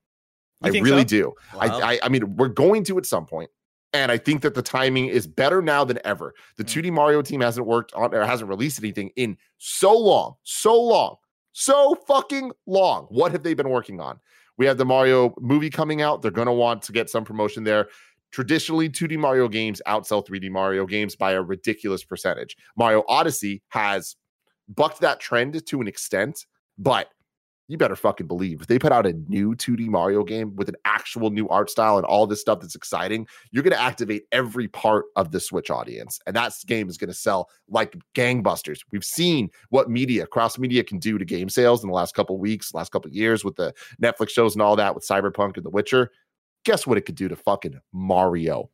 You 0.65 0.81
I 0.81 0.83
really 0.83 1.03
so? 1.03 1.05
do. 1.05 1.33
Wow. 1.55 1.61
I, 1.61 1.95
I 1.95 1.99
I 2.05 2.09
mean, 2.09 2.37
we're 2.37 2.49
going 2.49 2.85
to 2.85 2.99
at 2.99 3.07
some 3.07 3.27
point. 3.27 3.51
And 3.95 4.11
I 4.11 4.19
think 4.19 4.43
that 4.43 4.55
the 4.55 4.63
timing 4.63 5.07
is 5.07 5.27
better 5.29 5.63
now 5.63 5.85
than 5.85 6.01
ever. 6.05 6.35
The 6.57 6.65
2D 6.65 6.87
mm. 6.87 6.95
Mario 6.95 7.23
team 7.23 7.41
hasn't 7.41 7.67
worked 7.67 7.93
on 7.95 8.13
or 8.13 8.25
hasn't 8.27 8.51
released 8.51 8.81
anything 8.81 9.11
in 9.15 9.37
so 9.59 9.97
long, 9.97 10.35
so 10.43 10.81
long, 10.81 11.17
so 11.53 11.97
fucking 12.07 12.51
long. 12.67 13.07
What 13.09 13.31
have 13.31 13.45
they 13.45 13.55
been 13.55 13.69
working 13.69 14.01
on? 14.01 14.19
We 14.59 14.67
have 14.67 14.79
the 14.79 14.85
Mario 14.85 15.33
movie 15.41 15.71
coming 15.71 16.03
out. 16.03 16.23
They're 16.23 16.33
going 16.33 16.47
to 16.47 16.53
want 16.53 16.83
to 16.83 16.93
get 16.93 17.09
some 17.09 17.25
promotion 17.25 17.63
there. 17.63 17.89
Traditionally, 18.33 18.89
2D 18.89 19.17
Mario 19.17 19.47
games 19.47 19.81
outsell 19.87 20.27
3D 20.27 20.51
Mario 20.51 20.87
games 20.87 21.15
by 21.15 21.33
a 21.33 21.43
ridiculous 21.43 22.03
percentage. 22.03 22.57
Mario 22.77 23.05
Odyssey 23.09 23.63
has 23.69 24.17
bucked 24.69 25.01
that 25.03 25.21
trend 25.21 25.65
to 25.65 25.81
an 25.81 25.87
extent, 25.87 26.47
but 26.79 27.11
you 27.69 27.79
better 27.79 27.97
fucking 27.97 28.27
believe 28.27 28.61
if 28.61 28.67
they 28.67 28.79
put 28.79 28.93
out 28.93 29.07
a 29.07 29.15
new 29.29 29.55
2D 29.55 29.87
Mario 29.89 30.23
game 30.23 30.55
with 30.57 30.69
an 30.69 30.77
actual 30.85 31.31
new 31.31 31.49
art 31.49 31.71
style 31.71 31.97
and 31.97 32.05
all 32.05 32.27
this 32.27 32.41
stuff 32.41 32.61
that's 32.61 32.75
exciting, 32.75 33.27
you're 33.51 33.63
going 33.63 33.73
to 33.73 33.81
activate 33.81 34.25
every 34.33 34.69
part 34.69 35.07
of 35.17 35.31
the 35.31 35.41
Switch 35.41 35.71
audience. 35.71 36.21
And 36.27 36.37
that 36.37 36.53
game 36.67 36.89
is 36.89 36.99
going 36.99 37.09
to 37.09 37.15
sell 37.15 37.49
like 37.69 37.97
gangbusters. 38.15 38.81
We've 38.93 39.05
seen 39.05 39.51
what 39.71 39.89
media, 39.89 40.27
cross 40.27 40.59
media 40.59 40.85
can 40.85 40.99
do 40.99 41.17
to 41.17 41.25
game 41.25 41.49
sales 41.49 41.83
in 41.83 41.89
the 41.89 41.95
last 41.95 42.15
couple 42.15 42.39
weeks, 42.39 42.75
last 42.75 42.93
couple 42.93 43.11
years 43.11 43.45
with 43.45 43.57
the 43.57 43.73
Netflix 44.03 44.31
shows 44.31 44.55
and 44.55 44.63
all 44.63 44.77
that 44.77 44.95
with 44.95 45.07
Cyberpunk 45.07 45.57
and 45.57 45.65
The 45.65 45.71
Witcher. 45.71 46.11
Guess 46.65 46.87
what 46.87 46.99
it 46.99 47.03
could 47.03 47.15
do 47.15 47.29
to 47.29 47.37
fucking 47.37 47.79
Mario? 47.93 48.71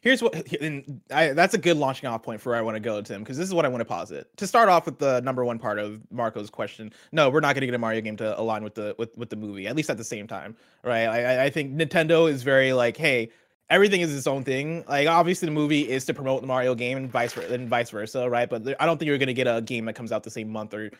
Here's 0.00 0.22
what, 0.22 0.34
and 0.60 1.00
I, 1.10 1.32
that's 1.32 1.54
a 1.54 1.58
good 1.58 1.76
launching 1.76 2.08
off 2.08 2.22
point 2.22 2.40
for 2.40 2.50
where 2.50 2.58
I 2.58 2.62
want 2.62 2.76
to 2.76 2.80
go, 2.80 3.00
Tim, 3.00 3.22
because 3.22 3.36
this 3.36 3.46
is 3.46 3.54
what 3.54 3.64
I 3.64 3.68
want 3.68 3.80
to 3.80 3.84
posit. 3.84 4.36
To 4.38 4.46
start 4.46 4.68
off 4.68 4.86
with 4.86 4.98
the 4.98 5.20
number 5.20 5.44
one 5.44 5.58
part 5.58 5.78
of 5.78 6.00
Marco's 6.10 6.50
question, 6.50 6.92
no, 7.12 7.30
we're 7.30 7.40
not 7.40 7.54
going 7.54 7.60
to 7.60 7.66
get 7.66 7.74
a 7.74 7.78
Mario 7.78 8.00
game 8.00 8.16
to 8.16 8.38
align 8.38 8.64
with 8.64 8.74
the 8.74 8.94
with, 8.98 9.16
with 9.16 9.30
the 9.30 9.36
movie, 9.36 9.66
at 9.66 9.76
least 9.76 9.90
at 9.90 9.96
the 9.96 10.04
same 10.04 10.26
time, 10.26 10.56
right? 10.82 11.06
I, 11.06 11.44
I 11.44 11.50
think 11.50 11.74
Nintendo 11.74 12.30
is 12.30 12.42
very 12.42 12.72
like, 12.72 12.96
hey, 12.96 13.30
everything 13.70 14.00
is 14.00 14.14
its 14.14 14.26
own 14.26 14.44
thing. 14.44 14.84
Like 14.88 15.08
obviously 15.08 15.46
the 15.46 15.52
movie 15.52 15.88
is 15.88 16.04
to 16.06 16.14
promote 16.14 16.40
the 16.40 16.46
Mario 16.46 16.74
game 16.74 16.96
and 16.96 17.10
vice 17.10 17.36
and 17.36 17.68
vice 17.68 17.90
versa, 17.90 18.28
right? 18.28 18.48
But 18.48 18.80
I 18.80 18.86
don't 18.86 18.98
think 18.98 19.06
you're 19.06 19.18
going 19.18 19.28
to 19.28 19.34
get 19.34 19.46
a 19.46 19.60
game 19.60 19.84
that 19.86 19.94
comes 19.94 20.12
out 20.12 20.22
the 20.22 20.30
same 20.30 20.50
month 20.50 20.74
or 20.74 20.90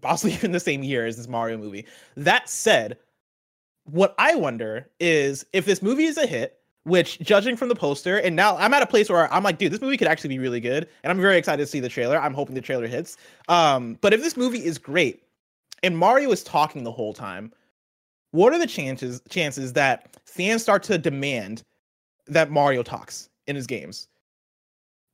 possibly 0.00 0.32
even 0.34 0.52
the 0.52 0.60
same 0.60 0.82
year 0.82 1.06
as 1.06 1.16
this 1.16 1.28
Mario 1.28 1.56
movie. 1.56 1.86
That 2.16 2.48
said, 2.48 2.98
what 3.84 4.14
I 4.18 4.34
wonder 4.34 4.90
is 5.00 5.46
if 5.52 5.64
this 5.64 5.80
movie 5.80 6.04
is 6.04 6.18
a 6.18 6.26
hit 6.26 6.57
which 6.84 7.18
judging 7.20 7.56
from 7.56 7.68
the 7.68 7.74
poster 7.74 8.18
and 8.18 8.34
now 8.34 8.56
i'm 8.56 8.72
at 8.72 8.82
a 8.82 8.86
place 8.86 9.08
where 9.10 9.32
i'm 9.32 9.42
like 9.42 9.58
dude 9.58 9.72
this 9.72 9.80
movie 9.80 9.96
could 9.96 10.08
actually 10.08 10.28
be 10.28 10.38
really 10.38 10.60
good 10.60 10.88
and 11.02 11.10
i'm 11.10 11.20
very 11.20 11.36
excited 11.36 11.62
to 11.62 11.66
see 11.66 11.80
the 11.80 11.88
trailer. 11.88 12.18
I'm 12.18 12.34
hoping 12.34 12.54
the 12.54 12.60
trailer 12.60 12.86
hits. 12.86 13.16
Um 13.48 13.98
but 14.00 14.12
if 14.12 14.22
this 14.22 14.36
movie 14.36 14.64
is 14.64 14.78
great 14.78 15.22
and 15.82 15.96
mario 15.96 16.30
is 16.30 16.42
talking 16.42 16.84
the 16.84 16.92
whole 16.92 17.12
time 17.12 17.52
what 18.30 18.52
are 18.52 18.58
the 18.58 18.66
chances 18.66 19.20
chances 19.28 19.72
that 19.74 20.16
fans 20.24 20.62
start 20.62 20.82
to 20.84 20.98
demand 20.98 21.62
that 22.26 22.50
mario 22.50 22.82
talks 22.82 23.28
in 23.46 23.56
his 23.56 23.66
games? 23.66 24.08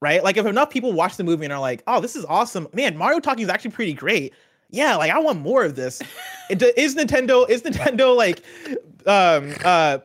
Right? 0.01 0.23
Like 0.23 0.37
if 0.37 0.45
enough 0.45 0.71
people 0.71 0.93
watch 0.93 1.17
the 1.17 1.25
movie 1.25 1.45
and 1.45 1.53
are 1.53 1.61
like 1.61 1.83
oh 1.87 2.01
this 2.01 2.15
is 2.15 2.25
awesome. 2.27 2.69
Man 2.73 2.97
mario 2.97 3.21
talking 3.21 3.43
is 3.45 3.49
actually 3.49 3.73
pretty 3.73 3.95
great. 3.95 4.33
Yeah 4.71 4.97
like 4.97 5.11
i 5.11 5.19
want 5.19 5.41
more 5.41 5.65
of 5.65 5.77
this. 5.77 6.03
Is 6.51 6.95
nintendo 6.95 7.49
is 7.49 7.63
nintendo 7.63 8.15
like 8.15 8.43
um 9.07 9.55
uh 9.65 9.99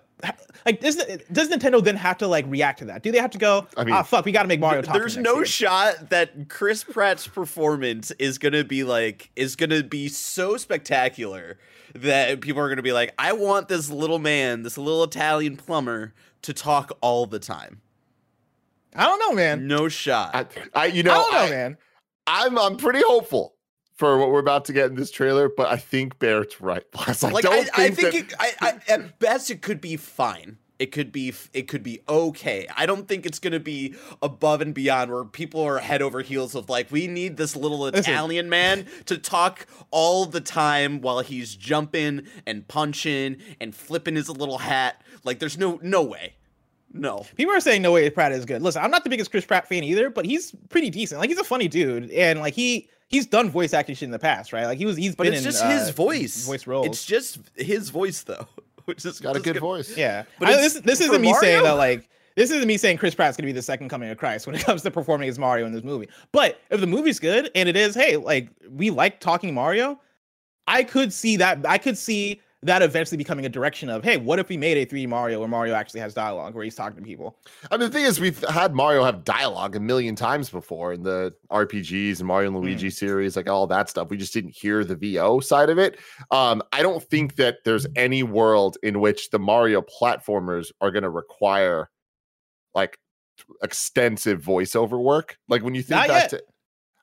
like 0.66 0.80
does 0.80 0.96
does 1.32 1.50
Nintendo 1.50 1.84
then 1.84 1.96
have 1.96 2.18
to 2.20 2.28
like 2.28 2.46
react 2.48 2.80
to 2.80 2.86
that? 2.86 3.04
Do 3.04 3.12
they 3.12 3.20
have 3.20 3.32
to 3.32 3.38
go? 3.38 3.68
I 3.78 3.84
mean, 3.84 3.96
ah, 3.96 4.04
fuck, 4.04 4.26
we 4.26 4.32
got 4.32 4.44
to 4.44 4.48
make 4.48 4.60
Mario. 4.60 4.82
Talk 4.82 4.96
there's 4.96 5.18
no 5.18 5.44
shot 5.44 6.10
that 6.10 6.50
Chris 6.50 6.84
Pratt's 6.84 7.28
performance 7.28 8.12
is 8.12 8.38
gonna 8.38 8.64
be 8.64 8.84
like 8.84 9.32
is 9.36 9.56
gonna 9.56 9.84
be 9.84 10.08
so 10.08 10.58
spectacular 10.58 11.58
that 11.96 12.42
people 12.42 12.62
are 12.62 12.70
gonna 12.70 12.82
be 12.82 12.94
like, 12.94 13.14
I 13.18 13.34
want 13.34 13.68
this 13.68 13.90
little 13.90 14.20
man, 14.20 14.64
this 14.64 14.78
little 14.78 15.04
Italian 15.04 15.58
plumber, 15.58 16.14
to 16.44 16.54
talk 16.54 16.98
all 17.02 17.26
the 17.26 17.40
time. 17.40 17.82
I 18.96 19.06
don't 19.06 19.20
know, 19.20 19.34
man. 19.34 19.68
No 19.68 19.88
shot. 19.88 20.36
I, 20.36 20.46
I 20.74 20.86
you 20.88 21.04
know, 21.04 21.12
I 21.12 21.16
don't 21.16 21.34
know, 21.34 21.40
I, 21.40 21.50
man. 21.50 21.78
I'm 22.28 22.58
I'm 22.58 22.78
pretty 22.78 23.02
hopeful 23.06 23.56
for 24.00 24.18
what 24.18 24.32
we're 24.32 24.40
about 24.40 24.64
to 24.64 24.72
get 24.72 24.90
in 24.90 24.96
this 24.96 25.12
trailer, 25.12 25.50
but 25.50 25.68
I 25.68 25.76
think 25.76 26.20
Barrett's 26.20 26.62
right. 26.62 26.86
Plus, 26.92 27.22
I 27.22 27.32
like, 27.32 27.44
don't 27.44 27.54
I, 27.78 27.90
think, 27.90 28.08
I 28.08 28.12
think 28.12 28.30
that... 28.30 28.48
it, 28.48 28.56
I, 28.62 28.72
I, 28.88 28.94
at 28.94 29.20
best 29.20 29.52
it 29.52 29.62
could 29.62 29.82
be 29.82 29.98
fine. 29.98 30.58
It 30.80 30.94
could 30.94 31.12
be 31.12 31.34
it 31.52 31.68
could 31.68 31.84
be 31.84 32.00
okay. 32.08 32.66
I 32.78 32.86
don't 32.86 33.10
think 33.10 33.26
it's 33.26 33.40
going 33.40 33.52
to 33.52 33.60
be 33.60 33.96
above 34.22 34.62
and 34.62 34.74
beyond 34.74 35.12
where 35.12 35.26
people 35.26 35.62
are 35.62 35.80
head 35.80 36.02
over 36.02 36.22
heels 36.22 36.56
of 36.56 36.70
like 36.70 36.90
we 36.90 37.08
need 37.08 37.36
this 37.36 37.58
little 37.58 37.88
Italian 37.88 38.48
man 38.48 38.86
to 39.08 39.18
talk 39.18 39.68
all 39.92 40.26
the 40.26 40.40
time 40.40 41.02
while 41.02 41.20
he's 41.20 41.54
jumping 41.54 42.22
and 42.48 42.66
punching 42.70 43.36
and 43.60 43.76
flipping 43.76 44.16
his 44.16 44.30
little 44.30 44.60
hat. 44.60 45.02
Like 45.26 45.40
there's 45.40 45.58
no 45.58 45.78
no 45.84 46.02
way. 46.02 46.36
No. 46.94 47.26
People 47.36 47.54
are 47.54 47.60
saying 47.60 47.82
no 47.82 47.92
way 47.92 48.10
Pratt 48.10 48.32
is 48.32 48.46
good. 48.46 48.62
Listen, 48.62 48.82
I'm 48.82 48.92
not 48.92 49.04
the 49.04 49.10
biggest 49.10 49.32
Chris 49.32 49.46
Pratt 49.46 49.68
fan 49.68 49.84
either, 49.84 50.10
but 50.10 50.26
he's 50.26 50.56
pretty 50.70 50.90
decent. 50.90 51.20
Like 51.20 51.30
he's 51.30 51.38
a 51.38 51.44
funny 51.44 51.68
dude 51.68 52.10
and 52.12 52.40
like 52.40 52.54
he 52.54 52.88
he's 53.10 53.26
done 53.26 53.50
voice 53.50 53.74
acting 53.74 53.96
shit 53.96 54.08
in 54.08 54.12
the 54.12 54.20
past, 54.20 54.54
right? 54.54 54.66
Like 54.66 54.78
he 54.78 54.86
was 54.86 54.96
he's 54.96 55.16
but 55.16 55.26
been 55.26 55.34
it's 55.34 55.46
in, 55.46 55.52
just 55.52 55.64
uh, 55.64 55.70
his 55.70 55.90
voice. 55.90 56.46
Voice 56.46 56.66
roles. 56.66 56.88
It's 56.88 57.06
just 57.06 57.40
his 57.56 57.90
voice 57.90 58.22
though. 58.24 58.48
Which 58.86 59.06
is 59.06 59.20
got 59.20 59.36
a 59.36 59.40
good 59.40 59.60
voice. 59.60 59.96
Yeah. 59.96 60.24
But 60.40 60.50
I, 60.50 60.56
this 60.56 60.76
this 60.76 61.02
isn't 61.02 61.22
me 61.22 61.32
Mario? 61.32 61.42
saying 61.42 61.64
that 61.64 61.74
like 61.74 62.10
this 62.36 62.50
isn't 62.52 62.68
me 62.68 62.78
saying 62.78 62.98
Chris 62.98 63.14
Pratt's 63.14 63.38
gonna 63.38 63.48
be 63.48 63.52
the 63.52 63.62
second 63.62 63.90
coming 63.90 64.10
of 64.10 64.18
Christ 64.18 64.48
when 64.48 64.56
it 64.56 64.64
comes 64.64 64.82
to 64.84 64.92
performing 64.92 65.30
as 65.30 65.38
Mario 65.38 65.66
in 65.66 65.74
this 65.74 65.84
movie. 65.84 66.08
But 66.32 66.60
if 66.72 66.80
the 66.80 66.88
movie's 66.88 67.20
good 67.20 67.52
and 67.54 67.68
it 67.68 67.76
is, 67.76 67.94
hey, 67.94 68.18
like 68.18 68.50
we 68.70 68.90
like 68.90 69.20
talking 69.20 69.54
Mario, 69.54 70.00
I 70.66 70.84
could 70.84 71.12
see 71.14 71.38
that 71.38 71.66
I 71.68 71.78
could 71.78 71.98
see 71.98 72.42
that 72.64 72.82
eventually 72.82 73.18
becoming 73.18 73.46
a 73.46 73.50
direction 73.50 73.90
of, 73.90 74.04
hey, 74.04 74.18
what 74.18 74.38
if 74.38 74.50
we 74.50 74.58
made 74.58 74.78
a 74.78 74.86
3D 74.86 75.08
Mario 75.08 75.40
where 75.40 75.48
Mario 75.48 75.74
actually 75.74 76.02
has 76.02 76.14
dialogue, 76.14 76.54
where 76.54 76.64
he's 76.64 76.76
talking 76.76 76.98
to 76.98 77.02
people? 77.02 77.38
I 77.72 77.78
mean, 77.78 77.90
the 77.90 77.94
thing 77.98 78.06
is, 78.06 78.20
we've 78.20 78.44
had 78.50 78.76
Mario 78.76 79.04
have 79.06 79.24
dialogue 79.24 79.78
a 79.78 79.80
million 79.80 80.16
times 80.16 80.50
before 80.50 80.92
in 80.92 81.04
the 81.04 81.34
RPGs 81.52 82.20
and 82.20 82.28
Mario 82.28 82.50
and 82.50 82.60
Luigi 82.60 82.90
mm. 82.90 82.94
series, 82.94 83.38
like 83.38 83.50
all 83.50 83.66
that 83.68 83.90
stuff. 83.90 84.10
We 84.10 84.18
just 84.18 84.34
didn't 84.34 84.56
hear 84.56 84.84
the 84.84 84.96
VO 84.96 85.40
side 85.40 85.70
of 85.70 85.78
it. 85.78 86.00
Um, 86.32 86.62
I 86.74 86.82
don't 86.82 87.04
think 87.04 87.36
that 87.36 87.60
there's 87.64 87.88
any 87.96 88.24
world 88.24 88.78
in 88.84 89.00
which 89.00 89.30
the 89.30 89.40
Mario 89.40 89.82
platformers 89.82 90.72
are 90.82 90.92
going 90.92 91.04
to 91.04 91.10
require 91.10 91.90
like 92.76 92.98
extensive 93.64 94.42
voiceover 94.42 95.02
work. 95.02 95.38
Like 95.48 95.64
when 95.64 95.76
you 95.76 95.82
think 95.82 96.02
Not 96.02 96.08
back 96.10 96.22
yet. 96.24 96.30
to 96.32 96.44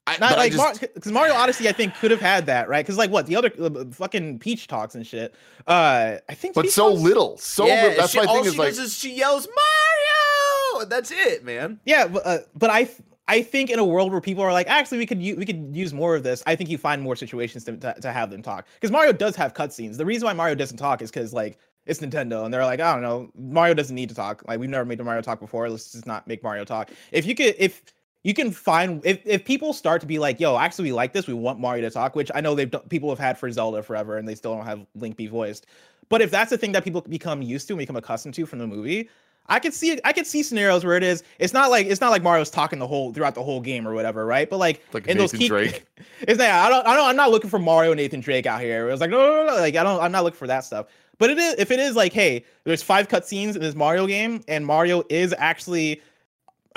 I, 0.06 0.18
Not 0.18 0.38
like 0.38 0.52
because 0.52 1.10
Mar- 1.10 1.12
Mario 1.12 1.34
Odyssey, 1.34 1.68
I 1.68 1.72
think 1.72 1.94
could 1.96 2.12
have 2.12 2.20
had 2.20 2.46
that 2.46 2.68
right. 2.68 2.84
Because 2.84 2.96
like 2.96 3.10
what 3.10 3.26
the 3.26 3.34
other 3.34 3.50
uh, 3.60 3.84
fucking 3.90 4.38
Peach 4.38 4.68
talks 4.68 4.94
and 4.94 5.06
shit. 5.06 5.34
Uh, 5.66 6.18
I 6.28 6.34
think, 6.34 6.54
but 6.54 6.62
Peach 6.62 6.72
so 6.72 6.90
talks? 6.90 7.02
little, 7.02 7.36
so 7.38 7.66
yeah, 7.66 7.82
little. 7.82 7.96
That's 7.98 8.12
she, 8.12 8.18
my 8.18 8.26
thing. 8.26 8.36
All 8.36 8.44
is 8.44 8.52
she 8.52 8.58
like, 8.58 8.68
does 8.68 8.78
is 8.78 8.96
she 8.96 9.14
yells 9.14 9.48
Mario, 9.48 10.88
that's 10.88 11.10
it, 11.10 11.44
man. 11.44 11.80
Yeah, 11.84 12.06
but, 12.06 12.26
uh, 12.26 12.38
but 12.54 12.70
I 12.70 12.88
I 13.28 13.42
think 13.42 13.70
in 13.70 13.80
a 13.80 13.84
world 13.84 14.12
where 14.12 14.20
people 14.20 14.44
are 14.44 14.52
like, 14.52 14.68
actually, 14.68 14.98
we 14.98 15.06
could 15.06 15.20
u- 15.20 15.36
we 15.36 15.44
could 15.44 15.74
use 15.74 15.92
more 15.92 16.14
of 16.14 16.22
this. 16.22 16.42
I 16.46 16.54
think 16.54 16.70
you 16.70 16.78
find 16.78 17.02
more 17.02 17.16
situations 17.16 17.64
to 17.64 17.76
to, 17.76 17.94
to 18.00 18.12
have 18.12 18.30
them 18.30 18.42
talk. 18.42 18.66
Because 18.74 18.92
Mario 18.92 19.12
does 19.12 19.34
have 19.36 19.54
cutscenes. 19.54 19.96
The 19.96 20.06
reason 20.06 20.26
why 20.26 20.32
Mario 20.32 20.54
doesn't 20.54 20.76
talk 20.78 21.02
is 21.02 21.10
because 21.10 21.32
like 21.32 21.58
it's 21.86 22.00
Nintendo, 22.00 22.44
and 22.44 22.54
they're 22.54 22.64
like, 22.64 22.80
I 22.80 22.92
don't 22.92 23.02
know, 23.02 23.30
Mario 23.36 23.74
doesn't 23.74 23.94
need 23.94 24.08
to 24.10 24.14
talk. 24.14 24.44
Like 24.46 24.60
we've 24.60 24.70
never 24.70 24.84
made 24.84 25.02
Mario 25.02 25.22
talk 25.22 25.40
before. 25.40 25.68
Let's 25.68 25.90
just 25.92 26.06
not 26.06 26.28
make 26.28 26.44
Mario 26.44 26.64
talk. 26.64 26.90
If 27.10 27.26
you 27.26 27.34
could, 27.34 27.56
if 27.58 27.82
you 28.26 28.34
can 28.34 28.50
find 28.50 29.00
if, 29.04 29.24
if 29.24 29.44
people 29.44 29.72
start 29.72 30.00
to 30.00 30.06
be 30.06 30.18
like, 30.18 30.40
yo, 30.40 30.58
actually 30.58 30.90
we 30.90 30.92
like 30.92 31.12
this, 31.12 31.28
we 31.28 31.32
want 31.32 31.60
Mario 31.60 31.82
to 31.82 31.90
talk, 31.90 32.16
which 32.16 32.28
I 32.34 32.40
know 32.40 32.56
they've 32.56 32.74
people 32.88 33.08
have 33.08 33.20
had 33.20 33.38
for 33.38 33.48
Zelda 33.52 33.84
forever, 33.84 34.18
and 34.18 34.26
they 34.26 34.34
still 34.34 34.52
don't 34.52 34.66
have 34.66 34.84
Link 34.96 35.16
be 35.16 35.28
voiced. 35.28 35.66
But 36.08 36.22
if 36.22 36.32
that's 36.32 36.50
the 36.50 36.58
thing 36.58 36.72
that 36.72 36.82
people 36.82 37.02
become 37.02 37.40
used 37.40 37.68
to 37.68 37.74
and 37.74 37.78
become 37.78 37.94
accustomed 37.94 38.34
to 38.34 38.44
from 38.44 38.58
the 38.58 38.66
movie, 38.66 39.08
I 39.46 39.60
could 39.60 39.72
see 39.72 40.00
I 40.04 40.12
could 40.12 40.26
see 40.26 40.42
scenarios 40.42 40.84
where 40.84 40.96
it 40.96 41.04
is. 41.04 41.22
It's 41.38 41.52
not 41.52 41.70
like 41.70 41.86
it's 41.86 42.00
not 42.00 42.10
like 42.10 42.24
Mario's 42.24 42.50
talking 42.50 42.80
the 42.80 42.86
whole 42.88 43.12
throughout 43.12 43.36
the 43.36 43.44
whole 43.44 43.60
game 43.60 43.86
or 43.86 43.94
whatever, 43.94 44.26
right? 44.26 44.50
But 44.50 44.56
like, 44.56 44.82
like 44.92 45.06
in 45.06 45.18
Nathan 45.18 45.18
those 45.18 45.32
key, 45.32 45.46
Drake. 45.46 45.86
It's 46.22 46.38
that 46.38 46.66
I 46.66 46.68
don't 46.68 46.84
I 46.84 46.96
don't 46.96 47.08
I'm 47.08 47.16
not 47.16 47.30
looking 47.30 47.48
for 47.48 47.60
Mario 47.60 47.92
and 47.92 48.00
Nathan 48.00 48.18
Drake 48.18 48.46
out 48.46 48.60
here. 48.60 48.88
It 48.88 48.90
was 48.90 49.00
like 49.00 49.10
no, 49.10 49.18
no, 49.18 49.44
no, 49.44 49.54
no, 49.54 49.60
like 49.60 49.76
I 49.76 49.84
don't 49.84 50.02
I'm 50.02 50.10
not 50.10 50.24
looking 50.24 50.38
for 50.38 50.48
that 50.48 50.64
stuff. 50.64 50.86
But 51.18 51.30
it 51.30 51.38
is 51.38 51.54
if 51.58 51.70
it 51.70 51.78
is 51.78 51.94
like, 51.94 52.12
hey, 52.12 52.44
there's 52.64 52.82
five 52.82 53.06
cutscenes 53.06 53.54
in 53.54 53.60
this 53.60 53.76
Mario 53.76 54.08
game, 54.08 54.42
and 54.48 54.66
Mario 54.66 55.04
is 55.10 55.32
actually 55.38 56.02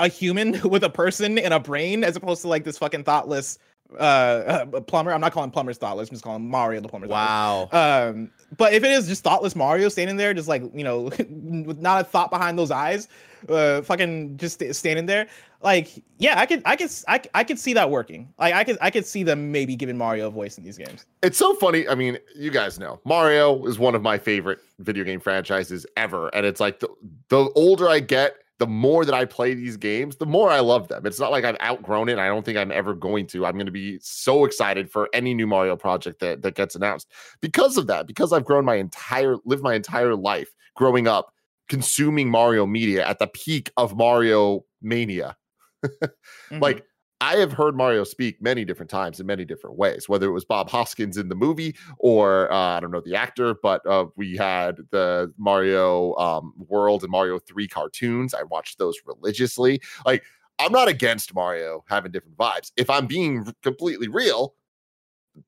a 0.00 0.08
human 0.08 0.60
with 0.68 0.82
a 0.82 0.90
person 0.90 1.38
and 1.38 1.54
a 1.54 1.60
brain 1.60 2.02
as 2.02 2.16
opposed 2.16 2.42
to 2.42 2.48
like 2.48 2.64
this 2.64 2.78
fucking 2.78 3.04
thoughtless 3.04 3.58
uh, 3.98 4.66
uh 4.72 4.80
plumber. 4.82 5.12
I'm 5.12 5.20
not 5.20 5.32
calling 5.32 5.50
plumbers 5.50 5.78
thoughtless. 5.78 6.08
I'm 6.08 6.14
just 6.14 6.24
calling 6.24 6.48
Mario 6.48 6.80
the 6.80 6.88
plumber. 6.88 7.08
Wow. 7.08 7.68
Um, 7.72 8.30
but 8.56 8.72
if 8.72 8.82
it 8.84 8.90
is 8.90 9.06
just 9.06 9.22
thoughtless 9.22 9.54
Mario 9.54 9.88
standing 9.88 10.16
there, 10.16 10.32
just 10.32 10.48
like 10.48 10.62
you 10.74 10.84
know, 10.84 11.02
with 11.28 11.78
not 11.78 12.00
a 12.00 12.04
thought 12.04 12.30
behind 12.30 12.58
those 12.58 12.70
eyes, 12.70 13.08
uh, 13.48 13.82
fucking 13.82 14.36
just 14.36 14.62
standing 14.74 15.06
there, 15.06 15.26
like 15.62 16.02
yeah, 16.18 16.38
I 16.38 16.46
could, 16.46 16.62
I 16.64 16.76
could, 16.76 16.90
I, 17.08 17.20
I 17.34 17.44
could 17.44 17.58
see 17.58 17.74
that 17.74 17.90
working. 17.90 18.32
Like 18.38 18.54
I 18.54 18.64
could, 18.64 18.78
I 18.80 18.90
could 18.90 19.06
see 19.06 19.24
them 19.24 19.50
maybe 19.50 19.74
giving 19.76 19.98
Mario 19.98 20.28
a 20.28 20.30
voice 20.30 20.56
in 20.56 20.64
these 20.64 20.78
games. 20.78 21.06
It's 21.22 21.38
so 21.38 21.54
funny. 21.54 21.88
I 21.88 21.94
mean, 21.94 22.18
you 22.34 22.50
guys 22.50 22.78
know 22.78 23.00
Mario 23.04 23.64
is 23.66 23.78
one 23.78 23.94
of 23.94 24.02
my 24.02 24.18
favorite 24.18 24.60
video 24.78 25.04
game 25.04 25.20
franchises 25.20 25.84
ever, 25.96 26.28
and 26.28 26.46
it's 26.46 26.60
like 26.60 26.80
the 26.80 26.88
the 27.28 27.50
older 27.56 27.88
I 27.88 28.00
get 28.00 28.36
the 28.60 28.66
more 28.66 29.06
that 29.06 29.14
I 29.14 29.24
play 29.24 29.54
these 29.54 29.78
games, 29.78 30.16
the 30.16 30.26
more 30.26 30.50
I 30.50 30.60
love 30.60 30.88
them. 30.88 31.06
It's 31.06 31.18
not 31.18 31.30
like 31.30 31.44
I've 31.44 31.56
outgrown 31.62 32.10
it. 32.10 32.18
I 32.18 32.28
don't 32.28 32.44
think 32.44 32.58
I'm 32.58 32.70
ever 32.70 32.94
going 32.94 33.26
to. 33.28 33.46
I'm 33.46 33.54
going 33.54 33.64
to 33.64 33.72
be 33.72 33.98
so 34.02 34.44
excited 34.44 34.92
for 34.92 35.08
any 35.14 35.32
new 35.32 35.46
Mario 35.46 35.76
project 35.76 36.20
that, 36.20 36.42
that 36.42 36.56
gets 36.56 36.74
announced 36.74 37.10
because 37.40 37.78
of 37.78 37.86
that, 37.86 38.06
because 38.06 38.34
I've 38.34 38.44
grown 38.44 38.66
my 38.66 38.74
entire, 38.74 39.36
lived 39.46 39.62
my 39.62 39.72
entire 39.72 40.14
life 40.14 40.50
growing 40.76 41.08
up 41.08 41.32
consuming 41.70 42.28
Mario 42.28 42.66
media 42.66 43.06
at 43.08 43.18
the 43.18 43.28
peak 43.28 43.70
of 43.78 43.96
Mario 43.96 44.66
mania. 44.82 45.38
mm-hmm. 45.82 46.58
Like 46.60 46.84
I 47.20 47.36
have 47.36 47.52
heard 47.52 47.76
Mario 47.76 48.04
speak 48.04 48.40
many 48.40 48.64
different 48.64 48.90
times 48.90 49.20
in 49.20 49.26
many 49.26 49.44
different 49.44 49.76
ways, 49.76 50.08
whether 50.08 50.26
it 50.26 50.32
was 50.32 50.44
Bob 50.44 50.70
Hoskins 50.70 51.18
in 51.18 51.28
the 51.28 51.34
movie 51.34 51.76
or 51.98 52.50
uh, 52.50 52.76
I 52.76 52.80
don't 52.80 52.90
know 52.90 53.02
the 53.02 53.14
actor, 53.14 53.54
but 53.62 53.84
uh, 53.86 54.06
we 54.16 54.36
had 54.36 54.78
the 54.90 55.32
Mario 55.36 56.14
um, 56.14 56.54
World 56.56 57.02
and 57.02 57.10
Mario 57.10 57.38
3 57.38 57.68
cartoons. 57.68 58.32
I 58.32 58.42
watched 58.44 58.78
those 58.78 58.96
religiously. 59.04 59.80
Like, 60.06 60.24
I'm 60.58 60.72
not 60.72 60.88
against 60.88 61.34
Mario 61.34 61.84
having 61.88 62.10
different 62.12 62.38
vibes. 62.38 62.72
If 62.76 62.88
I'm 62.88 63.06
being 63.06 63.52
completely 63.62 64.08
real, 64.08 64.54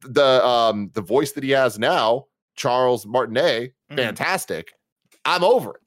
the 0.03 0.45
um, 0.45 0.91
the 0.95 1.03
voice 1.03 1.33
that 1.33 1.45
he 1.45 1.51
has 1.51 1.79
now, 1.79 2.27
Charles 2.55 3.07
Martinet, 3.07 3.73
mm-hmm. 3.91 3.97
fantastic. 3.97 4.73
I'm 5.25 5.45
over 5.45 5.75
it. 5.75 5.82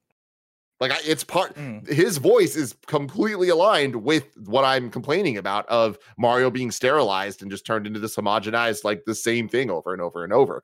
Like 0.79 0.91
it's 1.05 1.23
part 1.23 1.55
mm. 1.55 1.87
his 1.87 2.17
voice 2.17 2.55
is 2.55 2.75
completely 2.85 3.49
aligned 3.49 3.95
with 3.95 4.25
what 4.45 4.65
I'm 4.65 4.89
complaining 4.89 5.37
about 5.37 5.65
of 5.67 5.97
Mario 6.17 6.51
being 6.51 6.69
sterilized 6.69 7.41
and 7.41 7.49
just 7.49 7.65
turned 7.65 7.87
into 7.87 7.99
this 7.99 8.15
homogenized 8.15 8.83
like 8.83 9.05
the 9.05 9.15
same 9.15 9.47
thing 9.47 9.69
over 9.71 9.93
and 9.93 10.01
over 10.01 10.23
and 10.23 10.33
over. 10.33 10.63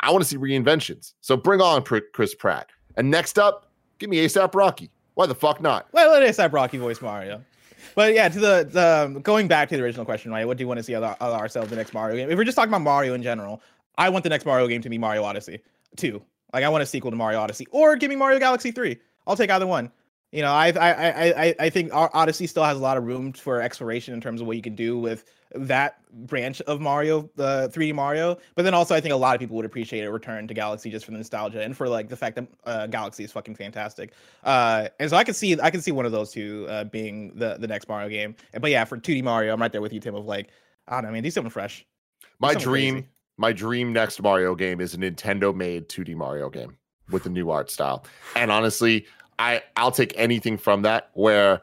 I 0.00 0.10
want 0.10 0.22
to 0.22 0.28
see 0.28 0.36
reinventions. 0.36 1.14
So 1.20 1.36
bring 1.36 1.60
on 1.60 1.82
Chris 1.82 2.34
Pratt. 2.34 2.68
And 2.96 3.10
next 3.10 3.38
up, 3.38 3.70
give 3.98 4.10
me 4.10 4.18
ASAP 4.18 4.54
Rocky. 4.54 4.90
Why 5.14 5.26
the 5.26 5.34
fuck 5.34 5.60
not? 5.60 5.88
Well, 5.92 6.12
let 6.12 6.22
ASAP 6.22 6.52
Rocky 6.52 6.78
voice 6.78 7.00
Mario. 7.00 7.42
But 7.94 8.14
yeah, 8.14 8.28
to 8.28 8.38
the, 8.38 8.68
the 8.70 9.04
um, 9.06 9.22
going 9.22 9.48
back 9.48 9.68
to 9.70 9.76
the 9.76 9.82
original 9.82 10.04
question, 10.04 10.30
right? 10.30 10.46
What 10.46 10.56
do 10.56 10.62
you 10.62 10.68
want 10.68 10.78
to 10.78 10.84
see 10.84 10.94
of, 10.94 11.02
of 11.02 11.20
ourselves 11.20 11.70
the 11.70 11.76
next 11.76 11.94
Mario 11.94 12.16
game? 12.16 12.30
If 12.30 12.36
we're 12.36 12.44
just 12.44 12.56
talking 12.56 12.70
about 12.70 12.82
Mario 12.82 13.14
in 13.14 13.22
general, 13.22 13.62
I 13.96 14.08
want 14.10 14.22
the 14.22 14.28
next 14.28 14.44
Mario 14.46 14.68
game 14.68 14.82
to 14.82 14.88
be 14.88 14.98
Mario 14.98 15.24
Odyssey 15.24 15.60
2. 15.96 16.22
Like 16.52 16.64
I 16.64 16.68
want 16.68 16.82
a 16.82 16.86
sequel 16.86 17.10
to 17.10 17.16
Mario 17.16 17.40
Odyssey, 17.40 17.66
or 17.70 17.96
give 17.96 18.10
me 18.10 18.16
Mario 18.16 18.38
Galaxy 18.38 18.70
Three. 18.70 18.98
I'll 19.26 19.36
take 19.36 19.50
either 19.50 19.66
one. 19.66 19.90
You 20.32 20.42
know, 20.42 20.52
I 20.52 20.68
I 20.68 21.46
I 21.46 21.54
I 21.58 21.70
think 21.70 21.90
Odyssey 21.92 22.46
still 22.46 22.64
has 22.64 22.76
a 22.76 22.80
lot 22.80 22.96
of 22.96 23.04
room 23.04 23.32
for 23.32 23.62
exploration 23.62 24.14
in 24.14 24.20
terms 24.20 24.40
of 24.40 24.46
what 24.46 24.56
you 24.56 24.62
can 24.62 24.74
do 24.74 24.98
with 24.98 25.24
that 25.54 26.00
branch 26.26 26.60
of 26.62 26.80
Mario, 26.80 27.30
the 27.36 27.70
3D 27.74 27.94
Mario. 27.94 28.36
But 28.54 28.62
then 28.62 28.74
also, 28.74 28.94
I 28.94 29.00
think 29.00 29.14
a 29.14 29.16
lot 29.16 29.34
of 29.34 29.40
people 29.40 29.56
would 29.56 29.64
appreciate 29.64 30.04
a 30.04 30.12
return 30.12 30.46
to 30.48 30.54
Galaxy 30.54 30.90
just 30.90 31.04
for 31.04 31.12
the 31.12 31.16
nostalgia 31.18 31.62
and 31.62 31.76
for 31.76 31.88
like 31.88 32.08
the 32.08 32.16
fact 32.16 32.36
that 32.36 32.46
uh, 32.64 32.86
Galaxy 32.86 33.24
is 33.24 33.32
fucking 33.32 33.54
fantastic. 33.54 34.12
Uh, 34.44 34.88
and 35.00 35.08
so 35.08 35.16
I 35.16 35.24
could 35.24 35.36
see 35.36 35.58
I 35.60 35.70
could 35.70 35.82
see 35.82 35.92
one 35.92 36.06
of 36.06 36.12
those 36.12 36.30
two 36.30 36.66
uh, 36.68 36.84
being 36.84 37.32
the 37.34 37.56
the 37.58 37.66
next 37.66 37.88
Mario 37.88 38.08
game. 38.08 38.36
But 38.60 38.70
yeah, 38.70 38.84
for 38.84 38.98
2D 38.98 39.22
Mario, 39.22 39.52
I'm 39.54 39.60
right 39.60 39.72
there 39.72 39.80
with 39.80 39.92
you, 39.92 40.00
Tim. 40.00 40.14
Of 40.14 40.26
like, 40.26 40.50
I 40.86 40.96
don't 40.96 41.04
know, 41.04 41.12
man, 41.12 41.22
do 41.22 41.30
something 41.30 41.50
fresh. 41.50 41.86
My 42.40 42.54
dream, 42.54 42.94
crazy. 42.94 43.08
My 43.38 43.52
dream 43.52 43.92
next 43.92 44.20
Mario 44.20 44.54
game 44.54 44.80
is 44.80 44.94
a 44.94 44.98
Nintendo 44.98 45.54
made 45.54 45.88
2D 45.88 46.14
Mario 46.14 46.50
game 46.50 46.76
with 47.10 47.24
a 47.26 47.30
new 47.30 47.50
art 47.50 47.70
style. 47.70 48.04
And 48.36 48.50
honestly, 48.50 49.06
I 49.38 49.62
I'll 49.76 49.92
take 49.92 50.12
anything 50.16 50.58
from 50.58 50.82
that. 50.82 51.10
Where 51.14 51.62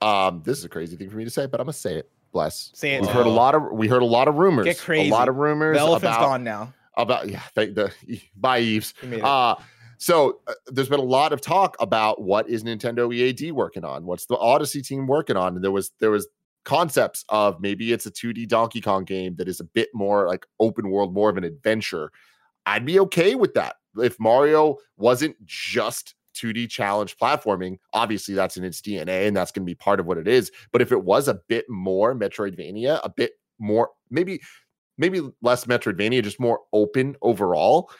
um, 0.00 0.42
this 0.44 0.58
is 0.58 0.64
a 0.64 0.68
crazy 0.68 0.96
thing 0.96 1.10
for 1.10 1.16
me 1.16 1.24
to 1.24 1.30
say, 1.30 1.46
but 1.46 1.60
I'm 1.60 1.66
gonna 1.66 1.74
say 1.74 1.96
it. 1.96 2.10
Bless. 2.32 2.70
Say 2.74 2.94
it. 2.94 3.02
We've 3.02 3.10
heard 3.10 3.26
a 3.26 3.30
lot 3.30 3.54
of 3.54 3.72
we 3.72 3.88
heard 3.88 4.02
a 4.02 4.06
lot 4.06 4.28
of 4.28 4.36
rumors. 4.36 4.64
Get 4.64 4.78
crazy. 4.78 5.10
A 5.10 5.12
lot 5.12 5.28
of 5.28 5.36
rumors. 5.36 5.76
The 5.76 5.80
elephant's 5.80 6.16
about, 6.16 6.20
gone 6.20 6.44
now. 6.44 6.72
About 6.96 7.28
yeah, 7.28 7.42
the, 7.54 7.66
the 8.06 8.20
by 8.36 8.58
Yves. 8.58 8.94
Uh 9.22 9.56
So 9.98 10.40
uh, 10.46 10.52
there's 10.66 10.88
been 10.88 11.00
a 11.00 11.04
lot 11.04 11.32
of 11.32 11.40
talk 11.40 11.76
about 11.80 12.20
what 12.20 12.48
is 12.48 12.62
Nintendo 12.64 13.14
EAD 13.14 13.52
working 13.52 13.84
on? 13.84 14.04
What's 14.04 14.26
the 14.26 14.36
Odyssey 14.36 14.82
team 14.82 15.06
working 15.06 15.36
on? 15.36 15.54
And 15.54 15.64
there 15.64 15.70
was 15.70 15.90
there 16.00 16.10
was 16.10 16.28
concepts 16.66 17.24
of 17.30 17.60
maybe 17.60 17.92
it's 17.92 18.04
a 18.04 18.10
2D 18.10 18.48
Donkey 18.48 18.82
Kong 18.82 19.04
game 19.04 19.36
that 19.36 19.48
is 19.48 19.60
a 19.60 19.64
bit 19.64 19.88
more 19.94 20.26
like 20.26 20.44
open 20.60 20.90
world, 20.90 21.14
more 21.14 21.30
of 21.30 21.38
an 21.38 21.44
adventure. 21.44 22.10
I'd 22.66 22.84
be 22.84 23.00
okay 23.00 23.34
with 23.36 23.54
that. 23.54 23.76
If 23.96 24.20
Mario 24.20 24.76
wasn't 24.98 25.36
just 25.46 26.14
2D 26.34 26.68
challenge 26.68 27.16
platforming, 27.16 27.78
obviously 27.94 28.34
that's 28.34 28.56
in 28.56 28.64
its 28.64 28.82
DNA 28.82 29.28
and 29.28 29.36
that's 29.36 29.52
going 29.52 29.64
to 29.64 29.70
be 29.70 29.76
part 29.76 30.00
of 30.00 30.06
what 30.06 30.18
it 30.18 30.28
is. 30.28 30.50
But 30.72 30.82
if 30.82 30.92
it 30.92 31.04
was 31.04 31.28
a 31.28 31.40
bit 31.48 31.64
more 31.70 32.14
Metroidvania, 32.14 33.00
a 33.02 33.08
bit 33.08 33.32
more 33.58 33.90
maybe 34.10 34.42
maybe 34.98 35.20
less 35.42 35.66
Metroidvania, 35.66 36.22
just 36.22 36.40
more 36.40 36.60
open 36.72 37.16
overall, 37.22 37.90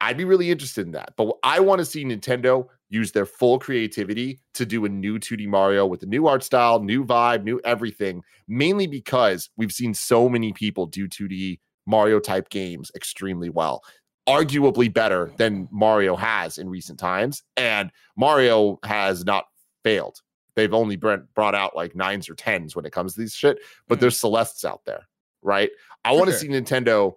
I'd 0.00 0.16
be 0.16 0.24
really 0.24 0.50
interested 0.50 0.86
in 0.86 0.92
that. 0.92 1.14
But 1.16 1.32
I 1.42 1.60
want 1.60 1.80
to 1.80 1.84
see 1.84 2.04
Nintendo 2.04 2.66
use 2.92 3.10
their 3.10 3.24
full 3.24 3.58
creativity 3.58 4.38
to 4.52 4.66
do 4.66 4.84
a 4.84 4.88
new 4.88 5.18
2D 5.18 5.48
Mario 5.48 5.86
with 5.86 6.02
a 6.02 6.06
new 6.06 6.26
art 6.26 6.44
style, 6.44 6.80
new 6.80 7.04
vibe, 7.04 7.42
new 7.42 7.58
everything, 7.64 8.22
mainly 8.46 8.86
because 8.86 9.48
we've 9.56 9.72
seen 9.72 9.94
so 9.94 10.28
many 10.28 10.52
people 10.52 10.86
do 10.86 11.08
2D 11.08 11.58
Mario 11.86 12.20
type 12.20 12.50
games 12.50 12.90
extremely 12.94 13.48
well. 13.48 13.82
Arguably 14.28 14.92
better 14.92 15.32
than 15.38 15.68
Mario 15.72 16.16
has 16.16 16.58
in 16.58 16.68
recent 16.68 16.98
times. 16.98 17.42
And 17.56 17.90
Mario 18.14 18.78
has 18.84 19.24
not 19.24 19.46
failed. 19.82 20.18
They've 20.54 20.74
only 20.74 20.96
brought 20.96 21.54
out 21.54 21.74
like 21.74 21.96
nines 21.96 22.28
or 22.28 22.34
tens 22.34 22.76
when 22.76 22.84
it 22.84 22.92
comes 22.92 23.14
to 23.14 23.20
these 23.20 23.34
shit, 23.34 23.58
but 23.88 23.94
mm-hmm. 23.94 24.00
there's 24.02 24.20
Celestes 24.20 24.66
out 24.66 24.82
there, 24.84 25.08
right? 25.40 25.70
I 26.04 26.12
want 26.12 26.26
to 26.26 26.36
see 26.36 26.46
Nintendo 26.46 27.14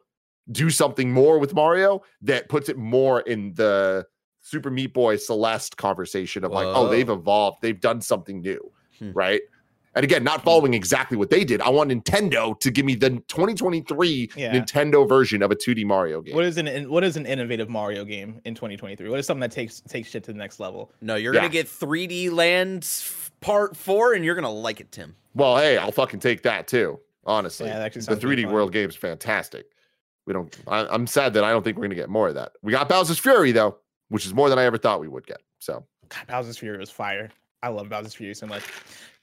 do 0.51 0.69
something 0.69 1.11
more 1.11 1.37
with 1.37 1.53
Mario 1.53 2.01
that 2.21 2.47
puts 2.47 2.69
it 2.69 2.77
more 2.77 3.19
in 3.21 3.53
the 3.55 4.05
Super 4.45 4.69
Meat 4.69 4.93
Boy 4.93 5.15
Celeste 5.15 5.75
conversation 5.75 6.43
of 6.43 6.51
Whoa. 6.51 6.57
like, 6.57 6.67
oh, 6.67 6.87
they've 6.87 7.09
evolved, 7.09 7.57
they've 7.61 7.79
done 7.79 7.99
something 7.99 8.41
new, 8.41 8.71
hmm. 8.99 9.11
right? 9.13 9.41
And 9.95 10.03
again, 10.03 10.23
not 10.23 10.41
hmm. 10.41 10.45
following 10.45 10.73
exactly 10.75 11.17
what 11.17 11.31
they 11.31 11.43
did. 11.43 11.61
I 11.61 11.69
want 11.69 11.89
Nintendo 11.89 12.57
to 12.59 12.69
give 12.69 12.85
me 12.85 12.93
the 12.93 13.09
2023 13.09 14.29
yeah. 14.35 14.53
Nintendo 14.53 15.09
version 15.09 15.41
of 15.41 15.49
a 15.49 15.55
2D 15.55 15.83
Mario 15.87 16.21
game. 16.21 16.35
What 16.35 16.45
is 16.45 16.57
an 16.57 16.87
what 16.91 17.03
is 17.03 17.17
an 17.17 17.25
innovative 17.25 17.69
Mario 17.69 18.05
game 18.05 18.39
in 18.45 18.53
2023? 18.53 19.09
What 19.09 19.19
is 19.19 19.25
something 19.25 19.41
that 19.41 19.51
takes 19.51 19.79
takes 19.81 20.09
shit 20.09 20.23
to 20.25 20.31
the 20.31 20.37
next 20.37 20.59
level? 20.59 20.91
No, 21.01 21.15
you're 21.15 21.33
yeah. 21.33 21.39
gonna 21.41 21.51
get 21.51 21.65
3D 21.65 22.31
Lands 22.31 23.31
Part 23.41 23.75
Four, 23.75 24.13
and 24.13 24.23
you're 24.23 24.35
gonna 24.35 24.51
like 24.51 24.79
it, 24.79 24.91
Tim. 24.91 25.15
Well, 25.33 25.57
hey, 25.57 25.77
I'll 25.77 25.91
fucking 25.91 26.19
take 26.19 26.43
that 26.43 26.67
too. 26.67 26.99
Honestly, 27.25 27.67
yeah, 27.67 27.89
the 27.89 28.15
3D 28.15 28.51
World 28.51 28.71
game 28.71 28.89
is 28.89 28.95
fantastic. 28.95 29.65
We 30.27 30.33
don't. 30.33 30.55
I, 30.67 30.85
I'm 30.85 31.07
sad 31.07 31.33
that 31.33 31.43
I 31.43 31.49
don't 31.49 31.63
think 31.63 31.77
we're 31.77 31.85
gonna 31.85 31.95
get 31.95 32.09
more 32.09 32.27
of 32.27 32.35
that. 32.35 32.51
We 32.61 32.71
got 32.71 32.87
Bowser's 32.87 33.17
Fury 33.17 33.51
though 33.51 33.77
which 34.09 34.25
is 34.25 34.33
more 34.33 34.49
than 34.49 34.59
I 34.59 34.63
ever 34.63 34.77
thought 34.77 34.99
we 34.99 35.07
would 35.07 35.25
get. 35.25 35.41
So 35.59 35.85
God, 36.09 36.27
Bowser's 36.27 36.57
Fury 36.57 36.77
was 36.77 36.89
fire. 36.89 37.29
I 37.65 37.69
love 37.69 37.89
Bowser's 37.89 38.13
Fury 38.13 38.35
so 38.35 38.45
much. 38.45 38.63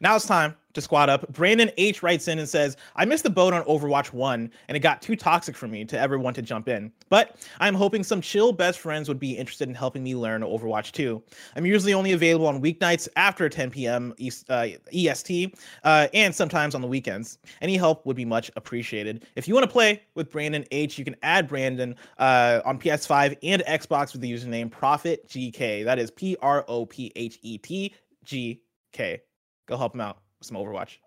Now 0.01 0.17
it's 0.17 0.27
time 0.27 0.57
to 0.73 0.81
squad 0.81 1.09
up. 1.09 1.33
Brandon 1.33 1.71
H 1.77 2.03
writes 2.03 2.27
in 2.27 2.41
and 2.41 2.49
says, 2.49 2.77
I 2.97 3.05
missed 3.05 3.23
the 3.23 3.31
boat 3.31 3.53
on 3.53 3.63
Overwatch 3.67 4.13
1 4.13 4.51
and 4.67 4.77
it 4.77 4.81
got 4.81 5.01
too 5.01 5.15
toxic 5.15 5.55
for 5.55 5.69
me 5.69 5.85
to 5.85 5.97
ever 5.97 6.19
want 6.19 6.35
to 6.37 6.43
jump 6.43 6.69
in. 6.69 6.91
But 7.09 7.37
I'm 7.61 7.75
hoping 7.75 8.03
some 8.03 8.21
chill 8.21 8.53
best 8.53 8.81
friends 8.81 9.07
would 9.07 9.21
be 9.21 9.33
interested 9.39 9.69
in 9.69 9.77
helping 9.77 10.03
me 10.03 10.17
learn 10.17 10.43
Overwatch 10.43 10.91
2. 10.91 11.23
I'm 11.55 11.67
usually 11.67 11.95
only 11.95 12.13
available 12.13 12.49
on 12.49 12.61
weeknights 12.61 13.07
after 13.15 13.49
10 13.49 13.71
p.m. 13.71 14.13
East, 14.17 14.51
uh, 14.51 14.69
EST 14.93 15.55
uh, 15.85 16.09
and 16.13 16.35
sometimes 16.35 16.75
on 16.75 16.81
the 16.81 16.89
weekends. 16.89 17.39
Any 17.61 17.77
help 17.77 18.05
would 18.05 18.17
be 18.17 18.25
much 18.25 18.51
appreciated. 18.57 19.25
If 19.37 19.47
you 19.47 19.55
want 19.55 19.65
to 19.65 19.73
play 19.73 20.03
with 20.17 20.33
Brandon 20.33 20.65
H, 20.73 20.99
you 20.99 21.05
can 21.05 21.15
add 21.23 21.47
Brandon 21.47 21.95
uh, 22.19 22.61
on 22.65 22.81
PS5 22.81 23.39
and 23.45 23.63
Xbox 23.69 24.13
with 24.13 24.21
the 24.21 24.33
username 24.33 24.69
ProphetGK. 24.69 25.85
That 25.85 26.01
is 26.01 26.11
P 26.11 26.37
R 26.43 26.65
O 26.67 26.87
P 26.87 27.13
H 27.15 27.39
E 27.43 27.59
T 27.59 27.95
G 28.25 28.63
K. 28.93 29.21
Go 29.67 29.77
help 29.77 29.95
him 29.95 30.01
out 30.01 30.19
with 30.39 30.49
some 30.49 30.57
Overwatch. 30.57 30.99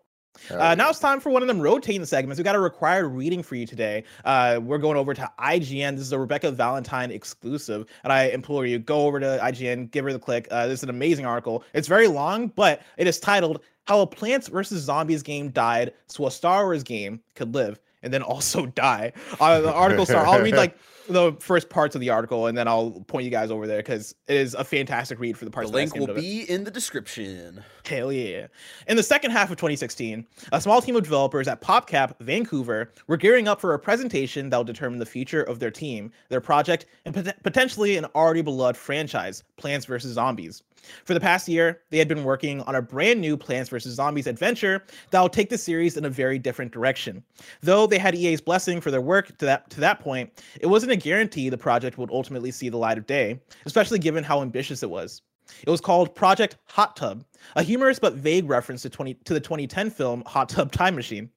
Uh, 0.52 0.76
now 0.76 0.90
it's 0.90 1.00
time 1.00 1.20
for 1.20 1.30
one 1.30 1.42
of 1.42 1.48
them 1.48 1.62
rotating 1.62 2.06
segments. 2.06 2.38
We 2.38 2.44
got 2.44 2.56
a 2.56 2.60
required 2.60 3.08
reading 3.08 3.42
for 3.42 3.56
you 3.56 3.66
today. 3.66 4.04
Uh, 4.26 4.60
we're 4.62 4.78
going 4.78 4.98
over 4.98 5.14
to 5.14 5.32
IGN. 5.40 5.94
This 5.94 6.02
is 6.08 6.12
a 6.12 6.20
Rebecca 6.20 6.52
Valentine 6.52 7.12
exclusive, 7.12 7.86
and 8.04 8.12
I 8.12 8.26
implore 8.26 8.66
you 8.66 8.80
go 8.80 9.06
over 9.06 9.20
to 9.20 9.40
IGN, 9.42 9.92
give 9.92 10.04
her 10.06 10.14
the 10.14 10.20
click. 10.20 10.48
Uh, 10.52 10.68
this 10.68 10.80
is 10.80 10.84
an 10.84 10.90
amazing 10.90 11.26
article. 11.26 11.64
It's 11.74 11.88
very 11.88 12.08
long, 12.08 12.48
but 12.50 12.82
it 12.98 13.08
is 13.08 13.20
titled 13.20 13.62
"How 13.86 14.02
a 14.02 14.08
Plants 14.08 14.48
vs 14.48 14.82
Zombies 14.84 15.24
game 15.24 15.50
died 15.52 15.94
so 16.08 16.28
a 16.28 16.32
Star 16.32 16.66
Wars 16.66 16.84
game 16.84 17.22
could 17.36 17.54
live 17.54 17.80
and 18.06 18.14
then 18.14 18.22
also 18.22 18.66
die." 18.88 19.12
Uh, 19.40 19.60
the 19.60 19.74
article 19.74 20.06
start. 20.06 20.28
I'll 20.28 20.42
read 20.42 20.56
like 20.56 20.78
the 21.10 21.34
first 21.40 21.70
parts 21.70 21.96
of 21.96 22.02
the 22.02 22.10
article, 22.10 22.48
and 22.48 22.58
then 22.58 22.68
I'll 22.68 22.92
point 23.08 23.26
you 23.26 23.32
guys 23.32 23.52
over 23.52 23.68
there 23.68 23.80
because 23.80 24.16
it 24.28 24.38
is 24.38 24.54
a 24.54 24.64
fantastic 24.64 25.20
read 25.20 25.38
for 25.38 25.46
the 25.46 25.52
parts. 25.52 25.70
The 25.70 25.76
link 25.76 25.96
will 25.96 26.14
be 26.14 26.50
in 26.50 26.64
the 26.64 26.72
description. 26.72 27.64
Hell 27.86 28.12
yeah! 28.12 28.48
In 28.88 28.98
the 28.98 29.04
second 29.04 29.32
half 29.32 29.52
of 29.52 29.58
2016, 29.58 30.26
a 30.52 30.62
small 30.62 30.82
team 30.82 30.96
of 30.96 31.04
developers 31.04 31.48
at 31.48 31.62
PopCap 31.62 32.16
Vancouver 32.20 32.92
were 33.08 33.18
gearing 33.18 33.48
up 33.48 33.62
for 33.62 33.74
a 33.74 33.80
presentation 33.80 34.50
that 34.50 34.58
will 34.58 34.64
determine 34.64 35.00
the 35.00 35.06
future 35.06 35.44
of 35.44 35.60
their 35.60 35.72
team, 35.72 36.12
their 36.30 36.42
project, 36.42 36.86
and 37.06 37.14
pot- 37.14 37.36
potentially 37.44 37.98
an 37.98 38.06
already 38.16 38.42
beloved 38.42 38.78
franchise, 38.78 39.44
Plants 39.58 39.86
vs 39.86 40.14
Zombies. 40.14 40.64
For 41.04 41.14
the 41.14 41.20
past 41.20 41.48
year, 41.48 41.82
they 41.90 41.98
had 41.98 42.08
been 42.08 42.24
working 42.24 42.62
on 42.62 42.76
a 42.76 42.82
brand 42.82 43.22
new 43.22 43.38
Plants 43.38 43.70
vs. 43.70 43.96
Zombies 43.96 44.28
adventure 44.28 44.84
that 45.12 45.22
will 45.22 45.30
take 45.30 45.50
the 45.50 45.58
series 45.58 45.98
in 45.98 46.06
a 46.06 46.10
very 46.10 46.40
different 46.40 46.72
direction. 46.72 47.24
Though 47.62 47.88
they 47.88 47.98
had 47.98 48.16
EA's 48.16 48.42
blessing 48.42 48.82
for 48.82 48.92
their 48.92 49.02
work 49.02 49.38
to 49.38 49.46
that 49.46 49.70
to 49.72 49.80
that 49.80 50.00
point, 50.00 50.44
it 50.60 50.68
wasn't 50.68 50.92
a 50.92 50.98
guarantee 50.98 51.50
the 51.50 51.58
project 51.58 51.98
would 51.98 52.12
ultimately 52.12 52.52
see 52.52 52.70
the 52.70 52.78
light 52.78 52.98
of 52.98 53.06
day, 53.06 53.40
especially 53.66 54.00
given 54.00 54.24
how 54.24 54.42
ambitious 54.42 54.84
it 54.84 54.90
was. 54.90 55.22
It 55.66 55.70
was 55.70 55.82
called 55.82 56.16
Project 56.16 56.58
Hot 56.66 56.96
Tub, 56.96 57.24
a 57.56 57.64
humorous 57.64 58.00
but 58.00 58.14
vague 58.14 58.50
reference 58.50 58.82
to 58.82 58.90
20 58.90 59.14
to 59.14 59.34
the 59.34 59.40
2010 59.40 59.92
film 59.92 60.24
Hot 60.26 60.50
Tub 60.50 60.72
Time 60.72 60.96
Machine. 60.96 61.30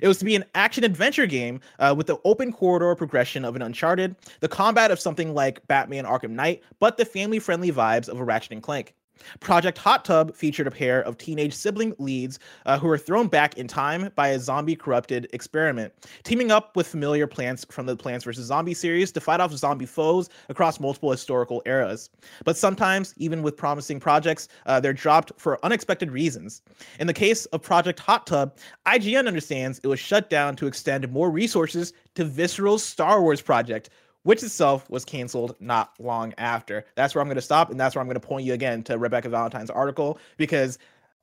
It 0.00 0.08
was 0.08 0.18
to 0.18 0.24
be 0.24 0.34
an 0.34 0.44
action 0.54 0.84
adventure 0.84 1.26
game 1.26 1.60
uh, 1.78 1.94
with 1.96 2.06
the 2.06 2.18
open 2.24 2.52
corridor 2.52 2.94
progression 2.94 3.44
of 3.44 3.56
an 3.56 3.62
Uncharted, 3.62 4.16
the 4.40 4.48
combat 4.48 4.90
of 4.90 4.98
something 4.98 5.34
like 5.34 5.66
Batman 5.68 6.04
Arkham 6.04 6.30
Knight, 6.30 6.62
but 6.78 6.96
the 6.96 7.04
family 7.04 7.38
friendly 7.38 7.70
vibes 7.70 8.08
of 8.08 8.18
a 8.18 8.24
Ratchet 8.24 8.52
and 8.52 8.62
Clank. 8.62 8.94
Project 9.40 9.78
Hot 9.78 10.04
Tub 10.04 10.34
featured 10.34 10.66
a 10.66 10.70
pair 10.70 11.02
of 11.02 11.18
teenage 11.18 11.54
sibling 11.54 11.94
leads 11.98 12.38
uh, 12.66 12.78
who 12.78 12.86
were 12.86 12.98
thrown 12.98 13.28
back 13.28 13.56
in 13.58 13.66
time 13.66 14.10
by 14.14 14.28
a 14.28 14.40
zombie 14.40 14.76
corrupted 14.76 15.28
experiment, 15.32 15.92
teaming 16.24 16.50
up 16.50 16.76
with 16.76 16.86
familiar 16.86 17.26
plants 17.26 17.64
from 17.70 17.86
the 17.86 17.96
Plants 17.96 18.24
vs. 18.24 18.46
Zombie 18.46 18.74
series 18.74 19.12
to 19.12 19.20
fight 19.20 19.40
off 19.40 19.52
zombie 19.52 19.86
foes 19.86 20.28
across 20.48 20.80
multiple 20.80 21.10
historical 21.10 21.62
eras. 21.66 22.10
But 22.44 22.56
sometimes, 22.56 23.14
even 23.16 23.42
with 23.42 23.56
promising 23.56 24.00
projects, 24.00 24.48
uh, 24.66 24.80
they're 24.80 24.92
dropped 24.92 25.32
for 25.38 25.64
unexpected 25.64 26.10
reasons. 26.10 26.62
In 26.98 27.06
the 27.06 27.14
case 27.14 27.46
of 27.46 27.62
Project 27.62 28.00
Hot 28.00 28.26
Tub, 28.26 28.56
IGN 28.86 29.26
understands 29.26 29.80
it 29.82 29.88
was 29.88 30.00
shut 30.00 30.30
down 30.30 30.56
to 30.56 30.66
extend 30.66 31.10
more 31.10 31.30
resources 31.30 31.92
to 32.14 32.24
Visceral's 32.24 32.82
Star 32.82 33.22
Wars 33.22 33.40
project, 33.40 33.90
which 34.24 34.42
itself 34.42 34.88
was 34.90 35.04
canceled 35.04 35.56
not 35.60 35.92
long 35.98 36.34
after. 36.38 36.84
That's 36.96 37.14
where 37.14 37.22
I'm 37.22 37.28
going 37.28 37.36
to 37.36 37.42
stop, 37.42 37.70
and 37.70 37.78
that's 37.78 37.94
where 37.94 38.00
I'm 38.00 38.08
going 38.08 38.20
to 38.20 38.26
point 38.26 38.46
you 38.46 38.54
again 38.54 38.82
to 38.84 38.98
Rebecca 38.98 39.28
Valentine's 39.28 39.70
article 39.70 40.18
because 40.36 40.78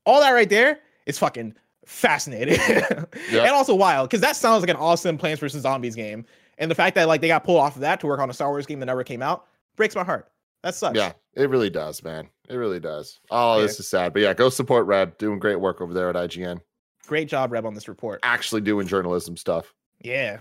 all 0.06 0.20
that 0.22 0.32
right 0.32 0.50
there 0.50 0.80
is 1.06 1.18
fucking 1.18 1.56
fascinating 1.86 2.60
yep. 2.60 3.10
and 3.32 3.50
also 3.50 3.74
wild 3.74 4.10
because 4.10 4.22
that 4.22 4.36
sounds 4.36 4.62
like 4.62 4.70
an 4.70 4.76
awesome 4.76 5.18
Plants 5.18 5.39
vs 5.39 5.62
Zombies 5.62 5.95
game, 5.95 6.26
and 6.58 6.70
the 6.70 6.76
fact 6.76 6.95
that 6.95 7.08
like 7.08 7.22
they 7.22 7.28
got 7.28 7.43
pulled 7.43 7.60
off 7.60 7.76
of 7.76 7.82
that 7.82 8.00
to 8.02 8.08
work 8.08 8.20
on 8.20 8.30
a 8.30 8.34
Star 8.34 8.50
Wars 8.50 8.66
game 8.66 8.80
that 8.80 8.86
never 8.88 9.04
came 9.04 9.22
out 9.22 9.45
breaks 9.76 9.95
my 9.95 10.04
heart. 10.04 10.30
That 10.64 10.76
sucks. 10.76 10.97
Yeah, 10.97 11.14
it 11.36 11.50
really 11.50 11.70
does, 11.70 12.04
man. 12.04 12.30
It 12.50 12.56
really 12.56 12.80
does. 12.80 13.20
Oh, 13.32 13.56
yeah. 13.56 13.62
this 13.62 13.80
is 13.80 13.88
sad, 13.88 14.12
but 14.12 14.22
yeah, 14.22 14.34
go 14.34 14.50
support 14.50 14.86
Reb. 14.86 15.18
Doing 15.18 15.39
great 15.39 15.60
work 15.60 15.82
over 15.82 15.93
there 15.93 16.10
at 16.10 16.16
IGN. 16.16 16.60
Great 17.08 17.30
job, 17.30 17.52
Reb, 17.52 17.66
on 17.66 17.74
this 17.74 17.88
report. 17.88 18.20
Actually 18.24 18.62
doing 18.62 18.88
journalism 18.88 19.38
stuff. 19.38 19.74
Yeah, 20.02 20.39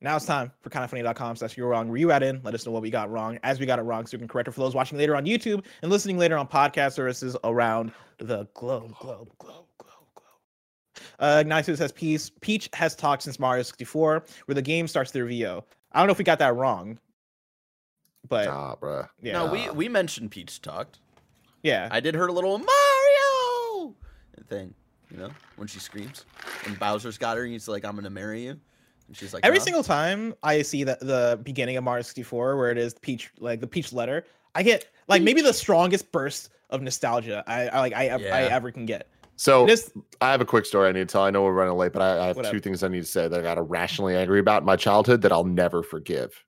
now 0.00 0.16
it's 0.16 0.26
time 0.26 0.52
for 0.60 0.70
kindoffunny.com 0.70 1.36
slash 1.36 1.56
you're 1.56 1.68
wrong. 1.68 1.88
Where 1.88 1.98
you 1.98 2.12
at 2.12 2.22
in? 2.22 2.40
Let 2.44 2.54
us 2.54 2.64
know 2.64 2.72
what 2.72 2.82
we 2.82 2.90
got 2.90 3.10
wrong 3.10 3.38
as 3.42 3.58
we 3.58 3.66
got 3.66 3.78
it 3.78 3.82
wrong 3.82 4.06
so 4.06 4.16
we 4.16 4.20
can 4.20 4.28
correct 4.28 4.48
it 4.48 4.52
for 4.52 4.60
those 4.60 4.74
watching 4.74 4.96
later 4.98 5.16
on 5.16 5.24
YouTube 5.26 5.64
and 5.82 5.90
listening 5.90 6.18
later 6.18 6.36
on 6.36 6.46
podcast 6.46 6.92
services 6.92 7.36
around 7.44 7.92
the 8.18 8.46
globe, 8.54 8.94
globe, 9.00 9.30
globe, 9.38 9.66
globe, 9.78 10.06
globe. 10.14 11.06
Uh, 11.18 11.38
Ignatius 11.40 11.78
says 11.78 11.92
Peace. 11.92 12.30
Peach 12.40 12.68
has 12.74 12.94
talked 12.94 13.22
since 13.22 13.38
Mario 13.40 13.62
64, 13.62 14.24
where 14.46 14.54
the 14.54 14.62
game 14.62 14.86
starts 14.86 15.10
their 15.10 15.24
reveal. 15.24 15.66
I 15.92 15.98
don't 15.98 16.06
know 16.06 16.12
if 16.12 16.18
we 16.18 16.24
got 16.24 16.38
that 16.38 16.54
wrong. 16.54 16.98
But 18.28 18.46
nah, 18.46 18.76
bruh. 18.76 19.08
Yeah. 19.22 19.32
No, 19.32 19.50
we 19.50 19.70
we 19.70 19.88
mentioned 19.88 20.30
Peach 20.30 20.60
talked. 20.60 20.98
Yeah. 21.62 21.88
I 21.90 22.00
did 22.00 22.14
her 22.14 22.26
a 22.26 22.32
little 22.32 22.58
Mario 22.58 23.94
thing, 24.48 24.74
you 25.10 25.16
know, 25.18 25.30
when 25.56 25.68
she 25.68 25.78
screams. 25.78 26.24
When 26.64 26.74
Bowser's 26.76 27.18
got 27.18 27.36
her 27.36 27.42
and 27.42 27.52
he's 27.52 27.68
like, 27.68 27.84
I'm 27.84 27.96
gonna 27.96 28.10
marry 28.10 28.44
you. 28.44 28.60
And 29.08 29.16
she's 29.16 29.34
like, 29.34 29.44
every 29.44 29.58
single 29.60 29.82
time 29.82 30.34
I 30.42 30.62
see 30.62 30.84
the 30.84 30.98
the 31.00 31.40
beginning 31.42 31.76
of 31.76 31.84
Mario 31.84 32.02
64 32.02 32.56
where 32.56 32.70
it 32.70 32.78
is 32.78 32.94
Peach 32.94 33.30
like 33.40 33.60
the 33.60 33.66
Peach 33.66 33.92
letter, 33.92 34.24
I 34.54 34.62
get 34.62 34.86
like 35.08 35.22
maybe 35.22 35.40
the 35.40 35.52
strongest 35.52 36.12
burst 36.12 36.50
of 36.70 36.82
nostalgia 36.82 37.42
I, 37.46 37.68
I 37.68 37.80
like 37.80 37.94
I, 37.94 38.16
yeah. 38.16 38.34
I 38.36 38.42
ever 38.44 38.70
can 38.70 38.86
get. 38.86 39.08
So 39.36 39.66
this, 39.66 39.90
I 40.20 40.30
have 40.32 40.40
a 40.40 40.44
quick 40.44 40.66
story 40.66 40.88
I 40.88 40.92
need 40.92 41.08
to 41.08 41.12
tell. 41.12 41.22
I 41.22 41.30
know 41.30 41.42
we're 41.44 41.52
running 41.52 41.76
late, 41.76 41.92
but 41.92 42.02
I, 42.02 42.24
I 42.24 42.26
have 42.26 42.36
whatever. 42.36 42.54
two 42.54 42.60
things 42.60 42.82
I 42.82 42.88
need 42.88 43.02
to 43.02 43.08
say 43.08 43.28
that 43.28 43.38
I 43.38 43.42
got 43.42 43.56
irrationally 43.56 44.16
angry 44.16 44.40
about 44.40 44.62
in 44.62 44.66
my 44.66 44.76
childhood 44.76 45.22
that 45.22 45.32
I'll 45.32 45.44
never 45.44 45.82
forgive. 45.82 46.44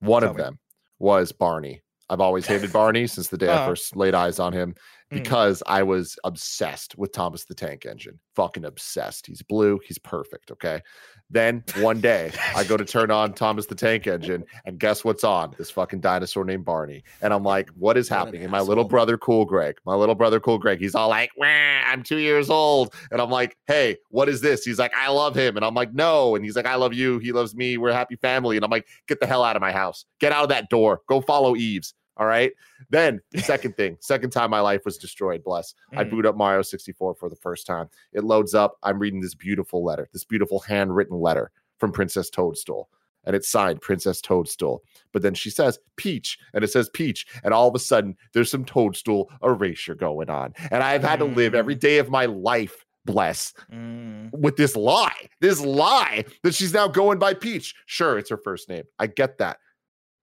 One 0.00 0.22
tell 0.22 0.30
of 0.30 0.36
me. 0.36 0.42
them 0.42 0.58
was 0.98 1.30
Barney. 1.30 1.82
I've 2.08 2.20
always 2.20 2.46
hated 2.46 2.72
Barney 2.72 3.06
since 3.06 3.28
the 3.28 3.36
day 3.36 3.48
I 3.48 3.64
Oh. 3.64 3.68
first 3.68 3.96
laid 3.96 4.14
eyes 4.14 4.38
on 4.38 4.52
him 4.52 4.74
Mm. 5.12 5.22
because 5.22 5.62
I 5.68 5.84
was 5.84 6.18
obsessed 6.24 6.98
with 6.98 7.12
Thomas 7.12 7.44
the 7.44 7.54
Tank 7.54 7.86
Engine. 7.86 8.18
Fucking 8.34 8.64
obsessed. 8.64 9.28
He's 9.28 9.40
blue. 9.40 9.78
He's 9.86 9.98
perfect. 9.98 10.50
Okay. 10.50 10.82
Then 11.30 11.62
one 11.78 12.00
day 12.00 12.32
I 12.56 12.64
go 12.64 12.76
to 12.76 12.84
turn 12.84 13.12
on 13.12 13.32
Thomas 13.32 13.66
the 13.66 13.74
Tank 13.76 14.08
Engine, 14.08 14.44
and 14.64 14.80
guess 14.80 15.04
what's 15.04 15.22
on? 15.22 15.54
This 15.58 15.70
fucking 15.70 16.00
dinosaur 16.00 16.44
named 16.44 16.64
Barney. 16.64 17.04
And 17.22 17.32
I'm 17.32 17.44
like, 17.44 17.68
what 17.70 17.96
is 17.96 18.10
What 18.10 18.16
an 18.16 18.18
happening? 18.18 18.42
And 18.42 18.50
my 18.50 18.60
little 18.60 18.84
brother, 18.84 19.16
Cool 19.16 19.44
Greg, 19.44 19.76
my 19.86 19.94
little 19.94 20.14
brother, 20.16 20.40
Cool 20.40 20.58
Greg, 20.58 20.80
he's 20.80 20.94
all 20.94 21.08
like, 21.08 21.30
I'm 21.40 22.02
two 22.02 22.18
years 22.18 22.50
old. 22.50 22.92
And 23.12 23.20
I'm 23.20 23.30
like, 23.30 23.56
hey, 23.68 23.96
what 24.10 24.28
is 24.28 24.40
this? 24.40 24.64
He's 24.64 24.78
like, 24.78 24.92
I 24.96 25.08
love 25.08 25.36
him. 25.36 25.56
And 25.56 25.64
I'm 25.64 25.74
like, 25.74 25.94
no. 25.94 26.34
And 26.34 26.44
he's 26.44 26.56
like, 26.56 26.66
I 26.66 26.74
love 26.74 26.94
you. 26.94 27.18
He 27.18 27.30
loves 27.30 27.54
me. 27.54 27.78
We're 27.78 27.90
a 27.90 27.94
happy 27.94 28.16
family. 28.16 28.56
And 28.56 28.64
I'm 28.64 28.70
like, 28.70 28.88
get 29.06 29.20
the 29.20 29.26
hell 29.26 29.44
out 29.44 29.56
of 29.56 29.62
my 29.62 29.72
house. 29.72 30.04
Get 30.18 30.32
out 30.32 30.42
of 30.42 30.48
that 30.48 30.68
door. 30.68 31.02
Go 31.08 31.20
follow 31.20 31.54
Yves. 31.54 31.94
All 32.16 32.26
right. 32.26 32.52
Then, 32.90 33.20
second 33.36 33.76
thing, 33.76 33.96
second 34.00 34.30
time 34.30 34.50
my 34.50 34.60
life 34.60 34.84
was 34.84 34.98
destroyed, 34.98 35.44
bless. 35.44 35.74
I 35.96 36.04
Mm. 36.04 36.10
boot 36.10 36.26
up 36.26 36.36
Mario 36.36 36.62
64 36.62 37.14
for 37.14 37.28
the 37.28 37.36
first 37.36 37.66
time. 37.66 37.88
It 38.12 38.24
loads 38.24 38.54
up. 38.54 38.78
I'm 38.82 38.98
reading 38.98 39.20
this 39.20 39.34
beautiful 39.34 39.84
letter, 39.84 40.08
this 40.12 40.24
beautiful 40.24 40.60
handwritten 40.60 41.20
letter 41.20 41.50
from 41.78 41.92
Princess 41.92 42.30
Toadstool. 42.30 42.88
And 43.24 43.34
it's 43.34 43.48
signed 43.48 43.80
Princess 43.80 44.20
Toadstool. 44.20 44.82
But 45.12 45.22
then 45.22 45.34
she 45.34 45.50
says 45.50 45.80
Peach, 45.96 46.38
and 46.54 46.62
it 46.62 46.68
says 46.68 46.88
Peach. 46.90 47.26
And 47.42 47.52
all 47.52 47.66
of 47.68 47.74
a 47.74 47.78
sudden, 47.80 48.16
there's 48.32 48.50
some 48.50 48.64
Toadstool 48.64 49.28
erasure 49.42 49.96
going 49.96 50.30
on. 50.30 50.54
And 50.70 50.82
I've 50.82 51.02
had 51.02 51.18
to 51.18 51.24
live 51.24 51.52
every 51.54 51.74
Mm. 51.74 52.00
of 52.00 52.08
my 52.08 52.26
life, 52.26 52.84
bless, 53.04 53.52
Mm. 53.72 54.30
with 54.32 54.56
this 54.56 54.76
lie, 54.76 55.28
this 55.40 55.60
lie 55.60 56.24
that 56.44 56.54
she's 56.54 56.72
now 56.72 56.86
going 56.86 57.18
by 57.18 57.34
Peach. 57.34 57.74
Sure, 57.86 58.16
it's 58.16 58.30
her 58.30 58.36
first 58.36 58.68
name. 58.68 58.84
I 59.00 59.08
get 59.08 59.38
that. 59.38 59.58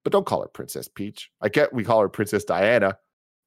But 0.04 0.12
don't 0.12 0.26
call 0.26 0.42
her 0.42 0.48
Princess 0.48 0.88
Peach. 0.88 1.32
I 1.42 1.50
get 1.50 1.74
we 1.74 1.84
call 1.84 2.02
her 2.02 2.10
Princess 2.10 2.44
Diana, 2.44 2.98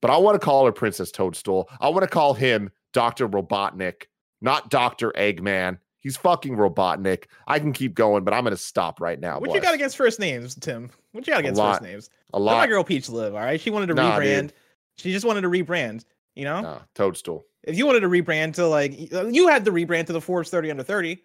but 0.00 0.10
I 0.10 0.16
want 0.16 0.40
to 0.40 0.44
call 0.44 0.64
her 0.66 0.72
Princess 0.72 1.10
Toadstool. 1.10 1.68
I 1.80 1.88
want 1.88 2.02
to 2.02 2.08
call 2.08 2.34
him 2.34 2.70
Dr. 2.92 3.28
Robotnik, 3.28 4.04
not 4.40 4.70
Dr. 4.70 5.12
Eggman. 5.12 5.78
He's 6.00 6.16
fucking 6.16 6.56
Robotnik. 6.56 7.24
I 7.46 7.58
can 7.58 7.72
keep 7.72 7.94
going, 7.94 8.22
but 8.24 8.32
I'm 8.32 8.44
going 8.44 8.52
to 8.54 8.56
stop 8.56 9.00
right 9.00 9.18
now. 9.18 9.40
What 9.40 9.52
you 9.52 9.60
got 9.60 9.74
against 9.74 9.96
first 9.96 10.20
names, 10.20 10.54
Tim? 10.54 10.88
What 11.12 11.26
you 11.26 11.32
got 11.32 11.40
against 11.40 11.60
first 11.60 11.82
names? 11.82 12.10
A 12.32 12.38
Let 12.38 12.54
my 12.58 12.66
girl 12.68 12.84
Peach 12.84 13.08
live. 13.08 13.34
All 13.34 13.40
right, 13.40 13.60
she 13.60 13.70
wanted 13.70 13.88
to 13.88 13.94
Nah, 13.94 14.18
rebrand. 14.18 14.40
dude. 14.42 14.52
She 14.98 15.12
just 15.12 15.26
wanted 15.26 15.40
to 15.42 15.48
rebrand. 15.48 16.04
You 16.36 16.44
know, 16.44 16.60
Nah, 16.60 16.78
Toadstool. 16.94 17.44
if 17.64 17.76
you 17.76 17.86
wanted 17.86 18.00
to 18.00 18.08
rebrand 18.08 18.54
to 18.54 18.66
like 18.68 19.08
uh, 19.12 19.26
you 19.26 19.48
had 19.48 19.64
the 19.64 19.70
rebrand 19.70 20.06
to 20.06 20.12
the 20.12 20.20
Forbes 20.20 20.50
30 20.50 20.70
under 20.70 20.82
30, 20.82 21.18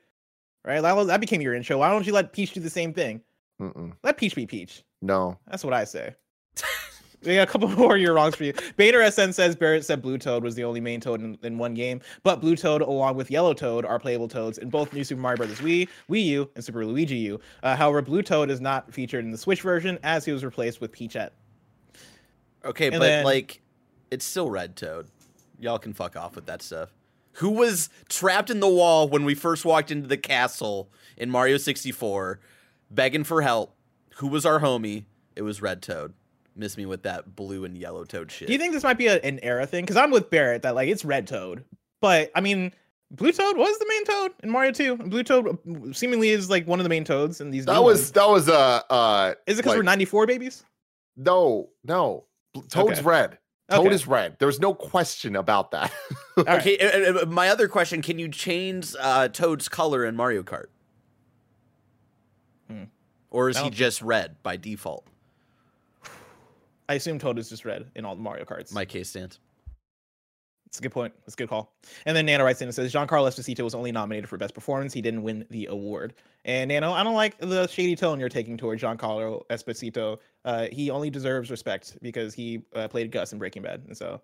right? 0.65 0.79
That, 0.81 0.95
was, 0.95 1.07
that 1.07 1.19
became 1.19 1.41
your 1.41 1.53
intro. 1.53 1.77
Why 1.77 1.89
don't 1.91 2.07
you 2.07 2.13
let 2.13 2.31
Peach 2.33 2.53
do 2.53 2.59
the 2.61 2.69
same 2.69 2.93
thing? 2.93 3.21
Mm-mm. 3.61 3.93
Let 4.03 4.17
Peach 4.17 4.35
be 4.35 4.45
Peach. 4.45 4.83
No. 5.01 5.37
That's 5.49 5.63
what 5.63 5.73
I 5.73 5.83
say. 5.83 6.15
we 7.23 7.35
got 7.35 7.47
a 7.47 7.51
couple 7.51 7.67
more 7.77 7.95
of 7.95 8.01
your 8.01 8.13
wrongs 8.15 8.35
for 8.35 8.43
you. 8.43 8.53
Bader 8.77 9.09
SN 9.11 9.31
says 9.33 9.55
Barrett 9.55 9.85
said 9.85 10.01
Blue 10.01 10.17
Toad 10.17 10.43
was 10.43 10.55
the 10.55 10.63
only 10.63 10.81
main 10.81 10.99
Toad 10.99 11.21
in, 11.21 11.37
in 11.43 11.57
one 11.57 11.73
game, 11.75 12.01
but 12.23 12.41
Blue 12.41 12.55
Toad 12.55 12.81
along 12.81 13.15
with 13.15 13.29
Yellow 13.29 13.53
Toad 13.53 13.85
are 13.85 13.99
playable 13.99 14.27
Toads 14.27 14.57
in 14.57 14.69
both 14.69 14.91
New 14.93 15.03
Super 15.03 15.21
Mario 15.21 15.37
Bros. 15.45 15.59
Wii, 15.59 15.87
Wii 16.09 16.25
U, 16.25 16.49
and 16.55 16.63
Super 16.65 16.85
Luigi 16.85 17.17
U. 17.17 17.39
Uh, 17.61 17.75
however, 17.75 18.01
Blue 18.01 18.23
Toad 18.23 18.49
is 18.49 18.59
not 18.59 18.91
featured 18.93 19.23
in 19.23 19.31
the 19.31 19.37
Switch 19.37 19.61
version 19.61 19.99
as 20.03 20.25
he 20.25 20.31
was 20.31 20.43
replaced 20.43 20.81
with 20.81 20.91
Peachette. 20.91 21.33
Okay, 22.65 22.87
And 22.87 22.93
but 22.95 22.99
then- 22.99 23.25
like, 23.25 23.61
it's 24.09 24.25
still 24.25 24.49
Red 24.49 24.75
Toad. 24.75 25.07
Y'all 25.59 25.79
can 25.79 25.93
fuck 25.93 26.15
off 26.15 26.35
with 26.35 26.47
that 26.47 26.61
stuff. 26.61 26.89
Who 27.35 27.51
was 27.51 27.89
trapped 28.09 28.49
in 28.49 28.59
the 28.59 28.67
wall 28.67 29.07
when 29.07 29.23
we 29.23 29.35
first 29.35 29.63
walked 29.63 29.89
into 29.91 30.07
the 30.07 30.17
castle 30.17 30.91
in 31.15 31.29
Mario 31.29 31.57
64, 31.57 32.39
begging 32.93 33.23
for 33.23 33.41
help? 33.41 33.75
Who 34.17 34.27
was 34.27 34.45
our 34.45 34.59
homie? 34.59 35.05
It 35.35 35.41
was 35.41 35.61
Red 35.61 35.81
Toad. 35.81 36.13
Miss 36.55 36.75
me 36.77 36.85
with 36.85 37.03
that 37.03 37.35
blue 37.35 37.63
and 37.65 37.77
yellow 37.77 38.03
Toad 38.03 38.31
shit. 38.31 38.47
Do 38.47 38.53
you 38.53 38.59
think 38.59 38.73
this 38.73 38.83
might 38.83 38.97
be 38.97 39.07
a, 39.07 39.19
an 39.21 39.39
era 39.41 39.65
thing? 39.65 39.83
Because 39.83 39.95
I'm 39.97 40.11
with 40.11 40.29
Barrett 40.29 40.63
that 40.63 40.75
like 40.75 40.89
it's 40.89 41.05
Red 41.05 41.27
Toad, 41.27 41.63
but 42.01 42.31
I 42.35 42.41
mean. 42.41 42.73
Blue 43.13 43.33
Toad 43.33 43.57
was 43.57 43.77
the 43.77 43.85
main 43.89 44.05
Toad 44.05 44.31
in 44.41 44.49
Mario 44.49 44.71
2. 44.71 44.93
and 45.01 45.09
Blue 45.11 45.21
Toad 45.21 45.45
uh, 45.49 45.91
seemingly 45.91 46.29
is 46.29 46.49
like 46.49 46.65
one 46.65 46.79
of 46.79 46.85
the 46.85 46.89
main 46.89 47.03
Toads 47.03 47.41
in 47.41 47.51
these. 47.51 47.65
That 47.65 47.73
new 47.75 47.81
was 47.81 47.99
ones. 47.99 48.11
that 48.13 48.29
was 48.29 48.47
uh 48.47 48.81
uh 48.89 49.33
Is 49.45 49.59
it 49.59 49.63
because 49.63 49.75
we're 49.75 49.83
94 49.83 50.27
babies? 50.27 50.63
no, 51.17 51.67
no. 51.83 52.23
Toad's 52.69 52.99
Okay. 52.99 53.01
red. 53.01 53.37
Toad 53.69 53.85
Okay. 53.87 53.95
is 53.95 54.07
red. 54.07 54.37
There's 54.39 54.61
no 54.61 54.73
question 54.73 55.35
about 55.35 55.71
that. 55.71 55.91
All 56.37 56.43
right. 56.45 56.59
Okay, 56.61 56.77
uh, 56.79 57.23
uh, 57.23 57.25
my 57.25 57.49
other 57.49 57.67
question: 57.67 58.01
Can 58.01 58.17
you 58.17 58.29
change 58.29 58.95
uh, 58.97 59.27
Toad's 59.27 59.67
color 59.67 60.05
in 60.05 60.15
Mario 60.15 60.41
Kart. 60.41 60.67
Or 63.31 63.49
is 63.49 63.57
he 63.57 63.69
just 63.69 64.01
red 64.01 64.35
by 64.43 64.57
default? 64.57 65.07
I 66.87 66.95
assume 66.95 67.19
Toad 67.19 67.39
is 67.39 67.49
just 67.49 67.65
red 67.65 67.89
in 67.95 68.05
all 68.05 68.15
the 68.15 68.21
Mario 68.21 68.43
Karts. 68.43 68.73
My 68.73 68.85
case 68.85 69.09
stands. 69.09 69.39
It's 70.71 70.79
a 70.79 70.81
good 70.81 70.91
point. 70.91 71.13
It's 71.25 71.33
a 71.33 71.37
good 71.37 71.49
call. 71.49 71.73
And 72.05 72.15
then 72.15 72.25
Nano 72.25 72.45
writes 72.45 72.61
in 72.61 72.67
and 72.69 72.75
says 72.75 72.93
Giancarlo 72.93 73.27
Esposito 73.27 73.61
was 73.61 73.75
only 73.75 73.91
nominated 73.91 74.29
for 74.29 74.37
best 74.37 74.53
performance. 74.53 74.93
He 74.93 75.01
didn't 75.01 75.21
win 75.21 75.45
the 75.49 75.65
award. 75.65 76.13
And 76.45 76.69
Nano, 76.69 76.93
I 76.93 77.03
don't 77.03 77.13
like 77.13 77.37
the 77.39 77.67
shady 77.67 77.93
tone 77.93 78.21
you're 78.21 78.29
taking 78.29 78.57
towards 78.57 78.81
Giancarlo 78.81 79.45
Esposito. 79.47 80.19
Uh, 80.45 80.67
he 80.71 80.89
only 80.89 81.09
deserves 81.09 81.51
respect 81.51 81.97
because 82.01 82.33
he 82.33 82.61
uh, 82.73 82.87
played 82.87 83.11
Gus 83.11 83.33
in 83.33 83.39
Breaking 83.39 83.63
Bad, 83.63 83.83
and 83.87 83.97
so 83.97 84.21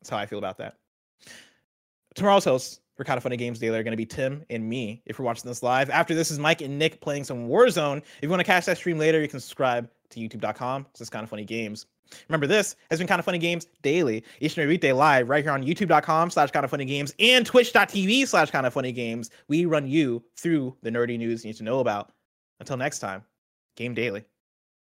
that's 0.00 0.08
how 0.08 0.16
I 0.16 0.24
feel 0.24 0.38
about 0.38 0.56
that. 0.58 0.76
Tomorrow's 2.16 2.46
hosts 2.46 2.80
for 2.96 3.04
Kind 3.04 3.18
of 3.18 3.22
Funny 3.22 3.36
Games 3.36 3.58
Daily 3.58 3.78
are 3.78 3.82
going 3.82 3.92
to 3.92 3.96
be 3.96 4.06
Tim 4.06 4.42
and 4.48 4.66
me. 4.66 5.02
If 5.04 5.18
you're 5.18 5.26
watching 5.26 5.46
this 5.46 5.62
live, 5.62 5.90
after 5.90 6.14
this 6.14 6.30
is 6.30 6.38
Mike 6.38 6.62
and 6.62 6.78
Nick 6.78 7.02
playing 7.02 7.24
some 7.24 7.46
Warzone. 7.46 7.98
If 7.98 8.22
you 8.22 8.30
want 8.30 8.40
to 8.40 8.44
catch 8.44 8.64
that 8.64 8.78
stream 8.78 8.98
later, 8.98 9.20
you 9.20 9.28
can 9.28 9.38
subscribe 9.38 9.90
to 10.10 10.20
YouTube.com. 10.20 10.86
Is 10.98 11.10
Kind 11.10 11.24
of 11.24 11.28
Funny 11.28 11.44
Games. 11.44 11.84
Remember, 12.28 12.46
this 12.46 12.74
has 12.90 12.98
been 12.98 13.06
Kind 13.06 13.18
of 13.18 13.26
Funny 13.26 13.38
Games 13.38 13.66
daily, 13.82 14.24
each 14.40 14.56
and 14.56 14.62
every 14.62 14.74
weekday 14.74 14.92
live 14.92 15.28
right 15.28 15.44
here 15.44 15.52
on 15.52 15.62
youtube.com 15.62 16.30
slash 16.30 16.50
kind 16.52 16.64
of 16.64 16.70
funny 16.70 16.84
games 16.86 17.12
and 17.18 17.44
twitch.tv 17.44 18.26
slash 18.26 18.50
kind 18.50 18.64
of 18.64 18.72
funny 18.72 18.92
games. 18.92 19.30
We 19.48 19.66
run 19.66 19.86
you 19.86 20.24
through 20.36 20.74
the 20.82 20.90
nerdy 20.90 21.18
news 21.18 21.44
you 21.44 21.50
need 21.50 21.56
to 21.56 21.64
know 21.64 21.80
about. 21.80 22.12
Until 22.60 22.78
next 22.78 23.00
time, 23.00 23.24
game 23.76 23.92
daily. 23.92 24.24